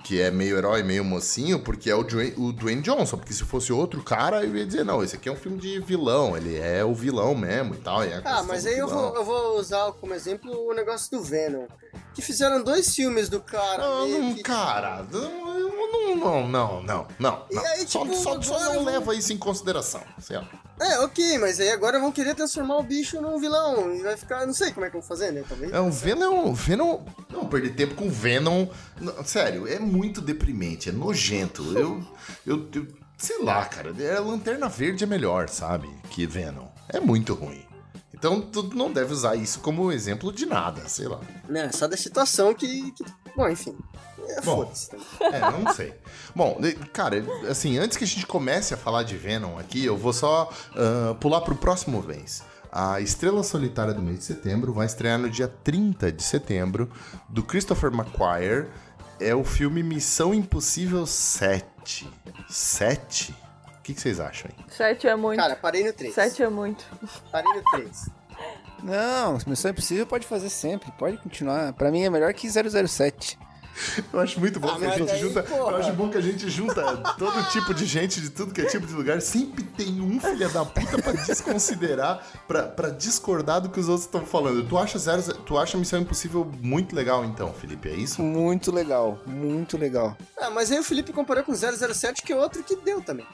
que 0.04 0.22
é 0.22 0.30
meio 0.30 0.58
herói, 0.58 0.84
meio 0.84 1.04
mocinho, 1.04 1.60
porque 1.60 1.90
é 1.90 1.96
o 1.96 2.04
Dwayne, 2.04 2.34
o 2.38 2.52
Dwayne 2.52 2.82
Johnson. 2.82 3.18
Porque 3.18 3.34
se 3.34 3.44
fosse 3.44 3.72
outro 3.72 4.04
cara, 4.04 4.44
eu 4.44 4.56
ia 4.56 4.66
dizer, 4.66 4.84
não, 4.84 5.02
esse 5.02 5.16
aqui 5.16 5.30
é 5.30 5.32
um 5.32 5.36
filme 5.36 5.58
de 5.58 5.80
vilão, 5.80 6.36
ele 6.36 6.58
é 6.58 6.84
o 6.84 6.94
vilão 6.94 7.34
mesmo 7.34 7.74
e 7.74 7.78
tal. 7.78 8.04
É 8.04 8.22
ah, 8.26 8.44
mas 8.44 8.66
aí 8.66 8.78
eu 8.78 8.88
vou, 8.88 9.16
eu 9.16 9.24
vou 9.24 9.58
usar 9.58 9.92
como 9.94 10.14
exemplo 10.14 10.52
o 10.70 10.74
negócio 10.74 11.10
do 11.10 11.24
Venom. 11.24 11.66
Que 12.14 12.22
fizeram 12.22 12.62
dois 12.62 12.94
filmes 12.94 13.30
do 13.30 13.40
cara. 13.40 13.82
Não, 13.84 14.08
não 14.08 14.36
que... 14.36 14.44
cara, 14.44 15.06
não, 15.10 16.16
não, 16.16 16.48
não, 16.48 16.84
não, 16.84 17.08
não. 17.18 17.46
E 17.50 17.58
aí, 17.58 17.86
tipo, 17.86 18.14
só, 18.16 18.40
só, 18.42 18.42
só 18.42 18.74
não 18.74 18.84
leva 18.84 19.16
isso 19.16 19.32
em 19.32 19.38
consideração, 19.38 20.02
certo? 20.20 20.50
É, 20.80 21.00
ok, 21.00 21.38
mas 21.38 21.60
aí 21.60 21.70
agora 21.70 22.00
vão 22.00 22.12
querer 22.12 22.36
transformar 22.36 22.78
o 22.78 22.84
bicho 22.84 23.22
num 23.22 23.40
vilão. 23.40 23.94
E 23.96 24.02
vai 24.02 24.18
ficar. 24.18 24.46
Não 24.46 24.54
sei 24.54 24.72
como 24.72 24.86
é 24.86 24.90
que 24.90 24.94
vão 24.94 25.02
fazer, 25.02 25.32
né? 25.32 25.44
Talvez. 25.48 25.72
É, 25.72 25.80
o 25.80 25.92
Venom. 25.92 26.54
Venom. 26.54 27.06
Não, 27.30 27.46
perder 27.48 27.76
tempo 27.76 27.96
com 27.96 28.08
o 28.08 28.12
Venom. 28.12 28.68
Não, 29.00 29.24
sério, 29.24 29.68
é 29.68 29.80
muito 29.80 30.20
deprimente, 30.20 30.90
é 30.90 30.92
nojento. 30.92 31.64
Eu. 31.78 32.04
eu, 32.46 32.68
eu 32.74 32.88
sei 33.18 33.42
lá, 33.44 33.64
cara. 33.66 33.94
A 34.18 34.20
Lanterna 34.20 34.68
Verde 34.68 35.04
é 35.04 35.08
melhor, 35.08 35.48
sabe? 35.48 35.90
Que 36.10 36.26
Venom. 36.26 36.68
É 36.90 37.00
muito 37.00 37.34
ruim. 37.34 37.66
Então 38.14 38.42
tu 38.42 38.64
não 38.76 38.92
deve 38.92 39.14
usar 39.14 39.36
isso 39.36 39.60
como 39.60 39.92
exemplo 39.92 40.32
de 40.32 40.46
nada, 40.46 40.88
sei 40.88 41.08
lá. 41.08 41.20
Não, 41.48 41.62
é 41.62 41.72
só 41.72 41.88
da 41.88 41.98
situação 41.98 42.54
que. 42.54 42.92
que... 42.94 43.06
Bom, 43.36 43.50
enfim. 43.50 43.78
É, 44.28 44.42
Bom, 44.42 44.72
é, 45.20 45.40
não 45.40 45.74
sei. 45.74 45.94
Bom, 46.36 46.58
cara, 46.92 47.24
assim, 47.50 47.78
antes 47.78 47.98
que 47.98 48.04
a 48.04 48.08
gente 48.08 48.26
comece 48.26 48.74
a 48.74 48.78
falar 48.78 49.04
de 49.04 49.18
Venom 49.18 49.58
aqui, 49.58 49.86
eu 49.86 49.98
vou 49.98 50.14
só 50.14 50.50
uh, 50.72 51.16
pular 51.16 51.42
pro 51.42 51.56
próximo 51.56 52.02
mês. 52.02 52.44
A 52.72 53.00
Estrela 53.00 53.44
Solitária 53.44 53.94
do 53.94 54.02
mês 54.02 54.20
de 54.20 54.26
setembro 54.26 54.74
vai 54.74 54.88
estrear 54.88 55.20
no 55.20 55.30
dia 55.30 55.48
30 55.48 56.12
de 56.12 56.24
setembro, 56.24 56.90
do 57.30 57.44
Christopher 57.44 57.94
McQuarrie. 57.94 58.66
É 59.20 59.36
o 59.36 59.44
filme 59.44 59.84
Missão 59.84 60.34
Impossível 60.34 61.06
7. 61.06 62.10
7? 62.50 63.36
O 63.78 63.82
que, 63.84 63.94
que 63.94 64.02
vocês 64.02 64.20
acham 64.20 64.50
aí? 64.50 64.66
7 64.70 65.08
é 65.08 65.16
muito. 65.16 65.40
Cara, 65.40 65.56
parei 65.56 65.84
no 65.84 65.94
3. 65.94 66.16
7 66.16 66.44
é 66.44 66.50
muito. 66.50 66.84
Parei 67.32 67.54
no 67.54 67.64
3. 67.72 68.10
Não, 68.82 69.38
Missão 69.48 69.72
Impossível 69.72 70.06
pode 70.06 70.28
fazer 70.28 70.50
sempre, 70.50 70.92
pode 70.98 71.18
continuar. 71.18 71.72
Para 71.74 71.90
mim 71.90 72.04
é 72.04 72.10
melhor 72.10 72.34
que 72.34 72.50
007. 72.50 73.38
Eu 74.12 74.20
acho 74.20 74.40
muito 74.40 74.60
bom 74.60 74.70
Ah, 74.70 74.78
que 74.78 74.86
a 74.86 74.90
gente 74.98 75.08
daí, 75.08 75.20
junta. 75.22 75.44
porra. 75.44 75.72
Eu 75.72 75.78
acho 75.78 75.94
bom 75.94 76.10
que 76.10 76.18
a 76.18 76.22
gente 76.22 76.50
junta 76.50 76.84
todo 77.18 77.44
tipo 77.52 77.74
de 77.74 77.86
gente 77.86 78.22
de 78.22 78.30
tudo 78.30 78.54
que 78.54 78.62
é 78.62 78.66
tipo 78.66 78.86
de 78.86 78.94
lugar. 78.94 79.22
Sempre 79.22 79.64
tem 79.64 80.00
um 80.00 80.20
filho 80.20 80.50
da 80.50 80.64
puta 80.64 81.02
pra 81.02 81.12
desconsiderar, 81.14 82.22
pra, 82.48 82.64
pra 82.64 82.90
discordar 82.90 83.62
do 83.62 83.70
que 83.70 83.80
os 83.80 83.88
outros 83.88 84.06
estão 84.06 84.26
falando. 84.26 84.64
Tu 84.68 84.78
acha, 84.78 84.98
zero, 85.00 85.22
tu 85.40 85.58
acha 85.58 85.78
Missão 85.78 86.00
Impossível 86.00 86.50
muito 86.62 86.96
legal, 86.96 87.24
então, 87.26 87.54
Felipe? 87.54 87.90
É 87.90 87.94
isso? 87.96 88.22
Muito 88.22 88.72
legal, 88.72 89.20
muito 89.26 89.78
legal. 89.78 90.16
Ah, 90.38 90.50
mas 90.50 90.72
aí 90.72 90.80
o 90.80 90.84
Felipe 90.84 91.12
comparou 91.14 91.44
com 91.44 91.54
007, 91.56 92.22
que 92.22 92.32
é 92.34 92.36
outro 92.36 92.64
que 92.64 92.76
deu 92.76 93.02
também. 93.02 93.26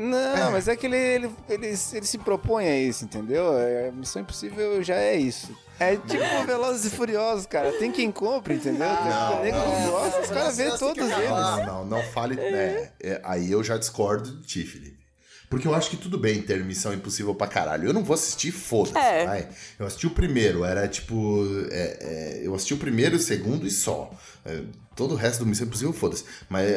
Não, 0.00 0.52
mas 0.52 0.66
é 0.66 0.76
que 0.76 0.86
ele, 0.86 0.96
ele, 0.96 1.30
ele, 1.48 1.66
ele 1.66 2.06
se 2.06 2.18
propõe 2.18 2.66
a 2.66 2.78
isso, 2.78 3.04
entendeu? 3.04 3.56
É, 3.58 3.90
Missão 3.90 4.22
Impossível 4.22 4.82
já 4.82 4.96
é 4.96 5.16
isso. 5.16 5.54
É 5.78 5.96
tipo 5.96 6.46
Velozes 6.46 6.92
e 6.92 6.96
Furiosos, 6.96 7.46
cara. 7.46 7.72
Tem 7.72 7.90
quem 7.90 8.10
compre, 8.12 8.54
entendeu? 8.54 8.86
Tem 8.86 9.10
Não, 9.10 9.38
o 9.38 9.42
nego 9.42 9.58
que 9.58 9.90
gosta, 9.90 10.20
os 10.20 10.28
caras 10.28 10.56
vê 10.56 10.68
Tem 10.68 10.78
todos 10.78 11.10
eles. 11.10 11.30
Não, 11.30 11.66
não, 11.66 11.86
não 11.86 12.02
fale. 12.02 12.36
né, 12.36 12.90
é, 13.02 13.20
aí 13.24 13.50
eu 13.50 13.62
já 13.64 13.78
discordo 13.78 14.30
de 14.30 14.46
ti, 14.46 14.64
Felipe. 14.64 15.00
Porque 15.48 15.66
eu 15.66 15.74
acho 15.74 15.90
que 15.90 15.96
tudo 15.96 16.16
bem 16.16 16.40
ter 16.40 16.62
Missão 16.64 16.94
Impossível 16.94 17.34
pra 17.34 17.48
caralho. 17.48 17.88
Eu 17.88 17.92
não 17.92 18.04
vou 18.04 18.14
assistir, 18.14 18.52
foda-se. 18.52 18.96
É. 18.96 19.24
vai. 19.26 19.48
Eu 19.78 19.86
assisti 19.86 20.06
o 20.06 20.10
primeiro, 20.10 20.64
era 20.64 20.86
tipo. 20.86 21.44
é, 21.70 21.98
é, 22.00 22.40
eu 22.44 22.54
assisti 22.54 22.72
o 22.72 22.78
primeiro, 22.78 23.16
o 23.16 23.18
segundo 23.18 23.66
e 23.66 23.70
só. 23.70 24.10
É, 24.44 24.60
todo 24.94 25.14
o 25.14 25.16
resto 25.16 25.40
do 25.40 25.46
Missão 25.46 25.66
Impossível, 25.66 25.92
foda-se. 25.92 26.24
Mas 26.48 26.70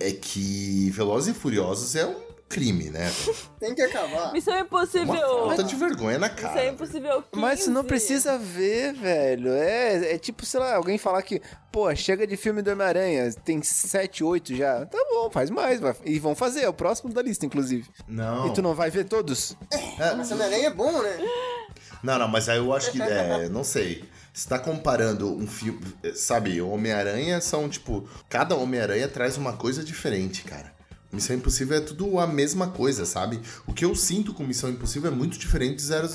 é, 0.00 0.08
é 0.08 0.12
que 0.12 0.90
Velozes 0.90 1.34
e 1.36 1.38
Furiosos 1.38 1.94
é 1.96 2.06
um 2.06 2.30
crime, 2.48 2.90
né? 2.90 3.08
Tem 3.60 3.74
que 3.74 3.82
acabar. 3.82 4.32
Missão 4.32 4.52
Uma 4.54 4.62
Impossível. 4.62 5.14
falta 5.46 5.62
de 5.62 5.76
vergonha 5.76 6.18
na 6.18 6.28
Missão 6.28 6.48
cara. 6.50 6.66
Impossível 6.68 7.22
15. 7.22 7.26
Mas 7.36 7.66
não 7.68 7.84
precisa 7.84 8.36
ver, 8.36 8.92
velho. 8.94 9.52
É, 9.52 10.14
é 10.14 10.18
tipo, 10.18 10.44
sei 10.44 10.58
lá, 10.58 10.74
alguém 10.74 10.98
falar 10.98 11.22
que, 11.22 11.40
pô, 11.70 11.94
chega 11.94 12.26
de 12.26 12.36
filme 12.36 12.60
do 12.60 12.72
Homem-Aranha, 12.72 13.32
tem 13.44 13.62
7, 13.62 14.24
8 14.24 14.56
já. 14.56 14.84
Tá 14.86 14.98
bom, 15.10 15.30
faz 15.30 15.48
mais. 15.48 15.78
vai. 15.78 15.94
E 16.04 16.18
vão 16.18 16.34
fazer, 16.34 16.62
é 16.62 16.68
o 16.68 16.72
próximo 16.72 17.12
da 17.12 17.22
lista, 17.22 17.46
inclusive. 17.46 17.88
Não. 18.08 18.48
E 18.48 18.52
tu 18.52 18.60
não 18.62 18.74
vai 18.74 18.90
ver 18.90 19.04
todos? 19.04 19.56
Essa 19.98 20.34
Homem-Aranha 20.34 20.66
é 20.66 20.70
bom, 20.70 21.02
né? 21.02 21.18
Não, 22.02 22.18
não, 22.18 22.26
mas 22.28 22.48
aí 22.48 22.58
eu 22.58 22.72
acho 22.74 22.90
que. 22.92 23.00
É, 23.00 23.48
não 23.48 23.62
sei. 23.62 24.04
Você 24.40 24.48
tá 24.48 24.58
comparando 24.58 25.30
um 25.36 25.46
filme. 25.46 25.82
Sabe, 26.14 26.62
Homem-Aranha 26.62 27.42
são, 27.42 27.68
tipo. 27.68 28.08
Cada 28.26 28.56
Homem-Aranha 28.56 29.06
traz 29.06 29.36
uma 29.36 29.52
coisa 29.52 29.84
diferente, 29.84 30.44
cara. 30.44 30.72
Missão 31.12 31.36
Impossível 31.36 31.76
é 31.76 31.80
tudo 31.82 32.18
a 32.18 32.26
mesma 32.26 32.68
coisa, 32.68 33.04
sabe? 33.04 33.38
O 33.66 33.74
que 33.74 33.84
eu 33.84 33.94
sinto 33.94 34.32
com 34.32 34.42
Missão 34.42 34.70
Impossível 34.70 35.12
é 35.12 35.14
muito 35.14 35.38
diferente 35.38 35.76
de 35.76 35.82
Zero. 35.82 36.08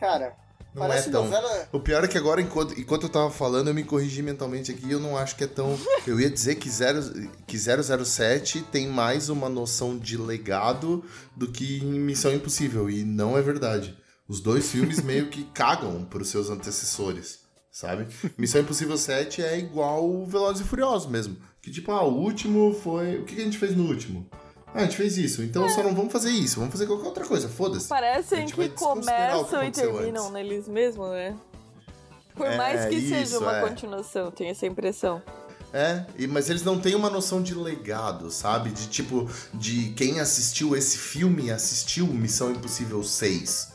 Cara, 0.00 0.34
Não 0.74 0.82
parece 0.82 1.08
é 1.08 1.12
tão. 1.12 1.22
novela... 1.22 1.68
O 1.70 1.78
pior 1.78 2.02
é 2.02 2.08
que 2.08 2.18
agora, 2.18 2.40
enquanto, 2.40 2.76
enquanto 2.80 3.04
eu 3.04 3.08
tava 3.08 3.30
falando, 3.30 3.68
eu 3.68 3.74
me 3.74 3.84
corrigi 3.84 4.22
mentalmente 4.22 4.72
aqui 4.72 4.90
eu 4.90 4.98
não 4.98 5.16
acho 5.16 5.36
que 5.36 5.44
é 5.44 5.46
tão. 5.46 5.78
Eu 6.04 6.18
ia 6.18 6.28
dizer 6.28 6.56
que, 6.56 6.68
zero, 6.68 7.00
que 7.46 7.56
007 7.56 8.62
tem 8.72 8.88
mais 8.88 9.28
uma 9.28 9.48
noção 9.48 9.96
de 9.96 10.16
legado 10.16 11.04
do 11.36 11.46
que 11.46 11.78
em 11.78 12.00
Missão 12.00 12.34
Impossível. 12.34 12.90
E 12.90 13.04
não 13.04 13.38
é 13.38 13.40
verdade. 13.40 13.96
Os 14.26 14.40
dois 14.40 14.68
filmes 14.68 15.00
meio 15.00 15.28
que 15.28 15.44
cagam 15.44 16.04
pros 16.04 16.28
seus 16.28 16.50
antecessores, 16.50 17.41
sabe? 17.72 18.06
Missão 18.38 18.60
Impossível 18.60 18.96
7 18.96 19.42
é 19.42 19.58
igual 19.58 20.08
o 20.08 20.26
Velozes 20.26 20.60
e 20.60 20.64
Furiosos 20.68 21.10
mesmo. 21.10 21.36
Que 21.60 21.70
tipo, 21.70 21.90
ah, 21.90 22.04
o 22.04 22.14
último 22.14 22.74
foi. 22.74 23.18
O 23.18 23.24
que 23.24 23.40
a 23.40 23.44
gente 23.44 23.58
fez 23.58 23.74
no 23.74 23.84
último? 23.88 24.28
Ah, 24.74 24.80
a 24.80 24.82
gente 24.84 24.96
fez 24.96 25.18
isso, 25.18 25.42
então 25.42 25.68
só 25.68 25.82
não 25.82 25.94
vamos 25.94 26.12
fazer 26.12 26.30
isso, 26.30 26.56
vamos 26.58 26.72
fazer 26.72 26.86
qualquer 26.86 27.06
outra 27.06 27.24
coisa, 27.26 27.48
foda-se. 27.48 27.88
Parecem 27.88 28.46
que 28.46 28.54
o 28.54 28.56
que 28.56 28.68
começam 28.70 29.64
e 29.64 29.70
terminam 29.70 30.22
antes. 30.22 30.32
neles 30.32 30.68
mesmos, 30.68 31.10
né? 31.10 31.36
Por 32.34 32.46
É, 32.46 32.56
mais 32.56 32.86
que 32.86 33.00
seja 33.00 33.20
isso, 33.20 33.38
uma 33.38 33.58
é. 33.58 33.60
continuação, 33.60 34.30
tenho 34.30 34.50
essa 34.50 34.66
impressão. 34.66 35.22
É, 35.74 36.04
mas 36.28 36.48
eles 36.50 36.62
não 36.62 36.78
têm 36.80 36.94
uma 36.94 37.10
noção 37.10 37.42
de 37.42 37.54
legado, 37.54 38.30
sabe? 38.30 38.70
De 38.70 38.88
tipo, 38.88 39.28
de 39.52 39.90
quem 39.90 40.20
assistiu 40.20 40.74
esse 40.76 40.96
filme 40.98 41.50
assistiu 41.50 42.06
Missão 42.06 42.50
Impossível 42.50 43.02
6. 43.02 43.72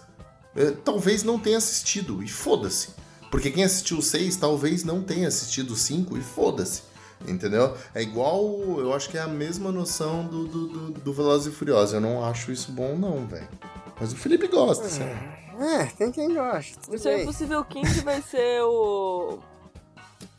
É, 0.56 0.72
talvez 0.72 1.24
não 1.24 1.38
tenha 1.40 1.58
assistido, 1.58 2.24
e 2.24 2.28
foda-se. 2.28 2.90
Porque 3.32 3.52
quem 3.52 3.64
assistiu 3.64 3.98
o 3.98 4.02
6 4.02 4.36
talvez 4.38 4.84
não 4.84 5.04
tenha 5.04 5.28
assistido 5.28 5.72
o 5.72 5.76
5 5.76 6.18
e 6.18 6.22
foda-se. 6.22 6.84
Entendeu? 7.28 7.76
É 7.96 8.02
igual, 8.02 8.46
eu 8.80 8.94
acho 8.94 9.10
que 9.10 9.18
é 9.18 9.22
a 9.22 9.28
mesma 9.28 9.72
noção 9.72 10.24
do, 10.26 10.46
do, 10.48 10.68
do, 10.68 10.92
do 10.92 11.14
Velozes 11.14 11.52
e 11.52 11.56
Furiosos. 11.56 11.94
Eu 11.96 12.02
não 12.02 12.24
acho 12.24 12.52
isso 12.52 12.72
bom, 12.72 12.96
não, 12.96 13.26
velho. 13.26 13.48
Mas 14.00 14.14
o 14.14 14.16
Felipe 14.16 14.48
gosta, 14.48 14.88
sabe? 14.88 15.12
É, 15.60 15.86
tem 15.86 16.12
quem 16.12 16.34
gosta. 16.36 16.80
Tudo 16.80 16.92
Missão 16.94 17.12
bem. 17.12 17.24
Impossível 17.24 17.66
15 17.66 18.02
vai 18.02 18.22
ser 18.22 18.62
o. 18.62 19.40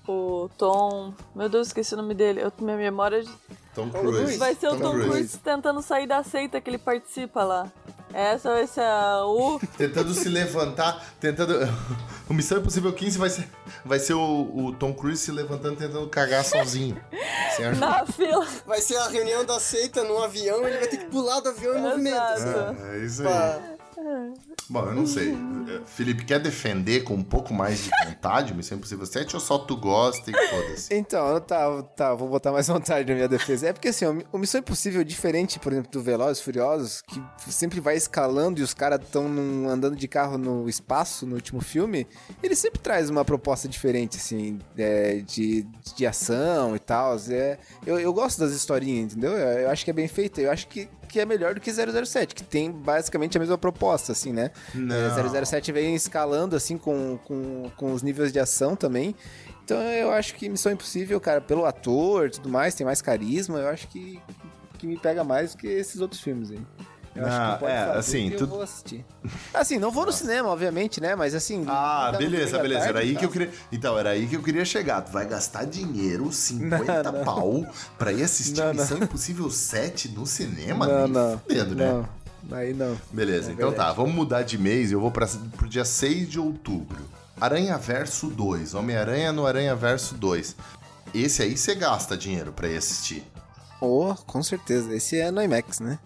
O 0.06 0.48
Tom. 0.56 1.12
Meu 1.34 1.48
Deus, 1.48 1.66
esqueci 1.66 1.92
o 1.94 1.96
nome 1.96 2.14
dele. 2.14 2.40
Eu, 2.40 2.52
minha 2.60 2.76
memória. 2.76 3.22
de- 3.22 3.30
Tom 3.74 3.88
Tom 3.90 4.00
Cruise. 4.00 4.18
Cruise. 4.22 4.38
Vai 4.38 4.54
ser 4.54 4.68
o 4.68 4.76
Tom 4.78 4.92
Cruise 4.92 5.38
tentando 5.38 5.82
sair 5.82 6.06
da 6.06 6.22
seita 6.22 6.60
que 6.60 6.70
ele 6.70 6.78
participa 6.78 7.42
lá. 7.44 7.70
Essa 8.12 8.50
vai 8.50 8.66
ser 8.66 8.80
a. 8.80 9.24
O. 9.26 9.60
Tentando 9.76 10.12
se 10.14 10.28
levantar, 10.28 11.04
tentando. 11.20 11.58
O 12.28 12.34
Missão 12.34 12.58
Impossível 12.58 12.92
15 12.92 13.18
vai 13.18 13.30
ser, 13.30 13.48
vai 13.82 13.98
ser 13.98 14.12
o, 14.12 14.20
o 14.54 14.74
Tom 14.74 14.92
Cruise 14.92 15.22
se 15.22 15.32
levantando 15.32 15.76
tentando 15.76 16.06
cagar 16.08 16.44
sozinho. 16.44 17.00
Ajuda. 17.58 17.74
Na 17.86 18.04
fila. 18.04 18.46
Vai 18.66 18.82
ser 18.82 18.96
a 18.98 19.08
reunião 19.08 19.46
da 19.46 19.58
seita 19.58 20.04
num 20.04 20.22
avião, 20.22 20.66
ele 20.68 20.76
vai 20.76 20.88
ter 20.88 20.98
que 20.98 21.06
pular 21.06 21.40
do 21.40 21.48
avião 21.48 21.76
em 21.78 21.80
movimento. 21.80 22.16
assim. 22.18 22.48
Exato. 22.50 22.82
É, 22.82 22.96
é 22.98 23.04
isso 23.04 23.22
aí. 23.22 23.28
Pá. 23.28 23.77
Bom, 24.70 24.84
eu 24.86 24.94
não 24.94 25.06
sei. 25.06 25.32
É, 25.32 25.80
Felipe, 25.86 26.24
quer 26.24 26.38
defender 26.38 27.00
com 27.00 27.14
um 27.14 27.22
pouco 27.22 27.54
mais 27.54 27.84
de 27.84 27.90
vontade 28.04 28.54
Missão 28.54 28.76
Impossível 28.76 29.06
7 29.06 29.34
ou 29.34 29.40
só 29.40 29.58
tu 29.58 29.76
gosta 29.76 30.30
e 30.30 30.34
foda-se? 30.34 30.94
Então, 30.94 31.40
tá, 31.40 31.82
tá, 31.82 32.14
vou 32.14 32.28
botar 32.28 32.52
mais 32.52 32.68
vontade 32.68 33.08
na 33.08 33.14
minha 33.14 33.28
defesa. 33.28 33.68
É 33.68 33.72
porque 33.72 33.88
assim, 33.88 34.04
o 34.32 34.38
Missão 34.38 34.60
Impossível, 34.60 35.02
diferente, 35.02 35.58
por 35.58 35.72
exemplo, 35.72 35.90
do 35.90 36.02
Velozes 36.02 36.42
Furiosos, 36.42 37.02
que 37.02 37.52
sempre 37.52 37.80
vai 37.80 37.96
escalando 37.96 38.60
e 38.60 38.62
os 38.62 38.74
caras 38.74 39.00
estão 39.00 39.26
andando 39.68 39.96
de 39.96 40.06
carro 40.06 40.36
no 40.36 40.68
espaço 40.68 41.26
no 41.26 41.34
último 41.34 41.60
filme, 41.60 42.06
ele 42.42 42.54
sempre 42.54 42.78
traz 42.80 43.08
uma 43.08 43.24
proposta 43.24 43.68
diferente, 43.68 44.16
assim, 44.16 44.58
é, 44.76 45.16
de, 45.16 45.66
de 45.96 46.06
ação 46.06 46.76
e 46.76 46.78
tal. 46.78 47.16
É, 47.30 47.58
eu, 47.86 47.98
eu 47.98 48.12
gosto 48.12 48.38
das 48.38 48.52
historinhas, 48.52 49.12
entendeu? 49.12 49.32
Eu, 49.32 49.60
eu 49.60 49.70
acho 49.70 49.84
que 49.84 49.90
é 49.90 49.94
bem 49.94 50.08
feito. 50.08 50.40
Eu 50.40 50.50
acho 50.50 50.68
que, 50.68 50.88
que 51.08 51.18
é 51.18 51.24
melhor 51.24 51.54
do 51.54 51.60
que 51.60 51.72
007, 51.72 52.34
que 52.34 52.44
tem 52.44 52.70
basicamente 52.70 53.36
a 53.36 53.40
mesma 53.40 53.58
proposta, 53.58 54.12
assim, 54.12 54.32
né? 54.32 54.50
Não. 54.74 54.94
É, 54.94 55.44
007 55.44 55.72
vem 55.72 55.94
escalando, 55.94 56.54
assim, 56.54 56.76
com, 56.78 57.18
com, 57.24 57.70
com 57.76 57.92
os 57.92 58.02
níveis 58.02 58.32
de 58.32 58.38
ação 58.38 58.76
também. 58.76 59.14
Então 59.64 59.80
eu 59.82 60.10
acho 60.12 60.34
que 60.34 60.48
Missão 60.48 60.72
Impossível, 60.72 61.20
cara, 61.20 61.40
pelo 61.40 61.66
ator 61.66 62.28
e 62.28 62.30
tudo 62.30 62.48
mais, 62.48 62.74
tem 62.74 62.86
mais 62.86 63.02
carisma, 63.02 63.58
eu 63.58 63.68
acho 63.68 63.88
que, 63.88 64.18
que 64.78 64.86
me 64.86 64.98
pega 64.98 65.22
mais 65.22 65.52
do 65.52 65.58
que 65.58 65.66
esses 65.66 66.00
outros 66.00 66.20
filmes 66.20 66.50
aí. 66.50 66.60
Eu 67.18 67.26
Ah, 67.26 67.28
acho 67.48 67.52
que 67.54 67.60
pode 67.60 67.72
é, 67.72 67.84
fazer 67.86 67.98
assim, 67.98 68.30
que 68.30 68.36
tu- 68.36 68.44
eu 68.44 68.48
vou 68.48 68.62
assistir. 68.62 69.04
Assim, 69.52 69.78
não 69.78 69.90
vou 69.90 70.06
no 70.06 70.12
cinema, 70.12 70.48
obviamente, 70.48 71.00
né? 71.00 71.14
Mas 71.16 71.34
assim. 71.34 71.64
Ah, 71.66 72.12
beleza, 72.16 72.58
beleza. 72.58 72.84
Era 72.84 72.92
tarde 72.94 73.08
aí 73.08 73.14
e 73.14 73.16
que 73.18 73.24
eu 73.24 73.30
queria. 73.30 73.50
Então, 73.72 73.98
era 73.98 74.10
aí 74.10 74.26
que 74.26 74.36
eu 74.36 74.42
queria 74.42 74.64
chegar. 74.64 75.02
Tu 75.02 75.10
vai 75.12 75.26
gastar 75.26 75.64
dinheiro, 75.64 76.30
50 76.32 77.02
Não, 77.02 77.12
não. 77.12 77.24
pau, 77.24 77.66
pra 77.98 78.12
ir 78.12 78.22
assistir 78.22 78.60
Não, 78.60 78.66
não. 78.72 78.74
Missão 78.82 78.98
Impossível 78.98 79.50
7 79.50 80.08
no 80.10 80.26
cinema? 80.26 80.86
Não, 80.86 81.08
não. 81.08 81.38
fudendo, 81.38 81.74
né? 81.74 82.04
Não, 82.44 82.56
aí 82.56 82.72
não. 82.72 82.96
Beleza, 83.12 83.50
É 83.50 83.52
então 83.54 83.70
tá, 83.72 83.76
verdade. 83.84 83.96
vamos 83.96 84.14
mudar 84.14 84.42
de 84.42 84.56
mês. 84.56 84.92
Eu 84.92 85.00
vou 85.00 85.10
para 85.10 85.26
pro 85.56 85.68
dia 85.68 85.84
6 85.84 86.28
de 86.28 86.38
outubro. 86.38 87.04
Aranha 87.40 87.76
Verso 87.78 88.28
2, 88.28 88.74
Homem-Aranha 88.74 89.32
no 89.32 89.46
Aranha 89.46 89.74
Verso 89.74 90.14
2. 90.14 90.56
Esse 91.14 91.42
aí 91.42 91.56
você 91.56 91.74
gasta 91.74 92.16
dinheiro 92.16 92.52
pra 92.52 92.68
ir 92.68 92.76
assistir. 92.76 93.24
Oh, 93.80 94.12
com 94.26 94.42
certeza. 94.42 94.92
Esse 94.94 95.18
é 95.18 95.30
no 95.30 95.40
IMAX, 95.40 95.78
né? 95.80 95.98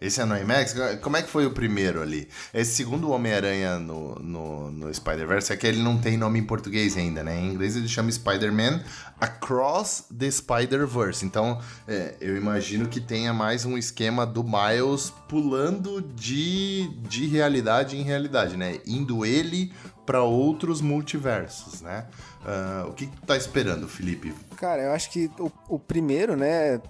Esse 0.00 0.20
é 0.20 0.24
no 0.24 0.36
IMAX? 0.36 0.76
Como 1.02 1.16
é 1.16 1.22
que 1.22 1.28
foi 1.28 1.44
o 1.44 1.50
primeiro 1.50 2.00
ali? 2.00 2.28
Esse 2.54 2.76
segundo 2.76 3.10
Homem-Aranha 3.10 3.80
no, 3.80 4.14
no, 4.16 4.70
no 4.70 4.94
Spider-Verse 4.94 5.52
é 5.52 5.56
que 5.56 5.66
ele 5.66 5.82
não 5.82 5.98
tem 5.98 6.16
nome 6.16 6.38
em 6.38 6.44
português 6.44 6.96
ainda, 6.96 7.24
né? 7.24 7.36
Em 7.36 7.52
inglês 7.52 7.74
ele 7.74 7.88
chama 7.88 8.12
Spider-Man 8.12 8.80
Across 9.20 10.04
the 10.16 10.30
Spider-Verse. 10.30 11.26
Então, 11.26 11.60
é, 11.88 12.14
eu 12.20 12.36
imagino 12.36 12.86
que 12.86 13.00
tenha 13.00 13.34
mais 13.34 13.64
um 13.64 13.76
esquema 13.76 14.24
do 14.24 14.44
Miles 14.44 15.12
pulando 15.26 16.00
de, 16.00 16.88
de 17.08 17.26
realidade 17.26 17.96
em 17.96 18.02
realidade, 18.02 18.56
né? 18.56 18.78
Indo 18.86 19.26
ele 19.26 19.72
para 20.06 20.22
outros 20.22 20.80
multiversos, 20.80 21.82
né? 21.82 22.06
Ah, 22.50 22.86
o 22.88 22.92
que, 22.94 23.06
que 23.06 23.16
tu 23.16 23.26
tá 23.26 23.36
esperando, 23.36 23.86
Felipe? 23.86 24.32
Cara, 24.56 24.82
eu 24.84 24.92
acho 24.92 25.10
que 25.10 25.30
o, 25.38 25.52
o 25.68 25.78
primeiro, 25.78 26.34
né? 26.34 26.80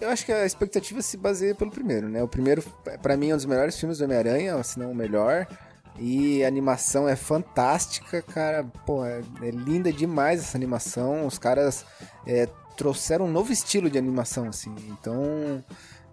Eu 0.00 0.08
acho 0.08 0.24
que 0.24 0.32
a 0.32 0.46
expectativa 0.46 1.02
se 1.02 1.16
baseia 1.18 1.54
pelo 1.54 1.70
primeiro, 1.70 2.08
né? 2.08 2.22
O 2.22 2.28
primeiro, 2.28 2.62
pra 3.02 3.16
mim, 3.16 3.30
é 3.30 3.34
um 3.34 3.36
dos 3.36 3.44
melhores 3.44 3.78
filmes 3.78 3.98
do 3.98 4.04
Homem-Aranha, 4.04 4.62
se 4.62 4.78
não 4.78 4.92
o 4.92 4.94
melhor. 4.94 5.46
E 5.98 6.42
a 6.42 6.48
animação 6.48 7.06
é 7.08 7.14
fantástica, 7.16 8.22
cara. 8.22 8.64
Pô, 8.86 9.04
é, 9.04 9.20
é 9.42 9.50
linda 9.50 9.92
demais 9.92 10.40
essa 10.40 10.56
animação. 10.56 11.26
Os 11.26 11.38
caras 11.38 11.84
é, 12.26 12.48
trouxeram 12.76 13.26
um 13.26 13.30
novo 13.30 13.52
estilo 13.52 13.90
de 13.90 13.98
animação, 13.98 14.48
assim. 14.48 14.74
Então, 14.88 15.62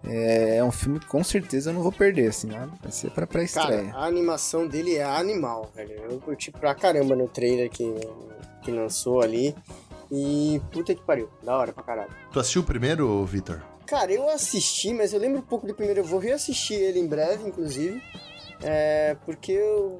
é, 0.04 0.56
é 0.56 0.64
um 0.64 0.70
filme 0.72 0.98
que 1.00 1.06
com 1.06 1.22
certeza 1.24 1.70
eu 1.70 1.74
não 1.74 1.82
vou 1.82 1.92
perder, 1.92 2.28
assim. 2.28 2.50
ó. 2.52 2.66
Vai 2.82 2.92
ser 2.92 3.08
pra 3.10 3.26
Cara, 3.26 3.28
pré-estreia. 3.28 3.92
a 3.94 4.04
animação 4.06 4.66
dele 4.68 4.96
é 4.96 5.04
animal, 5.04 5.70
velho. 5.74 5.92
Eu 6.10 6.18
curti 6.20 6.50
pra 6.50 6.74
caramba 6.74 7.16
no 7.16 7.26
trailer 7.28 7.70
que, 7.70 7.84
que 8.62 8.70
lançou 8.70 9.20
ali. 9.20 9.54
E 10.10 10.60
puta 10.70 10.94
que 10.94 11.02
pariu, 11.02 11.28
da 11.42 11.56
hora 11.56 11.72
pra 11.72 11.82
caralho. 11.82 12.10
Tu 12.30 12.38
assistiu 12.38 12.60
o 12.62 12.64
primeiro, 12.64 13.24
Vitor? 13.24 13.62
Cara, 13.86 14.12
eu 14.12 14.28
assisti, 14.28 14.92
mas 14.92 15.12
eu 15.12 15.18
lembro 15.20 15.38
um 15.38 15.42
pouco 15.42 15.66
do 15.66 15.74
primeiro. 15.74 16.00
Eu 16.00 16.04
vou 16.04 16.18
reassistir 16.18 16.76
ele 16.78 16.98
em 16.98 17.06
breve, 17.06 17.48
inclusive. 17.48 18.02
É, 18.62 19.16
porque 19.24 19.52
eu 19.52 19.98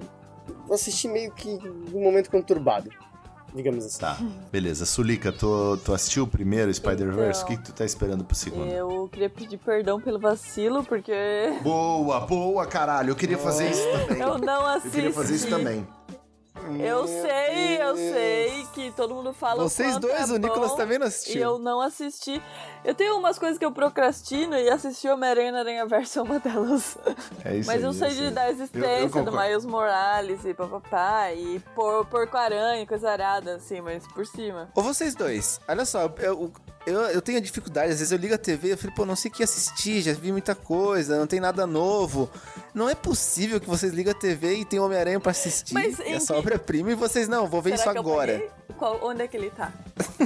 assisti 0.71 1.09
meio 1.09 1.33
que 1.33 1.49
num 1.91 2.03
momento 2.03 2.31
conturbado, 2.31 2.91
digamos 3.55 3.85
assim. 3.87 4.01
Tá, 4.01 4.19
beleza. 4.51 4.85
Sulica, 4.87 5.33
tu, 5.33 5.79
tu 5.85 5.93
assistiu 5.95 6.25
o 6.25 6.27
primeiro 6.27 6.73
Spider-Verse? 6.73 7.43
Então, 7.43 7.55
o 7.55 7.57
que, 7.59 7.63
que 7.65 7.71
tu 7.71 7.75
tá 7.75 7.85
esperando 7.85 8.23
pro 8.25 8.37
segundo? 8.37 8.67
Eu 8.71 9.09
queria 9.11 9.31
pedir 9.31 9.57
perdão 9.59 10.01
pelo 10.01 10.19
vacilo, 10.21 10.85
porque 10.85 11.13
Boa, 11.63 12.21
boa, 12.21 12.67
caralho. 12.67 13.11
Eu 13.11 13.17
queria 13.17 13.39
fazer 13.39 13.71
isso 13.71 13.83
também. 14.07 14.21
eu 14.23 14.39
não 14.39 14.61
Eu 14.61 14.67
assisti. 14.69 14.91
queria 14.97 15.13
fazer 15.13 15.35
isso 15.35 15.49
também. 15.49 15.87
Eu 16.81 17.07
sei, 17.07 17.83
eu 17.83 17.97
sei 17.97 18.67
que 18.75 18.91
todo 18.93 19.15
mundo 19.15 19.33
fala 19.33 19.63
Vocês 19.63 19.99
dois, 19.99 20.31
é 20.31 20.35
o 20.35 20.37
Nicolas 20.39 20.75
também 20.75 20.99
não 20.99 21.07
E 21.07 21.09
assistiu. 21.09 21.41
eu 21.43 21.59
não 21.59 21.81
assisti. 21.81 22.41
Eu 22.85 22.95
tenho 22.95 23.17
umas 23.19 23.39
coisas 23.39 23.59
que 23.59 23.65
eu 23.65 23.73
procrastino 23.73 24.57
e 24.57 24.69
assistir 24.69 25.09
Homem-Aranha 25.09 25.59
Aranha 25.59 25.87
Verso 25.87 26.19
é 26.21 26.23
uma 26.23 26.39
delas. 26.39 26.97
É 27.45 27.57
isso 27.57 27.67
Mas 27.67 27.79
aí, 27.79 27.83
eu 27.85 27.93
sei 27.93 28.11
de, 28.11 28.31
da 28.31 28.43
Eu- 28.43 28.47
eu 28.49 28.53
existência 28.53 29.23
do. 29.23 29.33
Miles 29.33 29.65
Morales 29.65 30.45
e 30.45 30.55
papapá, 30.55 31.33
e 31.33 31.61
por, 31.75 32.07
porco-aranha, 32.07 32.87
coisa 32.87 33.11
arada, 33.11 33.57
assim, 33.57 33.81
mas 33.81 34.07
por 34.09 34.27
cima. 34.27 34.69
Ou 34.75 34.83
vocês 34.83 35.15
dois, 35.15 35.61
olha 35.69 35.85
só, 35.85 36.13
eu, 36.19 36.53
eu, 36.87 37.01
eu 37.03 37.23
tenho 37.23 37.41
dificuldade, 37.41 37.93
às 37.93 37.99
vezes 37.99 38.11
eu 38.13 38.19
ligo 38.19 38.35
a 38.35 38.39
TV 38.39 38.73
e 38.73 38.77
falei, 38.77 38.95
pô, 38.97 39.07
não 39.07 39.17
sei 39.17 39.31
o 39.31 39.35
que 39.35 39.43
assistir, 39.43 40.03
já 40.03 40.13
vi 40.13 40.33
muita 40.33 40.55
coisa, 40.55 41.19
não 41.19 41.27
tem 41.27 41.41
nada 41.41 41.67
novo. 41.67 42.31
Não 42.75 42.89
é 42.89 42.95
possível 42.95 43.61
que 43.61 43.69
vocês 43.69 43.93
ligam 43.93 44.13
a 44.13 44.15
TV 44.15 44.57
e 44.57 44.65
tem 44.65 44.81
Homem-Aranha 44.81 45.21
pra 45.21 45.31
assistir, 45.31 45.75
Mas 45.75 45.99
essa 46.01 46.33
que- 46.33 46.39
obra-prima, 46.39 46.91
e 46.91 46.95
vocês, 46.95 47.29
não, 47.29 47.47
vou 47.47 47.61
ver 47.63 47.77
Será 47.79 47.91
isso 47.93 47.99
agora. 47.99 48.43
Qual, 48.79 48.99
onde 49.03 49.23
é 49.23 49.29
que 49.29 49.37
ele 49.37 49.51
tá? 49.51 49.73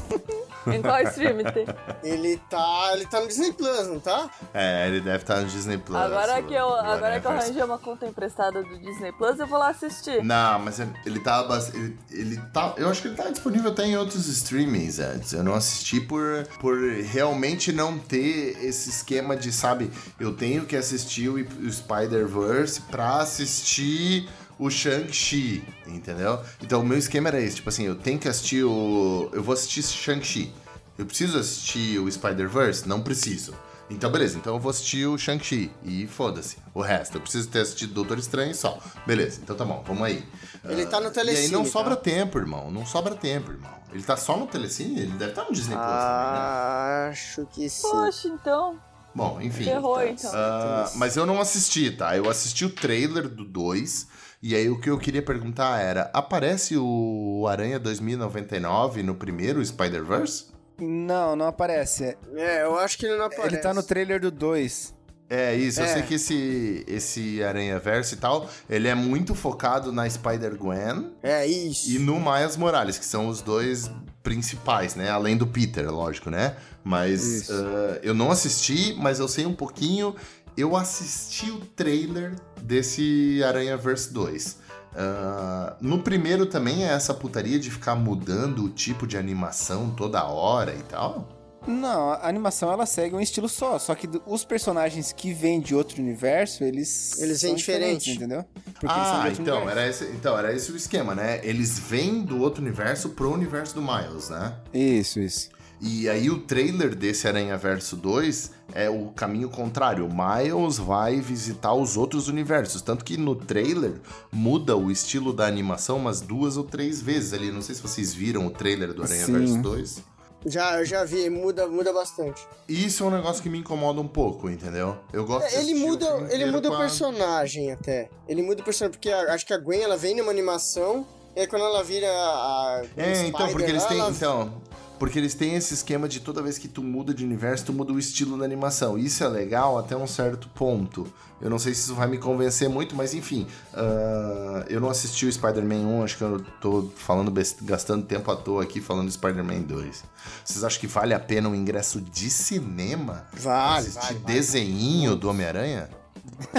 em 0.72 0.80
qual 0.80 1.00
stream 1.02 1.38
tem? 1.52 1.66
Ele 2.02 2.40
tá. 2.48 2.90
Ele 2.94 3.06
tá 3.06 3.20
no 3.20 3.26
Disney 3.28 3.52
Plus, 3.52 3.86
não 3.88 4.00
tá? 4.00 4.30
É, 4.54 4.88
ele 4.88 5.00
deve 5.00 5.18
estar 5.18 5.40
no 5.40 5.46
Disney 5.46 5.78
Plus. 5.78 5.96
Agora 5.98 6.42
que 6.42 6.54
eu, 6.54 6.74
agora 6.74 7.20
que 7.20 7.26
eu 7.26 7.30
arranjei 7.30 7.62
uma 7.62 7.78
conta 7.78 8.06
emprestada 8.06 8.62
do 8.62 8.78
Disney 8.78 9.12
Plus, 9.12 9.38
eu 9.38 9.46
vou 9.46 9.58
lá 9.58 9.68
assistir. 9.68 10.22
Não, 10.24 10.58
mas 10.60 10.80
ele- 10.80 10.92
ele 11.04 11.20
tá, 11.20 11.46
ele, 11.74 11.98
ele 12.10 12.36
tá. 12.52 12.74
Eu 12.76 12.88
acho 12.88 13.02
que 13.02 13.08
ele 13.08 13.16
tá 13.16 13.28
disponível 13.30 13.70
até 13.70 13.84
em 13.84 13.96
outros 13.96 14.26
streamings 14.26 14.98
antes. 14.98 15.32
Eu 15.32 15.42
não 15.44 15.54
assisti 15.54 16.00
por, 16.00 16.46
por 16.60 16.76
realmente 17.02 17.72
não 17.72 17.98
ter 17.98 18.56
esse 18.64 18.88
esquema 18.90 19.36
de, 19.36 19.52
sabe, 19.52 19.90
eu 20.18 20.34
tenho 20.34 20.64
que 20.64 20.76
assistir 20.76 21.28
o, 21.28 21.34
o 21.34 21.70
Spider-Verse 21.72 22.80
pra 22.82 23.18
assistir 23.18 24.28
o 24.58 24.70
Shang-Chi, 24.70 25.62
entendeu? 25.86 26.40
Então 26.62 26.80
o 26.80 26.84
meu 26.86 26.96
esquema 26.98 27.28
era 27.28 27.40
esse, 27.40 27.56
tipo 27.56 27.68
assim, 27.68 27.84
eu 27.84 27.94
tenho 27.94 28.18
que 28.18 28.28
assistir 28.28 28.64
o. 28.64 29.28
Eu 29.32 29.42
vou 29.42 29.52
assistir 29.52 29.82
Shang-Chi. 29.82 30.52
Eu 30.98 31.04
preciso 31.04 31.38
assistir 31.38 31.98
o 31.98 32.10
Spider-Verse? 32.10 32.88
Não 32.88 33.02
preciso. 33.02 33.54
Então, 33.88 34.10
beleza, 34.10 34.36
então 34.36 34.54
eu 34.54 34.58
vou 34.58 34.70
assistir 34.70 35.06
o 35.06 35.16
Shang-Chi 35.16 35.70
e 35.84 36.06
foda-se. 36.08 36.56
O 36.74 36.80
resto, 36.80 37.18
eu 37.18 37.20
preciso 37.20 37.48
ter 37.48 37.60
assistido 37.60 37.94
Doutor 37.94 38.18
Estranho 38.18 38.52
só. 38.54 38.78
Beleza, 39.06 39.40
então 39.42 39.54
tá 39.54 39.64
bom, 39.64 39.84
vamos 39.86 40.02
aí. 40.02 40.24
Ele 40.64 40.82
Ah, 40.82 40.86
tá 40.86 40.98
no 40.98 41.04
E 41.04 41.08
aí 41.08 41.12
Telecine, 41.14 41.52
não 41.52 41.62
tá? 41.64 41.70
sobra 41.70 41.94
tempo, 41.94 42.36
irmão. 42.38 42.68
Não 42.70 42.84
sobra 42.84 43.14
tempo, 43.14 43.52
irmão. 43.52 43.70
Ele 43.92 44.02
tá 44.02 44.16
só 44.16 44.36
no 44.36 44.46
Telecine? 44.48 44.98
Ele 45.00 45.12
deve 45.12 45.30
estar 45.30 45.44
no 45.44 45.52
Disney 45.52 45.76
Plus 45.76 45.86
também, 45.86 46.32
né? 46.32 47.08
Acho 47.10 47.46
que 47.46 47.68
sim. 47.68 47.82
Poxa, 47.82 48.26
então. 48.28 48.80
Bom, 49.14 49.40
enfim. 49.40 49.64
Ferrou, 49.64 49.96
tá. 49.98 50.06
então. 50.08 50.30
Ah, 50.34 50.90
mas 50.96 51.16
eu 51.16 51.24
não 51.24 51.40
assisti, 51.40 51.90
tá? 51.92 52.16
Eu 52.16 52.28
assisti 52.28 52.64
o 52.64 52.70
trailer 52.70 53.28
do 53.28 53.44
2. 53.44 54.08
E 54.42 54.54
aí 54.54 54.68
o 54.68 54.78
que 54.78 54.90
eu 54.90 54.98
queria 54.98 55.22
perguntar 55.22 55.80
era: 55.80 56.10
aparece 56.12 56.76
o 56.76 57.46
Aranha 57.48 57.78
2099 57.78 59.02
no 59.02 59.14
primeiro 59.14 59.64
Spider-Verse? 59.64 60.46
Não, 60.78 61.34
não 61.34 61.46
aparece. 61.46 62.16
É, 62.34 62.62
eu 62.62 62.78
acho 62.78 62.98
que 62.98 63.06
ele 63.06 63.16
não 63.16 63.24
aparece. 63.26 63.54
Ele 63.54 63.62
tá 63.62 63.72
no 63.72 63.82
trailer 63.82 64.20
do 64.20 64.30
2. 64.30 64.94
É 65.28 65.54
isso, 65.56 65.80
eu 65.80 65.84
É. 65.86 65.88
sei 65.88 66.02
que 66.02 66.14
esse, 66.14 66.84
esse 66.86 67.42
Aranha 67.42 67.80
Verso 67.80 68.14
e 68.14 68.16
tal, 68.16 68.48
ele 68.70 68.86
é 68.86 68.94
muito 68.94 69.34
focado 69.34 69.90
na 69.90 70.08
Spider-Gwen 70.08 71.10
É 71.20 71.44
isso. 71.44 71.90
e 71.90 71.98
no 71.98 72.20
Miles 72.20 72.56
Morales, 72.56 72.96
que 72.96 73.04
são 73.04 73.26
os 73.26 73.40
dois 73.42 73.90
principais, 74.22 74.94
né? 74.94 75.10
Além 75.10 75.36
do 75.36 75.44
Peter, 75.46 75.90
lógico, 75.90 76.30
né? 76.30 76.54
Mas 76.84 77.50
ah, 77.50 77.98
eu 78.04 78.14
não 78.14 78.30
assisti, 78.30 78.94
mas 79.00 79.18
eu 79.18 79.26
sei 79.26 79.44
um 79.46 79.54
pouquinho. 79.54 80.14
Eu 80.56 80.74
assisti 80.76 81.50
o 81.50 81.60
trailer 81.60 82.34
desse 82.62 83.42
Aranha 83.44 83.76
Verse 83.76 84.12
2. 84.12 84.56
Ah, 84.94 85.76
no 85.80 85.98
primeiro 86.02 86.46
também 86.46 86.84
é 86.84 86.88
essa 86.88 87.12
putaria 87.12 87.58
de 87.58 87.70
ficar 87.70 87.94
mudando 87.94 88.64
o 88.64 88.70
tipo 88.70 89.06
de 89.06 89.18
animação 89.18 89.90
toda 89.90 90.24
hora 90.24 90.74
e 90.74 90.82
tal. 90.84 91.28
Não, 91.66 92.12
a 92.12 92.28
animação 92.28 92.70
ela 92.70 92.86
segue 92.86 93.16
um 93.16 93.20
estilo 93.20 93.48
só, 93.48 93.76
só 93.76 93.92
que 93.96 94.08
os 94.24 94.44
personagens 94.44 95.12
que 95.12 95.32
vêm 95.32 95.60
de 95.60 95.74
outro 95.74 96.00
universo, 96.00 96.62
eles 96.62 97.18
Eles 97.18 97.40
são 97.40 97.48
vêm 97.48 97.56
diferentes, 97.56 98.04
diferente. 98.04 98.24
entendeu? 98.24 98.44
Porque 98.80 98.86
ah, 98.88 99.28
então 99.32 99.56
universo. 99.56 99.78
era, 99.80 99.88
esse, 99.90 100.04
então 100.04 100.38
era 100.38 100.52
esse 100.54 100.70
o 100.70 100.76
esquema, 100.76 101.12
né? 101.14 101.40
Eles 101.42 101.76
vêm 101.76 102.22
do 102.22 102.40
outro 102.40 102.62
universo 102.62 103.08
pro 103.10 103.32
universo 103.32 103.74
do 103.74 103.82
Miles, 103.82 104.28
né? 104.30 104.54
Isso, 104.72 105.18
isso. 105.18 105.48
E 105.80 106.08
aí 106.08 106.30
o 106.30 106.38
trailer 106.40 106.94
desse 106.94 107.28
Aranha 107.28 107.56
Verso 107.56 107.96
2 107.96 108.50
é 108.74 108.88
o 108.88 109.08
caminho 109.08 109.48
contrário. 109.50 110.06
O 110.06 110.10
Miles 110.10 110.78
vai 110.78 111.20
visitar 111.20 111.74
os 111.74 111.96
outros 111.96 112.28
universos. 112.28 112.80
Tanto 112.80 113.04
que 113.04 113.16
no 113.16 113.34
trailer 113.36 113.94
muda 114.32 114.76
o 114.76 114.90
estilo 114.90 115.32
da 115.32 115.46
animação 115.46 115.98
umas 115.98 116.20
duas 116.22 116.56
ou 116.56 116.64
três 116.64 117.00
vezes 117.02 117.32
ali. 117.34 117.52
Não 117.52 117.60
sei 117.62 117.74
se 117.74 117.82
vocês 117.82 118.14
viram 118.14 118.46
o 118.46 118.50
trailer 118.50 118.92
do 118.94 119.02
Aranha 119.02 119.26
Sim. 119.26 119.32
Verso 119.32 119.58
2. 119.62 120.02
Já, 120.48 120.78
eu 120.78 120.84
já 120.84 121.04
vi, 121.04 121.28
muda, 121.28 121.66
muda 121.66 121.92
bastante. 121.92 122.40
Isso 122.68 123.02
é 123.02 123.06
um 123.06 123.10
negócio 123.10 123.42
que 123.42 123.48
me 123.48 123.58
incomoda 123.58 124.00
um 124.00 124.06
pouco, 124.06 124.48
entendeu? 124.48 124.96
Eu 125.12 125.24
gosto 125.26 125.48
de 125.48 125.56
É, 125.56 125.60
ele 125.60 125.74
muda, 125.74 126.06
ele 126.30 126.46
muda 126.46 126.70
o 126.70 126.74
a- 126.74 126.78
personagem 126.78 127.72
até. 127.72 128.08
Ele 128.28 128.42
muda 128.42 128.60
o 128.62 128.64
personagem, 128.64 128.92
porque 128.92 129.10
a- 129.10 129.34
acho 129.34 129.44
que 129.44 129.52
a 129.52 129.58
Gwen, 129.58 129.80
ela 129.82 129.96
vem 129.96 130.14
numa 130.14 130.30
animação, 130.30 131.04
e 131.34 131.40
aí 131.40 131.46
quando 131.48 131.64
ela 131.64 131.82
vira 131.82 132.06
a 132.06 132.82
É, 132.96 133.14
Spider 133.14 133.26
então, 133.28 133.48
porque 133.50 133.70
eles 133.70 133.84
têm. 133.86 133.98
ela- 133.98 134.10
Então, 134.10 134.62
porque 134.98 135.18
eles 135.18 135.34
têm 135.34 135.54
esse 135.54 135.74
esquema 135.74 136.08
de 136.08 136.20
toda 136.20 136.42
vez 136.42 136.58
que 136.58 136.68
tu 136.68 136.82
muda 136.82 137.12
de 137.12 137.24
universo, 137.24 137.66
tu 137.66 137.72
muda 137.72 137.92
o 137.92 137.98
estilo 137.98 138.38
da 138.38 138.44
animação. 138.44 138.98
Isso 138.98 139.22
é 139.22 139.28
legal 139.28 139.78
até 139.78 139.96
um 139.96 140.06
certo 140.06 140.48
ponto. 140.48 141.06
Eu 141.40 141.50
não 141.50 141.58
sei 141.58 141.74
se 141.74 141.82
isso 141.82 141.94
vai 141.94 142.06
me 142.08 142.16
convencer 142.16 142.68
muito, 142.68 142.96
mas 142.96 143.12
enfim. 143.12 143.46
ah, 143.74 144.64
eu 144.68 144.80
não 144.80 144.88
assisti 144.88 145.26
o 145.26 145.32
Spider-Man 145.32 145.86
1, 145.86 146.02
acho 146.04 146.16
que 146.16 146.24
eu 146.24 146.40
tô 146.60 146.90
falando 146.96 147.32
gastando 147.62 148.04
tempo 148.04 148.30
à 148.30 148.36
toa 148.36 148.62
aqui 148.62 148.80
falando 148.80 149.06
do 149.06 149.12
Spider-Man 149.12 149.62
2. 149.62 150.04
Vocês 150.44 150.64
acham 150.64 150.80
que 150.80 150.86
vale 150.86 151.12
a 151.12 151.20
pena 151.20 151.48
um 151.48 151.54
ingresso 151.54 152.00
de 152.00 152.30
cinema? 152.30 153.26
Vale, 153.34 153.78
assistir 153.80 154.00
vale, 154.00 154.18
vale. 154.20 154.34
desenhinho 154.34 155.14
do 155.14 155.28
Homem-Aranha? 155.28 155.90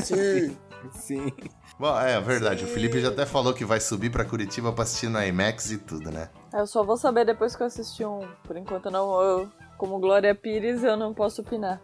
Sim. 0.03 0.55
Sim. 0.93 1.31
Bom, 1.79 1.95
é 1.99 2.19
verdade, 2.19 2.63
o 2.63 2.67
Felipe 2.67 2.99
já 2.99 3.09
até 3.09 3.25
falou 3.25 3.53
que 3.53 3.63
vai 3.63 3.79
subir 3.79 4.09
pra 4.09 4.25
Curitiba 4.25 4.71
pra 4.71 4.83
assistir 4.83 5.09
no 5.09 5.21
IMAX 5.21 5.71
e 5.71 5.77
tudo, 5.77 6.09
né? 6.09 6.29
Eu 6.57 6.65
só 6.65 6.83
vou 6.83 6.97
saber 6.97 7.23
depois 7.23 7.55
que 7.55 7.61
eu 7.61 7.67
assistir 7.67 8.03
um. 8.03 8.27
Por 8.43 8.57
enquanto 8.57 8.89
não. 8.89 9.21
Eu, 9.21 9.47
como 9.77 9.99
Glória 9.99 10.33
Pires, 10.33 10.83
eu 10.83 10.97
não 10.97 11.13
posso 11.13 11.41
opinar. 11.41 11.79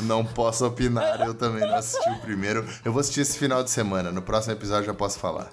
Não 0.00 0.24
posso 0.24 0.66
opinar, 0.66 1.20
eu 1.20 1.34
também 1.34 1.60
não 1.60 1.74
assisti 1.74 2.08
o 2.08 2.18
primeiro. 2.20 2.66
Eu 2.82 2.90
vou 2.90 3.00
assistir 3.00 3.20
esse 3.20 3.38
final 3.38 3.62
de 3.62 3.70
semana, 3.70 4.10
no 4.10 4.22
próximo 4.22 4.54
episódio 4.54 4.86
já 4.86 4.94
posso 4.94 5.18
falar. 5.18 5.50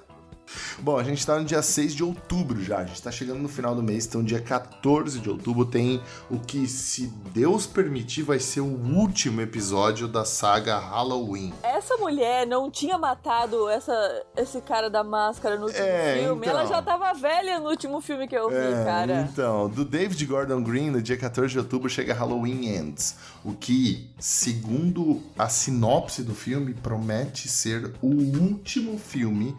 Bom, 0.79 0.97
a 0.97 1.03
gente 1.03 1.25
tá 1.25 1.37
no 1.39 1.45
dia 1.45 1.61
6 1.61 1.93
de 1.95 2.03
outubro 2.03 2.61
já, 2.63 2.79
a 2.79 2.85
gente 2.85 3.01
tá 3.01 3.11
chegando 3.11 3.39
no 3.39 3.47
final 3.47 3.73
do 3.73 3.81
mês, 3.81 4.05
então 4.05 4.21
dia 4.23 4.41
14 4.41 5.19
de 5.19 5.29
outubro 5.29 5.65
tem 5.65 6.01
o 6.29 6.39
que, 6.39 6.67
se 6.67 7.07
Deus 7.33 7.65
permitir, 7.65 8.23
vai 8.23 8.39
ser 8.39 8.59
o 8.59 8.65
último 8.65 9.39
episódio 9.41 10.07
da 10.07 10.25
saga 10.25 10.77
Halloween. 10.77 11.53
Essa 11.63 11.95
mulher 11.97 12.45
não 12.45 12.69
tinha 12.69 12.97
matado 12.97 13.69
essa, 13.69 13.93
esse 14.35 14.59
cara 14.61 14.89
da 14.89 15.03
máscara 15.03 15.55
no 15.57 15.67
último 15.67 15.83
É, 15.85 16.17
filme. 16.21 16.45
então. 16.47 16.59
Ela 16.59 16.65
já 16.67 16.81
tava 16.81 17.13
velha 17.13 17.59
no 17.59 17.69
último 17.69 18.01
filme 18.01 18.27
que 18.27 18.35
eu 18.35 18.49
vi, 18.49 18.55
É, 18.55 18.83
cara. 18.83 19.27
Então, 19.31 19.69
do 19.69 19.85
David 19.85 20.25
Gordon 20.25 20.61
Green, 20.63 20.89
no 20.89 21.01
dia 21.01 21.17
14 21.17 21.51
de 21.53 21.59
outubro, 21.59 21.89
chega 21.89 22.13
Halloween 22.13 22.65
Ends. 22.75 23.15
O 23.45 23.53
que, 23.53 24.09
segundo 24.19 25.21
a 25.37 25.47
sinopse 25.47 26.23
do 26.23 26.35
filme, 26.35 26.73
promete 26.73 27.47
ser 27.47 27.93
o 28.01 28.07
último 28.07 28.97
filme 28.99 29.55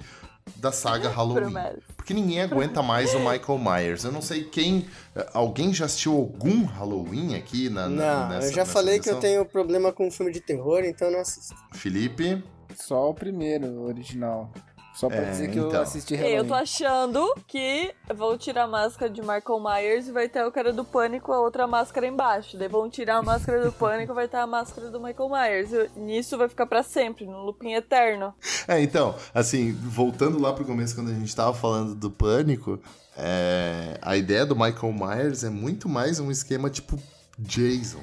da 0.57 0.73
saga 0.73 1.09
Halloween. 1.11 1.53
Porque 1.97 2.13
ninguém 2.15 2.41
aguenta 2.41 2.83
mais 2.83 3.15
o 3.15 3.19
Michael 3.19 3.59
Myers. 3.59 4.05
Eu 4.05 4.13
não 4.13 4.21
sei 4.23 4.45
quem. 4.45 4.87
Alguém 5.33 5.73
já 5.73 5.85
assistiu 5.85 6.13
algum 6.15 6.65
Halloween 6.65 7.35
aqui 7.37 7.69
na, 7.69 7.89
na- 7.89 8.21
Não, 8.23 8.29
nessa- 8.31 8.47
eu 8.49 8.53
já 8.53 8.57
nessa 8.63 8.73
falei 8.73 8.99
que 8.99 9.09
eu 9.11 9.21
tenho 9.21 9.45
problema 9.45 9.93
com 9.93 10.11
filme 10.11 10.33
de 10.33 10.41
terror, 10.41 10.83
então 10.85 11.09
eu 11.09 11.13
não 11.15 11.21
assisto. 11.21 11.55
Felipe. 11.73 12.43
Só 12.75 13.11
o 13.11 13.15
primeiro, 13.15 13.67
o 13.67 13.87
original. 13.87 14.51
Só 14.95 15.09
pra 15.09 15.17
É, 15.19 15.31
dizer 15.31 15.51
que 15.51 15.59
eu 15.59 15.69
então. 15.69 15.81
assisti 15.83 16.15
E 16.15 16.17
Halloween. 16.17 16.37
eu 16.37 16.47
tô 16.47 16.55
achando 16.55 17.35
que 17.47 17.95
vão 18.15 18.37
tirar 18.37 18.65
a 18.65 18.67
máscara 18.67 19.11
de 19.11 19.21
Michael 19.23 19.61
Myers 19.61 20.09
e 20.09 20.13
vai 20.13 20.29
ter 20.29 20.45
o 20.45 20.53
cara 20.53 20.73
do 20.73 20.85
pânico, 20.85 21.33
a 21.33 21.41
outra 21.41 21.67
máscara 21.67 22.07
embaixo. 22.07 22.57
Daí 22.59 22.69
vão 22.69 22.91
tirar 22.91 23.17
a 23.17 23.23
máscara 23.23 23.65
do 23.65 23.73
pânico 23.73 24.13
vai 24.13 24.29
ter 24.29 24.37
a 24.37 24.47
máscara 24.47 24.91
do 24.91 25.01
Michael 25.01 25.29
Myers. 25.31 25.73
E 25.97 25.99
nisso 25.99 26.37
vai 26.37 26.49
ficar 26.49 26.67
pra 26.67 26.83
sempre, 26.83 27.25
no 27.27 27.39
looping 27.43 27.73
eterno. 27.73 28.35
É, 28.69 28.81
então, 28.83 29.15
assim, 29.35 29.73
voltando 29.73 30.39
lá 30.41 30.53
pro 30.53 30.65
começo, 30.65 30.95
quando 30.95 31.11
a 31.11 31.15
gente 31.15 31.35
tava 31.35 31.55
falando 31.55 31.95
do 31.95 32.11
pânico, 32.11 32.79
é, 33.17 33.99
a 34.03 34.17
ideia 34.17 34.45
do 34.45 34.55
Michael 34.55 34.93
Myers 34.93 35.43
é 35.43 35.51
muito 35.51 35.89
mais 35.89 36.21
um 36.21 36.31
esquema 36.31 36.69
tipo 36.71 36.99
Jason, 37.39 38.01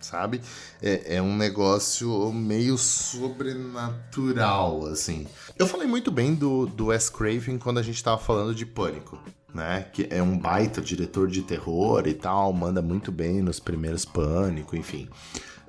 sabe? 0.00 0.40
É, 0.82 1.16
é 1.16 1.22
um 1.22 1.36
negócio 1.36 2.32
meio 2.32 2.78
sobrenatural, 2.78 4.86
assim. 4.86 5.26
Eu 5.58 5.66
falei 5.66 5.86
muito 5.86 6.10
bem 6.10 6.34
do, 6.34 6.66
do 6.66 6.86
Wes 6.86 7.08
Craven 7.08 7.58
quando 7.58 7.78
a 7.78 7.82
gente 7.82 8.02
tava 8.02 8.18
falando 8.18 8.54
de 8.54 8.66
pânico. 8.66 9.18
Né? 9.54 9.86
Que 9.90 10.06
é 10.10 10.22
um 10.22 10.36
baita 10.36 10.82
diretor 10.82 11.28
de 11.28 11.40
terror 11.40 12.06
e 12.06 12.12
tal, 12.12 12.52
manda 12.52 12.82
muito 12.82 13.10
bem 13.10 13.40
nos 13.40 13.58
primeiros 13.58 14.04
Pânico, 14.04 14.76
enfim. 14.76 15.08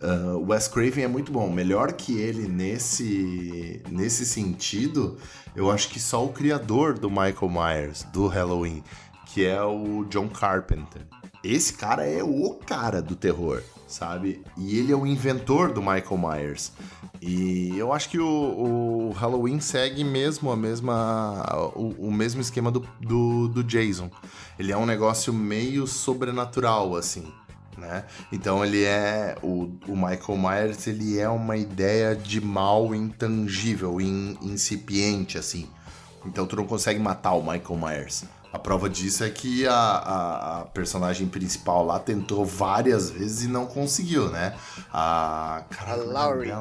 Uh, 0.01 0.45
Wes 0.45 0.67
Craven 0.67 1.05
é 1.05 1.07
muito 1.07 1.31
bom. 1.31 1.49
Melhor 1.49 1.93
que 1.93 2.19
ele 2.19 2.47
nesse, 2.47 3.81
nesse 3.89 4.25
sentido, 4.25 5.17
eu 5.55 5.71
acho 5.71 5.89
que 5.89 5.99
só 5.99 6.25
o 6.25 6.33
criador 6.33 6.99
do 6.99 7.09
Michael 7.09 7.49
Myers, 7.49 8.03
do 8.03 8.27
Halloween, 8.27 8.83
que 9.25 9.45
é 9.45 9.61
o 9.61 10.03
John 10.05 10.27
Carpenter. 10.27 11.03
Esse 11.43 11.73
cara 11.73 12.05
é 12.05 12.23
o 12.23 12.55
cara 12.55 13.01
do 13.01 13.15
terror, 13.15 13.61
sabe? 13.87 14.43
E 14.57 14.77
ele 14.77 14.91
é 14.91 14.95
o 14.95 15.05
inventor 15.05 15.71
do 15.71 15.81
Michael 15.81 16.17
Myers. 16.17 16.71
E 17.21 17.75
eu 17.77 17.91
acho 17.93 18.09
que 18.09 18.19
o, 18.19 18.27
o 18.27 19.11
Halloween 19.11 19.59
segue 19.59 20.03
mesmo 20.03 20.51
a 20.51 20.55
mesma 20.55 21.71
o, 21.75 22.07
o 22.07 22.11
mesmo 22.11 22.41
esquema 22.41 22.71
do, 22.71 22.87
do, 23.01 23.47
do 23.47 23.63
Jason. 23.63 24.11
Ele 24.59 24.71
é 24.71 24.77
um 24.77 24.85
negócio 24.85 25.33
meio 25.33 25.87
sobrenatural, 25.87 26.95
assim 26.95 27.25
né? 27.77 28.05
Então 28.31 28.65
ele 28.65 28.83
é 28.83 29.37
o, 29.41 29.71
o 29.87 29.95
Michael 29.95 30.37
Myers, 30.37 30.87
ele 30.87 31.19
é 31.19 31.29
uma 31.29 31.55
ideia 31.55 32.15
de 32.15 32.41
mal 32.41 32.93
intangível, 32.95 34.01
in, 34.01 34.37
incipiente 34.41 35.37
assim. 35.37 35.69
Então 36.25 36.45
tu 36.45 36.55
não 36.55 36.65
consegue 36.65 36.99
matar 36.99 37.33
o 37.33 37.41
Michael 37.41 37.79
Myers. 37.79 38.25
A 38.57 38.59
prova 38.59 38.89
disso 38.89 39.23
é 39.23 39.29
que 39.29 39.67
a, 39.67 39.71
a, 39.71 40.59
a 40.61 40.65
personagem 40.65 41.27
principal 41.27 41.85
lá 41.85 41.99
tentou 41.99 42.43
várias 42.43 43.07
vezes 43.11 43.43
e 43.43 43.47
não 43.47 43.67
conseguiu, 43.67 44.29
né? 44.29 44.55
A, 44.91 45.57
A 45.57 45.61
Caraca, 45.61 45.97
qual 46.03 46.09
é 46.09 46.13
Laurie. 46.13 46.53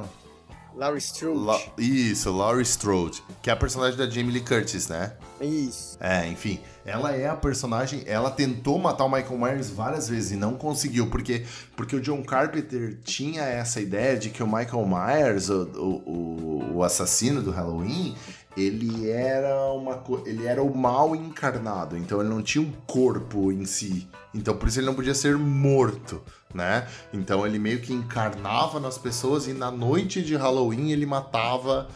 Laurie 0.76 0.98
Strode. 1.00 1.40
La- 1.40 1.58
Isso, 1.78 2.30
Laurie 2.30 2.62
Strode, 2.64 3.22
que 3.40 3.48
é 3.48 3.52
a 3.54 3.56
personagem 3.56 3.96
da 3.96 4.04
Jamie 4.10 4.30
Lee 4.30 4.42
Curtis, 4.42 4.88
né? 4.88 5.14
Isso. 5.40 5.96
É, 5.98 6.28
enfim, 6.28 6.60
ela 6.84 7.16
é 7.16 7.26
a 7.30 7.34
personagem. 7.34 8.02
Ela 8.06 8.30
tentou 8.30 8.78
matar 8.78 9.06
o 9.06 9.08
Michael 9.10 9.38
Myers 9.38 9.70
várias 9.70 10.06
vezes 10.06 10.32
e 10.32 10.36
não 10.36 10.52
conseguiu, 10.54 11.08
porque, 11.08 11.46
porque 11.74 11.96
o 11.96 12.00
John 12.02 12.22
Carpenter 12.22 12.98
tinha 13.02 13.40
essa 13.42 13.80
ideia 13.80 14.18
de 14.18 14.28
que 14.28 14.42
o 14.42 14.46
Michael 14.46 14.86
Myers, 14.86 15.48
o, 15.48 15.62
o- 16.06 16.72
o 16.74 16.84
assassino 16.84 17.40
do 17.40 17.50
Halloween, 17.50 18.14
ele 18.56 19.10
era 19.10 19.70
uma 19.72 20.02
ele 20.24 20.46
era 20.46 20.62
o 20.62 20.74
mal 20.74 21.14
encarnado, 21.14 21.96
então 21.96 22.20
ele 22.20 22.30
não 22.30 22.42
tinha 22.42 22.62
um 22.62 22.72
corpo 22.86 23.52
em 23.52 23.64
si. 23.66 24.08
Então 24.34 24.56
por 24.56 24.68
isso 24.68 24.80
ele 24.80 24.86
não 24.86 24.94
podia 24.94 25.14
ser 25.14 25.36
morto, 25.36 26.22
né? 26.54 26.86
Então 27.12 27.46
ele 27.46 27.58
meio 27.58 27.80
que 27.80 27.92
encarnava 27.92 28.80
nas 28.80 28.96
pessoas 28.96 29.46
e 29.46 29.52
na 29.52 29.70
noite 29.70 30.22
de 30.22 30.34
Halloween 30.36 30.90
ele 30.90 31.04
matava 31.04 31.88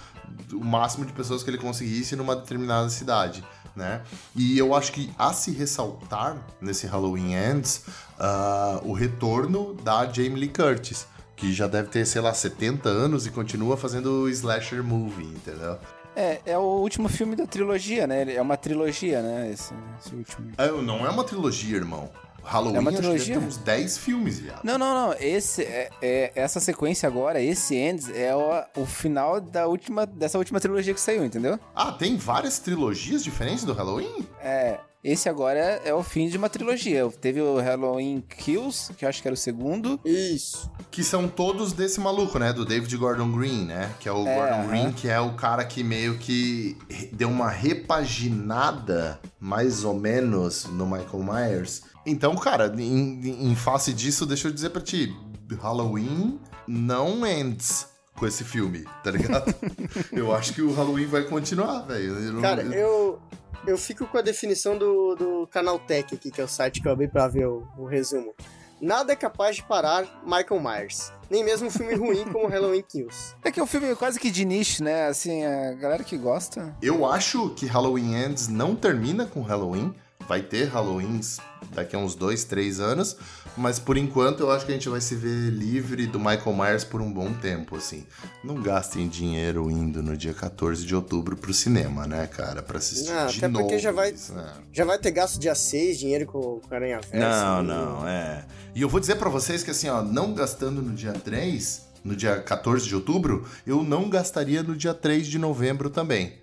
o 0.53 0.65
máximo 0.65 1.05
de 1.05 1.13
pessoas 1.13 1.43
que 1.43 1.51
ele 1.51 1.59
conseguisse 1.59 2.15
numa 2.15 2.37
determinada 2.37 2.89
cidade, 2.91 3.45
né? 3.75 4.03
E 4.37 4.59
eu 4.59 4.75
acho 4.75 4.93
que 4.93 5.11
a 5.19 5.33
se 5.33 5.51
ressaltar 5.53 6.37
nesse 6.61 6.87
Halloween 6.87 7.35
Ends 7.35 7.85
ah, 8.19 8.81
o 8.85 8.93
retorno 8.93 9.75
da 9.83 10.07
Jamie 10.07 10.41
Lee 10.41 10.49
Curtis, 10.49 11.07
que 11.37 11.55
já 11.55 11.67
deve 11.67 11.89
ter, 11.89 12.07
sei 12.07 12.21
lá, 12.21 12.35
70 12.35 12.89
anos 12.89 13.27
e 13.27 13.31
continua 13.31 13.77
fazendo 13.77 14.29
slasher 14.29 14.85
movie, 14.85 15.25
entendeu? 15.25 15.79
É, 16.17 16.41
é 16.45 16.59
o 16.59 16.63
último 16.81 17.09
filme 17.09 17.37
da 17.37 17.47
trilogia, 17.47 18.07
né? 18.07 18.33
É 18.35 18.43
uma 18.43 18.57
trilogia, 18.57 19.23
né? 19.23 19.51
Esse, 19.53 19.73
esse 20.01 20.15
último. 20.15 20.53
Ah, 20.59 20.67
Não 20.69 21.07
é 21.07 21.11
uma 21.11 21.25
trilogia, 21.25 21.77
irmão. 21.77 22.11
Halloween 22.43 22.77
É 22.77 22.81
uma 22.81 22.89
acho 22.91 22.97
que 23.01 23.03
trilogia? 23.07 23.39
uns 23.39 23.57
10 23.59 23.99
filmes, 23.99 24.41
viado. 24.41 24.61
Não, 24.65 24.79
não, 24.79 25.09
não. 25.09 25.15
Esse, 25.21 25.63
é, 25.63 25.91
é- 26.01 26.33
essa 26.35 26.59
sequência 26.59 27.07
agora, 27.07 27.41
esse 27.41 27.77
Ends, 27.77 28.09
é 28.11 28.35
o, 28.35 28.81
o 28.81 28.87
final 28.87 29.41
da 29.41 29.67
última, 29.67 30.07
dessa 30.07 30.39
última 30.39 30.59
trilogia 30.59 30.95
que 30.95 31.01
saiu, 31.01 31.25
entendeu? 31.25 31.61
Ah, 31.75 31.93
tem 31.93 32.17
várias 32.17 32.59
trilogias 32.59 33.23
diferentes 33.23 33.63
do 33.63 33.73
Halloween? 33.75 34.27
É, 34.43 34.81
esse 35.03 35.29
agora 35.29 35.59
é 35.85 35.95
o 35.95 36.03
fim 36.03 36.29
de 36.29 36.37
uma 36.37 36.49
trilogia. 36.49 37.09
Teve 37.21 37.41
o 37.41 37.59
Halloween 37.59 38.21
Kills, 38.21 38.93
que 38.95 39.05
eu 39.05 39.09
acho 39.09 39.23
que 39.23 39.29
era 39.29 39.35
o 39.35 39.37
segundo. 39.37 39.99
Isso. 40.05 40.71
Que 40.91 41.03
são 41.03 41.27
todos 41.29 41.73
desse 41.73 41.99
maluco, 42.01 42.39
né? 42.39 42.53
Do 42.53 42.65
David 42.65 42.95
Gordon 42.97 43.31
Green, 43.33 43.65
né? 43.65 43.95
Que 43.99 44.09
é 44.09 44.13
o 44.13 44.27
É, 44.27 44.35
Gordon. 44.37 44.69
Green, 44.69 44.93
que 44.93 45.09
é 45.09 45.19
o 45.21 45.33
cara 45.35 45.65
que 45.65 45.83
meio 45.83 46.19
que 46.19 46.77
deu 47.13 47.29
uma 47.29 47.49
repaginada, 47.51 49.19
mais 49.39 49.85
ou 49.85 49.95
menos, 49.95 50.65
no 50.67 50.87
Michael 50.87 51.23
Myers. 51.23 51.83
Então, 52.05 52.35
cara, 52.37 52.73
em, 52.79 53.51
em 53.51 53.55
face 53.55 53.93
disso, 53.93 54.27
deixa 54.27 54.49
eu 54.49 54.53
dizer 54.53 54.71
pra 54.71 54.81
ti: 54.81 55.15
Halloween 55.61 56.39
não 56.67 57.27
ends 57.27 57.89
com 58.15 58.27
esse 58.27 58.45
filme, 58.45 58.85
tá 59.03 59.11
ligado? 59.11 59.55
eu 60.13 60.35
acho 60.35 60.53
que 60.53 60.61
o 60.61 60.73
Halloween 60.75 61.07
vai 61.07 61.25
continuar, 61.25 61.81
velho. 61.87 62.41
Cara, 62.41 62.63
eu, 62.63 63.19
eu 63.67 63.77
fico 63.77 64.07
com 64.07 64.19
a 64.19 64.23
definição 64.23 64.77
do, 64.77 65.15
do 65.15 65.47
Canaltech 65.49 66.15
aqui, 66.15 66.31
que 66.31 66.41
é 66.41 66.45
o 66.45 66.49
site 66.49 66.81
que 66.81 66.89
eu 66.89 66.93
abri 66.93 67.09
pra 67.09 67.29
ver 67.29 67.47
o, 67.47 67.67
o 67.77 67.87
resumo. 67.87 68.35
Nada 68.81 69.13
é 69.13 69.17
capaz 69.17 69.57
de 69.57 69.63
parar 69.63 70.23
Michael 70.25 70.59
Myers. 70.59 71.13
Nem 71.29 71.45
mesmo 71.45 71.69
um 71.69 71.71
filme 71.71 71.95
ruim 71.95 72.25
como 72.33 72.49
Halloween 72.49 72.83
Kills. 72.83 73.35
É 73.45 73.51
que 73.51 73.61
é 73.61 73.63
um 73.63 73.67
filme 73.67 73.95
quase 73.95 74.19
que 74.19 74.31
de 74.31 74.45
nicho, 74.45 74.83
né? 74.83 75.07
Assim, 75.07 75.45
a 75.45 75.73
galera 75.75 76.03
que 76.03 76.17
gosta. 76.17 76.75
Eu 76.81 77.05
acho 77.05 77.51
que 77.51 77.67
Halloween 77.67 78.15
Ends 78.15 78.49
não 78.49 78.75
termina 78.75 79.27
com 79.27 79.43
Halloween. 79.43 79.95
Vai 80.29 80.43
ter 80.43 80.69
Halloweens 80.69 81.39
daqui 81.75 81.97
a 81.97 81.99
uns 81.99 82.15
dois, 82.15 82.45
três 82.45 82.79
anos. 82.81 83.17
Mas 83.57 83.79
por 83.81 83.97
enquanto 83.97 84.41
eu 84.41 84.51
acho 84.51 84.65
que 84.65 84.71
a 84.71 84.75
gente 84.75 84.89
vai 84.89 85.01
se 85.01 85.17
ver 85.17 85.51
livre 85.51 86.07
do 86.07 86.19
Michael 86.21 86.55
Myers 86.55 86.85
por 86.85 87.01
um 87.03 87.13
bom 87.13 87.33
tempo, 87.35 87.77
assim. 87.77 88.07
Não 88.45 88.55
gastem 88.63 89.09
dinheiro 89.09 89.69
indo 89.71 90.03
no 90.03 90.17
dia 90.17 90.33
14 90.33 90.87
de 90.87 90.95
outubro 90.95 91.37
pro 91.37 91.53
cinema, 91.53 92.07
né, 92.07 92.29
cara? 92.29 92.63
Pra 92.63 92.79
assistir 92.79 93.11
Não, 93.11 93.27
de 93.27 93.39
até 93.39 93.49
porque 93.49 93.63
novo 93.73 93.79
já 93.79 93.91
vai- 93.91 94.13
né? 94.13 94.53
Já 94.73 94.85
vai 94.85 94.99
ter 94.99 95.11
gasto 95.11 95.39
dia 95.41 95.55
6, 95.55 95.99
dinheiro 95.99 96.27
com, 96.27 96.61
com 96.61 96.75
Aranha 96.75 97.01
Verso. 97.01 97.17
Não, 97.17 97.63
não, 97.63 98.09
é. 98.09 98.45
E 98.75 98.83
eu 98.83 98.89
vou 98.89 99.01
dizer 99.01 99.17
pra 99.17 99.29
vocês 99.29 99.65
que 99.65 99.73
assim, 99.73 99.89
ó, 99.89 100.01
não 100.01 100.33
gastando 100.33 100.81
no 100.81 100.95
dia 100.95 101.13
3, 101.13 101.83
no 102.05 102.15
dia 102.15 102.37
14 102.41 102.87
de 102.87 102.95
outubro, 102.95 103.45
eu 103.67 103.83
não 103.83 104.09
gastaria 104.09 104.63
no 104.63 104.77
dia 104.77 104.95
3 104.95 105.27
de 105.27 105.39
novembro 105.39 105.91
também. 105.91 106.35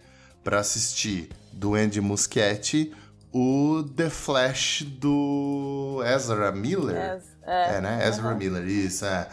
Pra 0.43 0.59
assistir 0.59 1.29
do 1.53 1.73
Andy 1.73 1.99
Muschietti 2.01 2.91
o 3.33 3.83
The 3.95 4.09
Flash 4.09 4.83
do 4.83 6.01
Ezra 6.05 6.51
Miller. 6.51 6.95
É, 6.95 7.77
É, 7.77 7.81
né? 7.81 8.07
Ezra 8.07 8.33
Miller, 8.35 8.67
isso, 8.67 9.05
é. 9.05 9.27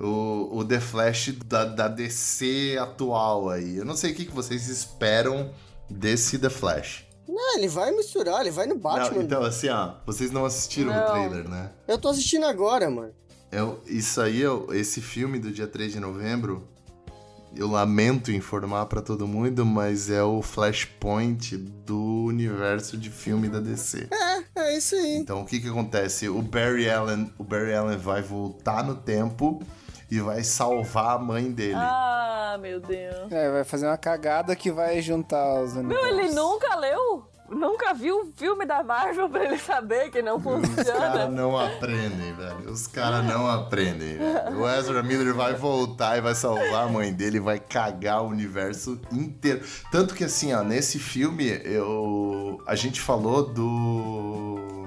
O, 0.00 0.58
o 0.58 0.64
The 0.64 0.78
Flash 0.80 1.34
da, 1.46 1.64
da 1.64 1.88
DC 1.88 2.78
atual 2.80 3.50
aí. 3.50 3.78
Eu 3.78 3.84
não 3.84 3.96
sei 3.96 4.12
o 4.12 4.14
que, 4.14 4.26
que 4.26 4.34
vocês 4.34 4.68
esperam 4.68 5.50
desse 5.90 6.38
The 6.38 6.50
Flash. 6.50 7.04
Não, 7.28 7.56
ele 7.56 7.68
vai 7.68 7.90
misturar, 7.90 8.40
ele 8.40 8.50
vai 8.50 8.66
no 8.66 8.76
Batman. 8.76 9.16
Não, 9.16 9.22
então, 9.22 9.42
assim, 9.42 9.68
ó, 9.68 9.94
vocês 10.06 10.30
não 10.30 10.44
assistiram 10.44 10.92
o 10.92 10.94
Não. 10.94 11.06
trailer, 11.12 11.48
né? 11.48 11.70
Eu 11.86 11.98
tô 11.98 12.08
assistindo 12.08 12.46
agora, 12.46 12.88
mano. 12.88 13.12
Eu, 13.50 13.82
isso 13.86 14.20
aí, 14.20 14.40
eu, 14.40 14.68
esse 14.72 15.00
filme 15.00 15.38
do 15.38 15.50
dia 15.50 15.66
3 15.66 15.92
de 15.92 16.00
novembro, 16.00 16.68
eu 17.56 17.68
lamento 17.68 18.30
informar 18.30 18.86
pra 18.86 19.00
todo 19.00 19.26
mundo, 19.26 19.64
mas 19.64 20.10
é 20.10 20.22
o 20.22 20.42
Flashpoint 20.42 21.56
do 21.56 22.24
universo 22.24 22.96
de 22.96 23.10
filme 23.10 23.48
da 23.48 23.60
DC. 23.60 24.08
É 24.54 24.76
isso 24.76 24.94
aí. 24.94 25.16
Então, 25.16 25.42
o 25.42 25.44
que 25.46 25.60
que 25.60 25.68
acontece? 25.68 26.28
O 26.28 26.42
Barry 26.42 26.90
Allen, 26.90 27.32
o 27.38 27.44
Barry 27.44 27.74
Allen 27.74 27.96
vai 27.96 28.22
voltar 28.22 28.84
no 28.84 28.94
tempo 28.94 29.62
e 30.10 30.20
vai 30.20 30.42
salvar 30.42 31.16
a 31.16 31.18
mãe 31.18 31.50
dele. 31.50 31.74
Ah, 31.76 32.56
meu 32.60 32.80
Deus. 32.80 33.30
É, 33.30 33.50
vai 33.50 33.64
fazer 33.64 33.86
uma 33.86 33.96
cagada 33.98 34.54
que 34.56 34.70
vai 34.72 35.00
juntar 35.00 35.62
os 35.62 35.74
Meu, 35.74 35.84
universos. 35.84 36.18
ele 36.18 36.30
nunca 36.34 36.74
leu? 36.76 37.26
Nunca 37.50 37.94
viu 37.94 38.20
um 38.20 38.32
filme 38.32 38.66
da 38.66 38.82
Marvel 38.82 39.28
pra 39.28 39.44
ele 39.44 39.58
saber 39.58 40.10
que 40.10 40.20
não 40.20 40.36
Os 40.36 40.42
caras 40.44 40.68
funciona? 40.68 41.28
não 41.28 41.58
aprendem, 41.58 42.32
velho. 42.34 42.70
Os 42.70 42.86
caras 42.86 43.24
não 43.24 43.48
aprendem, 43.48 44.18
velho. 44.18 44.60
O 44.60 44.68
Ezra 44.68 45.02
Miller 45.02 45.34
vai 45.34 45.54
voltar 45.54 46.18
e 46.18 46.20
vai 46.20 46.34
salvar 46.34 46.86
a 46.86 46.88
mãe 46.88 47.12
dele 47.12 47.38
e 47.38 47.40
vai 47.40 47.58
cagar 47.58 48.22
o 48.22 48.28
universo 48.28 49.00
inteiro. 49.10 49.62
Tanto 49.90 50.14
que, 50.14 50.24
assim, 50.24 50.52
ó, 50.52 50.62
nesse 50.62 50.98
filme, 50.98 51.48
eu... 51.64 52.60
a 52.66 52.74
gente 52.74 53.00
falou 53.00 53.42
do. 53.48 54.77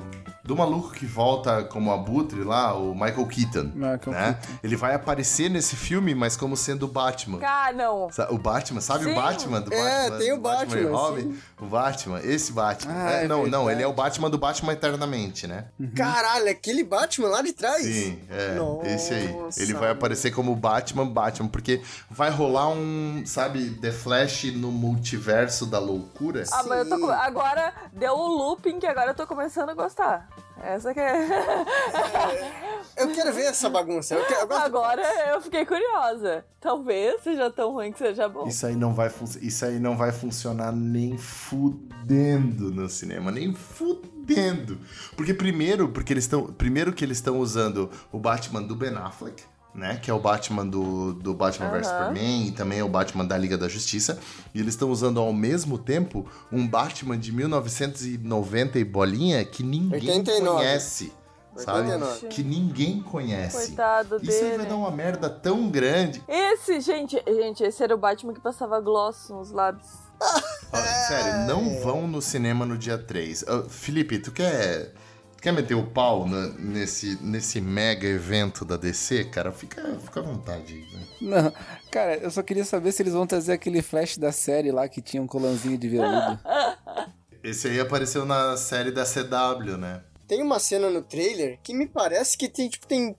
Do 0.44 0.56
maluco 0.56 0.92
que 0.92 1.06
volta 1.06 1.64
como 1.64 1.92
abutre 1.92 2.44
lá, 2.44 2.74
o 2.76 2.94
Michael 2.94 3.26
Keaton. 3.28 3.72
Michael 3.76 4.00
né? 4.08 4.40
Ele 4.64 4.76
vai 4.76 4.96
aparecer 4.96 5.50
nesse 5.50 5.76
filme, 5.76 6.16
mas 6.16 6.36
como 6.36 6.58
sendo 6.58 6.84
o 6.84 6.88
Batman. 6.88 7.40
Ah, 7.44 7.72
não. 7.74 8.10
O 8.30 8.38
Batman, 8.38 8.82
sabe 8.82 9.04
Sim. 9.06 9.12
o 9.12 9.16
Batman 9.16 9.62
do 9.62 9.74
É, 9.74 10.02
Batman? 10.10 10.18
tem 10.18 10.34
o 10.34 10.38
Batman, 10.40 10.90
Robin? 10.92 11.22
sim. 11.22 11.38
O 11.60 11.66
Batman, 11.66 12.20
esse 12.24 12.52
Batman. 12.52 12.94
Ah, 12.96 13.12
É, 13.12 13.26
é 13.26 13.28
não, 13.28 13.46
não, 13.48 13.70
ele 13.70 13.84
é 13.84 13.88
o 13.88 13.94
Batman 13.94 14.30
do 14.30 14.38
Batman 14.38 14.74
Eternamente, 14.74 15.46
né? 15.48 15.66
Caralho, 15.96 16.50
aquele 16.50 16.84
Batman 16.84 17.28
lá 17.28 17.42
de 17.42 17.54
trás? 17.54 17.84
Sim, 17.86 18.20
é, 18.30 18.56
Nossa, 18.56 18.88
esse 18.90 19.14
aí. 19.14 19.36
Ele 19.58 19.74
vai 19.74 19.92
aparecer 19.92 20.32
como 20.32 20.56
Batman, 20.56 21.06
Batman, 21.06 21.48
porque 21.50 21.82
vai 22.10 22.30
rolar 22.32 22.70
um, 22.70 23.22
sabe, 23.26 23.70
The 23.82 23.92
Flash 23.92 24.46
no 24.56 24.72
multiverso 24.72 25.66
da 25.66 25.78
loucura. 25.80 26.44
Ah, 26.52 26.64
mas 26.68 26.90
eu 26.90 26.98
tô. 27.00 27.10
Agora 27.12 27.74
deu 27.94 28.14
um 28.14 28.28
looping 28.28 28.80
que 28.80 28.88
agora 28.88 29.12
eu 29.12 29.16
tô 29.16 29.28
começando 29.28 29.70
a 29.70 29.74
gostar. 29.74 30.30
Essa 30.64 30.94
que 30.94 31.00
é. 31.00 31.28
Eu 32.98 33.12
quero 33.14 33.34
ver 33.34 33.46
essa 33.46 33.68
bagunça. 33.70 34.14
Eu 34.14 34.26
quero, 34.26 34.42
eu 34.42 34.48
gosto- 34.48 34.62
Agora 34.64 35.02
eu 35.30 35.42
fiquei 35.42 35.66
curiosa. 35.66 36.46
Talvez 36.60 37.22
seja 37.24 37.50
tão 37.50 37.72
ruim 37.72 37.92
que 37.92 37.98
seja 37.98 38.28
bom. 38.30 38.48
Isso 38.48 38.66
aí 38.68 38.76
não 38.76 38.94
vai 38.94 39.10
fun- 39.10 39.26
isso 39.42 39.66
aí 39.66 39.80
não 39.80 39.98
vai 39.98 40.12
funcionar 40.12 40.72
nem 40.72 41.18
fudendo 41.18 42.72
no 42.72 42.88
cinema, 42.90 43.32
nem 43.32 43.54
fudendo. 43.56 44.78
Porque 45.16 45.34
primeiro, 45.34 45.90
porque 45.90 46.14
eles 46.14 46.26
estão, 46.26 46.46
primeiro 46.54 46.94
que 46.94 47.04
eles 47.04 47.18
estão 47.18 47.40
usando 47.40 47.90
o 48.12 48.20
Batman 48.20 48.62
do 48.62 48.76
Ben 48.76 48.96
Affleck, 48.96 49.44
né, 49.74 49.98
que 50.02 50.12
é 50.12 50.14
o 50.14 50.20
Batman 50.20 50.66
do, 50.66 51.14
do 51.14 51.34
Batman 51.34 51.70
vs 51.70 51.88
Aham. 51.88 51.98
Superman 51.98 52.48
e 52.48 52.52
também 52.52 52.80
é 52.80 52.84
o 52.84 52.90
Batman 52.90 53.26
da 53.26 53.38
Liga 53.38 53.58
da 53.58 53.70
Justiça, 53.70 54.20
e 54.54 54.60
eles 54.60 54.74
estão 54.74 54.90
usando 54.90 55.20
ao 55.20 55.32
mesmo 55.32 55.78
tempo 55.78 56.30
um 56.52 56.68
Batman 56.68 57.18
de 57.18 57.32
1990 57.32 58.80
e 58.80 58.84
bolinha 58.84 59.44
que 59.46 59.64
ninguém 59.64 60.18
89. 60.18 60.58
conhece. 60.58 61.14
Sabe? 61.56 61.80
89. 61.92 62.28
Que 62.28 62.44
ninguém 62.44 63.02
conhece. 63.02 63.68
Coitado 63.68 64.20
Isso 64.22 64.44
aí 64.44 64.58
vai 64.58 64.66
dar 64.66 64.76
uma 64.76 64.92
merda 64.92 65.30
tão 65.30 65.70
grande. 65.70 66.24
Esse, 66.28 66.80
gente, 66.80 67.22
gente, 67.28 67.62
esse 67.64 67.84
era 67.84 67.94
o 67.94 67.98
Batman 67.98 68.34
que 68.34 68.40
passava 68.40 68.80
gloss 68.80 69.30
nos 69.30 69.52
lábios. 69.52 69.90
Ó, 70.22 70.78
Sério, 71.08 71.48
não 71.48 71.82
vão 71.82 72.08
no 72.08 72.22
cinema 72.22 72.66
no 72.66 72.78
dia 72.78 72.98
3. 72.98 73.44
Ô, 73.44 73.64
Felipe, 73.64 74.20
tu 74.20 74.32
quer, 74.32 74.94
quer 75.42 75.52
meter 75.52 75.74
o 75.76 75.86
pau 75.88 76.28
na- 76.28 76.50
nesse, 76.60 77.18
nesse 77.22 77.60
mega 77.60 78.08
evento 78.08 78.64
da 78.64 78.78
DC, 78.78 79.26
cara? 79.26 79.52
Fica, 79.52 79.82
fica 80.04 80.20
à 80.20 80.24
vontade. 80.24 80.76
né? 80.94 81.08
Não, 81.22 81.54
cara, 81.92 82.16
eu 82.18 82.30
só 82.32 82.42
queria 82.44 82.64
saber 82.66 82.92
se 82.92 83.02
eles 83.02 83.14
vão 83.14 83.26
trazer 83.28 83.54
aquele 83.54 83.82
flash 83.82 84.18
da 84.18 84.32
série 84.32 84.72
lá 84.72 84.88
que 84.88 85.02
tinha 85.02 85.22
um 85.22 85.28
colanzinho 85.28 85.78
de 85.78 85.90
veludo. 85.90 86.40
Esse 87.44 87.68
aí 87.70 87.80
apareceu 87.80 88.26
na 88.26 88.56
série 88.56 88.92
da 88.92 89.04
CW, 89.04 89.78
né? 89.78 90.04
Tem 90.28 90.42
uma 90.44 90.60
cena 90.60 90.90
no 90.90 91.02
trailer 91.02 91.60
que 91.64 91.74
me 91.74 91.88
parece 91.88 92.38
que 92.38 92.48
tem, 92.48 92.70
tipo, 92.70 92.86
tem 92.88 93.16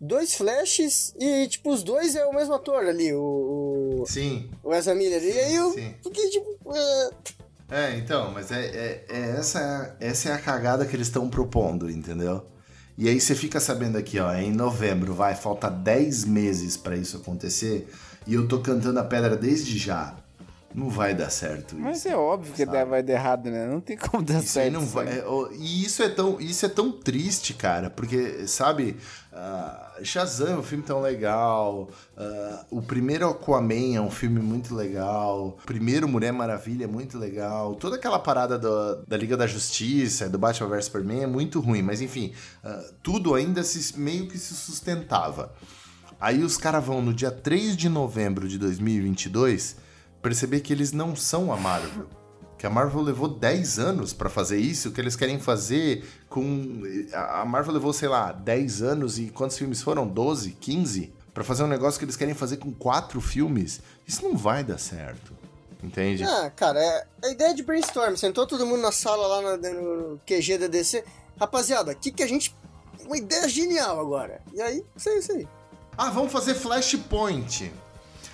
dois 0.00 0.34
flashes 0.34 1.12
e, 1.18 1.48
tipo, 1.48 1.70
os 1.72 1.82
dois 1.82 2.14
é 2.14 2.24
o 2.24 2.32
mesmo 2.32 2.54
ator 2.54 2.84
ali, 2.86 3.12
o, 3.12 4.00
o- 4.02 4.04
Sim. 4.06 4.48
o 4.62 4.72
Ezra 4.72 4.94
Miller. 4.94 5.22
E 5.22 5.38
aí 5.40 5.54
eu 5.56 5.72
sim. 5.72 5.94
fiquei, 6.02 6.30
tipo... 6.30 6.56
é, 6.74 7.10
É, 7.70 7.96
então, 7.96 8.30
mas 8.32 8.50
é, 8.52 8.64
é- 8.66 9.04
é 9.08 9.20
essa, 9.38 9.96
essa 9.98 10.28
é 10.28 10.32
a 10.32 10.38
cagada 10.38 10.84
que 10.86 10.94
eles 10.94 11.06
estão 11.08 11.28
propondo, 11.28 11.90
entendeu? 11.90 12.44
E 12.96 13.08
aí 13.08 13.20
você 13.20 13.34
fica 13.34 13.58
sabendo 13.58 13.98
aqui, 13.98 14.20
ó, 14.20 14.32
em 14.34 14.52
novembro, 14.52 15.14
vai, 15.14 15.34
falta 15.34 15.68
10 15.70 16.24
meses 16.24 16.76
pra 16.76 16.96
isso 16.96 17.16
acontecer, 17.16 17.88
e 18.26 18.34
eu 18.34 18.46
tô 18.46 18.60
cantando 18.60 19.00
a 19.00 19.04
pedra 19.04 19.36
desde 19.36 19.76
já. 19.78 20.14
Não 20.74 20.88
vai 20.90 21.14
dar 21.14 21.30
certo 21.30 21.76
isso. 21.76 21.84
Mas 21.84 22.04
é 22.04 22.16
óbvio 22.16 22.52
que 22.52 22.64
Sabe? 22.66 22.84
vai 22.90 23.00
dar 23.00 23.12
errado, 23.12 23.48
né? 23.48 23.64
Não 23.64 23.80
tem 23.80 23.96
como 23.96 24.24
dar 24.24 24.40
Isso 24.42 24.58
aí 24.58 24.64
certo. 24.64 24.72
não 24.72 24.80
vai. 24.84 25.06
é, 25.08 25.24
e 25.56 25.84
isso 25.84 26.02
é 26.02 26.08
tão, 26.08 26.40
isso 26.40 26.66
é 26.66 26.68
tão 26.68 26.90
triste, 26.90 27.54
cara, 27.54 27.88
porque, 27.90 28.44
sabe, 28.48 28.96
ah, 29.34 29.98
Shazam 30.02 30.48
é 30.48 30.56
um 30.58 30.62
filme 30.62 30.84
tão 30.84 31.00
legal, 31.00 31.88
ah, 32.16 32.64
o 32.70 32.80
primeiro 32.80 33.28
Aquaman 33.28 33.96
é 33.96 34.00
um 34.00 34.10
filme 34.10 34.40
muito 34.40 34.74
legal, 34.74 35.48
o 35.48 35.66
primeiro 35.66 36.08
Mulher 36.08 36.32
Maravilha 36.32 36.84
é 36.84 36.86
muito 36.86 37.18
legal, 37.18 37.74
toda 37.74 37.96
aquela 37.96 38.18
parada 38.18 38.58
do- 38.58 39.04
da 39.06 39.16
Liga 39.16 39.36
da 39.36 39.46
Justiça, 39.46 40.28
do 40.28 40.38
Batman 40.38 40.68
vs 40.68 40.84
Superman 40.86 41.22
é 41.22 41.26
muito 41.26 41.60
ruim, 41.60 41.82
mas 41.82 42.00
enfim, 42.00 42.32
ah, 42.62 42.82
tudo 43.02 43.34
ainda 43.34 43.62
se, 43.64 43.98
meio 43.98 44.28
que 44.28 44.38
se 44.38 44.54
sustentava. 44.54 45.52
Aí 46.20 46.42
os 46.42 46.56
caras 46.56 46.84
vão 46.84 47.02
no 47.02 47.12
dia 47.12 47.30
3 47.30 47.76
de 47.76 47.88
novembro 47.88 48.48
de 48.48 48.56
2022 48.58 49.76
perceber 50.22 50.60
que 50.60 50.72
eles 50.72 50.90
não 50.92 51.14
são 51.14 51.52
a 51.52 51.56
Marvel. 51.56 52.06
Que 52.64 52.68
a 52.68 52.70
Marvel 52.70 53.02
levou 53.02 53.28
10 53.28 53.78
anos 53.78 54.14
pra 54.14 54.30
fazer 54.30 54.56
isso, 54.56 54.90
que 54.90 54.98
eles 54.98 55.14
querem 55.14 55.38
fazer 55.38 56.02
com. 56.30 56.80
A 57.12 57.44
Marvel 57.44 57.74
levou, 57.74 57.92
sei 57.92 58.08
lá, 58.08 58.32
10 58.32 58.80
anos 58.80 59.18
e 59.18 59.26
quantos 59.26 59.58
filmes 59.58 59.82
foram? 59.82 60.08
12, 60.08 60.52
15? 60.52 61.12
Pra 61.34 61.44
fazer 61.44 61.62
um 61.62 61.66
negócio 61.66 61.98
que 61.98 62.06
eles 62.06 62.16
querem 62.16 62.32
fazer 62.32 62.56
com 62.56 62.72
quatro 62.72 63.20
filmes. 63.20 63.82
Isso 64.08 64.24
não 64.24 64.34
vai 64.34 64.64
dar 64.64 64.78
certo. 64.78 65.36
Entende? 65.82 66.24
Ah, 66.24 66.50
cara, 66.56 66.80
é 66.80 67.06
a 67.24 67.28
ideia 67.28 67.52
de 67.52 67.62
brainstorm. 67.62 68.16
Sentou 68.16 68.46
todo 68.46 68.64
mundo 68.64 68.80
na 68.80 68.92
sala 68.92 69.26
lá 69.26 69.58
no, 69.58 69.82
no 70.12 70.20
QG 70.26 70.56
da 70.56 70.66
DC. 70.66 71.04
Rapaziada, 71.38 71.92
o 71.92 71.96
que, 71.96 72.10
que 72.10 72.22
a 72.22 72.26
gente. 72.26 72.56
Uma 73.04 73.18
ideia 73.18 73.46
genial 73.46 74.00
agora. 74.00 74.40
E 74.54 74.62
aí, 74.62 74.82
isso 74.96 75.10
aí, 75.10 75.18
isso 75.18 75.32
aí. 75.32 75.46
Ah, 75.98 76.08
vamos 76.08 76.32
fazer 76.32 76.54
Flashpoint. 76.54 77.70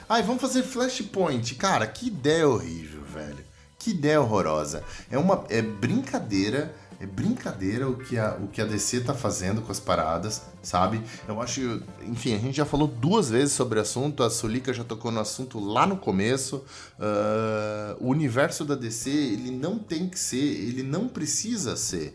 Ai, 0.09 0.23
vamos 0.23 0.40
fazer 0.40 0.62
Flashpoint. 0.62 1.57
Cara, 1.57 1.85
que 1.89 2.07
ideia 2.07 2.48
horrível, 2.48 3.02
velho. 3.02 3.50
Que 3.81 3.93
ideia 3.93 4.20
horrorosa. 4.20 4.85
É 5.11 5.16
uma 5.16 5.47
é 5.48 5.62
brincadeira, 5.62 6.77
é 7.01 7.07
brincadeira 7.07 7.89
o 7.89 7.97
que 7.97 8.19
a, 8.19 8.36
o 8.39 8.47
que 8.47 8.61
a 8.61 8.66
DC 8.66 9.01
tá 9.01 9.15
fazendo 9.15 9.62
com 9.62 9.73
as 9.73 9.81
paradas, 9.81 10.43
sabe? 10.62 11.01
Eu 11.27 11.40
acho, 11.40 11.82
enfim, 12.02 12.35
a 12.35 12.39
gente 12.39 12.59
já 12.59 12.66
falou 12.66 12.86
duas 12.86 13.31
vezes 13.31 13.55
sobre 13.55 13.78
o 13.78 13.82
assunto, 13.82 14.23
a 14.23 14.28
Sulica 14.28 14.70
já 14.74 14.85
tocou 14.85 15.11
no 15.11 15.19
assunto 15.19 15.59
lá 15.59 15.86
no 15.86 15.97
começo. 15.97 16.62
Ah, 16.98 17.97
o 17.98 18.09
universo 18.09 18.66
da 18.66 18.74
DC, 18.74 19.09
ele 19.09 19.51
não 19.51 19.78
tem 19.78 20.11
que 20.11 20.19
ser, 20.19 20.36
ele 20.36 20.82
não 20.82 21.09
precisa 21.09 21.74
ser 21.74 22.15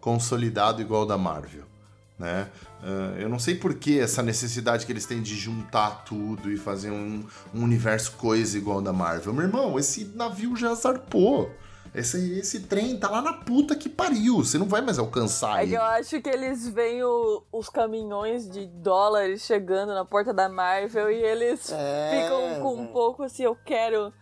consolidado 0.00 0.82
igual 0.82 1.06
da 1.06 1.16
Marvel 1.16 1.74
né? 2.18 2.48
Ah, 2.86 3.14
eu 3.18 3.28
não 3.30 3.38
sei 3.38 3.54
por 3.54 3.74
que 3.74 3.98
essa 3.98 4.22
necessidade 4.22 4.84
que 4.84 4.92
eles 4.92 5.06
têm 5.06 5.22
de 5.22 5.34
juntar 5.34 6.04
tudo 6.04 6.52
e 6.52 6.56
fazer 6.58 6.90
um, 6.90 7.24
um 7.54 7.62
universo 7.62 8.12
coisa 8.12 8.58
igual 8.58 8.82
da 8.82 8.92
Marvel. 8.92 9.32
Meu 9.32 9.44
irmão, 9.46 9.78
esse 9.78 10.04
navio 10.14 10.54
já 10.54 10.74
zarpou. 10.74 11.50
Esse, 11.94 12.38
esse 12.40 12.60
trem 12.60 12.98
tá 12.98 13.08
lá 13.08 13.22
na 13.22 13.32
puta 13.32 13.76
que 13.76 13.88
pariu. 13.88 14.38
Você 14.38 14.58
não 14.58 14.66
vai 14.66 14.80
mais 14.80 14.98
alcançar 14.98 15.58
É 15.58 15.60
que 15.60 15.66
ele. 15.68 15.76
eu 15.76 15.82
acho 15.82 16.20
que 16.20 16.28
eles 16.28 16.68
veem 16.68 17.04
o- 17.04 17.42
os 17.52 17.68
caminhões 17.68 18.50
de 18.50 18.66
dólares 18.66 19.42
chegando 19.42 19.94
na 19.94 20.04
porta 20.04 20.34
da 20.34 20.48
Marvel 20.48 21.08
e 21.10 21.14
eles 21.22 21.70
É, 21.72 22.10
ficam 22.24 22.60
com 22.62 22.82
um 22.82 22.86
pouco 22.88 23.22
assim, 23.22 23.44
eu 23.44 23.56
quero. 23.64 24.12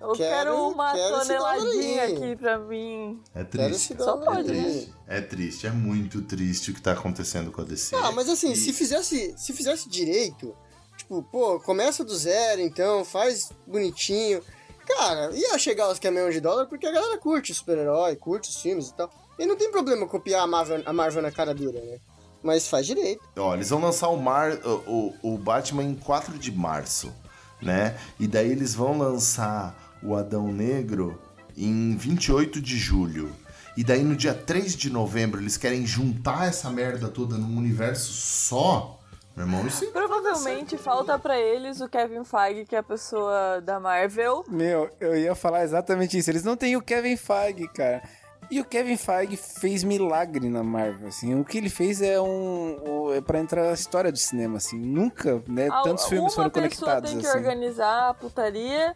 Eu 0.00 0.12
quero, 0.12 0.50
Quero- 0.50 0.68
uma 0.68 0.92
quero 0.92 1.18
toneladinha 1.20 2.04
aqui 2.04 2.36
pra 2.36 2.58
mim. 2.58 3.22
É 3.34 3.42
triste. 3.44 3.96
Só 3.98 4.16
pode, 4.18 4.52
né? 4.52 4.62
triste. 4.62 4.94
É 5.06 5.20
triste, 5.20 5.66
é 5.66 5.70
muito 5.70 6.20
triste 6.22 6.70
o 6.70 6.74
que 6.74 6.82
tá 6.82 6.92
acontecendo 6.92 7.50
com 7.50 7.62
a 7.62 7.64
DC. 7.64 7.96
Ah, 7.96 8.12
mas 8.12 8.28
assim, 8.28 8.52
E- 8.52 8.56
se 8.56 8.72
fizesse, 8.72 9.34
se 9.38 9.52
fizesse 9.54 9.88
direito, 9.88 10.54
tipo, 10.98 11.22
pô, 11.22 11.58
começa 11.60 12.04
do 12.04 12.14
zero, 12.16 12.60
então, 12.60 13.04
faz 13.04 13.50
bonitinho. 13.66 14.42
Cara, 14.86 15.30
ia 15.34 15.58
chegar 15.58 15.90
os 15.90 15.98
caminhões 15.98 16.34
de 16.34 16.40
dólar 16.40 16.66
porque 16.66 16.86
a 16.86 16.92
galera 16.92 17.18
curte 17.18 17.52
super-herói, 17.54 18.14
curte 18.16 18.50
os 18.50 18.56
filmes 18.56 18.88
e 18.88 18.94
tal. 18.94 19.10
E 19.38 19.44
não 19.46 19.56
tem 19.56 19.70
problema 19.70 20.06
copiar 20.06 20.42
a 20.42 20.46
Marvel, 20.46 20.82
a 20.86 20.92
Marvel 20.92 21.22
na 21.22 21.32
cara 21.32 21.54
dura, 21.54 21.80
né? 21.80 21.98
Mas 22.42 22.68
faz 22.68 22.86
direito. 22.86 23.20
Ó, 23.36 23.54
eles 23.54 23.70
vão 23.70 23.80
lançar 23.80 24.08
o, 24.08 24.16
Mar, 24.16 24.52
o, 24.64 25.14
o, 25.22 25.34
o 25.34 25.38
Batman 25.38 25.82
em 25.82 25.94
4 25.94 26.38
de 26.38 26.52
março, 26.52 27.12
né? 27.60 27.98
E 28.20 28.28
daí 28.28 28.50
eles 28.52 28.74
vão 28.74 28.96
lançar 28.96 29.74
o 30.06 30.14
Adão 30.14 30.52
Negro 30.52 31.20
em 31.56 31.96
28 31.96 32.60
de 32.60 32.76
julho. 32.78 33.30
E 33.76 33.84
daí 33.84 34.02
no 34.02 34.16
dia 34.16 34.32
3 34.32 34.74
de 34.74 34.90
novembro 34.90 35.40
eles 35.40 35.56
querem 35.56 35.84
juntar 35.86 36.48
essa 36.48 36.70
merda 36.70 37.08
toda 37.08 37.36
num 37.36 37.58
universo 37.58 38.12
só. 38.12 38.98
Meu 39.36 39.44
irmão, 39.44 39.66
isso 39.66 39.86
Provavelmente 39.92 40.78
falta 40.78 41.18
pra 41.18 41.38
eles 41.38 41.82
o 41.82 41.88
Kevin 41.88 42.24
Feige, 42.24 42.64
que 42.64 42.74
é 42.74 42.78
a 42.78 42.82
pessoa 42.82 43.60
da 43.60 43.78
Marvel. 43.78 44.42
Meu, 44.48 44.88
eu 44.98 45.14
ia 45.14 45.34
falar 45.34 45.62
exatamente 45.62 46.16
isso. 46.16 46.30
Eles 46.30 46.42
não 46.42 46.56
têm 46.56 46.74
o 46.74 46.80
Kevin 46.80 47.18
Feige, 47.18 47.68
cara. 47.68 48.02
E 48.50 48.60
o 48.60 48.64
Kevin 48.64 48.96
Feige 48.96 49.36
fez 49.36 49.84
milagre 49.84 50.48
na 50.48 50.62
Marvel, 50.62 51.08
assim. 51.08 51.38
O 51.38 51.44
que 51.44 51.58
ele 51.58 51.68
fez 51.68 52.00
é 52.00 52.18
um... 52.18 53.12
é 53.12 53.20
pra 53.20 53.38
entrar 53.40 53.64
na 53.64 53.72
história 53.72 54.10
do 54.10 54.18
cinema, 54.18 54.56
assim. 54.56 54.78
Nunca, 54.78 55.42
né, 55.46 55.68
Al- 55.68 55.82
tantos 55.82 56.06
filmes 56.06 56.32
uma 56.32 56.48
foram 56.48 56.50
pessoa 56.50 56.92
conectados, 56.92 57.10
tem 57.10 57.18
que 57.20 57.26
assim. 57.26 57.36
organizar 57.38 58.08
a 58.10 58.14
putaria 58.14 58.94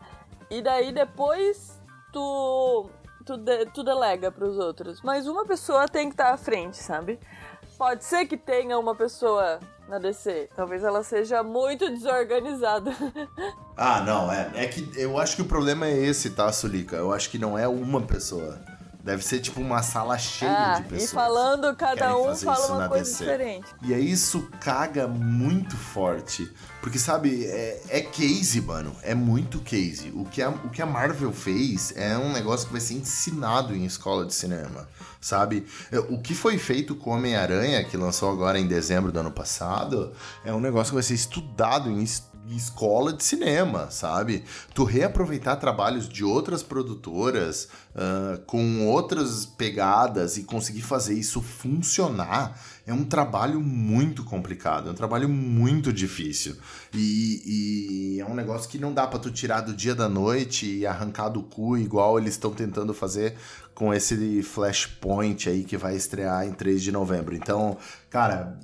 e 0.50 0.60
daí 0.60 0.92
depois 0.92 1.80
tu, 2.12 2.90
tu, 3.24 3.36
de- 3.36 3.66
tu 3.66 3.82
delega 3.84 4.30
pros 4.32 4.58
outros. 4.58 5.00
Mas 5.02 5.26
uma 5.26 5.44
pessoa 5.44 5.86
tem 5.88 6.08
que 6.08 6.14
estar 6.14 6.32
à 6.32 6.36
frente, 6.36 6.76
sabe? 6.76 7.18
Pode 7.78 8.04
ser 8.04 8.26
que 8.26 8.36
tenha 8.36 8.78
uma 8.78 8.94
pessoa 8.94 9.58
na 9.88 9.98
DC. 9.98 10.50
Talvez 10.54 10.84
ela 10.84 11.02
seja 11.02 11.42
muito 11.42 11.88
desorganizada. 11.90 12.90
Ah, 13.82 14.02
não, 14.02 14.30
é. 14.30 14.50
É 14.56 14.66
que 14.68 14.90
eu 14.94 15.16
acho 15.18 15.34
que 15.36 15.40
o 15.40 15.46
problema 15.46 15.86
é 15.86 15.96
esse, 16.04 16.28
tá, 16.32 16.52
Sulica? 16.52 16.96
Eu 16.96 17.14
acho 17.14 17.30
que 17.30 17.38
não 17.38 17.58
é 17.58 17.66
uma 17.66 18.02
pessoa. 18.02 18.60
Deve 19.02 19.24
ser 19.24 19.40
tipo 19.40 19.60
uma 19.60 19.82
sala 19.82 20.18
cheia 20.18 20.50
Ah, 20.74 20.74
de 20.80 20.88
pessoas. 20.88 21.10
e 21.10 21.14
falando, 21.14 21.74
cada 21.76 22.16
um 22.16 22.34
fala 22.36 22.66
uma 22.76 22.88
coisa 22.88 23.04
DC. 23.04 23.24
diferente. 23.24 23.66
E 23.82 23.94
aí 23.94 24.10
isso 24.10 24.48
caga 24.60 25.08
muito 25.08 25.76
forte. 25.76 26.50
Porque, 26.82 26.98
sabe, 26.98 27.44
é, 27.46 27.82
é 27.88 28.00
case, 28.00 28.60
mano. 28.60 28.94
É 29.02 29.14
muito 29.14 29.58
case. 29.60 30.10
O 30.14 30.24
que, 30.24 30.40
a, 30.42 30.48
o 30.50 30.70
que 30.70 30.80
a 30.80 30.86
Marvel 30.86 31.32
fez 31.32 31.92
é 31.96 32.16
um 32.16 32.32
negócio 32.32 32.66
que 32.66 32.72
vai 32.72 32.80
ser 32.80 32.94
ensinado 32.94 33.74
em 33.74 33.84
escola 33.84 34.24
de 34.24 34.32
cinema, 34.34 34.88
sabe? 35.20 35.66
É, 35.92 35.98
O 35.98 36.18
que 36.18 36.34
foi 36.34 36.56
feito 36.58 36.94
com 36.94 37.10
Homem-Aranha, 37.10 37.84
que 37.84 37.96
lançou 37.96 38.30
agora 38.30 38.58
em 38.58 38.66
dezembro 38.66 39.12
do 39.12 39.20
ano 39.20 39.30
passado, 39.30 40.12
é 40.44 40.52
um 40.54 40.60
negócio 40.60 40.90
que 40.90 40.94
vai 40.94 41.02
ser 41.02 41.14
estudado 41.14 41.90
em 41.90 42.00
em 42.00 42.04
escola 42.56 43.12
de 43.12 43.24
cinema, 43.24 43.90
sabe? 43.90 44.44
Tu 44.74 44.84
reaproveitar 44.84 45.56
trabalhos 45.56 46.08
de 46.08 46.24
outras 46.24 46.62
produtoras 46.62 47.68
ah, 47.94 48.40
com 48.46 48.86
outras 48.86 49.44
pegadas 49.44 50.36
e 50.36 50.44
conseguir 50.44 50.82
fazer 50.82 51.14
isso 51.14 51.42
funcionar 51.42 52.56
é 52.86 52.94
um 52.94 53.04
trabalho 53.04 53.60
muito 53.60 54.24
complicado, 54.24 54.88
é 54.88 54.92
um 54.92 54.94
trabalho 54.94 55.28
muito 55.28 55.92
difícil. 55.92 56.56
E, 56.94 58.16
e 58.16 58.20
é 58.20 58.24
um 58.24 58.34
negócio 58.34 58.68
que 58.68 58.78
não 58.78 58.92
dá 58.92 59.06
pra 59.06 59.18
tu 59.18 59.30
tirar 59.30 59.60
do 59.60 59.74
dia 59.74 59.94
da 59.94 60.08
noite 60.08 60.66
e 60.66 60.86
arrancar 60.86 61.28
do 61.28 61.42
cu, 61.42 61.76
igual 61.76 62.18
eles 62.18 62.34
estão 62.34 62.52
tentando 62.52 62.94
fazer 62.94 63.36
com 63.74 63.92
esse 63.94 64.42
Flashpoint 64.42 65.48
aí 65.48 65.64
que 65.64 65.76
vai 65.76 65.94
estrear 65.94 66.46
em 66.46 66.52
3 66.52 66.82
de 66.82 66.92
novembro. 66.92 67.34
Então, 67.34 67.76
cara, 68.08 68.58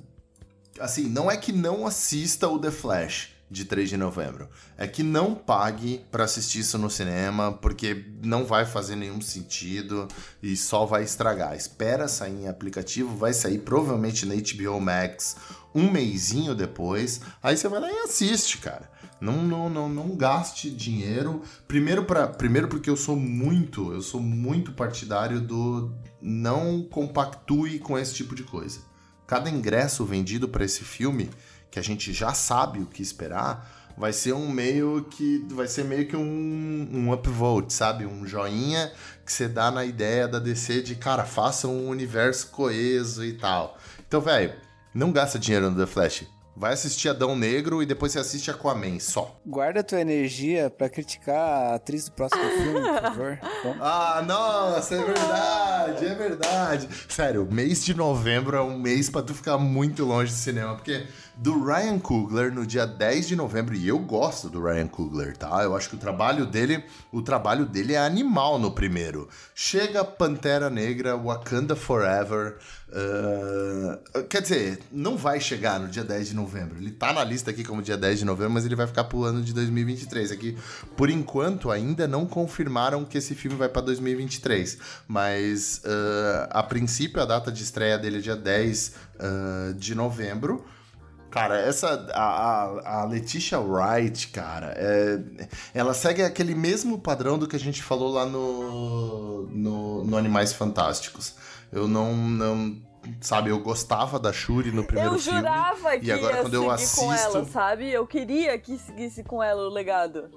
assim, 0.79 1.07
não 1.09 1.29
é 1.29 1.37
que 1.37 1.51
não 1.51 1.85
assista 1.85 2.47
o 2.47 2.59
The 2.59 2.71
Flash 2.71 3.36
de 3.49 3.65
3 3.65 3.89
de 3.89 3.97
novembro. 3.97 4.49
É 4.77 4.87
que 4.87 5.03
não 5.03 5.33
pague 5.33 6.01
pra 6.11 6.25
assistir 6.25 6.59
isso 6.59 6.77
no 6.77 6.89
cinema, 6.89 7.53
porque 7.53 8.05
não 8.23 8.45
vai 8.45 8.65
fazer 8.65 8.95
nenhum 8.95 9.21
sentido 9.21 10.07
e 10.43 10.55
só 10.57 10.85
vai 10.85 11.03
estragar. 11.03 11.55
Espera 11.55 12.07
sair 12.07 12.43
em 12.43 12.47
aplicativo, 12.47 13.15
vai 13.15 13.33
sair 13.33 13.59
provavelmente 13.59 14.25
na 14.25 14.35
HBO 14.35 14.79
Max 14.81 15.37
um 15.73 15.89
mêsinho 15.89 16.53
depois. 16.53 17.21
Aí 17.41 17.55
você 17.55 17.67
vai 17.67 17.79
lá 17.79 17.91
e 17.91 17.99
assiste, 17.99 18.57
cara. 18.57 18.89
Não, 19.19 19.41
não, 19.41 19.69
não, 19.69 19.89
não 19.89 20.15
gaste 20.15 20.69
dinheiro. 20.69 21.41
Primeiro, 21.67 22.03
pra, 22.03 22.27
primeiro 22.27 22.67
porque 22.67 22.89
eu 22.89 22.97
sou 22.97 23.15
muito, 23.15 23.91
eu 23.93 24.01
sou 24.01 24.21
muito 24.21 24.73
partidário 24.73 25.39
do 25.41 25.91
não 26.21 26.83
compactue 26.83 27.79
com 27.79 27.97
esse 27.97 28.13
tipo 28.13 28.35
de 28.35 28.43
coisa. 28.43 28.79
Cada 29.25 29.49
ingresso 29.49 30.05
vendido 30.05 30.47
para 30.47 30.63
esse 30.63 30.83
filme, 30.83 31.29
que 31.69 31.79
a 31.79 31.81
gente 31.81 32.13
já 32.13 32.33
sabe 32.33 32.79
o 32.79 32.85
que 32.85 33.01
esperar, 33.01 33.93
vai 33.97 34.13
ser 34.13 34.33
um 34.33 34.49
meio 34.49 35.05
que 35.09 35.45
vai 35.49 35.67
ser 35.67 35.83
meio 35.83 36.07
que 36.07 36.15
um, 36.15 36.89
um 36.93 37.11
upvote, 37.11 37.73
sabe? 37.73 38.05
Um 38.05 38.25
joinha 38.25 38.91
que 39.25 39.31
você 39.31 39.47
dá 39.47 39.71
na 39.71 39.83
ideia 39.83 40.27
da 40.27 40.39
DC 40.39 40.81
de, 40.81 40.95
cara, 40.95 41.25
faça 41.25 41.67
um 41.67 41.89
universo 41.89 42.47
coeso 42.51 43.25
e 43.25 43.33
tal. 43.33 43.77
Então, 44.07 44.21
velho, 44.21 44.53
não 44.93 45.11
gasta 45.11 45.39
dinheiro 45.39 45.69
no 45.69 45.77
The 45.77 45.85
Flash. 45.85 46.25
Vai 46.59 46.73
assistir 46.73 47.07
Adão 47.09 47.35
Negro 47.35 47.83
e 47.83 47.85
depois 47.85 48.11
você 48.11 48.17
assiste 48.17 48.49
Aquaman 48.49 48.99
só. 48.99 49.39
Guarda 49.45 49.83
tua 49.83 50.01
energia 50.01 50.71
pra 50.71 50.89
criticar 50.89 51.35
a 51.35 51.75
atriz 51.75 52.05
do 52.05 52.13
próximo 52.13 52.43
filme, 52.49 52.81
por 52.81 53.01
favor. 53.01 53.39
Ah, 53.79 54.23
nossa, 54.25 54.95
é 54.95 55.03
verdade, 55.03 56.05
é 56.05 56.15
verdade. 56.15 56.89
Sério, 57.09 57.47
mês 57.51 57.85
de 57.85 57.93
novembro 57.93 58.57
é 58.57 58.61
um 58.61 58.79
mês 58.79 59.07
pra 59.07 59.21
tu 59.21 59.35
ficar 59.35 59.59
muito 59.59 60.03
longe 60.03 60.31
do 60.31 60.37
cinema, 60.37 60.73
porque 60.73 61.05
do 61.37 61.63
Ryan 61.63 61.99
Coogler 61.99 62.51
no 62.51 62.65
dia 62.65 62.85
10 62.85 63.27
de 63.27 63.35
novembro, 63.35 63.75
e 63.75 63.87
eu 63.87 63.99
gosto 63.99 64.49
do 64.49 64.63
Ryan 64.63 64.87
Coogler, 64.87 65.37
tá? 65.37 65.63
Eu 65.63 65.75
acho 65.75 65.89
que 65.89 65.95
o 65.95 65.99
trabalho 65.99 66.45
dele, 66.45 66.83
o 67.11 67.21
trabalho 67.21 67.65
dele 67.65 67.93
é 67.93 67.99
animal 67.99 68.57
no 68.57 68.71
primeiro. 68.71 69.29
Chega 69.53 70.03
Pantera 70.03 70.69
Negra, 70.69 71.15
Wakanda 71.15 71.75
Forever, 71.75 72.57
ah, 72.89 74.23
quer 74.29 74.41
dizer, 74.41 74.79
não 74.91 75.17
vai 75.17 75.39
chegar 75.39 75.79
no 75.79 75.87
dia 75.87 76.03
10 76.03 76.29
de 76.29 76.35
novembro. 76.35 76.77
Ele 76.77 76.91
tá 76.91 77.11
na 77.11 77.23
lista 77.23 77.51
aqui 77.51 77.63
como 77.63 77.81
dia 77.81 77.97
10 77.97 78.19
de 78.19 78.25
novembro, 78.25 78.53
mas 78.53 78.65
ele 78.65 78.75
vai 78.75 78.87
ficar 78.87 79.03
pro 79.03 79.23
ano 79.23 79.41
de 79.41 79.53
2023. 79.53 80.31
Aqui, 80.31 80.57
por 80.95 81.09
enquanto, 81.09 81.69
ainda 81.69 82.07
não 82.07 82.25
confirmaram 82.25 83.03
que 83.03 83.17
esse 83.17 83.35
filme 83.35 83.57
vai 83.57 83.67
pra 83.69 83.81
2023. 83.81 84.77
Mas 85.07 85.81
ah, 85.85 86.49
a 86.51 86.63
princípio 86.63 87.21
a 87.21 87.25
data 87.25 87.51
de 87.51 87.61
estreia 87.61 87.97
dele 87.97 88.17
é 88.17 88.21
dia 88.21 88.35
10 88.35 88.93
ah, 89.19 89.73
de 89.75 89.93
novembro. 89.93 90.65
Cara, 91.39 91.59
essa. 91.59 92.07
A, 92.13 92.23
a, 92.23 93.01
a 93.01 93.05
Letitia 93.05 93.59
Wright, 93.59 94.27
cara, 94.29 94.73
é- 94.77 95.19
ela 95.73 95.93
segue 95.93 96.23
aquele 96.23 96.55
mesmo 96.55 96.97
padrão 96.99 97.37
do 97.37 97.47
que 97.47 97.55
a 97.55 97.59
gente 97.59 97.81
falou 97.83 98.11
lá 98.11 98.25
no, 98.25 99.47
no, 99.47 100.03
no 100.03 100.17
Animais 100.17 100.53
Fantásticos. 100.53 101.35
Eu 101.71 101.87
não, 101.87 102.15
não. 102.15 102.77
Sabe, 103.21 103.49
eu 103.51 103.59
gostava 103.59 104.19
da 104.19 104.33
Shuri 104.33 104.71
no 104.71 104.83
primeiro 104.83 105.15
Eu 105.15 105.19
filme. 105.19 105.39
jurava 105.39 105.97
que 105.97 106.05
e 106.07 106.11
agora 106.11 106.35
ia 106.37 106.41
quando 106.41 106.53
eu 106.55 106.77
seguir 106.77 106.95
com 107.07 107.13
ela, 107.13 107.39
assisto- 107.39 107.53
sabe? 107.53 107.89
Eu 107.91 108.05
queria 108.05 108.57
que 108.59 108.77
seguisse 108.77 109.23
com 109.23 109.41
ela 109.41 109.61
o 109.63 109.69
legado. 109.69 110.29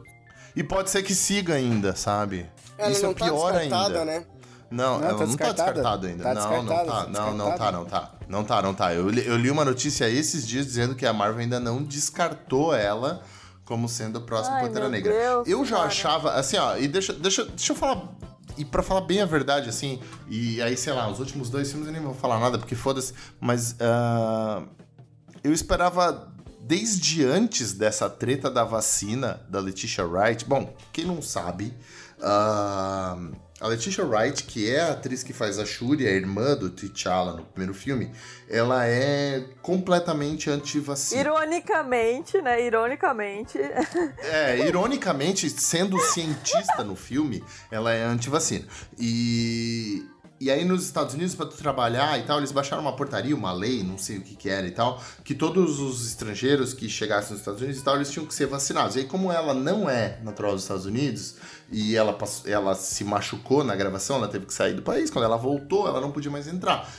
E 0.54 0.62
pode 0.62 0.88
ser 0.90 1.02
que 1.02 1.14
siga 1.14 1.54
ainda, 1.54 1.96
sabe? 1.96 2.48
Ela 2.78 2.90
Isso 2.92 3.02
não 3.02 3.10
é 3.10 3.14
tá 3.14 3.24
pior 3.24 3.52
descartada, 3.52 4.00
ainda. 4.00 4.04
né? 4.04 4.24
Não, 4.70 5.00
Não, 5.00 5.08
ela 5.08 5.18
tá 5.18 5.26
não 5.26 5.36
tá 5.36 5.52
descartada. 5.52 6.06
ainda. 6.08 6.22
Tá 6.22 6.34
não, 6.34 6.62
não 6.62 6.66
tá. 6.66 6.84
tá 6.84 7.06
Não, 7.08 7.34
não 7.34 7.56
tá, 7.56 7.72
não 7.72 7.84
tá. 7.84 8.12
Não 8.30 8.44
tá, 8.44 8.62
não 8.62 8.72
tá. 8.72 8.94
Eu 8.94 9.08
li, 9.08 9.26
eu 9.26 9.36
li 9.36 9.50
uma 9.50 9.64
notícia 9.64 10.08
esses 10.08 10.46
dias 10.46 10.64
dizendo 10.64 10.94
que 10.94 11.04
a 11.04 11.12
Marvel 11.12 11.40
ainda 11.40 11.58
não 11.58 11.82
descartou 11.82 12.72
ela 12.72 13.24
como 13.64 13.88
sendo 13.88 14.18
a 14.18 14.20
próxima 14.20 14.56
Ai, 14.56 14.66
Pantera 14.66 14.88
Negra. 14.88 15.12
Deus, 15.12 15.48
eu 15.48 15.64
já 15.64 15.76
cara. 15.76 15.88
achava, 15.88 16.32
assim, 16.34 16.56
ó, 16.56 16.76
e 16.76 16.86
deixa, 16.86 17.12
deixa, 17.12 17.44
deixa 17.44 17.72
eu 17.72 17.76
falar. 17.76 18.08
E 18.56 18.64
pra 18.64 18.84
falar 18.84 19.00
bem 19.00 19.20
a 19.20 19.26
verdade, 19.26 19.68
assim, 19.68 20.00
e 20.28 20.62
aí, 20.62 20.76
sei 20.76 20.92
lá, 20.92 21.10
os 21.10 21.18
últimos 21.18 21.50
dois 21.50 21.70
filmes 21.70 21.88
eu 21.88 21.92
nem 21.92 22.02
vou 22.02 22.14
falar 22.14 22.38
nada, 22.38 22.56
porque 22.56 22.76
foda-se, 22.76 23.12
mas 23.40 23.74
ah, 23.80 24.62
eu 25.42 25.52
esperava 25.52 26.32
desde 26.60 27.24
antes 27.24 27.72
dessa 27.72 28.08
treta 28.08 28.48
da 28.48 28.62
vacina 28.62 29.40
da 29.48 29.58
Letitia 29.58 30.06
Wright. 30.06 30.44
Bom, 30.44 30.72
quem 30.92 31.04
não 31.04 31.20
sabe, 31.20 31.74
ah, 32.22 33.16
a 33.60 33.68
Letitia 33.68 34.04
Wright, 34.06 34.44
que 34.44 34.70
é 34.70 34.80
a 34.80 34.92
atriz 34.92 35.22
que 35.22 35.34
faz 35.34 35.58
a 35.58 35.66
Shuri, 35.66 36.06
a 36.06 36.10
irmã 36.10 36.56
do 36.56 36.70
T'Challa 36.70 37.34
no 37.34 37.44
primeiro 37.44 37.74
filme, 37.74 38.10
ela 38.48 38.86
é 38.86 39.44
completamente 39.60 40.48
anti-vacina. 40.48 41.20
Ironicamente, 41.20 42.40
né? 42.40 42.64
Ironicamente. 42.64 43.58
É, 44.32 44.66
ironicamente, 44.66 45.50
sendo 45.50 45.98
cientista 45.98 46.82
no 46.82 46.96
filme, 46.96 47.44
ela 47.70 47.92
é 47.92 48.02
anti-vacina. 48.02 48.66
E, 48.98 50.06
e 50.40 50.50
aí 50.50 50.64
nos 50.64 50.82
Estados 50.82 51.12
Unidos, 51.12 51.34
pra 51.34 51.44
tu 51.44 51.56
trabalhar 51.58 52.18
e 52.18 52.22
tal, 52.22 52.38
eles 52.38 52.52
baixaram 52.52 52.80
uma 52.80 52.96
portaria, 52.96 53.36
uma 53.36 53.52
lei, 53.52 53.82
não 53.82 53.98
sei 53.98 54.16
o 54.16 54.20
que 54.22 54.36
que 54.36 54.48
era 54.48 54.66
e 54.66 54.70
tal, 54.70 55.02
que 55.22 55.34
todos 55.34 55.80
os 55.80 56.06
estrangeiros 56.06 56.72
que 56.72 56.88
chegassem 56.88 57.32
nos 57.32 57.40
Estados 57.40 57.60
Unidos 57.60 57.78
e 57.78 57.84
tal, 57.84 57.96
eles 57.96 58.10
tinham 58.10 58.24
que 58.24 58.34
ser 58.34 58.46
vacinados. 58.46 58.96
E 58.96 59.00
aí, 59.00 59.04
como 59.04 59.30
ela 59.30 59.52
não 59.52 59.88
é 59.88 60.18
natural 60.22 60.52
dos 60.52 60.62
Estados 60.62 60.86
Unidos, 60.86 61.36
e 61.70 61.96
ela, 61.96 62.16
ela 62.46 62.74
se 62.74 63.04
machucou 63.04 63.62
na 63.62 63.76
gravação, 63.76 64.16
ela 64.16 64.28
teve 64.28 64.46
que 64.46 64.54
sair 64.54 64.74
do 64.74 64.82
país, 64.82 65.10
quando 65.10 65.24
ela 65.24 65.36
voltou, 65.36 65.86
ela 65.86 66.00
não 66.00 66.10
podia 66.10 66.30
mais 66.30 66.48
entrar. 66.48 66.90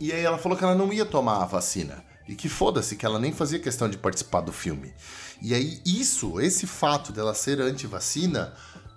E 0.00 0.12
aí 0.12 0.22
ela 0.22 0.38
falou 0.38 0.56
que 0.56 0.64
ela 0.64 0.74
não 0.74 0.92
ia 0.92 1.04
tomar 1.04 1.42
a 1.42 1.46
vacina. 1.46 2.04
E 2.26 2.34
que 2.34 2.48
foda-se, 2.48 2.96
que 2.96 3.04
ela 3.04 3.18
nem 3.18 3.32
fazia 3.32 3.58
questão 3.58 3.88
de 3.88 3.98
participar 3.98 4.40
do 4.40 4.52
filme. 4.52 4.94
E 5.42 5.52
aí 5.52 5.80
isso, 5.84 6.40
esse 6.40 6.66
fato 6.66 7.12
dela 7.12 7.34
ser 7.34 7.60
anti-vacina, 7.60 8.54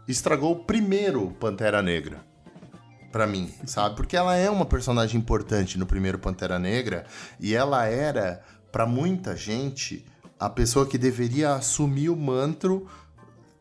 estragou 0.08 0.54
o 0.54 0.64
primeiro 0.64 1.32
Pantera 1.40 1.82
Negra. 1.82 2.24
Pra 3.12 3.28
mim, 3.28 3.52
sabe? 3.66 3.96
Porque 3.96 4.16
ela 4.16 4.36
é 4.36 4.50
uma 4.50 4.66
personagem 4.66 5.20
importante 5.20 5.78
no 5.78 5.86
primeiro 5.86 6.20
Pantera 6.20 6.60
Negra. 6.60 7.06
E 7.40 7.56
ela 7.56 7.86
era, 7.86 8.44
pra 8.72 8.86
muita 8.86 9.36
gente, 9.36 10.06
a 10.40 10.50
pessoa 10.50 10.86
que 10.86 10.98
deveria 10.98 11.54
assumir 11.54 12.10
o 12.10 12.16
manto 12.16 12.88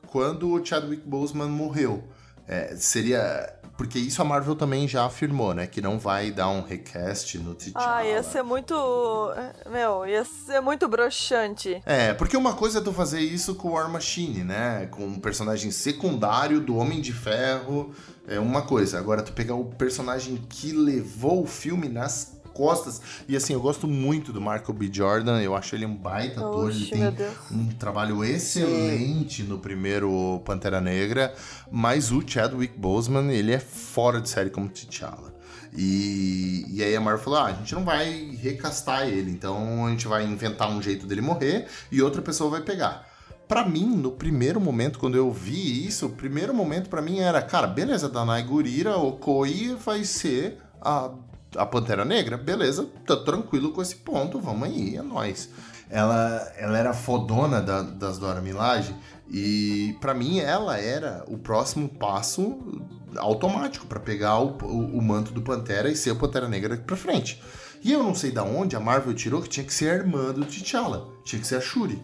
quando 0.06 0.52
o 0.52 0.64
Chadwick 0.64 1.06
Boseman 1.06 1.48
morreu. 1.48 2.04
É, 2.48 2.76
seria. 2.76 3.52
Porque 3.76 3.98
isso 3.98 4.22
a 4.22 4.24
Marvel 4.24 4.54
também 4.54 4.88
já 4.88 5.04
afirmou, 5.04 5.52
né? 5.52 5.66
Que 5.66 5.82
não 5.82 5.98
vai 5.98 6.30
dar 6.30 6.48
um 6.48 6.62
recast 6.62 7.36
no 7.38 7.54
T'Challa. 7.54 7.96
Ah, 7.96 8.06
ia 8.06 8.22
ser 8.22 8.42
muito. 8.42 8.74
Meu, 9.70 10.06
ia 10.06 10.24
ser 10.24 10.60
muito 10.60 10.88
broxante. 10.88 11.82
É, 11.84 12.14
porque 12.14 12.36
uma 12.36 12.54
coisa 12.54 12.78
é 12.78 12.82
tu 12.82 12.92
fazer 12.92 13.20
isso 13.20 13.54
com 13.54 13.68
o 13.68 13.72
War 13.72 13.90
Machine, 13.90 14.44
né? 14.44 14.86
Com 14.90 15.04
um 15.04 15.18
personagem 15.18 15.70
secundário 15.70 16.58
do 16.60 16.76
Homem 16.76 17.02
de 17.02 17.12
Ferro, 17.12 17.92
é 18.26 18.40
uma 18.40 18.62
coisa. 18.62 18.98
Agora, 18.98 19.22
tu 19.22 19.32
pegar 19.32 19.56
o 19.56 19.66
personagem 19.66 20.36
que 20.48 20.72
levou 20.72 21.42
o 21.42 21.46
filme 21.46 21.88
nas 21.88 22.35
costas. 22.56 23.00
E 23.28 23.36
assim, 23.36 23.52
eu 23.52 23.60
gosto 23.60 23.86
muito 23.86 24.32
do 24.32 24.40
Michael 24.40 24.72
B. 24.72 24.90
Jordan, 24.92 25.40
eu 25.40 25.54
acho 25.54 25.74
ele 25.74 25.84
um 25.84 25.94
baita 25.94 26.40
ator, 26.40 26.70
ele 26.70 26.82
Oxe, 26.82 26.90
tem 26.90 27.02
um 27.52 27.68
trabalho 27.68 28.24
excelente 28.24 29.42
no 29.42 29.58
primeiro 29.58 30.40
Pantera 30.44 30.80
Negra, 30.80 31.34
mas 31.70 32.10
o 32.10 32.26
Chadwick 32.26 32.78
Boseman, 32.78 33.30
ele 33.32 33.52
é 33.52 33.58
fora 33.58 34.20
de 34.20 34.28
série 34.28 34.50
como 34.50 34.68
T'Challa. 34.68 35.36
E, 35.76 36.64
e 36.70 36.82
aí 36.82 36.96
a 36.96 37.00
Marvel 37.00 37.22
falou: 37.22 37.38
ah, 37.38 37.46
a 37.46 37.52
gente 37.52 37.74
não 37.74 37.84
vai 37.84 38.36
recastar 38.40 39.06
ele, 39.06 39.30
então 39.30 39.84
a 39.86 39.90
gente 39.90 40.08
vai 40.08 40.24
inventar 40.24 40.70
um 40.70 40.80
jeito 40.80 41.06
dele 41.06 41.20
morrer 41.20 41.66
e 41.92 42.00
outra 42.00 42.22
pessoa 42.22 42.50
vai 42.50 42.62
pegar. 42.62 43.06
Para 43.46 43.64
mim, 43.64 43.86
no 43.86 44.10
primeiro 44.10 44.60
momento, 44.60 44.98
quando 44.98 45.16
eu 45.16 45.30
vi 45.30 45.86
isso, 45.86 46.06
o 46.06 46.10
primeiro 46.10 46.52
momento 46.52 46.88
para 46.88 47.00
mim 47.00 47.20
era, 47.20 47.40
cara, 47.40 47.66
beleza, 47.66 48.08
Danai 48.08 48.42
Gurira, 48.42 48.96
Okoi 48.96 49.76
vai 49.84 50.02
ser 50.02 50.58
a, 50.80 51.10
a 51.56 51.66
Pantera 51.66 52.04
Negra, 52.04 52.36
beleza, 52.36 52.86
tá 53.06 53.16
tranquilo 53.16 53.72
com 53.72 53.82
esse 53.82 53.96
ponto, 53.96 54.40
vamos 54.40 54.68
aí, 54.68 54.96
é 54.96 55.02
nóis. 55.02 55.50
Ela, 55.88 56.52
ela 56.56 56.76
era 56.76 56.92
fodona 56.92 57.62
da, 57.62 57.82
das 57.82 58.18
Dora 58.18 58.40
Milaje 58.40 58.94
e 59.30 59.96
para 60.00 60.14
mim 60.14 60.40
ela 60.40 60.78
era 60.78 61.24
o 61.28 61.38
próximo 61.38 61.88
passo 61.88 62.58
automático 63.16 63.86
para 63.86 64.00
pegar 64.00 64.40
o, 64.40 64.58
o, 64.62 64.98
o, 64.98 65.02
manto 65.02 65.32
do 65.32 65.42
Pantera 65.42 65.88
e 65.88 65.94
ser 65.94 66.10
o 66.10 66.16
Pantera 66.16 66.48
Negra 66.48 66.76
pra 66.76 66.96
frente. 66.96 67.40
E 67.84 67.92
eu 67.92 68.02
não 68.02 68.16
sei 68.16 68.32
da 68.32 68.42
onde 68.42 68.74
a 68.74 68.80
Marvel 68.80 69.14
tirou 69.14 69.40
que 69.40 69.48
tinha 69.48 69.64
que 69.64 69.72
ser 69.72 69.90
a 69.90 69.94
irmã 69.94 70.32
do 70.32 70.44
T'Challa, 70.44 71.08
tinha 71.24 71.40
que 71.40 71.46
ser 71.46 71.56
a 71.56 71.60
Shuri. 71.60 72.02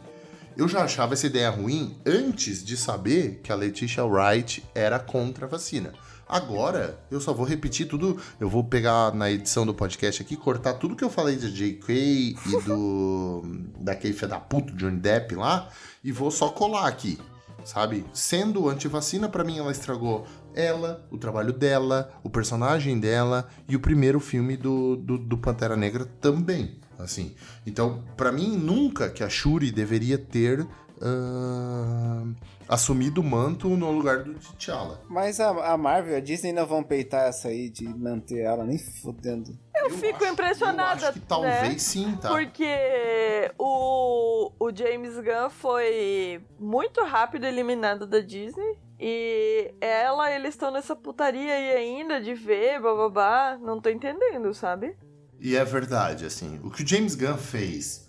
Eu 0.57 0.69
já 0.69 0.85
achava 0.85 1.15
essa 1.15 1.27
ideia 1.27 1.51
ruim 1.51 1.97
antes 2.05 2.62
de 2.62 2.77
saber 2.77 3.41
que 3.43 3.51
a 3.51 3.55
Letitia 3.55 4.05
Wright 4.05 4.62
era 4.74 4.99
contra 4.99 5.47
a 5.47 5.49
vacina. 5.49 5.93
Agora, 6.33 6.99
eu 7.11 7.21
só 7.21 7.35
vou 7.35 7.45
repetir 7.45 7.87
tudo. 7.87 8.19
Eu 8.41 8.49
vou 8.49 8.65
pegar 8.65 9.15
na 9.15 9.31
edição 9.31 9.67
do 9.67 9.75
podcast 9.75 10.23
aqui, 10.23 10.35
cortar 10.35 10.73
tudo 10.73 10.97
que 10.97 11.05
eu 11.05 11.11
falei 11.11 11.37
de 11.37 11.53
J.K. 11.53 11.95
e 11.95 12.35
do. 12.65 13.43
daquele 13.79 14.15
filho 14.15 14.31
da 14.31 14.41
puta 14.41 14.73
Johnny 14.73 14.97
Depp 14.97 15.35
lá, 15.35 15.69
e 16.03 16.11
vou 16.11 16.31
só 16.31 16.49
colar 16.49 16.89
aqui, 16.89 17.19
sabe? 17.67 18.07
Sendo 18.15 18.67
anti-vacina, 18.67 19.29
para 19.29 19.45
mim 19.45 19.59
ela 19.59 19.71
estragou 19.71 20.27
ela, 20.55 21.07
o 21.11 21.19
trabalho 21.19 21.53
dela, 21.53 22.11
o 22.25 22.31
personagem 22.31 22.99
dela 22.99 23.47
e 23.69 23.77
o 23.77 23.81
primeiro 23.81 24.19
filme 24.19 24.57
do, 24.57 24.97
do, 24.97 25.19
do 25.19 25.37
Pantera 25.37 25.77
Negra 25.77 26.07
também 26.19 26.81
assim. 26.99 27.35
Então, 27.67 28.05
para 28.17 28.31
mim, 28.31 28.57
nunca 28.57 29.11
que 29.11 29.25
a 29.25 29.29
Shuri 29.29 29.73
deveria 29.73 30.17
ter 30.17 30.61
uh, 30.61 32.35
assumido 32.68 33.20
o 33.20 33.24
manto 33.24 33.68
no 33.70 33.90
lugar 33.90 34.22
do 34.22 34.34
T'Challa. 34.34 35.01
Mas 35.09 35.40
a, 35.40 35.72
a, 35.72 35.76
Marvel, 35.76 36.16
a 36.16 36.20
Disney 36.20 36.52
não 36.52 36.66
vão 36.66 36.82
peitar 36.82 37.28
essa 37.28 37.48
aí 37.48 37.68
de 37.68 37.86
manter 37.89 38.40
ela 38.40 38.64
nem 38.64 38.78
fodendo. 38.78 39.59
Eu, 39.74 39.89
eu 39.89 39.90
fico 39.98 40.24
acho, 40.24 40.32
impressionada. 40.32 41.02
Eu 41.02 41.09
acho 41.09 41.20
que 41.20 41.26
talvez 41.26 41.68
né? 41.68 41.78
sim, 41.78 42.16
tá? 42.16 42.28
Porque 42.28 43.51
o, 43.59 44.52
o 44.59 44.74
James 44.74 45.14
Gunn 45.16 45.51
foi 45.51 46.40
muito 46.59 47.02
rápido 47.05 47.44
eliminado 47.44 48.06
da 48.06 48.20
Disney. 48.20 48.78
E 48.98 49.74
ela, 49.80 50.30
eles 50.30 50.51
estão 50.51 50.70
nessa 50.70 50.94
putaria 50.94 51.52
aí 51.52 51.72
ainda 51.72 52.20
de 52.20 52.34
ver, 52.34 52.80
bababá. 52.80 53.59
Não 53.60 53.80
tô 53.80 53.90
entendendo, 53.90 54.55
sabe? 54.55 54.97
E 55.40 55.56
é 55.56 55.64
verdade, 55.64 56.24
assim. 56.24 56.60
O 56.62 56.70
que 56.70 56.84
o 56.84 56.86
James 56.86 57.16
Gunn 57.16 57.36
fez 57.36 58.09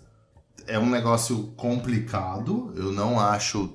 é 0.66 0.78
um 0.78 0.88
negócio 0.88 1.52
complicado. 1.56 2.72
Eu 2.76 2.92
não 2.92 3.18
acho 3.18 3.72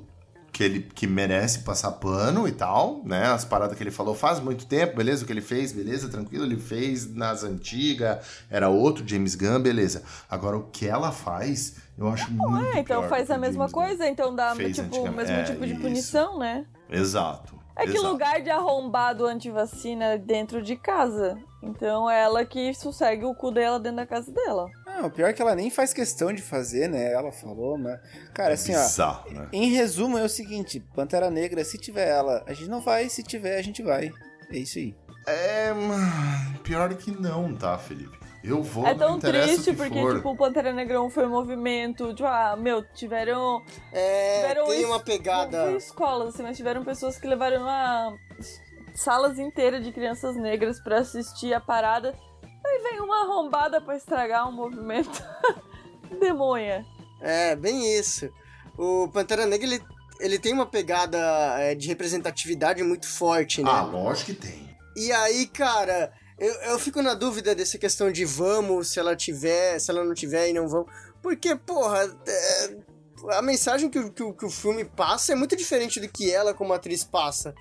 que 0.60 0.64
ele 0.66 0.82
que 0.82 1.08
merece 1.08 1.60
passar 1.60 1.90
pano 1.94 2.46
e 2.46 2.52
tal, 2.52 3.02
né? 3.06 3.28
As 3.28 3.46
paradas 3.46 3.78
que 3.78 3.82
ele 3.82 3.92
falou 3.92 4.14
faz 4.14 4.42
muito 4.42 4.66
tempo, 4.66 4.98
beleza? 4.98 5.24
O 5.24 5.26
que 5.26 5.32
ele 5.32 5.40
fez, 5.40 5.72
beleza, 5.72 6.10
tranquilo, 6.10 6.44
ele 6.44 6.58
fez 6.58 7.16
nas 7.16 7.46
antigas, 7.46 8.18
era 8.50 8.68
outro 8.68 9.08
James 9.08 9.36
Gunn, 9.36 9.62
beleza. 9.62 10.04
Agora 10.30 10.58
o 10.58 10.64
que 10.64 10.86
ela 10.86 11.14
faz, 11.14 11.78
eu 11.98 12.10
acho 12.10 12.30
não 12.34 12.50
muito 12.50 12.76
é, 12.76 12.80
então 12.82 13.08
faz 13.08 13.32
a 13.32 13.38
mesma 13.38 13.70
James 13.70 13.72
coisa, 13.72 14.04
Gunn 14.04 14.12
então 14.12 14.36
dá 14.36 14.54
tipo, 14.54 14.98
o 14.98 15.12
mesmo 15.14 15.34
é, 15.34 15.44
tipo 15.44 15.66
de 15.66 15.72
isso. 15.72 15.82
punição, 15.82 16.38
né? 16.38 16.66
Exato. 16.90 17.58
É 17.74 17.84
que 17.84 17.92
exato. 17.92 18.08
lugar 18.12 18.42
de 18.42 18.50
arrombado 18.50 19.26
antivacina 19.26 20.18
dentro 20.18 20.62
de 20.62 20.76
casa. 20.76 21.38
Então 21.64 22.10
é 22.10 22.22
ela 22.22 22.44
que 22.44 22.74
sossegue 22.74 23.24
o 23.24 23.34
cu 23.34 23.50
dela 23.50 23.80
dentro 23.80 23.98
da 23.98 24.06
casa 24.06 24.30
dela. 24.30 24.70
Não, 25.00 25.08
o 25.08 25.12
pior 25.12 25.30
é 25.30 25.34
que 25.34 25.42
ela 25.42 25.56
nem 25.56 25.70
faz 25.70 25.94
questão 25.94 26.34
de 26.34 26.42
fazer, 26.42 26.90
né? 26.90 27.14
Ela 27.14 27.32
falou, 27.32 27.78
mas. 27.78 27.98
Cara, 28.34 28.56
assim, 28.56 28.74
Bizarro, 28.74 29.30
ó. 29.30 29.34
Né? 29.34 29.50
Em 29.54 29.70
resumo, 29.72 30.18
é 30.18 30.24
o 30.24 30.30
seguinte: 30.30 30.82
Pantera 30.94 31.32
Negra, 31.32 31.64
se 31.64 31.78
tiver 31.78 32.10
ela, 32.10 32.44
a 32.46 32.54
gente 32.54 32.70
não 32.70 32.82
vai, 32.82 33.08
se 33.08 33.24
tiver, 33.24 33.58
a 33.58 33.62
gente 33.62 33.82
vai. 33.82 34.12
É 34.52 34.58
isso 34.58 34.78
aí. 34.78 34.94
É. 35.26 35.70
Pior 36.64 36.94
que 36.96 37.12
não, 37.12 37.56
tá, 37.56 37.78
Felipe? 37.78 38.20
Eu 38.44 38.62
vou, 38.62 38.88
é 38.88 38.94
tão 38.96 39.20
triste 39.20 39.74
porque, 39.74 40.00
for. 40.00 40.16
tipo, 40.16 40.32
o 40.32 40.36
Pantera 40.36 40.74
Negrão 40.74 41.10
foi 41.10 41.26
um 41.26 41.30
movimento. 41.30 42.14
Tipo, 42.14 42.28
ah, 42.28 42.58
meu, 42.58 42.84
tiveram. 42.94 43.64
É, 43.94 44.42
tiveram 44.42 44.66
tem 44.66 44.82
es... 44.82 44.86
uma 44.86 45.00
pegada. 45.00 45.66
Não 45.66 45.78
escolas, 45.78 46.34
assim, 46.34 46.44
mas 46.44 46.58
tiveram 46.58 46.84
pessoas 46.84 47.18
que 47.18 47.28
levaram 47.28 47.66
a 47.68 48.18
salas 48.94 49.40
inteiras 49.40 49.84
de 49.84 49.94
crianças 49.94 50.36
negras 50.36 50.78
para 50.82 51.00
assistir 51.00 51.54
a 51.54 51.62
parada. 51.62 52.14
Aí 52.66 52.80
vem 52.84 53.00
uma 53.02 53.24
arrombada 53.24 53.82
para 53.82 53.96
estragar 53.96 54.48
um 54.48 54.52
movimento. 54.52 55.24
Demonha. 56.20 56.86
É, 57.22 57.56
bem 57.56 57.98
isso. 57.98 58.30
O 58.78 59.08
Pantera 59.10 59.46
Negra, 59.46 59.68
ele, 59.68 59.84
ele 60.20 60.40
tem 60.40 60.54
uma 60.54 60.66
pegada 60.66 61.18
é, 61.60 61.76
de 61.76 61.88
representatividade 61.88 62.82
muito 62.84 63.08
forte, 63.08 63.62
né? 63.62 63.70
Ah, 63.70 63.84
lógico 63.84 64.34
que 64.34 64.48
tem. 64.48 64.78
E 64.96 65.12
aí, 65.12 65.48
cara, 65.48 66.12
eu, 66.38 66.54
eu 66.54 66.80
fico 66.80 67.02
na 67.02 67.14
dúvida 67.14 67.54
dessa 67.54 67.78
questão 67.78 68.12
de 68.12 68.24
vamos, 68.24 68.90
se 68.90 69.00
ela 69.00 69.16
tiver, 69.16 69.80
se 69.80 69.92
ela 69.92 70.04
não 70.04 70.14
tiver 70.14 70.50
e 70.50 70.54
não 70.54 70.68
vamos. 70.68 70.92
Porque, 71.22 71.56
porra, 71.56 72.10
é, 72.26 72.78
a 73.32 73.42
mensagem 73.42 73.90
que, 73.90 74.10
que, 74.12 74.34
que, 74.34 74.46
o 74.46 74.50
filme 74.50 74.86
passa 74.86 75.34
é 75.34 75.36
muito 75.36 75.56
diferente 75.56 76.00
do 76.00 76.08
que 76.08 76.32
ela 76.32 76.54
como 76.54 76.74
atriz 76.74 77.04
passa. 77.04 77.54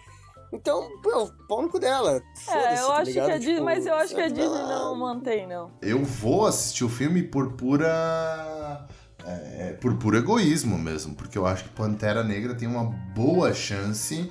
Então, 0.53 0.89
pô, 1.03 1.31
pau 1.47 1.63
no 1.63 1.69
cu 1.69 1.79
dela. 1.79 2.23
É, 2.49 2.81
eu 2.81 2.87
tá 2.87 2.97
acho 2.99 3.13
que 3.13 3.21
a 3.21 3.39
Disney, 3.39 3.55
tipo, 3.55 3.65
mas 3.65 3.87
eu 3.87 3.95
acho 3.95 4.15
que 4.15 4.21
a 4.21 4.29
Disney 4.29 4.63
não 4.63 4.95
mantém, 4.97 5.47
não. 5.47 5.71
Eu 5.83 6.03
vou 6.05 6.47
assistir 6.47 6.85
o 6.85 6.89
filme 6.89 7.23
por 7.23 7.53
pura. 7.53 8.87
É, 9.25 9.77
por 9.79 9.95
puro 9.97 10.17
egoísmo 10.17 10.79
mesmo, 10.79 11.15
porque 11.15 11.37
eu 11.37 11.47
acho 11.47 11.65
que 11.65 11.71
Pantera 11.71 12.25
Negra 12.25 12.55
tem 12.55 12.67
uma 12.67 12.85
boa 12.85 13.53
chance 13.53 14.31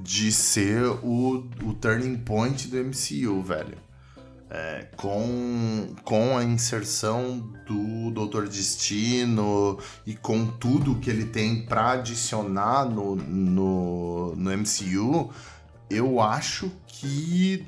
de 0.00 0.32
ser 0.32 0.84
o, 1.02 1.44
o 1.64 1.74
turning 1.74 2.16
point 2.16 2.68
do 2.68 2.76
MCU, 2.78 3.42
velho. 3.42 3.76
É, 4.54 4.86
com, 4.98 5.94
com 6.04 6.36
a 6.36 6.44
inserção 6.44 7.38
do 7.66 8.10
Doutor 8.10 8.46
Destino 8.46 9.78
e 10.06 10.14
com 10.14 10.44
tudo 10.44 10.96
que 10.96 11.08
ele 11.08 11.24
tem 11.24 11.64
para 11.64 11.92
adicionar 11.92 12.84
no, 12.84 13.16
no, 13.16 14.36
no 14.36 14.50
MCU, 14.50 15.30
eu 15.88 16.20
acho 16.20 16.70
que 16.86 17.64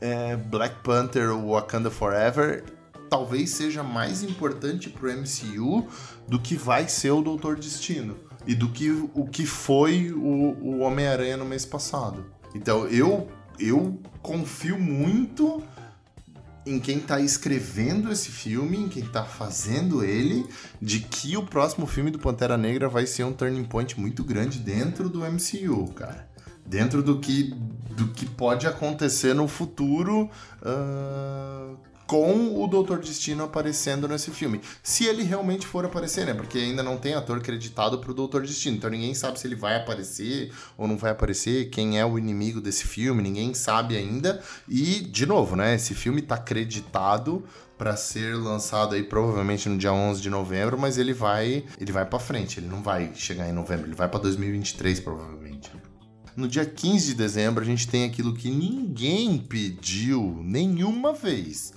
é, 0.00 0.36
Black 0.36 0.76
Panther 0.84 1.36
Wakanda 1.36 1.90
Forever 1.90 2.62
talvez 3.10 3.50
seja 3.50 3.82
mais 3.82 4.22
importante 4.22 4.88
pro 4.88 5.10
MCU 5.10 5.88
do 6.28 6.38
que 6.38 6.54
vai 6.54 6.88
ser 6.88 7.10
o 7.10 7.20
Doutor 7.20 7.56
Destino 7.56 8.16
e 8.46 8.54
do 8.54 8.68
que 8.68 8.90
o 9.12 9.26
que 9.26 9.44
foi 9.44 10.12
o, 10.12 10.56
o 10.60 10.78
Homem-Aranha 10.82 11.36
no 11.36 11.44
mês 11.44 11.66
passado. 11.66 12.26
Então 12.54 12.86
eu, 12.86 13.26
eu 13.58 14.00
confio 14.22 14.78
muito 14.78 15.60
em 16.66 16.80
quem 16.80 16.98
tá 16.98 17.20
escrevendo 17.20 18.10
esse 18.10 18.28
filme, 18.28 18.76
em 18.76 18.88
quem 18.88 19.04
tá 19.04 19.24
fazendo 19.24 20.04
ele, 20.04 20.44
de 20.82 20.98
que 20.98 21.36
o 21.36 21.46
próximo 21.46 21.86
filme 21.86 22.10
do 22.10 22.18
Pantera 22.18 22.58
Negra 22.58 22.88
vai 22.88 23.06
ser 23.06 23.22
um 23.22 23.32
turning 23.32 23.64
point 23.64 23.98
muito 23.98 24.24
grande 24.24 24.58
dentro 24.58 25.08
do 25.08 25.20
MCU, 25.20 25.92
cara. 25.94 26.28
Dentro 26.66 27.04
do 27.04 27.20
que, 27.20 27.54
do 27.96 28.08
que 28.08 28.26
pode 28.26 28.66
acontecer 28.66 29.32
no 29.32 29.46
futuro 29.46 30.28
uh, 30.60 31.78
com 32.06 32.62
o 32.62 32.66
Doutor 32.66 33.00
Destino 33.00 33.44
aparecendo 33.44 34.06
nesse 34.06 34.30
filme. 34.30 34.60
Se 34.82 35.04
ele 35.04 35.22
realmente 35.22 35.66
for 35.66 35.84
aparecer, 35.84 36.26
né? 36.26 36.34
Porque 36.34 36.58
ainda 36.58 36.82
não 36.82 36.96
tem 36.96 37.14
ator 37.14 37.40
creditado 37.40 37.98
pro 37.98 38.14
Doutor 38.14 38.42
Destino. 38.42 38.76
Então 38.76 38.88
ninguém 38.88 39.14
sabe 39.14 39.38
se 39.38 39.46
ele 39.46 39.56
vai 39.56 39.76
aparecer 39.76 40.52
ou 40.76 40.86
não 40.86 40.96
vai 40.96 41.10
aparecer, 41.10 41.68
quem 41.70 41.98
é 41.98 42.06
o 42.06 42.18
inimigo 42.18 42.60
desse 42.60 42.84
filme, 42.84 43.22
ninguém 43.22 43.54
sabe 43.54 43.96
ainda. 43.96 44.40
E, 44.68 45.00
de 45.00 45.26
novo, 45.26 45.56
né? 45.56 45.74
Esse 45.74 45.94
filme 45.94 46.22
tá 46.22 46.38
creditado 46.38 47.44
para 47.76 47.96
ser 47.96 48.34
lançado 48.36 48.94
aí 48.94 49.02
provavelmente 49.02 49.68
no 49.68 49.76
dia 49.76 49.92
11 49.92 50.22
de 50.22 50.30
novembro, 50.30 50.78
mas 50.78 50.96
ele 50.96 51.12
vai, 51.12 51.64
ele 51.78 51.92
vai 51.92 52.06
para 52.06 52.18
frente, 52.18 52.58
ele 52.58 52.68
não 52.68 52.82
vai 52.82 53.12
chegar 53.14 53.48
em 53.48 53.52
novembro, 53.52 53.86
ele 53.86 53.94
vai 53.94 54.08
para 54.08 54.20
2023 54.20 55.00
provavelmente. 55.00 55.70
No 56.34 56.48
dia 56.48 56.64
15 56.64 57.08
de 57.08 57.14
dezembro 57.14 57.62
a 57.62 57.66
gente 57.66 57.88
tem 57.88 58.04
aquilo 58.04 58.34
que 58.34 58.50
ninguém 58.50 59.38
pediu 59.38 60.40
nenhuma 60.42 61.12
vez 61.12 61.75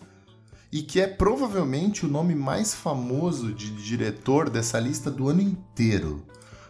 e 0.71 0.81
que 0.81 1.01
é 1.01 1.07
provavelmente 1.07 2.05
o 2.05 2.09
nome 2.09 2.35
mais 2.35 2.73
famoso 2.73 3.53
de 3.53 3.71
diretor 3.71 4.49
dessa 4.49 4.79
lista 4.79 5.09
do 5.09 5.29
ano 5.29 5.41
inteiro. 5.41 6.23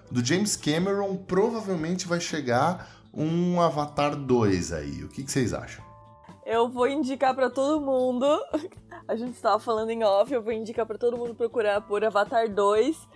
Do 0.10 0.26
James 0.26 0.56
Cameron 0.56 1.16
provavelmente 1.18 2.08
vai 2.08 2.20
chegar 2.20 2.90
um 3.14 3.62
Avatar 3.62 4.16
2 4.16 4.72
aí. 4.74 5.04
O 5.04 5.10
que, 5.10 5.24
que 5.24 5.32
vocês 5.32 5.54
acham? 5.54 5.84
Eu 6.46 6.70
vou 6.70 6.88
indicar 6.88 7.36
para 7.36 7.50
todo 7.50 7.82
mundo. 7.82 8.26
A 9.08 9.16
gente 9.16 9.34
estava 9.36 9.60
falando 9.60 9.90
em 9.90 10.04
off, 10.04 10.34
eu 10.34 10.42
vou 10.42 10.54
indicar 10.54 10.86
para 10.86 10.98
todo 10.98 11.18
mundo 11.18 11.36
procurar 11.36 11.82
por 11.82 12.04
Avatar 12.04 12.50
2 12.50 13.08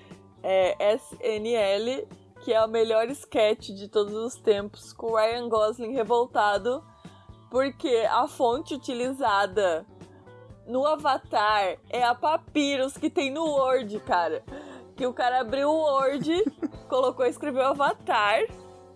é, 0.43 0.95
SNL, 0.95 2.07
que 2.43 2.53
é 2.53 2.63
o 2.63 2.67
melhor 2.67 3.09
sketch 3.09 3.69
de 3.69 3.87
todos 3.87 4.13
os 4.13 4.35
tempos, 4.35 4.91
com 4.91 5.15
Ryan 5.15 5.47
Gosling 5.47 5.93
revoltado, 5.93 6.83
porque 7.49 8.07
a 8.09 8.27
fonte 8.27 8.73
utilizada 8.73 9.85
no 10.67 10.85
Avatar 10.85 11.75
é 11.89 12.03
a 12.03 12.15
Papyrus 12.15 12.97
que 12.97 13.09
tem 13.09 13.31
no 13.31 13.43
Word, 13.45 13.99
cara. 14.01 14.43
Que 14.95 15.05
o 15.07 15.13
cara 15.13 15.41
abriu 15.41 15.69
o 15.69 15.75
Word, 15.83 16.29
colocou, 16.87 17.25
escreveu 17.25 17.63
Avatar 17.65 18.41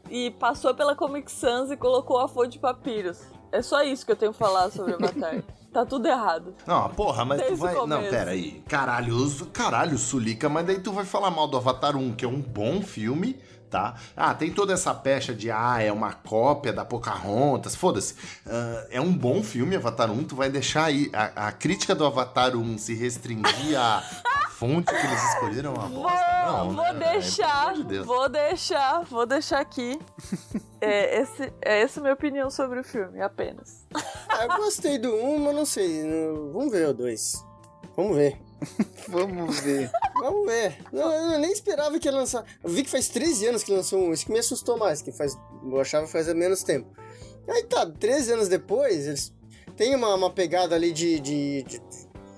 e 0.10 0.32
passou 0.32 0.74
pela 0.74 0.96
Comic 0.96 1.32
Sans 1.32 1.72
e 1.72 1.78
colocou 1.78 2.20
a 2.20 2.28
fonte 2.28 2.52
de 2.54 2.60
papiros. 2.60 3.20
É 3.52 3.62
só 3.62 3.82
isso 3.84 4.06
que 4.06 4.12
eu 4.12 4.16
tenho 4.16 4.32
que 4.32 4.38
falar 4.38 4.70
sobre 4.72 4.94
Avatar. 5.02 5.44
Tá 5.74 5.86
tudo 5.86 6.08
errado. 6.08 6.56
Não, 6.66 6.90
porra, 6.90 7.26
mas 7.26 7.40
Desde 7.40 7.58
tu 7.58 7.62
vai. 7.62 7.76
o 7.76 7.86
Não, 7.86 8.02
pera 8.04 8.32
aí. 8.32 8.64
Caralho, 8.68 9.16
os- 9.16 9.42
caralho, 9.54 9.98
Sulica, 9.98 10.48
mas 10.50 10.66
daí 10.66 10.80
tu 10.80 10.92
vai 10.92 11.06
falar 11.06 11.30
mal 11.30 11.48
do 11.48 11.58
Avatar 11.58 11.96
1, 11.96 12.16
que 12.16 12.26
é 12.26 12.28
um 12.28 12.42
bom 12.42 12.82
filme, 12.82 13.40
tá? 13.70 13.96
Ah, 14.16 14.34
tem 14.34 14.52
toda 14.52 14.74
essa 14.74 14.94
pecha 14.94 15.34
de, 15.34 15.52
ah, 15.52 15.82
é 15.82 15.92
uma 15.92 16.14
cópia 16.14 16.74
da 16.74 16.86
Pocahontas, 16.86 17.76
foda-se. 17.76 18.16
Ah, 18.46 18.86
é 18.90 19.02
um 19.02 19.14
bom 19.14 19.44
filme, 19.44 19.76
Avatar 19.76 20.12
1, 20.12 20.24
tu 20.24 20.36
vai 20.36 20.50
deixar 20.50 20.86
aí. 20.86 21.10
A, 21.14 21.48
a 21.48 21.52
crítica 21.52 21.94
do 21.94 22.06
Avatar 22.06 22.56
1 22.56 22.78
se 22.78 22.94
restringir 22.94 23.80
à 23.80 24.02
fonte 24.58 24.92
que 24.92 25.06
eles 25.06 25.24
escolheram 25.34 25.74
uma 25.74 25.88
Vou, 25.88 26.04
bosta. 26.04 26.44
Não, 26.46 26.72
vou 26.72 26.94
né? 26.94 27.12
deixar, 27.12 27.70
amor 27.70 27.84
de 27.86 28.00
vou 28.00 28.30
deixar, 28.30 29.04
vou 29.04 29.26
deixar 29.26 29.60
aqui. 29.60 30.00
É, 30.80 31.22
esse, 31.22 31.52
é 31.60 31.82
essa 31.82 32.00
a 32.00 32.04
minha 32.04 32.14
opinião 32.14 32.52
sobre 32.52 32.80
o 32.80 32.84
filme, 32.84 33.20
apenas. 33.20 33.84
Ah, 34.30 34.44
eu 34.44 34.58
gostei 34.58 35.00
do 35.00 35.12
1, 35.12 35.40
mas 35.40 35.56
não 35.56 35.66
sei. 35.66 36.04
Vamos 36.54 36.72
ver 36.72 36.90
o 36.90 36.94
2. 36.94 37.47
Vamos 37.98 38.16
ver. 38.16 38.38
Vamos 39.10 39.60
ver. 39.60 39.92
Vamos 40.22 40.46
ver. 40.46 40.78
Não, 40.94 41.12
eu 41.34 41.40
nem 41.40 41.52
esperava 41.52 41.98
que 42.00 42.08
ia 42.08 42.12
lançar. 42.14 42.46
Eu 42.64 42.70
vi 42.70 42.84
que 42.84 42.90
faz 42.90 43.08
13 43.10 43.48
anos 43.48 43.64
que 43.64 43.72
lançou 43.72 44.00
um. 44.00 44.14
Isso 44.14 44.26
que 44.26 44.32
me 44.32 44.40
assustou 44.40 44.78
mais, 44.78 45.02
que 45.02 45.12
faz. 45.12 45.38
Eu 45.64 45.80
achava 45.82 46.06
que 46.06 46.12
fazia 46.12 46.34
menos 46.34 46.64
tempo. 46.64 46.88
Aí 47.50 47.64
tá, 47.64 47.86
13 47.86 48.34
anos 48.34 48.48
depois, 48.48 49.08
eles 49.08 49.34
têm 49.76 49.96
uma, 49.96 50.14
uma 50.16 50.32
pegada 50.32 50.76
ali 50.76 50.92
de. 50.94 51.20
de, 51.20 51.64
de- 51.64 51.82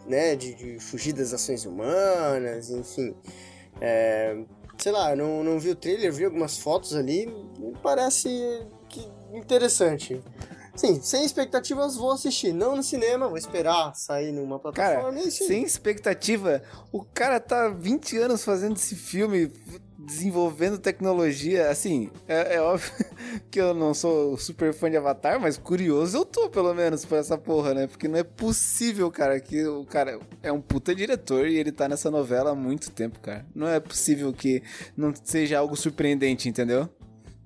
né, 0.08 0.36
de, 0.36 0.56
de 0.56 0.80
fugir 0.80 1.14
das 1.14 1.34
ações 1.34 1.66
humanas, 1.66 2.72
enfim. 2.72 3.14
É, 3.80 4.36
sei 4.78 4.92
lá, 4.92 5.12
eu 5.12 5.18
não, 5.18 5.44
não 5.44 5.60
vi 5.60 5.70
o 5.70 5.76
trailer, 5.76 6.12
vi 6.12 6.26
algumas 6.26 6.58
fotos 6.58 6.96
ali. 6.96 7.28
Me 7.60 7.74
parece 7.84 8.66
que 8.90 9.08
interessante. 9.34 10.20
Sim, 10.80 11.02
sem 11.02 11.26
expectativas 11.26 11.98
vou 11.98 12.10
assistir. 12.10 12.54
Não 12.54 12.74
no 12.74 12.82
cinema, 12.82 13.28
vou 13.28 13.38
esperar 13.38 13.94
sair 13.96 14.32
numa 14.32 14.58
plataforma. 14.58 15.12
Cara, 15.12 15.28
é 15.28 15.30
sem 15.30 15.62
expectativa, 15.62 16.64
o 16.90 17.04
cara 17.04 17.38
tá 17.38 17.68
20 17.68 18.18
anos 18.18 18.46
fazendo 18.46 18.78
esse 18.78 18.96
filme, 18.96 19.52
desenvolvendo 19.98 20.78
tecnologia. 20.78 21.70
Assim, 21.70 22.10
é, 22.26 22.56
é 22.56 22.62
óbvio 22.62 22.94
que 23.52 23.60
eu 23.60 23.74
não 23.74 23.94
sou 23.94 24.38
super 24.38 24.74
fã 24.74 24.90
de 24.90 24.96
Avatar, 24.96 25.38
mas 25.38 25.58
curioso 25.58 26.20
eu 26.20 26.24
tô, 26.24 26.50
pelo 26.50 26.74
menos, 26.74 27.04
por 27.04 27.18
essa 27.18 27.38
porra, 27.38 27.74
né? 27.74 27.86
Porque 27.86 28.08
não 28.08 28.18
é 28.18 28.24
possível, 28.24 29.12
cara, 29.12 29.38
que 29.42 29.62
o 29.66 29.84
cara 29.84 30.18
é 30.42 30.50
um 30.50 30.62
puta 30.62 30.96
diretor 30.96 31.46
e 31.46 31.58
ele 31.58 31.74
tá 31.74 31.90
nessa 31.90 32.10
novela 32.10 32.52
há 32.52 32.56
muito 32.56 32.90
tempo, 32.90 33.20
cara. 33.20 33.46
Não 33.54 33.68
é 33.68 33.82
possível 33.82 34.32
que 34.32 34.64
não 34.96 35.14
seja 35.26 35.60
algo 35.60 35.76
surpreendente, 35.76 36.48
entendeu? 36.48 36.88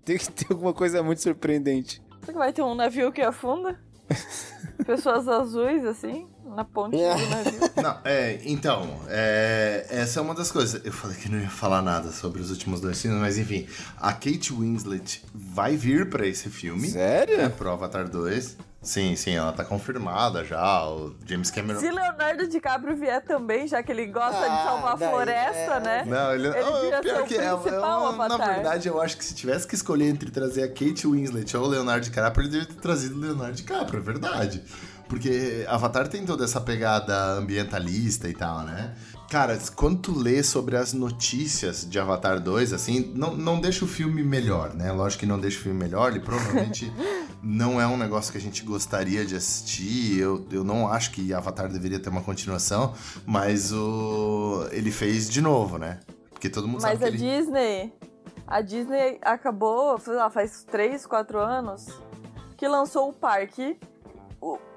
Tem 0.05 0.19
que 0.19 0.30
ter 0.30 0.47
alguma 0.51 0.73
coisa 0.73 1.01
muito 1.01 1.23
surpreendente. 1.23 2.03
Será 2.24 2.34
que 2.34 2.40
vai 2.40 2.54
ter 2.54 2.62
um 2.62 2.74
navio 2.74 3.12
que 3.12 3.22
afunda? 3.22 3.78
Pessoas 4.86 5.28
azuis, 5.28 5.86
assim, 5.86 6.30
na 6.54 6.64
ponte 6.64 6.96
É. 7.00 7.16
do 7.16 7.26
navio. 7.30 7.60
Não, 7.82 7.98
é, 8.06 8.40
então, 8.46 9.00
é, 9.10 9.86
essa 9.90 10.20
é 10.20 10.22
uma 10.24 10.34
das 10.36 10.52
coisas. 10.52 10.80
Eu 10.86 10.92
falei 10.94 11.18
que 11.18 11.28
não 11.30 11.40
ia 11.40 11.50
falar 11.50 11.82
nada 11.82 12.12
sobre 12.12 12.42
os 12.42 12.50
últimos 12.52 12.80
dois 12.80 13.02
filmes, 13.02 13.20
mas 13.20 13.38
enfim, 13.38 13.68
a 14.00 14.14
Kate 14.14 14.54
Winslet 14.54 15.24
vai 15.34 15.76
vir 15.76 16.10
pra 16.10 16.26
esse 16.26 16.50
filme. 16.50 16.90
Sério? 16.90 17.42
É, 17.42 17.50
pro 17.50 17.70
Avatar 17.72 18.08
2. 18.08 18.58
Sim, 18.82 19.16
sim, 19.16 19.32
ela 19.34 19.54
tá 19.54 19.64
confirmada 19.64 20.44
já. 20.44 20.86
O 20.90 21.16
James 21.26 21.50
Cameron. 21.50 21.80
Se 21.80 21.90
Leonardo 21.90 22.46
DiCaprio 22.50 22.98
vier 22.98 23.24
também, 23.24 23.66
já 23.66 23.82
que 23.82 23.90
ele 23.90 24.08
gosta 24.08 24.42
de 24.42 24.46
Ah, 24.46 24.64
salvar 24.66 24.94
a 24.96 24.98
floresta, 24.98 25.72
é. 25.76 25.80
né? 25.80 26.04
Não, 26.06 26.34
ele, 26.36 26.48
Ele 26.50 26.64
devia 26.82 27.00
pior 27.02 27.24
que 27.26 27.36
é, 27.38 27.46
é 27.46 27.56
principal 27.56 28.02
uma- 28.14 28.28
Na 28.28 28.36
Avatar. 28.36 28.56
verdade, 28.56 28.90
eu 28.90 29.02
acho 29.02 29.16
que 29.18 29.24
se 29.24 29.34
tivesse 29.34 29.66
que 29.66 29.74
escolher 29.76 30.10
entre 30.10 30.30
trazer 30.32 30.64
a 30.64 30.68
Kate 30.68 31.08
Winslet 31.08 31.56
ou 31.56 31.64
o 31.64 31.68
Leonardo 31.68 32.04
DiCaprio, 32.04 32.44
ele 32.44 32.52
deveria 32.52 32.74
ter 32.76 32.82
trazido 32.82 33.16
o 33.16 33.20
Leonardo 33.22 33.54
DiCaprio, 33.56 34.00
é 34.00 34.04
verdade. 34.04 34.62
Porque 35.08 35.66
Avatar 35.68 36.08
tem 36.08 36.26
toda 36.26 36.44
essa 36.44 36.60
pegada 36.60 37.34
ambientalista 37.34 38.28
e 38.30 38.34
tal, 38.34 38.62
né? 38.64 38.94
Cara, 39.30 39.60
quando 39.76 40.00
tu 40.00 40.18
lê 40.18 40.44
sobre 40.44 40.78
as 40.78 40.94
notícias 40.94 41.88
de 41.90 42.00
Avatar 42.00 42.40
2, 42.40 42.74
assim, 42.74 43.12
não, 43.16 43.36
não 43.36 43.60
deixa 43.60 43.84
o 43.84 43.88
filme 43.88 44.24
melhor, 44.24 44.74
né? 44.74 44.92
Lógico 44.92 45.22
que 45.22 45.26
não 45.26 45.40
deixa 45.40 45.60
o 45.60 45.62
filme 45.64 45.80
melhor, 45.80 46.12
ele 46.12 46.20
provavelmente 46.20 46.92
não 47.42 47.82
é 47.82 47.88
um 47.88 47.98
negócio 47.98 48.32
que 48.32 48.38
a 48.38 48.42
gente 48.42 48.64
gostaria 48.64 49.26
de 49.26 49.36
assistir. 49.36 50.20
Eu, 50.20 50.46
eu 50.52 50.64
não 50.64 50.88
acho 50.88 51.12
que 51.12 51.34
Avatar 51.34 51.68
deveria 51.68 52.00
ter 52.00 52.10
uma 52.10 52.22
continuação, 52.22 52.94
mas 53.26 53.72
o 53.74 54.68
ele 54.72 54.92
fez 54.92 55.30
de 55.30 55.42
novo, 55.42 55.78
né? 55.78 56.00
Porque 56.30 56.50
todo 56.50 56.68
mundo 56.68 56.82
Mas 56.82 57.00
sabe 57.00 57.06
a 57.06 57.12
que 57.12 57.24
ele... 57.24 57.38
Disney. 57.38 57.94
A 58.46 58.62
Disney 58.62 59.20
acabou, 59.22 59.98
sei 59.98 60.14
lá, 60.14 60.30
faz 60.30 60.64
3, 60.70 61.06
4 61.06 61.40
anos 61.40 61.88
que 62.58 62.68
lançou 62.68 63.10
o 63.10 63.14
parque. 63.14 63.78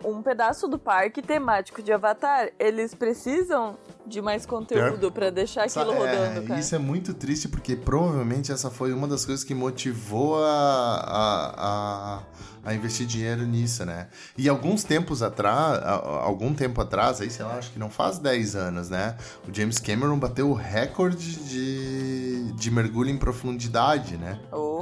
Um 0.04 0.22
pedaço 0.22 0.68
do 0.68 0.78
parque 0.78 1.20
temático 1.20 1.82
de 1.82 1.92
Avatar. 1.92 2.50
Eles 2.58 2.94
precisam 2.94 3.76
de 4.06 4.22
mais 4.22 4.46
conteúdo 4.46 5.10
pra 5.10 5.30
deixar 5.30 5.64
aquilo 5.64 5.92
Sa- 5.92 5.98
rodando, 5.98 6.40
é, 6.40 6.42
cara. 6.46 6.60
Isso 6.60 6.74
é 6.74 6.78
muito 6.78 7.12
triste 7.14 7.48
porque 7.48 7.74
provavelmente 7.74 8.52
essa 8.52 8.70
foi 8.70 8.92
uma 8.92 9.08
das 9.08 9.24
coisas 9.24 9.42
que 9.44 9.54
motivou 9.54 10.36
a, 10.44 10.46
a, 10.48 11.54
a, 11.56 12.70
a 12.70 12.74
investir 12.74 13.06
dinheiro 13.06 13.42
nisso, 13.44 13.84
né? 13.84 14.08
E 14.38 14.48
alguns 14.48 14.84
tempos 14.84 15.22
atrás, 15.22 15.80
algum 16.22 16.54
tempo 16.54 16.80
atrás, 16.80 17.20
aí 17.20 17.30
sei 17.30 17.44
lá, 17.44 17.56
acho 17.56 17.72
que 17.72 17.78
não 17.78 17.90
faz 17.90 18.18
10 18.18 18.54
anos, 18.54 18.88
né? 18.90 19.16
O 19.48 19.52
James 19.52 19.78
Cameron 19.78 20.18
bateu 20.18 20.48
o 20.50 20.54
recorde 20.54 21.36
de, 21.44 22.52
de 22.52 22.70
mergulho 22.70 23.10
em 23.10 23.18
profundidade, 23.18 24.16
né? 24.16 24.38
Oh, 24.52 24.75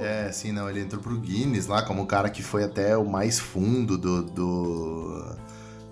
É, 0.00 0.32
sim, 0.32 0.50
não, 0.50 0.68
ele 0.68 0.80
entrou 0.80 1.02
pro 1.02 1.18
Guinness 1.18 1.66
lá 1.66 1.82
como 1.82 2.02
o 2.02 2.06
cara 2.06 2.30
que 2.30 2.42
foi 2.42 2.64
até 2.64 2.96
o 2.96 3.04
mais 3.04 3.38
fundo 3.38 3.98
do, 3.98 4.22
do, 4.22 5.36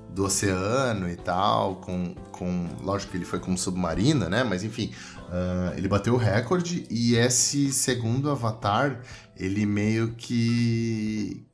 do 0.09 0.24
oceano 0.24 1.10
e 1.10 1.16
tal, 1.16 1.76
com, 1.76 2.14
com, 2.32 2.68
lógico 2.80 3.12
que 3.12 3.18
ele 3.18 3.26
foi 3.26 3.39
com 3.39 3.55
submarina, 3.55 4.26
né, 4.28 4.43
mas 4.43 4.64
enfim, 4.64 4.93
ah, 5.30 5.74
ele 5.76 5.89
bateu 5.89 6.14
o 6.14 6.16
recorde 6.16 6.86
e 6.90 7.16
esse 7.16 7.70
segundo 7.70 8.30
Avatar, 8.30 9.02
ele 9.36 9.66
meio 9.66 10.14
que, 10.14 11.47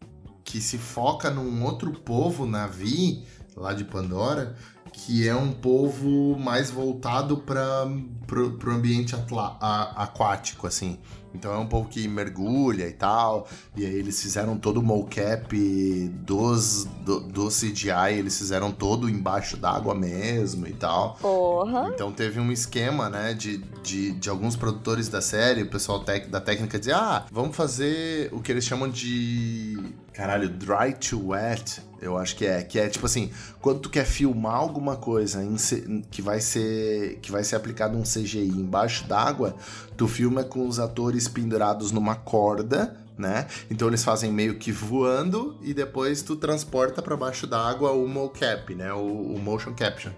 que 0.44 0.60
se 0.60 0.78
foca 0.78 1.30
num 1.30 1.64
outro 1.64 1.90
povo 1.90 2.46
Navi, 2.46 3.24
lá 3.56 3.72
de 3.72 3.84
Pandora, 3.84 4.54
que 4.96 5.28
é 5.28 5.34
um 5.34 5.50
povo 5.52 6.38
mais 6.38 6.70
voltado 6.70 7.36
para 7.38 7.86
pro 8.26 8.72
ambiente 8.72 9.14
atla- 9.14 9.56
a- 9.60 10.04
aquático, 10.04 10.66
assim. 10.66 10.98
Então 11.34 11.52
é 11.52 11.58
um 11.58 11.66
povo 11.66 11.88
que 11.88 12.06
mergulha 12.06 12.86
e 12.86 12.92
tal. 12.92 13.46
E 13.76 13.84
aí 13.84 13.92
eles 13.92 14.22
fizeram 14.22 14.56
todo 14.56 14.78
o 14.78 14.82
mocap 14.82 15.52
dos, 16.24 16.84
do, 17.04 17.20
do 17.20 17.48
CGI, 17.48 18.14
eles 18.18 18.38
fizeram 18.38 18.70
todo 18.70 19.08
embaixo 19.10 19.56
d'água 19.56 19.94
mesmo 19.96 20.66
e 20.66 20.72
tal. 20.72 21.18
porra. 21.20 21.90
Então 21.92 22.12
teve 22.12 22.38
um 22.38 22.52
esquema, 22.52 23.10
né, 23.10 23.34
de, 23.34 23.58
de, 23.82 24.12
de 24.12 24.30
alguns 24.30 24.54
produtores 24.56 25.08
da 25.08 25.20
série, 25.20 25.62
o 25.62 25.68
pessoal 25.68 26.00
tec- 26.04 26.30
da 26.30 26.40
técnica 26.40 26.78
dizia, 26.78 26.96
ah, 26.96 27.26
vamos 27.32 27.56
fazer 27.56 28.28
o 28.32 28.40
que 28.40 28.52
eles 28.52 28.64
chamam 28.64 28.88
de... 28.88 29.76
Caralho, 30.14 30.48
dry 30.48 30.94
to 30.94 31.30
wet, 31.30 31.82
eu 32.00 32.16
acho 32.16 32.36
que 32.36 32.46
é. 32.46 32.62
Que 32.62 32.78
é 32.78 32.88
tipo 32.88 33.04
assim, 33.04 33.32
quando 33.60 33.80
tu 33.80 33.90
quer 33.90 34.06
filmar 34.06 34.54
alguma 34.54 34.96
coisa 34.96 35.40
que 36.08 36.22
vai 36.22 36.40
ser 36.40 37.18
que 37.20 37.32
vai 37.32 37.42
ser 37.42 37.56
aplicado 37.56 37.98
um 37.98 38.02
CGI 38.02 38.48
embaixo 38.48 39.08
d'água, 39.08 39.56
tu 39.96 40.06
filma 40.06 40.44
com 40.44 40.68
os 40.68 40.78
atores 40.78 41.26
pendurados 41.26 41.90
numa 41.90 42.14
corda, 42.14 42.96
né? 43.18 43.48
Então 43.68 43.88
eles 43.88 44.04
fazem 44.04 44.30
meio 44.30 44.56
que 44.56 44.70
voando 44.70 45.58
e 45.60 45.74
depois 45.74 46.22
tu 46.22 46.36
transporta 46.36 47.02
pra 47.02 47.16
baixo 47.16 47.44
d'água 47.44 47.90
o 47.90 48.06
mocap, 48.06 48.72
né? 48.72 48.92
O, 48.92 49.34
o 49.34 49.38
motion 49.40 49.74
capture. 49.74 50.14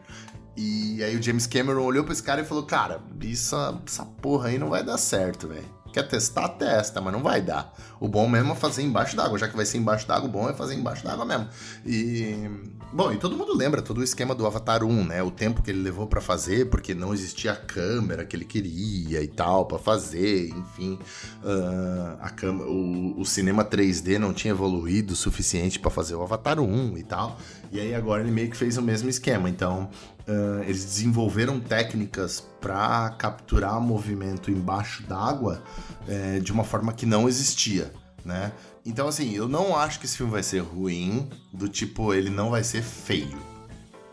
E 0.55 1.03
aí 1.03 1.17
o 1.17 1.23
James 1.23 1.47
Cameron 1.47 1.83
olhou 1.83 2.05
pra 2.05 2.13
esse 2.13 2.23
cara 2.23 2.43
e 2.43 2.45
falou: 2.45 2.65
Cara, 2.65 3.01
isso, 3.23 3.57
essa 3.87 4.05
porra 4.05 4.49
aí 4.49 4.59
não 4.59 4.69
vai 4.69 4.85
dar 4.85 4.99
certo, 4.99 5.49
velho. 5.49 5.76
Quer 5.97 6.09
testar? 6.09 6.47
Testa, 6.51 7.01
mas 7.01 7.11
não 7.11 7.23
vai 7.23 7.41
dar. 7.41 7.75
O 7.99 8.07
bom 8.07 8.29
mesmo 8.29 8.53
é 8.53 8.55
fazer 8.55 8.83
embaixo 8.83 9.17
d'água. 9.17 9.39
Já 9.39 9.49
que 9.49 9.57
vai 9.57 9.65
ser 9.65 9.79
embaixo 9.79 10.07
d'água, 10.07 10.29
o 10.29 10.31
bom 10.31 10.47
é 10.47 10.53
fazer 10.53 10.75
embaixo 10.75 11.03
d'água 11.03 11.25
mesmo. 11.25 11.49
E. 11.87 12.51
Bom, 12.93 13.11
e 13.13 13.17
todo 13.17 13.35
mundo 13.35 13.57
lembra 13.57 13.81
todo 13.81 13.99
o 13.99 14.05
esquema 14.05 14.35
do 14.35 14.47
Avatar 14.47 14.85
1, 14.85 15.05
né? 15.05 15.23
O 15.23 15.31
tempo 15.31 15.63
que 15.63 15.71
ele 15.71 15.81
levou 15.81 16.07
pra 16.07 16.21
fazer, 16.21 16.69
porque 16.69 16.95
não 16.95 17.15
existia 17.15 17.53
a 17.53 17.57
câmera 17.57 18.27
que 18.27 18.37
ele 18.37 18.45
queria 18.45 19.23
e 19.23 19.27
tal, 19.27 19.65
pra 19.65 19.79
fazer, 19.79 20.51
enfim. 20.51 20.99
Ah, 21.43 22.19
a 22.21 22.29
câmera, 22.29 22.69
o, 22.69 23.19
o 23.19 23.25
cinema 23.25 23.65
3D 23.65 24.19
não 24.19 24.35
tinha 24.35 24.51
evoluído 24.51 25.15
o 25.15 25.17
suficiente 25.17 25.79
pra 25.79 25.91
fazer 25.91 26.15
o 26.15 26.23
Avatar 26.23 26.61
1 26.61 26.99
e 26.99 27.03
tal. 27.05 27.39
E 27.73 27.81
aí 27.81 27.95
agora 27.95 28.23
ele 28.23 28.31
meio 28.31 28.51
que 28.51 28.57
fez 28.57 28.77
o 28.77 28.83
mesmo 28.83 29.09
esquema. 29.09 29.49
Então, 29.49 29.89
ah, 30.29 30.63
eles 30.65 30.85
desenvolveram 30.85 31.61
técnicas 31.61 32.41
para 32.61 33.11
capturar 33.11 33.81
movimento 33.81 34.51
embaixo 34.51 35.03
d'água 35.05 35.63
eh, 36.09 36.41
de 36.41 36.53
uma 36.53 36.65
forma 36.65 36.93
que 36.93 37.07
não 37.07 37.29
existia, 37.29 37.93
né? 38.25 38.53
Então, 38.85 39.09
assim, 39.09 39.35
eu 39.35 39.49
não 39.49 39.77
acho 39.77 40.01
que 40.01 40.07
esse 40.07 40.17
filme 40.17 40.33
vai 40.33 40.43
ser 40.43 40.61
ruim, 40.61 41.29
do 41.53 41.69
tipo, 41.69 42.13
ele 42.13 42.31
não 42.31 42.51
vai 42.51 42.65
ser 42.65 42.83
feio. 42.83 43.39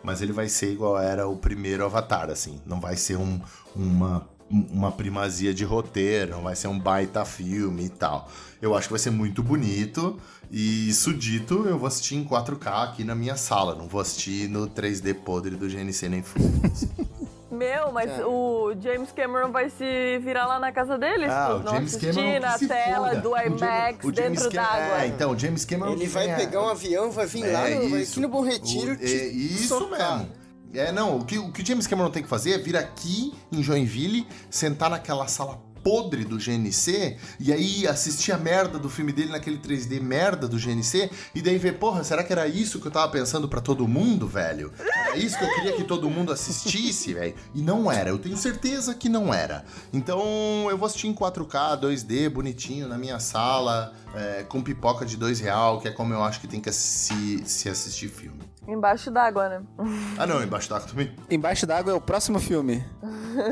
mas 0.04 0.22
ele 0.22 0.34
vai 0.34 0.50
ser 0.50 0.74
igual 0.74 1.00
era 1.00 1.28
o 1.28 1.38
primeiro 1.38 1.86
Avatar, 1.86 2.30
assim. 2.30 2.60
Não 2.66 2.80
vai 2.82 2.98
ser 2.98 3.16
um, 3.18 3.40
uma, 3.76 4.28
uma 4.50 4.92
primazia 4.92 5.54
de 5.54 5.64
roteiro, 5.64 6.32
não 6.32 6.44
vai 6.44 6.56
ser 6.56 6.68
um 6.68 6.78
baita 6.78 7.24
filme 7.24 7.86
e 7.86 7.90
tal. 7.90 8.30
Eu 8.62 8.76
acho 8.76 8.88
que 8.88 8.94
vai 8.94 9.00
ser 9.00 9.12
muito 9.12 9.42
bonito. 9.42 10.20
E 10.52 10.90
isso 10.90 11.14
dito, 11.14 11.66
eu 11.68 11.78
vou 11.78 11.88
assistir 11.88 12.16
em 12.16 12.24
4K 12.24 12.84
aqui 12.84 13.04
na 13.04 13.16
minha 13.16 13.36
sala. 13.36 13.76
Não 13.76 13.88
vou 13.88 14.00
assistir 14.00 14.48
no 14.50 14.68
3D 14.68 15.14
podre 15.16 15.56
do 15.56 15.68
GNC 15.68 16.10
nem 16.10 16.22
foda 16.22 16.46
Meu, 17.54 17.92
mas 17.92 18.10
é. 18.10 18.26
o 18.26 18.74
James 18.82 19.12
Cameron 19.12 19.52
vai 19.52 19.70
se 19.70 20.18
virar 20.24 20.48
lá 20.48 20.60
na 20.60 20.72
casa 20.72 20.98
deles? 20.98 21.30
Ah, 21.30 21.62
o 21.64 21.70
James 21.70 21.96
Cameron 21.96 22.40
na 22.40 22.58
tela 22.58 23.10
foda. 23.10 23.22
do 23.22 23.30
IMAX 23.38 24.12
dentro 24.12 24.50
d'água. 24.50 25.04
É, 25.04 25.08
então, 25.08 25.32
o 25.32 25.38
James 25.38 25.64
Cameron... 25.64 25.92
Ele 25.92 26.08
vai 26.08 26.36
pegar 26.36 26.64
um 26.64 26.70
avião, 26.70 27.12
vai 27.12 27.28
vir 27.28 27.46
é, 27.46 27.52
lá, 27.52 27.70
no, 27.70 27.90
vai 27.90 28.02
aqui 28.02 28.20
no 28.20 28.28
Bom 28.28 28.42
Retiro 28.42 28.94
o, 28.94 29.04
é, 29.04 29.06
Isso 29.06 29.68
socar. 29.68 30.18
mesmo. 30.18 30.32
É, 30.74 30.92
não, 30.92 31.18
o 31.18 31.26
que, 31.26 31.38
o 31.38 31.52
que 31.52 31.62
o 31.62 31.66
James 31.66 31.86
Cameron 31.86 32.10
tem 32.10 32.24
que 32.24 32.30
fazer 32.30 32.54
é 32.54 32.58
vir 32.58 32.76
aqui 32.76 33.32
em 33.52 33.62
Joinville, 33.62 34.28
sentar 34.50 34.90
naquela 34.90 35.28
sala 35.28 35.62
podre 35.84 36.24
do 36.24 36.38
GNC 36.38 37.18
e 37.40 37.52
aí 37.52 37.86
assistir 37.86 38.32
a 38.32 38.38
merda 38.38 38.80
do 38.80 38.90
filme 38.90 39.12
dele 39.12 39.32
naquele 39.32 39.58
3D 39.58 40.02
merda 40.02 40.48
do 40.48 40.58
GNC 40.58 41.12
e 41.36 41.42
daí 41.42 41.58
ver, 41.58 41.74
porra, 41.74 42.04
será 42.04 42.24
que 42.24 42.32
era 42.32 42.48
isso 42.48 42.80
que 42.80 42.88
eu 42.88 42.92
tava 42.92 43.12
pensando 43.12 43.48
para 43.48 43.62
todo 43.62 43.88
mundo, 43.88 44.28
velho? 44.28 44.74
Era 44.80 45.18
isso 45.18 45.38
que 45.38 45.44
eu 45.44 45.54
queria 45.54 45.74
que 45.74 45.84
todo 45.84 46.10
mundo 46.10 46.32
assistisse, 46.32 47.14
velho? 47.14 47.36
E 47.54 47.62
não 47.62 47.92
era, 47.92 48.10
eu 48.10 48.18
tenho 48.18 48.38
certeza 48.38 48.96
que 48.96 49.10
não 49.10 49.34
era. 49.34 49.66
Então 49.92 50.68
eu 50.70 50.78
vou 50.78 50.86
assistir 50.86 51.08
em 51.08 51.14
4K, 51.14 51.80
2D, 51.80 52.30
bonitinho, 52.30 52.88
na 52.88 52.98
minha 52.98 53.20
sala, 53.20 53.94
é, 54.16 54.44
com 54.44 54.62
pipoca 54.62 55.06
de 55.06 55.18
dois 55.18 55.40
real, 55.40 55.82
que 55.82 55.88
é 55.88 55.92
como 55.92 56.14
eu 56.14 56.24
acho 56.24 56.40
que 56.40 56.48
tem 56.48 56.62
que 56.62 56.72
se, 56.72 57.44
se 57.46 57.70
assistir 57.70 58.10
filme. 58.10 58.40
Embaixo 58.68 59.12
d'água, 59.12 59.50
né? 59.50 59.62
Ah, 60.18 60.26
não, 60.26 60.42
embaixo 60.44 60.70
d'água 60.70 60.88
também. 60.88 61.12
Embaixo 61.30 61.66
d'água 61.66 61.92
é 61.92 61.96
o 61.96 62.02
próximo 62.02 62.40
filme. 62.40 62.84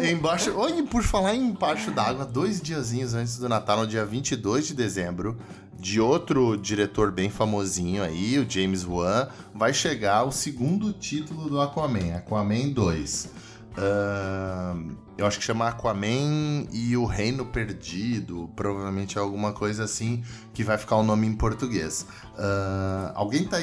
embaixo. 0.10 0.52
Oi, 0.58 0.84
por 0.84 1.04
falar 1.04 1.36
em 1.36 1.50
embaixo 1.50 1.92
d'água, 1.92 2.26
dois 2.26 2.62
diazinhos 2.62 3.14
antes 3.14 3.38
do 3.38 3.50
Natal, 3.50 3.80
no 3.80 3.88
dia 3.88 4.06
22 4.06 4.68
de 4.68 4.74
dezembro, 4.74 5.38
de 5.78 6.00
outro 6.00 6.56
diretor 6.56 7.12
bem 7.12 7.30
famosinho 7.30 8.04
aí, 8.04 8.38
o 8.38 8.50
James 8.50 8.86
Wan, 8.86 9.28
vai 9.54 9.74
chegar 9.74 10.24
o 10.24 10.32
segundo 10.32 10.94
título 10.94 11.50
do 11.50 11.60
Aquaman, 11.60 12.16
Aquaman 12.16 12.70
2. 12.70 13.30
Uh, 13.72 14.96
eu 15.18 15.26
acho 15.26 15.40
que 15.40 15.46
chama 15.46 15.68
Aquaman 15.68 16.68
e 16.72 16.96
o 16.96 17.06
Reino 17.06 17.46
Perdido, 17.46 18.50
provavelmente 18.56 19.18
é 19.18 19.22
alguma 19.22 19.54
coisa 19.54 19.86
assim 19.86 20.24
que 20.54 20.64
vai 20.64 20.78
ficar 20.78 20.98
o 20.98 21.04
nome 21.04 21.26
em 21.26 21.34
português. 21.34 22.06
Uh, 22.34 23.12
alguém 23.16 23.46
tá 23.46 23.60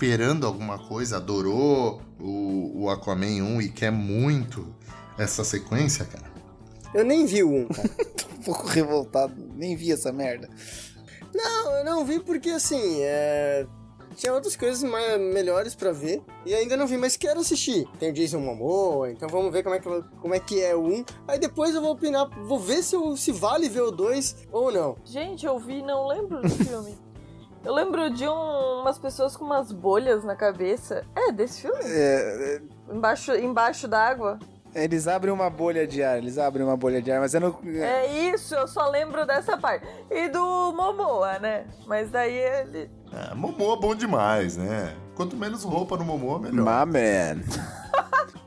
esperando 0.00 0.46
alguma 0.46 0.78
coisa, 0.78 1.18
adorou 1.18 2.00
o, 2.18 2.84
o 2.84 2.90
Aquaman 2.90 3.42
1 3.42 3.60
e 3.60 3.68
quer 3.68 3.92
muito 3.92 4.74
essa 5.18 5.44
sequência, 5.44 6.06
cara? 6.06 6.24
Eu 6.94 7.04
nem 7.04 7.26
vi 7.26 7.42
o 7.44 7.50
1, 7.50 7.68
cara. 7.68 7.88
Tô 8.16 8.34
um 8.34 8.42
pouco 8.42 8.66
revoltado, 8.66 9.34
nem 9.54 9.76
vi 9.76 9.92
essa 9.92 10.10
merda. 10.10 10.48
Não, 11.34 11.76
eu 11.76 11.84
não 11.84 12.02
vi 12.06 12.18
porque 12.18 12.48
assim, 12.48 13.02
é... 13.02 13.66
tinha 14.16 14.32
outras 14.32 14.56
coisas 14.56 14.82
mais, 14.82 15.20
melhores 15.20 15.74
para 15.74 15.92
ver 15.92 16.22
e 16.46 16.54
ainda 16.54 16.78
não 16.78 16.86
vi, 16.86 16.96
mas 16.96 17.18
quero 17.18 17.40
assistir. 17.40 17.86
Tem 17.98 18.10
o 18.10 18.14
Jason 18.14 18.40
Momoa, 18.40 19.10
então 19.10 19.28
vamos 19.28 19.52
ver 19.52 19.62
como 19.62 19.74
é 19.74 19.80
que, 19.80 20.02
como 20.18 20.34
é, 20.34 20.40
que 20.40 20.62
é 20.62 20.74
o 20.74 20.82
1. 20.82 21.04
Aí 21.28 21.38
depois 21.38 21.74
eu 21.74 21.82
vou 21.82 21.92
opinar, 21.92 22.26
vou 22.46 22.58
ver 22.58 22.82
se, 22.82 22.96
eu, 22.96 23.18
se 23.18 23.32
vale 23.32 23.68
ver 23.68 23.82
o 23.82 23.90
2 23.90 24.48
ou 24.50 24.72
não. 24.72 24.96
Gente, 25.04 25.44
eu 25.44 25.58
vi 25.58 25.82
não 25.82 26.06
lembro 26.06 26.40
do 26.40 26.48
filme. 26.48 26.98
Eu 27.62 27.74
lembro 27.74 28.10
de 28.10 28.26
um, 28.26 28.80
umas 28.80 28.98
pessoas 28.98 29.36
com 29.36 29.44
umas 29.44 29.70
bolhas 29.70 30.24
na 30.24 30.34
cabeça. 30.34 31.04
É, 31.14 31.30
desse 31.30 31.62
filme? 31.62 31.78
É. 31.82 32.56
é... 32.56 32.94
Embaixo, 32.94 33.34
embaixo 33.34 33.86
d'água. 33.86 34.38
Eles 34.74 35.08
abrem 35.08 35.32
uma 35.32 35.50
bolha 35.50 35.86
de 35.86 36.02
ar, 36.02 36.18
eles 36.18 36.38
abrem 36.38 36.64
uma 36.64 36.76
bolha 36.76 37.02
de 37.02 37.10
ar, 37.10 37.20
mas 37.20 37.34
eu 37.34 37.40
não. 37.40 37.58
É 37.66 38.30
isso, 38.30 38.54
eu 38.54 38.68
só 38.68 38.88
lembro 38.88 39.26
dessa 39.26 39.58
parte. 39.58 39.84
E 40.08 40.28
do 40.28 40.72
Momoa, 40.72 41.38
né? 41.40 41.66
Mas 41.86 42.10
daí 42.10 42.34
ele. 42.34 42.90
É, 43.12 43.34
Momoa 43.34 43.76
é 43.76 43.80
bom 43.80 43.94
demais, 43.94 44.56
né? 44.56 44.96
Quanto 45.16 45.36
menos 45.36 45.64
roupa 45.64 45.96
no 45.96 46.04
Momoa, 46.04 46.38
melhor. 46.38 46.64
My 46.64 46.92
man. 46.92 47.42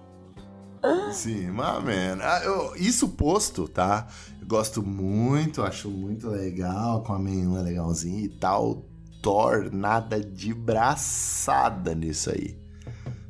Sim, 1.12 1.52
my 1.52 1.82
man. 1.84 2.20
Ah, 2.22 2.42
eu, 2.44 2.76
isso 2.78 3.10
posto, 3.10 3.68
tá? 3.68 4.08
Eu 4.42 4.48
gosto 4.48 4.82
muito, 4.82 5.62
acho 5.62 5.90
muito 5.90 6.30
legal, 6.30 7.04
com 7.04 7.14
a 7.14 7.20
menina 7.20 7.62
legalzinha 7.62 8.24
e 8.24 8.30
tal. 8.30 8.93
Thor, 9.24 9.70
nada 9.72 10.20
de 10.20 10.54
braçada 10.54 11.96
nisso 11.96 12.30
aí. 12.30 12.58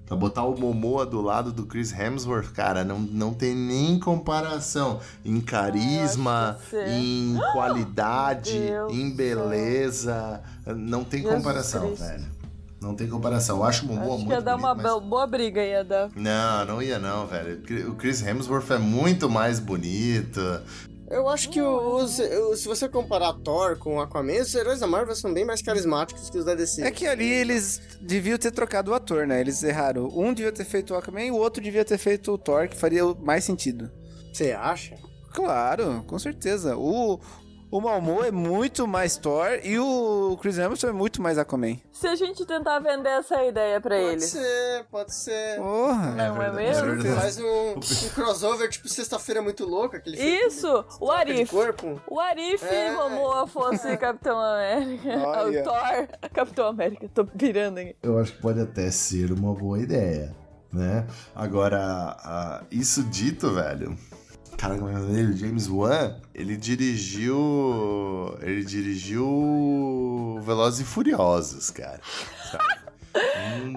Pra 0.08 0.18
botar 0.18 0.44
o 0.44 0.60
Momoa 0.60 1.06
do 1.06 1.22
lado 1.22 1.54
do 1.54 1.68
Chris 1.68 1.94
Hemsworth, 1.94 2.52
cara, 2.52 2.84
não, 2.84 3.00
não 3.00 3.32
tem 3.32 3.56
nem 3.56 4.00
comparação 4.00 5.00
em 5.24 5.40
carisma, 5.40 6.58
em 6.88 7.38
qualidade, 7.54 8.60
em 8.90 9.16
beleza. 9.16 10.42
Não 10.66 11.04
tem 11.04 11.22
Jesus 11.22 11.38
comparação, 11.38 11.88
Cristo. 11.88 12.06
velho. 12.06 12.26
Não 12.82 12.96
tem 12.96 13.08
comparação. 13.08 13.58
Eu 13.58 13.64
acho 13.64 13.86
o 13.86 13.88
Momoa 13.88 14.16
acho 14.16 14.18
muito 14.18 14.32
ia 14.32 14.42
dar 14.42 14.58
bonito, 14.58 14.66
uma 14.66 14.76
mas... 14.76 15.04
boa 15.04 15.28
briga, 15.28 15.64
ia 15.64 15.84
dar. 15.86 16.10
Não, 16.16 16.66
não 16.66 16.82
ia 16.82 17.00
não, 17.00 17.28
velho. 17.28 17.62
O 17.90 17.96
Chris 17.96 18.22
Hemsworth 18.22 18.72
é 18.72 18.80
muito 18.80 19.30
mais 19.30 19.60
bonito. 19.60 20.42
Eu 21.14 21.30
acho 21.30 21.50
que 21.50 21.62
os, 21.62 22.20
se 22.56 22.68
você 22.68 22.90
comparar 22.90 23.34
Thor 23.34 23.78
com 23.78 24.02
Aquaman, 24.02 24.42
os 24.42 24.56
heróis 24.56 24.80
da 24.80 24.88
Marvel 24.88 25.16
são 25.16 25.32
bem 25.32 25.46
mais 25.46 25.62
carismáticos 25.62 26.28
que 26.28 26.40
os 26.40 26.44
da 26.44 26.56
DC. 26.56 26.82
É 26.82 26.90
que 26.90 27.06
ali 27.06 27.30
eles 27.30 27.80
deviam 28.02 28.36
ter 28.36 28.50
trocado 28.50 28.90
o 28.90 28.96
ator, 28.96 29.28
né? 29.28 29.40
Eles 29.40 29.62
erraram. 29.62 30.08
Um 30.08 30.34
devia 30.34 30.52
ter 30.52 30.66
feito 30.66 30.94
o 30.94 30.98
Aquaman 30.98 31.26
e 31.26 31.32
o 31.32 31.36
outro 31.36 31.62
devia 31.62 31.86
ter 31.86 32.00
feito 32.00 32.32
o 32.32 32.38
Thor, 32.38 32.68
que 32.68 32.76
faria 32.76 33.04
mais 33.22 33.44
sentido. 33.44 33.92
Você 34.34 34.54
acha? 34.54 34.98
Claro, 35.32 36.04
com 36.08 36.18
certeza. 36.18 36.76
O, 36.76 37.20
o 37.74 37.82
Malmo 37.82 38.24
é 38.24 38.30
muito 38.30 38.86
mais 38.88 39.18
Thor 39.18 39.48
e 39.64 39.80
o 39.80 40.38
Chris 40.40 40.60
Hemsworth 40.60 40.84
é 40.84 40.92
muito 40.92 41.20
mais 41.24 41.40
Aquaman. 41.40 41.78
Se 41.92 42.06
a 42.06 42.16
gente 42.16 42.46
tentar 42.46 42.78
vender 42.78 43.10
essa 43.10 43.44
ideia 43.44 43.82
pra 43.82 43.96
pode 43.96 44.12
eles. 44.12 44.32
Pode 44.32 44.46
ser, 44.46 44.86
pode 44.92 45.16
ser. 45.16 45.58
Porra. 45.58 46.12
Não 46.12 46.44
é, 46.44 46.46
é 46.46 46.52
mesmo? 46.52 47.08
É 47.08 47.16
Faz 47.16 47.40
um, 47.40 47.72
um 47.74 48.10
crossover 48.14 48.70
tipo 48.70 48.88
Sexta-feira 48.88 49.42
Muito 49.42 49.66
Louca. 49.66 49.98
Aquele 49.98 50.22
Isso! 50.22 50.86
O 51.00 51.10
Arif. 51.10 51.52
O 52.06 52.20
Arif 52.20 52.64
é. 52.64 52.92
Momoa 52.92 53.48
fosse 53.48 53.98
Capitão 53.98 54.40
América. 54.40 55.24
O 55.44 55.64
Thor, 55.64 56.30
Capitão 56.32 56.68
América. 56.68 57.10
Tô 57.12 57.26
pirando 57.26 57.80
aqui. 57.80 57.96
Eu 58.04 58.20
acho 58.20 58.34
que 58.34 58.42
pode 58.42 58.62
até 58.62 58.92
ser 58.92 59.32
uma 59.32 59.52
boa 59.56 59.80
ideia, 59.80 60.36
né? 60.72 61.08
Agora, 61.34 62.62
uh, 62.62 62.68
isso 62.70 63.02
dito, 63.06 63.52
velho 63.52 63.98
Cara, 64.58 64.78
como 64.78 64.90
é 64.90 64.94
o 64.94 65.00
nome 65.00 65.36
James 65.36 65.68
Wan, 65.68 66.16
ele 66.34 66.56
dirigiu. 66.56 68.38
Ele 68.42 68.64
dirigiu 68.64 70.40
Velozes 70.42 70.82
e 70.82 70.84
Furiosos, 70.84 71.70
cara. 71.70 72.00
hum, 73.16 73.74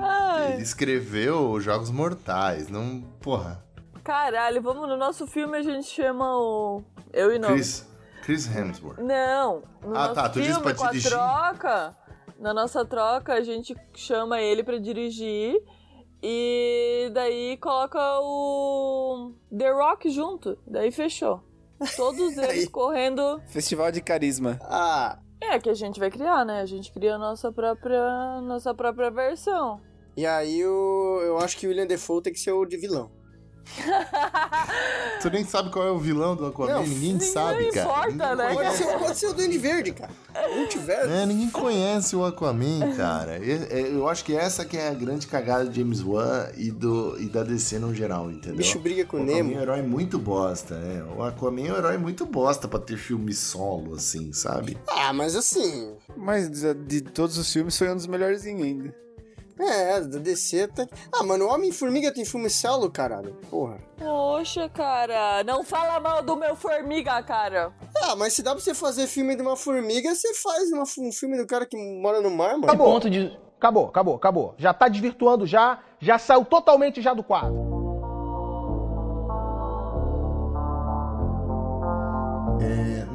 ele 0.52 0.62
escreveu 0.62 1.60
Jogos 1.60 1.90
Mortais, 1.90 2.68
não. 2.68 3.00
Porra. 3.20 3.64
Caralho, 4.04 4.62
vamos 4.62 4.88
no 4.88 4.96
nosso 4.96 5.26
filme 5.26 5.56
a 5.56 5.62
gente 5.62 5.88
chama 5.88 6.36
o. 6.36 6.82
Eu 7.12 7.34
e 7.34 7.38
não. 7.38 7.48
Chris, 7.48 7.84
Chris 8.22 8.46
Hemsworth. 8.46 8.98
Não. 8.98 9.62
No 9.82 9.96
ah, 9.96 10.08
tá, 10.10 10.28
tu 10.28 10.34
filme, 10.34 10.48
disse 10.48 10.60
pra 10.60 10.72
dirigir. 10.90 11.10
Troca, 11.10 11.96
na 12.38 12.54
nossa 12.54 12.84
troca, 12.84 13.32
a 13.32 13.40
gente 13.40 13.74
chama 13.94 14.40
ele 14.40 14.62
pra 14.62 14.78
dirigir 14.78 15.60
e 16.28 17.08
daí 17.10 17.56
coloca 17.58 18.00
o 18.20 19.32
The 19.56 19.70
Rock 19.70 20.10
junto. 20.10 20.58
Daí 20.66 20.90
fechou. 20.90 21.40
Todos 21.94 22.34
eles 22.36 22.68
correndo. 22.68 23.40
Festival 23.46 23.92
de 23.92 24.00
carisma. 24.00 24.58
Ah. 24.62 25.20
É 25.40 25.60
que 25.60 25.70
a 25.70 25.74
gente 25.74 26.00
vai 26.00 26.10
criar, 26.10 26.44
né? 26.44 26.62
A 26.62 26.66
gente 26.66 26.90
cria 26.90 27.14
a 27.14 27.18
nossa 27.18 27.52
própria, 27.52 28.40
nossa 28.40 28.74
própria 28.74 29.08
versão. 29.08 29.80
E 30.16 30.26
aí 30.26 30.58
eu, 30.58 31.20
eu 31.22 31.38
acho 31.38 31.56
que 31.56 31.66
o 31.66 31.68
William 31.68 31.86
Defoe 31.86 32.20
tem 32.20 32.32
que 32.32 32.40
ser 32.40 32.50
o 32.50 32.64
de 32.64 32.76
vilão. 32.76 33.08
tu 35.20 35.30
nem 35.30 35.44
sabe 35.44 35.70
qual 35.70 35.86
é 35.86 35.90
o 35.90 35.98
vilão 35.98 36.36
do 36.36 36.46
Aquaman, 36.46 36.74
não, 36.74 36.86
ninguém 36.86 37.18
sabe, 37.20 37.70
cara. 37.70 38.10
Importa, 38.10 38.36
ninguém 38.36 38.36
né? 38.36 38.54
Pode 38.54 38.76
ser, 38.76 38.98
pode 38.98 39.18
ser 39.18 39.26
o 39.26 39.32
Duende 39.34 39.58
Verde, 39.58 39.92
cara. 39.92 40.10
Multiverso. 40.54 41.10
É, 41.10 41.26
ninguém 41.26 41.50
conhece 41.50 42.14
o 42.14 42.24
Aquaman, 42.24 42.94
cara. 42.96 43.38
Eu 43.38 44.08
acho 44.08 44.24
que 44.24 44.34
essa 44.34 44.64
que 44.64 44.76
é 44.76 44.88
a 44.88 44.94
grande 44.94 45.26
cagada 45.26 45.68
de 45.68 45.80
James 45.80 46.02
Wan 46.02 46.48
e, 46.56 46.70
do, 46.70 47.20
e 47.20 47.26
da 47.26 47.42
DC 47.42 47.78
no 47.78 47.94
geral, 47.94 48.30
entendeu? 48.30 48.54
O 48.54 48.58
bicho 48.58 48.78
briga 48.78 49.04
com 49.04 49.18
o 49.18 49.24
Nemo. 49.24 49.50
O 49.50 49.52
Aquaman 49.52 49.52
é 49.52 49.58
um 49.58 49.62
herói 49.62 49.82
muito 49.82 50.18
bosta, 50.18 50.78
né? 50.78 51.04
O 51.16 51.22
Aquaman 51.22 51.66
é 51.66 51.72
um 51.72 51.76
herói 51.76 51.98
muito 51.98 52.24
bosta 52.26 52.68
pra 52.68 52.78
ter 52.78 52.96
filme 52.96 53.32
solo, 53.32 53.94
assim, 53.94 54.32
sabe? 54.32 54.78
Ah, 54.88 55.12
mas 55.12 55.34
assim... 55.34 55.94
Mas 56.16 56.50
de 56.50 57.00
todos 57.00 57.36
os 57.36 57.52
filmes 57.52 57.76
foi 57.76 57.90
um 57.90 57.96
dos 57.96 58.06
melhorzinhos 58.06 58.62
ainda. 58.62 59.05
É, 59.58 60.00
da 60.00 60.18
DC 60.18 60.68
tá... 60.68 60.86
Ah, 61.12 61.22
mano, 61.22 61.46
o 61.46 61.48
Homem-Formiga 61.48 62.12
tem 62.12 62.24
filme 62.24 62.50
solo, 62.50 62.90
caralho. 62.90 63.34
Porra. 63.50 63.78
Poxa, 63.98 64.68
cara. 64.68 65.42
Não 65.44 65.64
fala 65.64 65.98
mal 65.98 66.22
do 66.22 66.36
meu 66.36 66.54
formiga, 66.54 67.22
cara. 67.22 67.72
Ah, 68.02 68.14
mas 68.14 68.34
se 68.34 68.42
dá 68.42 68.52
pra 68.52 68.60
você 68.60 68.74
fazer 68.74 69.06
filme 69.06 69.34
de 69.34 69.42
uma 69.42 69.56
formiga, 69.56 70.14
você 70.14 70.34
faz 70.34 70.70
uma, 70.70 70.84
um 70.98 71.12
filme 71.12 71.38
do 71.38 71.46
cara 71.46 71.64
que 71.64 71.76
mora 72.00 72.20
no 72.20 72.30
mar, 72.30 72.52
mano. 72.52 72.66
Tá 72.66 72.76
ponto 72.76 73.08
de 73.08 73.36
acabou, 73.56 73.86
acabou, 73.86 74.16
acabou. 74.16 74.54
Já 74.58 74.74
tá 74.74 74.88
desvirtuando 74.88 75.46
já, 75.46 75.80
já 75.98 76.18
saiu 76.18 76.44
totalmente 76.44 77.00
já 77.00 77.14
do 77.14 77.22
quadro. 77.22 77.75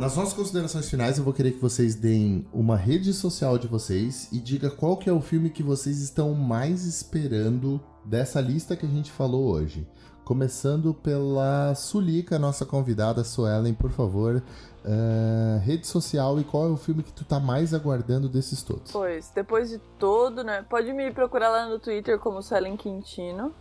Nas 0.02 0.18
nossas 0.18 0.34
considerações 0.34 0.90
finais, 0.90 1.20
eu 1.20 1.24
vou 1.24 1.32
querer 1.32 1.52
que 1.52 1.60
vocês 1.60 1.94
deem 1.94 2.44
uma 2.52 2.76
rede 2.76 3.14
social 3.14 3.56
de 3.60 3.68
vocês 3.68 4.28
e 4.32 4.40
diga 4.40 4.68
qual 4.68 4.98
que 4.98 5.08
é 5.08 5.14
o 5.14 5.22
filme 5.22 5.52
que 5.52 5.62
vocês 5.62 6.02
estão 6.02 6.34
mais 6.34 6.86
esperando 6.86 7.80
dessa 8.04 8.42
lista 8.42 8.76
que 8.76 8.84
a 8.84 8.90
gente 8.90 9.12
falou 9.12 9.54
hoje. 9.54 9.88
Começando 10.26 10.92
pela 10.92 11.76
Sulica, 11.76 12.40
nossa 12.40 12.66
convidada, 12.66 13.24
Suelen, 13.24 13.76
por 13.76 13.92
favor. 13.92 14.42
Uh, 14.84 15.60
rede 15.60 15.86
social 15.86 16.40
e 16.40 16.44
qual 16.44 16.66
é 16.66 16.72
o 16.72 16.78
filme 16.78 17.04
que 17.04 17.14
tu 17.14 17.24
tá 17.24 17.40
mais 17.40 17.72
aguardando 17.72 18.28
desses 18.28 18.64
todos? 18.64 18.92
Pois, 18.92 19.30
depois 19.30 19.70
de 19.70 19.78
todo, 20.00 20.44
né? 20.44 20.66
Pode 20.68 20.92
me 20.94 21.12
procurar 21.12 21.50
lá 21.50 21.70
no 21.70 21.78
Twitter 21.78 22.18
como 22.18 22.42
Suelen 22.42 22.76
Quintino. 22.76 23.54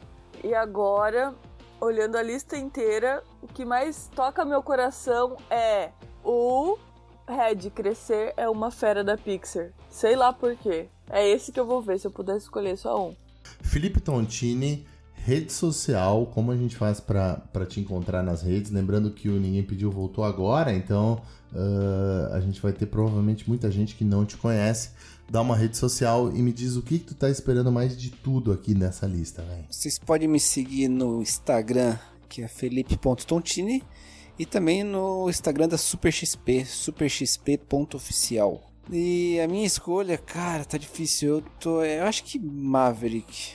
E 0.43 0.55
agora, 0.55 1.35
olhando 1.79 2.17
a 2.17 2.23
lista 2.23 2.57
inteira, 2.57 3.23
o 3.43 3.47
que 3.47 3.63
mais 3.63 4.09
toca 4.17 4.43
meu 4.43 4.63
coração 4.63 5.37
é 5.51 5.91
o 6.25 6.79
Red 7.29 7.71
Crescer 7.71 8.33
é 8.37 8.49
uma 8.49 8.71
fera 8.71 9.05
da 9.05 9.17
Pixar. 9.17 9.71
Sei 9.89 10.17
lá 10.17 10.33
por 10.33 10.57
quê. 10.57 10.89
É 11.09 11.29
esse 11.29 11.53
que 11.53 11.61
eu 11.61 11.67
vou 11.67 11.83
ver 11.83 11.99
se 11.99 12.07
eu 12.07 12.11
pudesse 12.11 12.45
escolher 12.45 12.77
só 12.77 13.09
um. 13.09 13.15
Felipe 13.63 14.01
Tontini, 14.01 14.87
rede 15.15 15.53
social, 15.53 16.27
como 16.27 16.51
a 16.51 16.57
gente 16.57 16.77
faz 16.77 17.01
para 17.01 17.67
te 17.69 17.81
encontrar 17.81 18.23
nas 18.23 18.43
redes? 18.43 18.71
Lembrando 18.71 19.11
que 19.11 19.29
o 19.29 19.39
Ninguém 19.39 19.63
Pediu 19.63 19.91
voltou 19.91 20.25
agora, 20.25 20.73
então 20.73 21.21
uh, 21.53 22.33
a 22.33 22.41
gente 22.41 22.61
vai 22.61 22.73
ter 22.73 22.87
provavelmente 22.87 23.49
muita 23.49 23.71
gente 23.71 23.95
que 23.95 24.05
não 24.05 24.25
te 24.25 24.37
conhece. 24.37 24.91
Dá 25.29 25.41
uma 25.41 25.57
rede 25.57 25.77
social 25.77 26.35
e 26.35 26.43
me 26.43 26.53
diz 26.53 26.75
o 26.75 26.83
que, 26.83 26.99
que 26.99 27.07
tu 27.07 27.15
tá 27.15 27.31
esperando 27.31 27.71
mais 27.71 27.97
de 27.97 28.11
tudo 28.11 28.51
aqui 28.53 28.75
nessa 28.75 29.07
lista, 29.07 29.43
velho. 29.43 29.65
Vocês 29.71 29.99
podem 29.99 30.27
me 30.27 30.41
seguir 30.41 30.89
no 30.89 31.23
Instagram, 31.23 31.97
que 32.29 32.43
é 32.43 32.49
felipe.tontini, 32.49 33.85
e 34.41 34.47
também 34.47 34.83
no 34.83 35.29
Instagram 35.29 35.69
da 35.69 35.77
SuperXP, 35.77 36.65
superxp.oficial. 36.65 38.63
E 38.91 39.39
a 39.39 39.47
minha 39.47 39.67
escolha, 39.67 40.17
cara, 40.17 40.65
tá 40.65 40.79
difícil. 40.79 41.29
Eu 41.29 41.43
tô. 41.61 41.85
Eu 41.85 42.07
acho 42.07 42.25
que 42.25 42.39
Maverick. 42.39 43.53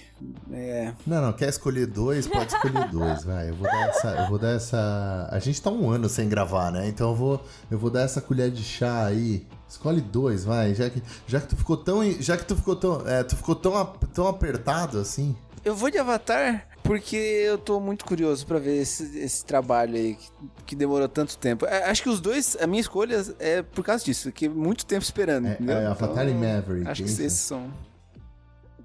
É. 0.52 0.94
Não, 1.08 1.24
não, 1.24 1.34
quer 1.34 1.50
escolher 1.50 1.88
dois? 1.88 2.28
Pode 2.28 2.54
escolher 2.54 2.88
dois, 2.90 3.24
vai. 3.26 3.50
Eu 3.50 3.56
vou 3.56 3.68
dar 3.68 3.90
essa. 3.90 4.08
Eu 4.10 4.30
vou 4.30 4.38
dar 4.38 4.52
essa. 4.52 5.28
A 5.32 5.40
gente 5.40 5.60
tá 5.60 5.72
um 5.72 5.90
ano 5.90 6.08
sem 6.08 6.30
gravar, 6.30 6.72
né? 6.72 6.88
Então 6.88 7.10
eu 7.10 7.16
vou, 7.16 7.44
eu 7.72 7.80
vou 7.80 7.90
dar 7.90 8.02
essa 8.02 8.22
colher 8.22 8.52
de 8.52 8.64
chá 8.64 9.08
aí. 9.08 9.44
Escolhe 9.68 10.02
dois, 10.02 10.46
vai. 10.46 10.76
Já 10.76 10.88
que, 10.88 11.02
já 11.26 11.42
que 11.42 11.48
tu 11.48 11.56
ficou 11.56 11.78
tão. 11.78 12.04
Já 12.12 12.38
que 12.38 12.46
tu 12.46 12.56
ficou 12.56 12.76
tão. 12.76 13.02
É, 13.08 13.24
tu 13.24 13.36
ficou 13.36 13.56
tão, 13.56 13.86
tão 14.14 14.28
apertado 14.28 15.00
assim. 15.00 15.36
Eu 15.64 15.76
vou 15.76 15.90
de 15.90 15.98
Avatar 15.98 16.75
porque 16.86 17.16
eu 17.16 17.58
tô 17.58 17.80
muito 17.80 18.06
curioso 18.06 18.46
para 18.46 18.60
ver 18.60 18.82
esse, 18.82 19.18
esse, 19.18 19.44
trabalho 19.44 19.96
aí 19.96 20.16
que, 20.16 20.30
que, 20.68 20.76
demorou 20.76 21.10
tanto 21.10 21.38
tempo. 21.38 21.66
É, 21.66 21.90
acho 21.90 22.04
que 22.04 22.10
os 22.10 22.22
dois, 22.22 22.56
a 22.62 22.68
minha 22.68 22.80
escolha 22.80 23.26
é 23.40 23.64
por 23.64 23.84
causa 23.84 24.06
disso, 24.06 24.32
que 24.32 24.48
muito 24.48 24.86
tempo 24.86 25.04
esperando. 25.04 25.48
É, 25.48 25.58
é 25.68 25.86
Avatar 25.88 26.28
então, 26.28 26.44
e 26.44 26.48
Maverick. 26.48 26.88
Acho 26.88 27.04
que 27.04 27.10
esses 27.10 27.34
são. 27.34 27.74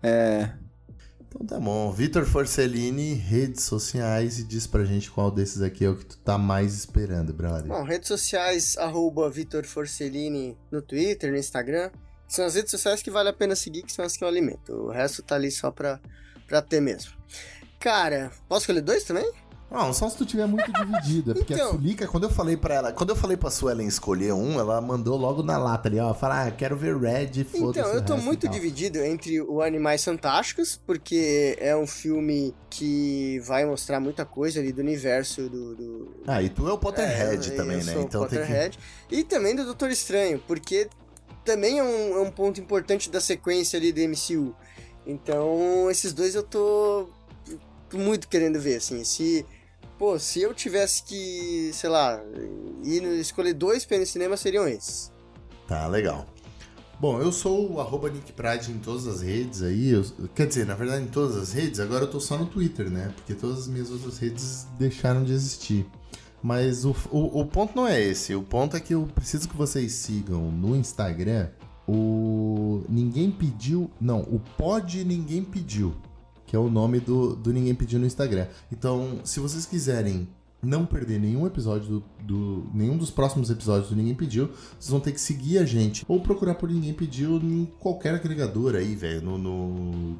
É. 0.03 0.51
Então 1.29 1.47
tá 1.47 1.61
bom. 1.61 1.93
Vitor 1.93 2.25
Forcellini, 2.25 3.15
redes 3.15 3.65
sociais, 3.65 4.39
e 4.39 4.45
diz 4.45 4.67
pra 4.67 4.85
gente 4.85 5.11
qual 5.11 5.31
desses 5.31 5.61
aqui 5.61 5.85
é 5.85 5.91
o 5.91 5.97
que 5.97 6.07
tu 6.07 6.19
tá 6.19 6.39
mais 6.39 6.75
esperando, 6.75 7.33
brother. 7.33 7.67
Bom, 7.67 7.85
redes 7.85 8.09
sociais, 8.09 8.77
arroba 8.79 9.31
Vitor 9.31 9.65
Forcellini 9.65 10.57
no 10.73 10.81
Twitter, 10.81 11.31
no 11.31 11.37
Instagram. 11.37 11.91
São 12.27 12.47
as 12.47 12.55
redes 12.55 12.71
sociais 12.71 13.03
que 13.03 13.11
vale 13.11 13.29
a 13.29 13.33
pena 13.33 13.55
seguir, 13.55 13.83
que 13.83 13.93
são 13.93 14.05
as 14.05 14.17
que 14.17 14.25
eu 14.25 14.29
alimento. 14.29 14.73
O 14.73 14.91
resto 14.91 15.23
tá 15.23 15.35
ali 15.35 15.51
só 15.51 15.71
pra, 15.71 16.01
pra 16.49 16.63
ter 16.63 16.81
mesmo. 16.81 17.13
Cara, 17.81 18.31
posso 18.47 18.61
escolher 18.61 18.83
dois 18.83 19.05
também? 19.05 19.33
Não, 19.71 19.93
só 19.95 20.09
se 20.11 20.17
tu 20.19 20.27
tiver 20.27 20.47
muito 20.47 20.71
dividida. 20.75 21.33
Porque 21.33 21.55
então, 21.55 21.69
a 21.69 21.71
Sulica, 21.71 22.07
quando 22.09 22.25
eu 22.25 22.31
falei 22.31 22.57
pra 22.57 22.75
ela, 22.75 22.93
quando 22.93 23.11
eu 23.11 23.17
falei 23.17 23.37
pra 23.37 23.51
Suelen 23.51 23.87
escolher 23.87 24.35
um, 24.35 24.59
ela 24.59 24.81
mandou 24.81 25.17
logo 25.17 25.43
na 25.43 25.57
lata 25.57 25.89
ali, 25.89 25.99
ó. 25.99 26.13
Falar, 26.13 26.49
ah, 26.49 26.51
quero 26.51 26.77
ver 26.77 26.97
Red, 26.97 27.45
foda 27.45 27.81
Então, 27.81 27.95
eu 27.95 28.05
tô 28.05 28.17
muito 28.17 28.49
dividido 28.49 28.99
entre 28.99 29.41
o 29.41 29.63
Animais 29.63 30.05
Fantásticos, 30.05 30.79
porque 30.85 31.57
é 31.59 31.75
um 31.75 31.87
filme 31.87 32.55
que 32.69 33.41
vai 33.47 33.65
mostrar 33.65 34.01
muita 34.01 34.27
coisa 34.27 34.59
ali 34.61 34.73
do 34.73 34.81
universo 34.81 35.49
do. 35.49 35.75
do... 35.77 36.17
Ah, 36.27 36.43
e 36.43 36.51
tu 36.51 36.69
é 36.69 36.73
o 36.73 36.79
Potterhead 36.79 37.53
é, 37.53 37.55
também, 37.55 37.83
né? 37.83 37.95
então 37.99 38.23
Potterhead. 38.23 38.79
Que... 39.09 39.17
E 39.17 39.25
também 39.25 39.55
do 39.55 39.65
Doutor 39.65 39.91
Estranho, 39.91 40.43
porque 40.47 40.91
também 41.45 41.79
é 41.79 41.83
um, 41.83 42.19
é 42.19 42.21
um 42.21 42.31
ponto 42.31 42.61
importante 42.61 43.09
da 43.09 43.21
sequência 43.21 43.79
ali 43.79 43.93
do 43.93 44.01
MCU. 44.01 44.55
Então, 45.07 45.91
esses 45.91 46.13
dois 46.13 46.35
eu 46.35 46.43
tô 46.43 47.09
muito 47.97 48.29
querendo 48.29 48.61
ver, 48.61 48.77
assim. 48.77 49.05
Se 49.05 49.47
pô, 50.01 50.19
se 50.19 50.41
eu 50.41 50.55
tivesse 50.55 51.03
que, 51.03 51.71
sei 51.75 51.91
lá, 51.91 52.19
ir 52.83 53.03
escolher 53.21 53.53
dois 53.53 53.87
no 53.87 54.07
cinema, 54.07 54.35
seriam 54.35 54.67
esses. 54.67 55.13
Tá, 55.69 55.87
legal. 55.87 56.27
Bom, 56.99 57.21
eu 57.21 57.31
sou 57.31 57.73
o 57.73 57.81
arroba 57.81 58.09
Nick 58.09 58.33
Pride 58.33 58.73
em 58.73 58.79
todas 58.79 59.07
as 59.07 59.21
redes 59.21 59.63
aí. 59.63 59.91
Eu, 59.91 60.05
quer 60.35 60.47
dizer, 60.47 60.67
na 60.67 60.75
verdade, 60.75 61.05
em 61.05 61.09
todas 61.09 61.37
as 61.37 61.53
redes, 61.53 61.81
agora 61.81 62.05
eu 62.05 62.11
tô 62.11 62.19
só 62.19 62.39
no 62.39 62.47
Twitter, 62.47 62.91
né? 62.91 63.13
Porque 63.15 63.35
todas 63.35 63.61
as 63.61 63.69
minhas 63.69 63.91
outras 63.91 64.19
redes 64.19 64.67
deixaram 64.79 65.23
de 65.23 65.33
existir. 65.33 65.87
Mas 66.43 66.87
o, 66.87 66.97
o, 67.11 67.41
o 67.41 67.47
ponto 67.47 67.77
não 67.77 67.87
é 67.87 68.01
esse. 68.01 68.35
O 68.35 68.43
ponto 68.43 68.77
é 68.77 68.81
que 68.81 68.95
eu 68.95 69.07
preciso 69.15 69.49
que 69.49 69.57
vocês 69.57 69.93
sigam 69.93 70.51
no 70.51 70.75
Instagram 70.75 71.49
o 71.87 72.83
Ninguém 72.89 73.31
Pediu. 73.31 73.91
Não, 74.01 74.21
o 74.21 74.41
Pod 74.57 75.05
Ninguém 75.05 75.43
Pediu 75.45 75.95
que 76.51 76.57
é 76.57 76.59
o 76.59 76.69
nome 76.69 76.99
do, 76.99 77.37
do 77.37 77.53
Ninguém 77.53 77.77
Pediu 77.77 78.01
no 78.01 78.07
Instagram. 78.07 78.49
Então, 78.73 79.21
se 79.23 79.39
vocês 79.39 79.65
quiserem 79.65 80.27
não 80.61 80.85
perder 80.85 81.21
nenhum 81.21 81.47
episódio 81.47 81.89
do, 81.89 82.05
do, 82.25 82.71
nenhum 82.75 82.97
dos 82.97 83.09
próximos 83.09 83.51
episódios 83.51 83.91
do 83.91 83.95
Ninguém 83.95 84.17
Pediu, 84.17 84.51
vocês 84.77 84.91
vão 84.91 84.99
ter 84.99 85.13
que 85.13 85.21
seguir 85.21 85.59
a 85.59 85.65
gente 85.65 86.05
ou 86.09 86.21
procurar 86.21 86.57
por 86.57 86.69
Ninguém 86.69 86.93
Pediu 86.93 87.37
em 87.37 87.67
qualquer 87.79 88.17
agregador 88.17 88.75
aí, 88.75 88.97
velho, 88.97 89.23
no, 89.23 89.39
no, 89.39 89.71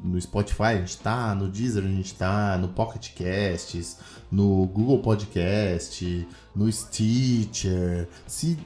no, 0.05 0.21
Spotify 0.21 0.63
a 0.63 0.77
gente 0.77 0.99
tá, 0.99 1.35
no 1.35 1.49
Deezer 1.49 1.83
a 1.83 1.87
gente 1.87 2.15
tá, 2.15 2.57
no 2.57 2.69
Pocket 2.69 3.11
Casts, 3.13 3.97
no 4.31 4.65
Google 4.67 5.01
Podcast, 5.01 6.25
no 6.55 6.71
Stitcher. 6.71 8.07
Se 8.25 8.57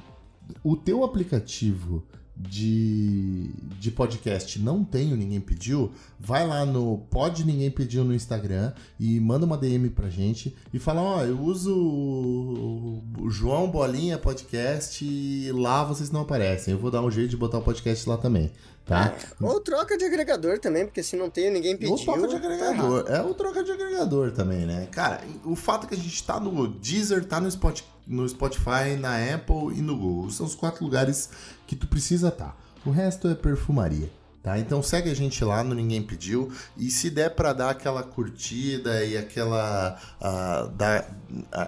o 0.63 0.77
teu 0.77 1.03
aplicativo 1.03 2.03
de, 2.35 3.49
de 3.79 3.91
podcast 3.91 4.59
não 4.59 4.83
tenho, 4.83 5.15
ninguém 5.15 5.39
pediu, 5.39 5.91
vai 6.19 6.45
lá 6.45 6.65
no 6.65 6.97
Pode 7.09 7.45
Ninguém 7.45 7.71
Pediu 7.71 8.03
no 8.03 8.13
Instagram 8.13 8.73
e 8.99 9.19
manda 9.19 9.45
uma 9.45 9.57
DM 9.57 9.89
pra 9.89 10.09
gente 10.09 10.55
e 10.73 10.79
fala, 10.79 11.01
ó, 11.01 11.17
oh, 11.17 11.23
eu 11.23 11.39
uso 11.39 11.73
o 11.73 13.29
João 13.29 13.69
Bolinha 13.69 14.17
Podcast 14.17 15.03
e 15.05 15.51
lá 15.53 15.83
vocês 15.83 16.11
não 16.11 16.21
aparecem. 16.21 16.73
Eu 16.73 16.79
vou 16.79 16.91
dar 16.91 17.01
um 17.01 17.11
jeito 17.11 17.29
de 17.29 17.37
botar 17.37 17.59
o 17.59 17.61
podcast 17.61 18.07
lá 18.09 18.17
também 18.17 18.51
tá? 18.85 19.15
Ou 19.41 19.59
troca 19.59 19.97
de 19.97 20.05
agregador 20.05 20.59
também, 20.59 20.85
porque 20.85 21.01
se 21.01 21.15
não 21.15 21.29
tem, 21.29 21.51
ninguém 21.51 21.75
pediu. 21.75 21.93
Ou 21.93 21.99
troca 21.99 22.27
de 22.27 22.39
tá 22.39 22.45
agregador. 22.45 23.03
Tá 23.03 23.13
é 23.13 23.21
o 23.21 23.33
troca 23.33 23.63
de 23.63 23.71
agregador 23.71 24.31
também, 24.31 24.65
né? 24.65 24.87
Cara, 24.91 25.21
o 25.43 25.55
fato 25.55 25.85
é 25.85 25.89
que 25.89 25.95
a 25.95 25.97
gente 25.97 26.23
tá 26.23 26.39
no 26.39 26.67
Deezer, 26.67 27.25
tá 27.25 27.41
no 27.41 27.49
Spotify, 27.49 27.87
no 28.07 28.27
Spotify, 28.27 28.95
na 28.99 29.15
Apple 29.33 29.77
e 29.77 29.81
no 29.81 29.97
Google. 29.97 30.31
São 30.31 30.45
os 30.45 30.55
quatro 30.55 30.83
lugares 30.83 31.29
que 31.65 31.75
tu 31.75 31.87
precisa 31.87 32.29
estar. 32.29 32.45
Tá. 32.45 32.55
O 32.85 32.91
resto 32.91 33.27
é 33.27 33.35
perfumaria. 33.35 34.09
Tá? 34.43 34.59
Então 34.59 34.83
segue 34.83 35.09
a 35.09 35.15
gente 35.15 35.43
lá 35.43 35.63
no 35.63 35.73
Ninguém 35.73 36.03
Pediu 36.03 36.51
e 36.77 36.91
se 36.91 37.09
der 37.09 37.31
para 37.31 37.51
dar 37.51 37.71
aquela 37.71 38.03
curtida 38.03 39.03
e 39.03 39.17
aquela 39.17 39.99
uh, 40.21 40.69
da, 40.69 41.03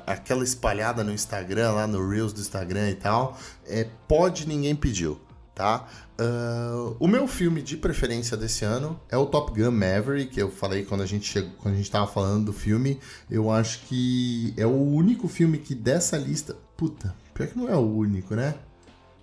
aquela 0.06 0.44
espalhada 0.44 1.04
no 1.04 1.12
Instagram, 1.12 1.72
lá 1.72 1.88
no 1.88 2.08
Reels 2.08 2.34
do 2.34 2.40
Instagram 2.40 2.92
e 2.92 2.96
tal, 2.96 3.36
é 3.66 3.88
pode 4.08 4.48
Ninguém 4.48 4.76
Pediu 4.76 5.20
tá? 5.58 5.88
Uh, 6.20 6.96
o 7.00 7.08
meu 7.08 7.28
filme 7.28 7.64
de 7.64 7.76
preferência 7.76 8.38
desse 8.38 8.64
ano 8.64 9.00
é 9.10 9.18
o 9.18 9.26
Top 9.26 9.52
Gun 9.52 9.72
Maverick, 9.72 10.36
que 10.36 10.42
eu 10.42 10.52
falei 10.52 10.86
quando 10.86 11.02
a 11.02 11.06
gente 11.08 11.28
chegou, 11.28 11.52
quando 11.58 11.74
a 11.74 11.78
gente 11.78 11.90
tava 11.90 12.06
falando 12.06 12.46
do 12.46 12.54
filme. 12.54 13.00
Eu 13.30 13.50
acho 13.50 13.80
que 13.88 14.54
é 14.56 14.68
o 14.68 14.80
único 14.80 15.28
filme 15.28 15.58
que 15.58 15.74
dessa 15.74 16.16
lista. 16.16 16.56
Puta, 16.78 17.14
pior 17.34 17.48
que 17.48 17.58
não 17.58 17.68
é 17.68 17.76
o 17.76 17.80
único, 17.80 18.36
né? 18.36 18.54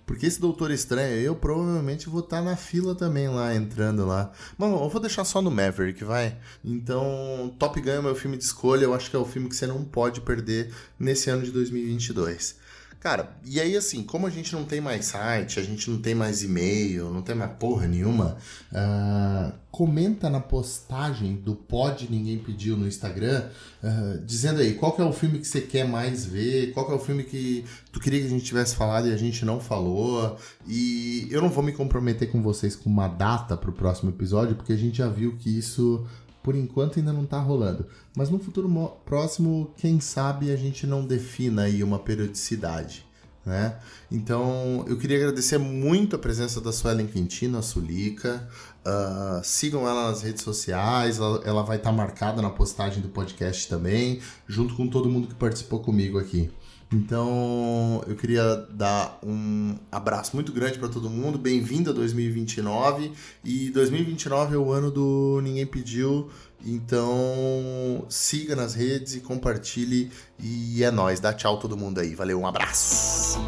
Porque 0.05 0.25
esse 0.25 0.39
Doutor 0.39 0.71
Estranho, 0.71 1.15
eu 1.15 1.35
provavelmente 1.35 2.09
vou 2.09 2.19
estar 2.19 2.37
tá 2.37 2.43
na 2.43 2.57
fila 2.57 2.93
também 2.93 3.29
lá, 3.29 3.55
entrando 3.55 4.05
lá. 4.05 4.31
Mas 4.57 4.69
eu 4.69 4.89
vou 4.89 5.01
deixar 5.01 5.23
só 5.23 5.41
no 5.41 5.49
Maverick, 5.49 6.03
vai? 6.03 6.37
Então, 6.63 7.55
Top 7.57 7.79
Gun 7.79 7.91
é 7.91 8.01
meu 8.01 8.13
filme 8.13 8.37
de 8.37 8.43
escolha. 8.43 8.83
Eu 8.83 8.93
acho 8.93 9.09
que 9.09 9.15
é 9.15 9.19
o 9.19 9.25
filme 9.25 9.47
que 9.47 9.55
você 9.55 9.65
não 9.65 9.85
pode 9.85 10.19
perder 10.19 10.71
nesse 10.99 11.29
ano 11.29 11.43
de 11.43 11.51
2022. 11.51 12.64
Cara, 13.05 13.37
e 13.45 13.59
aí 13.59 13.77
assim, 13.77 14.01
como 14.01 14.25
a 14.25 14.31
gente 14.31 14.51
não 14.51 14.65
tem 14.65 14.81
mais 14.81 15.05
site, 15.05 15.59
a 15.59 15.63
gente 15.63 15.91
não 15.91 15.99
tem 15.99 16.15
mais 16.15 16.41
e-mail, 16.41 17.11
não 17.11 17.21
tem 17.21 17.35
mais 17.35 17.51
porra 17.51 17.85
nenhuma, 17.85 18.35
uh, 18.71 19.53
comenta 19.69 20.27
na 20.27 20.39
postagem 20.39 21.35
do 21.35 21.53
Pod 21.53 22.07
Ninguém 22.09 22.39
Pediu 22.39 22.75
no 22.75 22.87
Instagram, 22.87 23.47
uh, 23.83 24.25
dizendo 24.25 24.59
aí 24.59 24.73
qual 24.73 24.95
é 24.97 25.03
o 25.03 25.13
filme 25.13 25.37
que 25.37 25.47
você 25.47 25.61
quer 25.61 25.87
mais 25.87 26.25
ver, 26.25 26.73
qual 26.73 26.91
é 26.91 26.95
o 26.95 26.99
filme 26.99 27.23
que 27.23 27.63
tu 27.91 27.99
queria 27.99 28.21
que 28.21 28.25
a 28.25 28.29
gente 28.31 28.43
tivesse 28.43 28.75
falado 28.75 29.07
e 29.07 29.13
a 29.13 29.17
gente 29.17 29.45
não 29.45 29.59
falou. 29.59 30.35
E 30.67 31.27
eu 31.29 31.43
não 31.43 31.49
vou 31.49 31.63
me 31.63 31.73
comprometer 31.73 32.31
com 32.31 32.41
vocês 32.41 32.75
com 32.75 32.89
uma 32.89 33.07
data 33.07 33.55
pro 33.55 33.71
próximo 33.71 34.09
episódio, 34.09 34.55
porque 34.55 34.73
a 34.73 34.77
gente 34.77 34.97
já 34.97 35.07
viu 35.07 35.37
que 35.37 35.55
isso 35.55 36.07
por 36.45 36.55
enquanto 36.55 36.99
ainda 36.99 37.11
não 37.11 37.23
está 37.23 37.39
rolando. 37.39 37.87
Mas 38.15 38.29
no 38.29 38.37
futuro 38.37 38.69
próximo, 39.03 39.73
quem 39.77 39.99
sabe 39.99 40.51
a 40.51 40.55
gente 40.55 40.85
não 40.85 41.03
defina 41.03 41.63
aí 41.63 41.81
uma 41.81 41.97
periodicidade. 41.97 43.03
Né? 43.43 43.75
Então, 44.11 44.85
eu 44.87 44.95
queria 44.95 45.17
agradecer 45.17 45.57
muito 45.57 46.15
a 46.15 46.19
presença 46.19 46.61
da 46.61 46.71
Suelen 46.71 47.07
Quintino, 47.07 47.57
a 47.57 47.63
Sulica. 47.63 48.47
Uh, 48.85 49.43
sigam 49.43 49.87
ela 49.87 50.11
nas 50.11 50.21
redes 50.21 50.43
sociais, 50.43 51.17
ela, 51.17 51.41
ela 51.43 51.63
vai 51.63 51.77
estar 51.77 51.89
tá 51.89 51.95
marcada 51.95 52.43
na 52.43 52.51
postagem 52.51 53.01
do 53.01 53.09
podcast 53.09 53.67
também, 53.67 54.21
junto 54.47 54.75
com 54.75 54.87
todo 54.87 55.09
mundo 55.09 55.27
que 55.27 55.33
participou 55.33 55.79
comigo 55.79 56.19
aqui. 56.19 56.51
Então, 56.93 58.03
eu 58.07 58.15
queria 58.15 58.65
dar 58.69 59.19
um 59.23 59.75
abraço 59.91 60.35
muito 60.35 60.51
grande 60.51 60.77
para 60.77 60.87
todo 60.87 61.09
mundo. 61.09 61.37
Bem-vindo 61.37 61.89
a 61.89 61.93
2029. 61.93 63.11
E 63.43 63.69
2029 63.71 64.55
é 64.55 64.57
o 64.57 64.71
ano 64.71 64.91
do 64.91 65.39
Ninguém 65.43 65.65
Pediu. 65.65 66.29
Então, 66.65 68.05
siga 68.09 68.55
nas 68.55 68.75
redes 68.75 69.15
e 69.15 69.19
compartilhe. 69.19 70.11
E 70.39 70.83
é 70.83 70.91
nóis. 70.91 71.19
Dá 71.19 71.33
tchau 71.33 71.59
todo 71.59 71.75
mundo 71.75 71.99
aí. 71.99 72.15
Valeu, 72.15 72.39
um 72.39 72.47
abraço. 72.47 73.39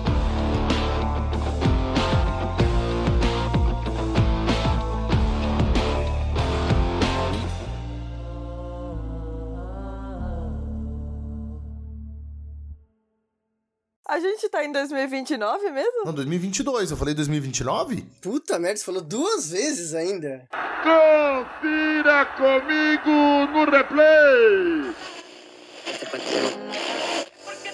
A 14.17 14.19
gente 14.19 14.49
tá 14.49 14.65
em 14.65 14.71
2029 14.71 15.69
mesmo? 15.69 16.03
Não, 16.03 16.11
2022. 16.11 16.89
Eu 16.89 16.97
falei 16.97 17.13
2029? 17.13 18.03
Puta 18.19 18.57
merda, 18.57 18.77
você 18.77 18.83
falou 18.83 18.99
duas 18.99 19.51
vezes 19.51 19.93
ainda. 19.93 20.43
Confira 20.81 22.25
comigo 22.25 23.11
no 23.53 23.69
replay! 23.69 24.91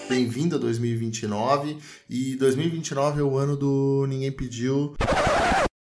Bem-vindo 0.10 0.57
a 0.57 0.60
2029. 0.60 1.78
E 2.10 2.36
2029 2.36 3.22
é 3.22 3.24
o 3.24 3.38
ano 3.38 3.56
do 3.56 4.06
Ninguém 4.10 4.34
Pediu. 4.34 4.95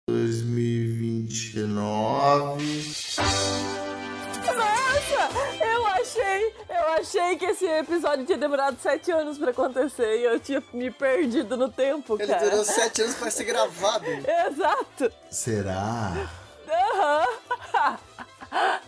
2029 0.09 2.88
achei, 6.99 7.19
eu 7.19 7.25
achei 7.25 7.37
que 7.37 7.45
esse 7.45 7.65
episódio 7.65 8.25
tinha 8.25 8.37
demorado 8.37 8.77
sete 8.81 9.11
anos 9.11 9.37
pra 9.37 9.51
acontecer 9.51 10.19
e 10.19 10.23
eu 10.23 10.39
tinha 10.39 10.63
me 10.73 10.91
perdido 10.91 11.57
no 11.57 11.69
tempo, 11.69 12.15
Ele 12.19 12.27
cara. 12.27 12.41
Ele 12.41 12.51
durou 12.51 12.65
sete 12.65 13.01
anos 13.01 13.15
pra 13.15 13.31
ser 13.31 13.43
gravado. 13.45 14.05
Exato. 14.47 15.11
Será? 15.29 16.29
Aham. 16.67 17.97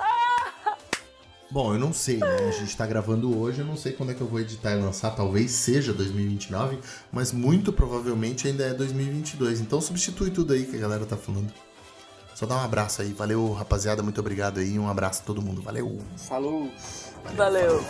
Bom, 1.52 1.74
eu 1.74 1.80
não 1.80 1.92
sei, 1.92 2.16
né? 2.16 2.48
A 2.48 2.52
gente 2.52 2.78
tá 2.78 2.86
gravando 2.88 3.38
hoje, 3.38 3.60
eu 3.60 3.66
não 3.66 3.76
sei 3.76 3.92
quando 3.92 4.12
é 4.14 4.16
que 4.16 4.22
eu 4.22 4.28
vou 4.28 4.40
editar 4.40 4.72
e 4.72 4.76
lançar, 4.82 5.12
talvez 5.12 5.52
seja 5.52 5.92
2029, 5.92 6.80
mas 7.12 7.34
muito 7.34 7.74
provavelmente 7.74 8.48
ainda 8.48 8.64
é 8.64 8.74
2022. 8.74 9.60
Então 9.60 9.82
substitui 9.82 10.32
tudo 10.32 10.54
aí 10.54 10.66
que 10.66 10.78
a 10.78 10.80
galera 10.80 11.06
tá 11.06 11.18
falando. 11.18 11.52
Só 12.42 12.46
dá 12.48 12.56
um 12.56 12.62
abraço 12.62 13.04
aí. 13.04 13.14
Valeu, 13.14 13.52
rapaziada. 13.52 14.02
Muito 14.02 14.20
obrigado 14.20 14.60
aí. 14.60 14.80
Um 14.80 14.90
abraço 14.90 15.22
a 15.22 15.26
todo 15.26 15.44
mundo. 15.44 15.62
Valeu. 15.62 16.00
Falou. 16.18 16.72
Valeu. 17.26 17.84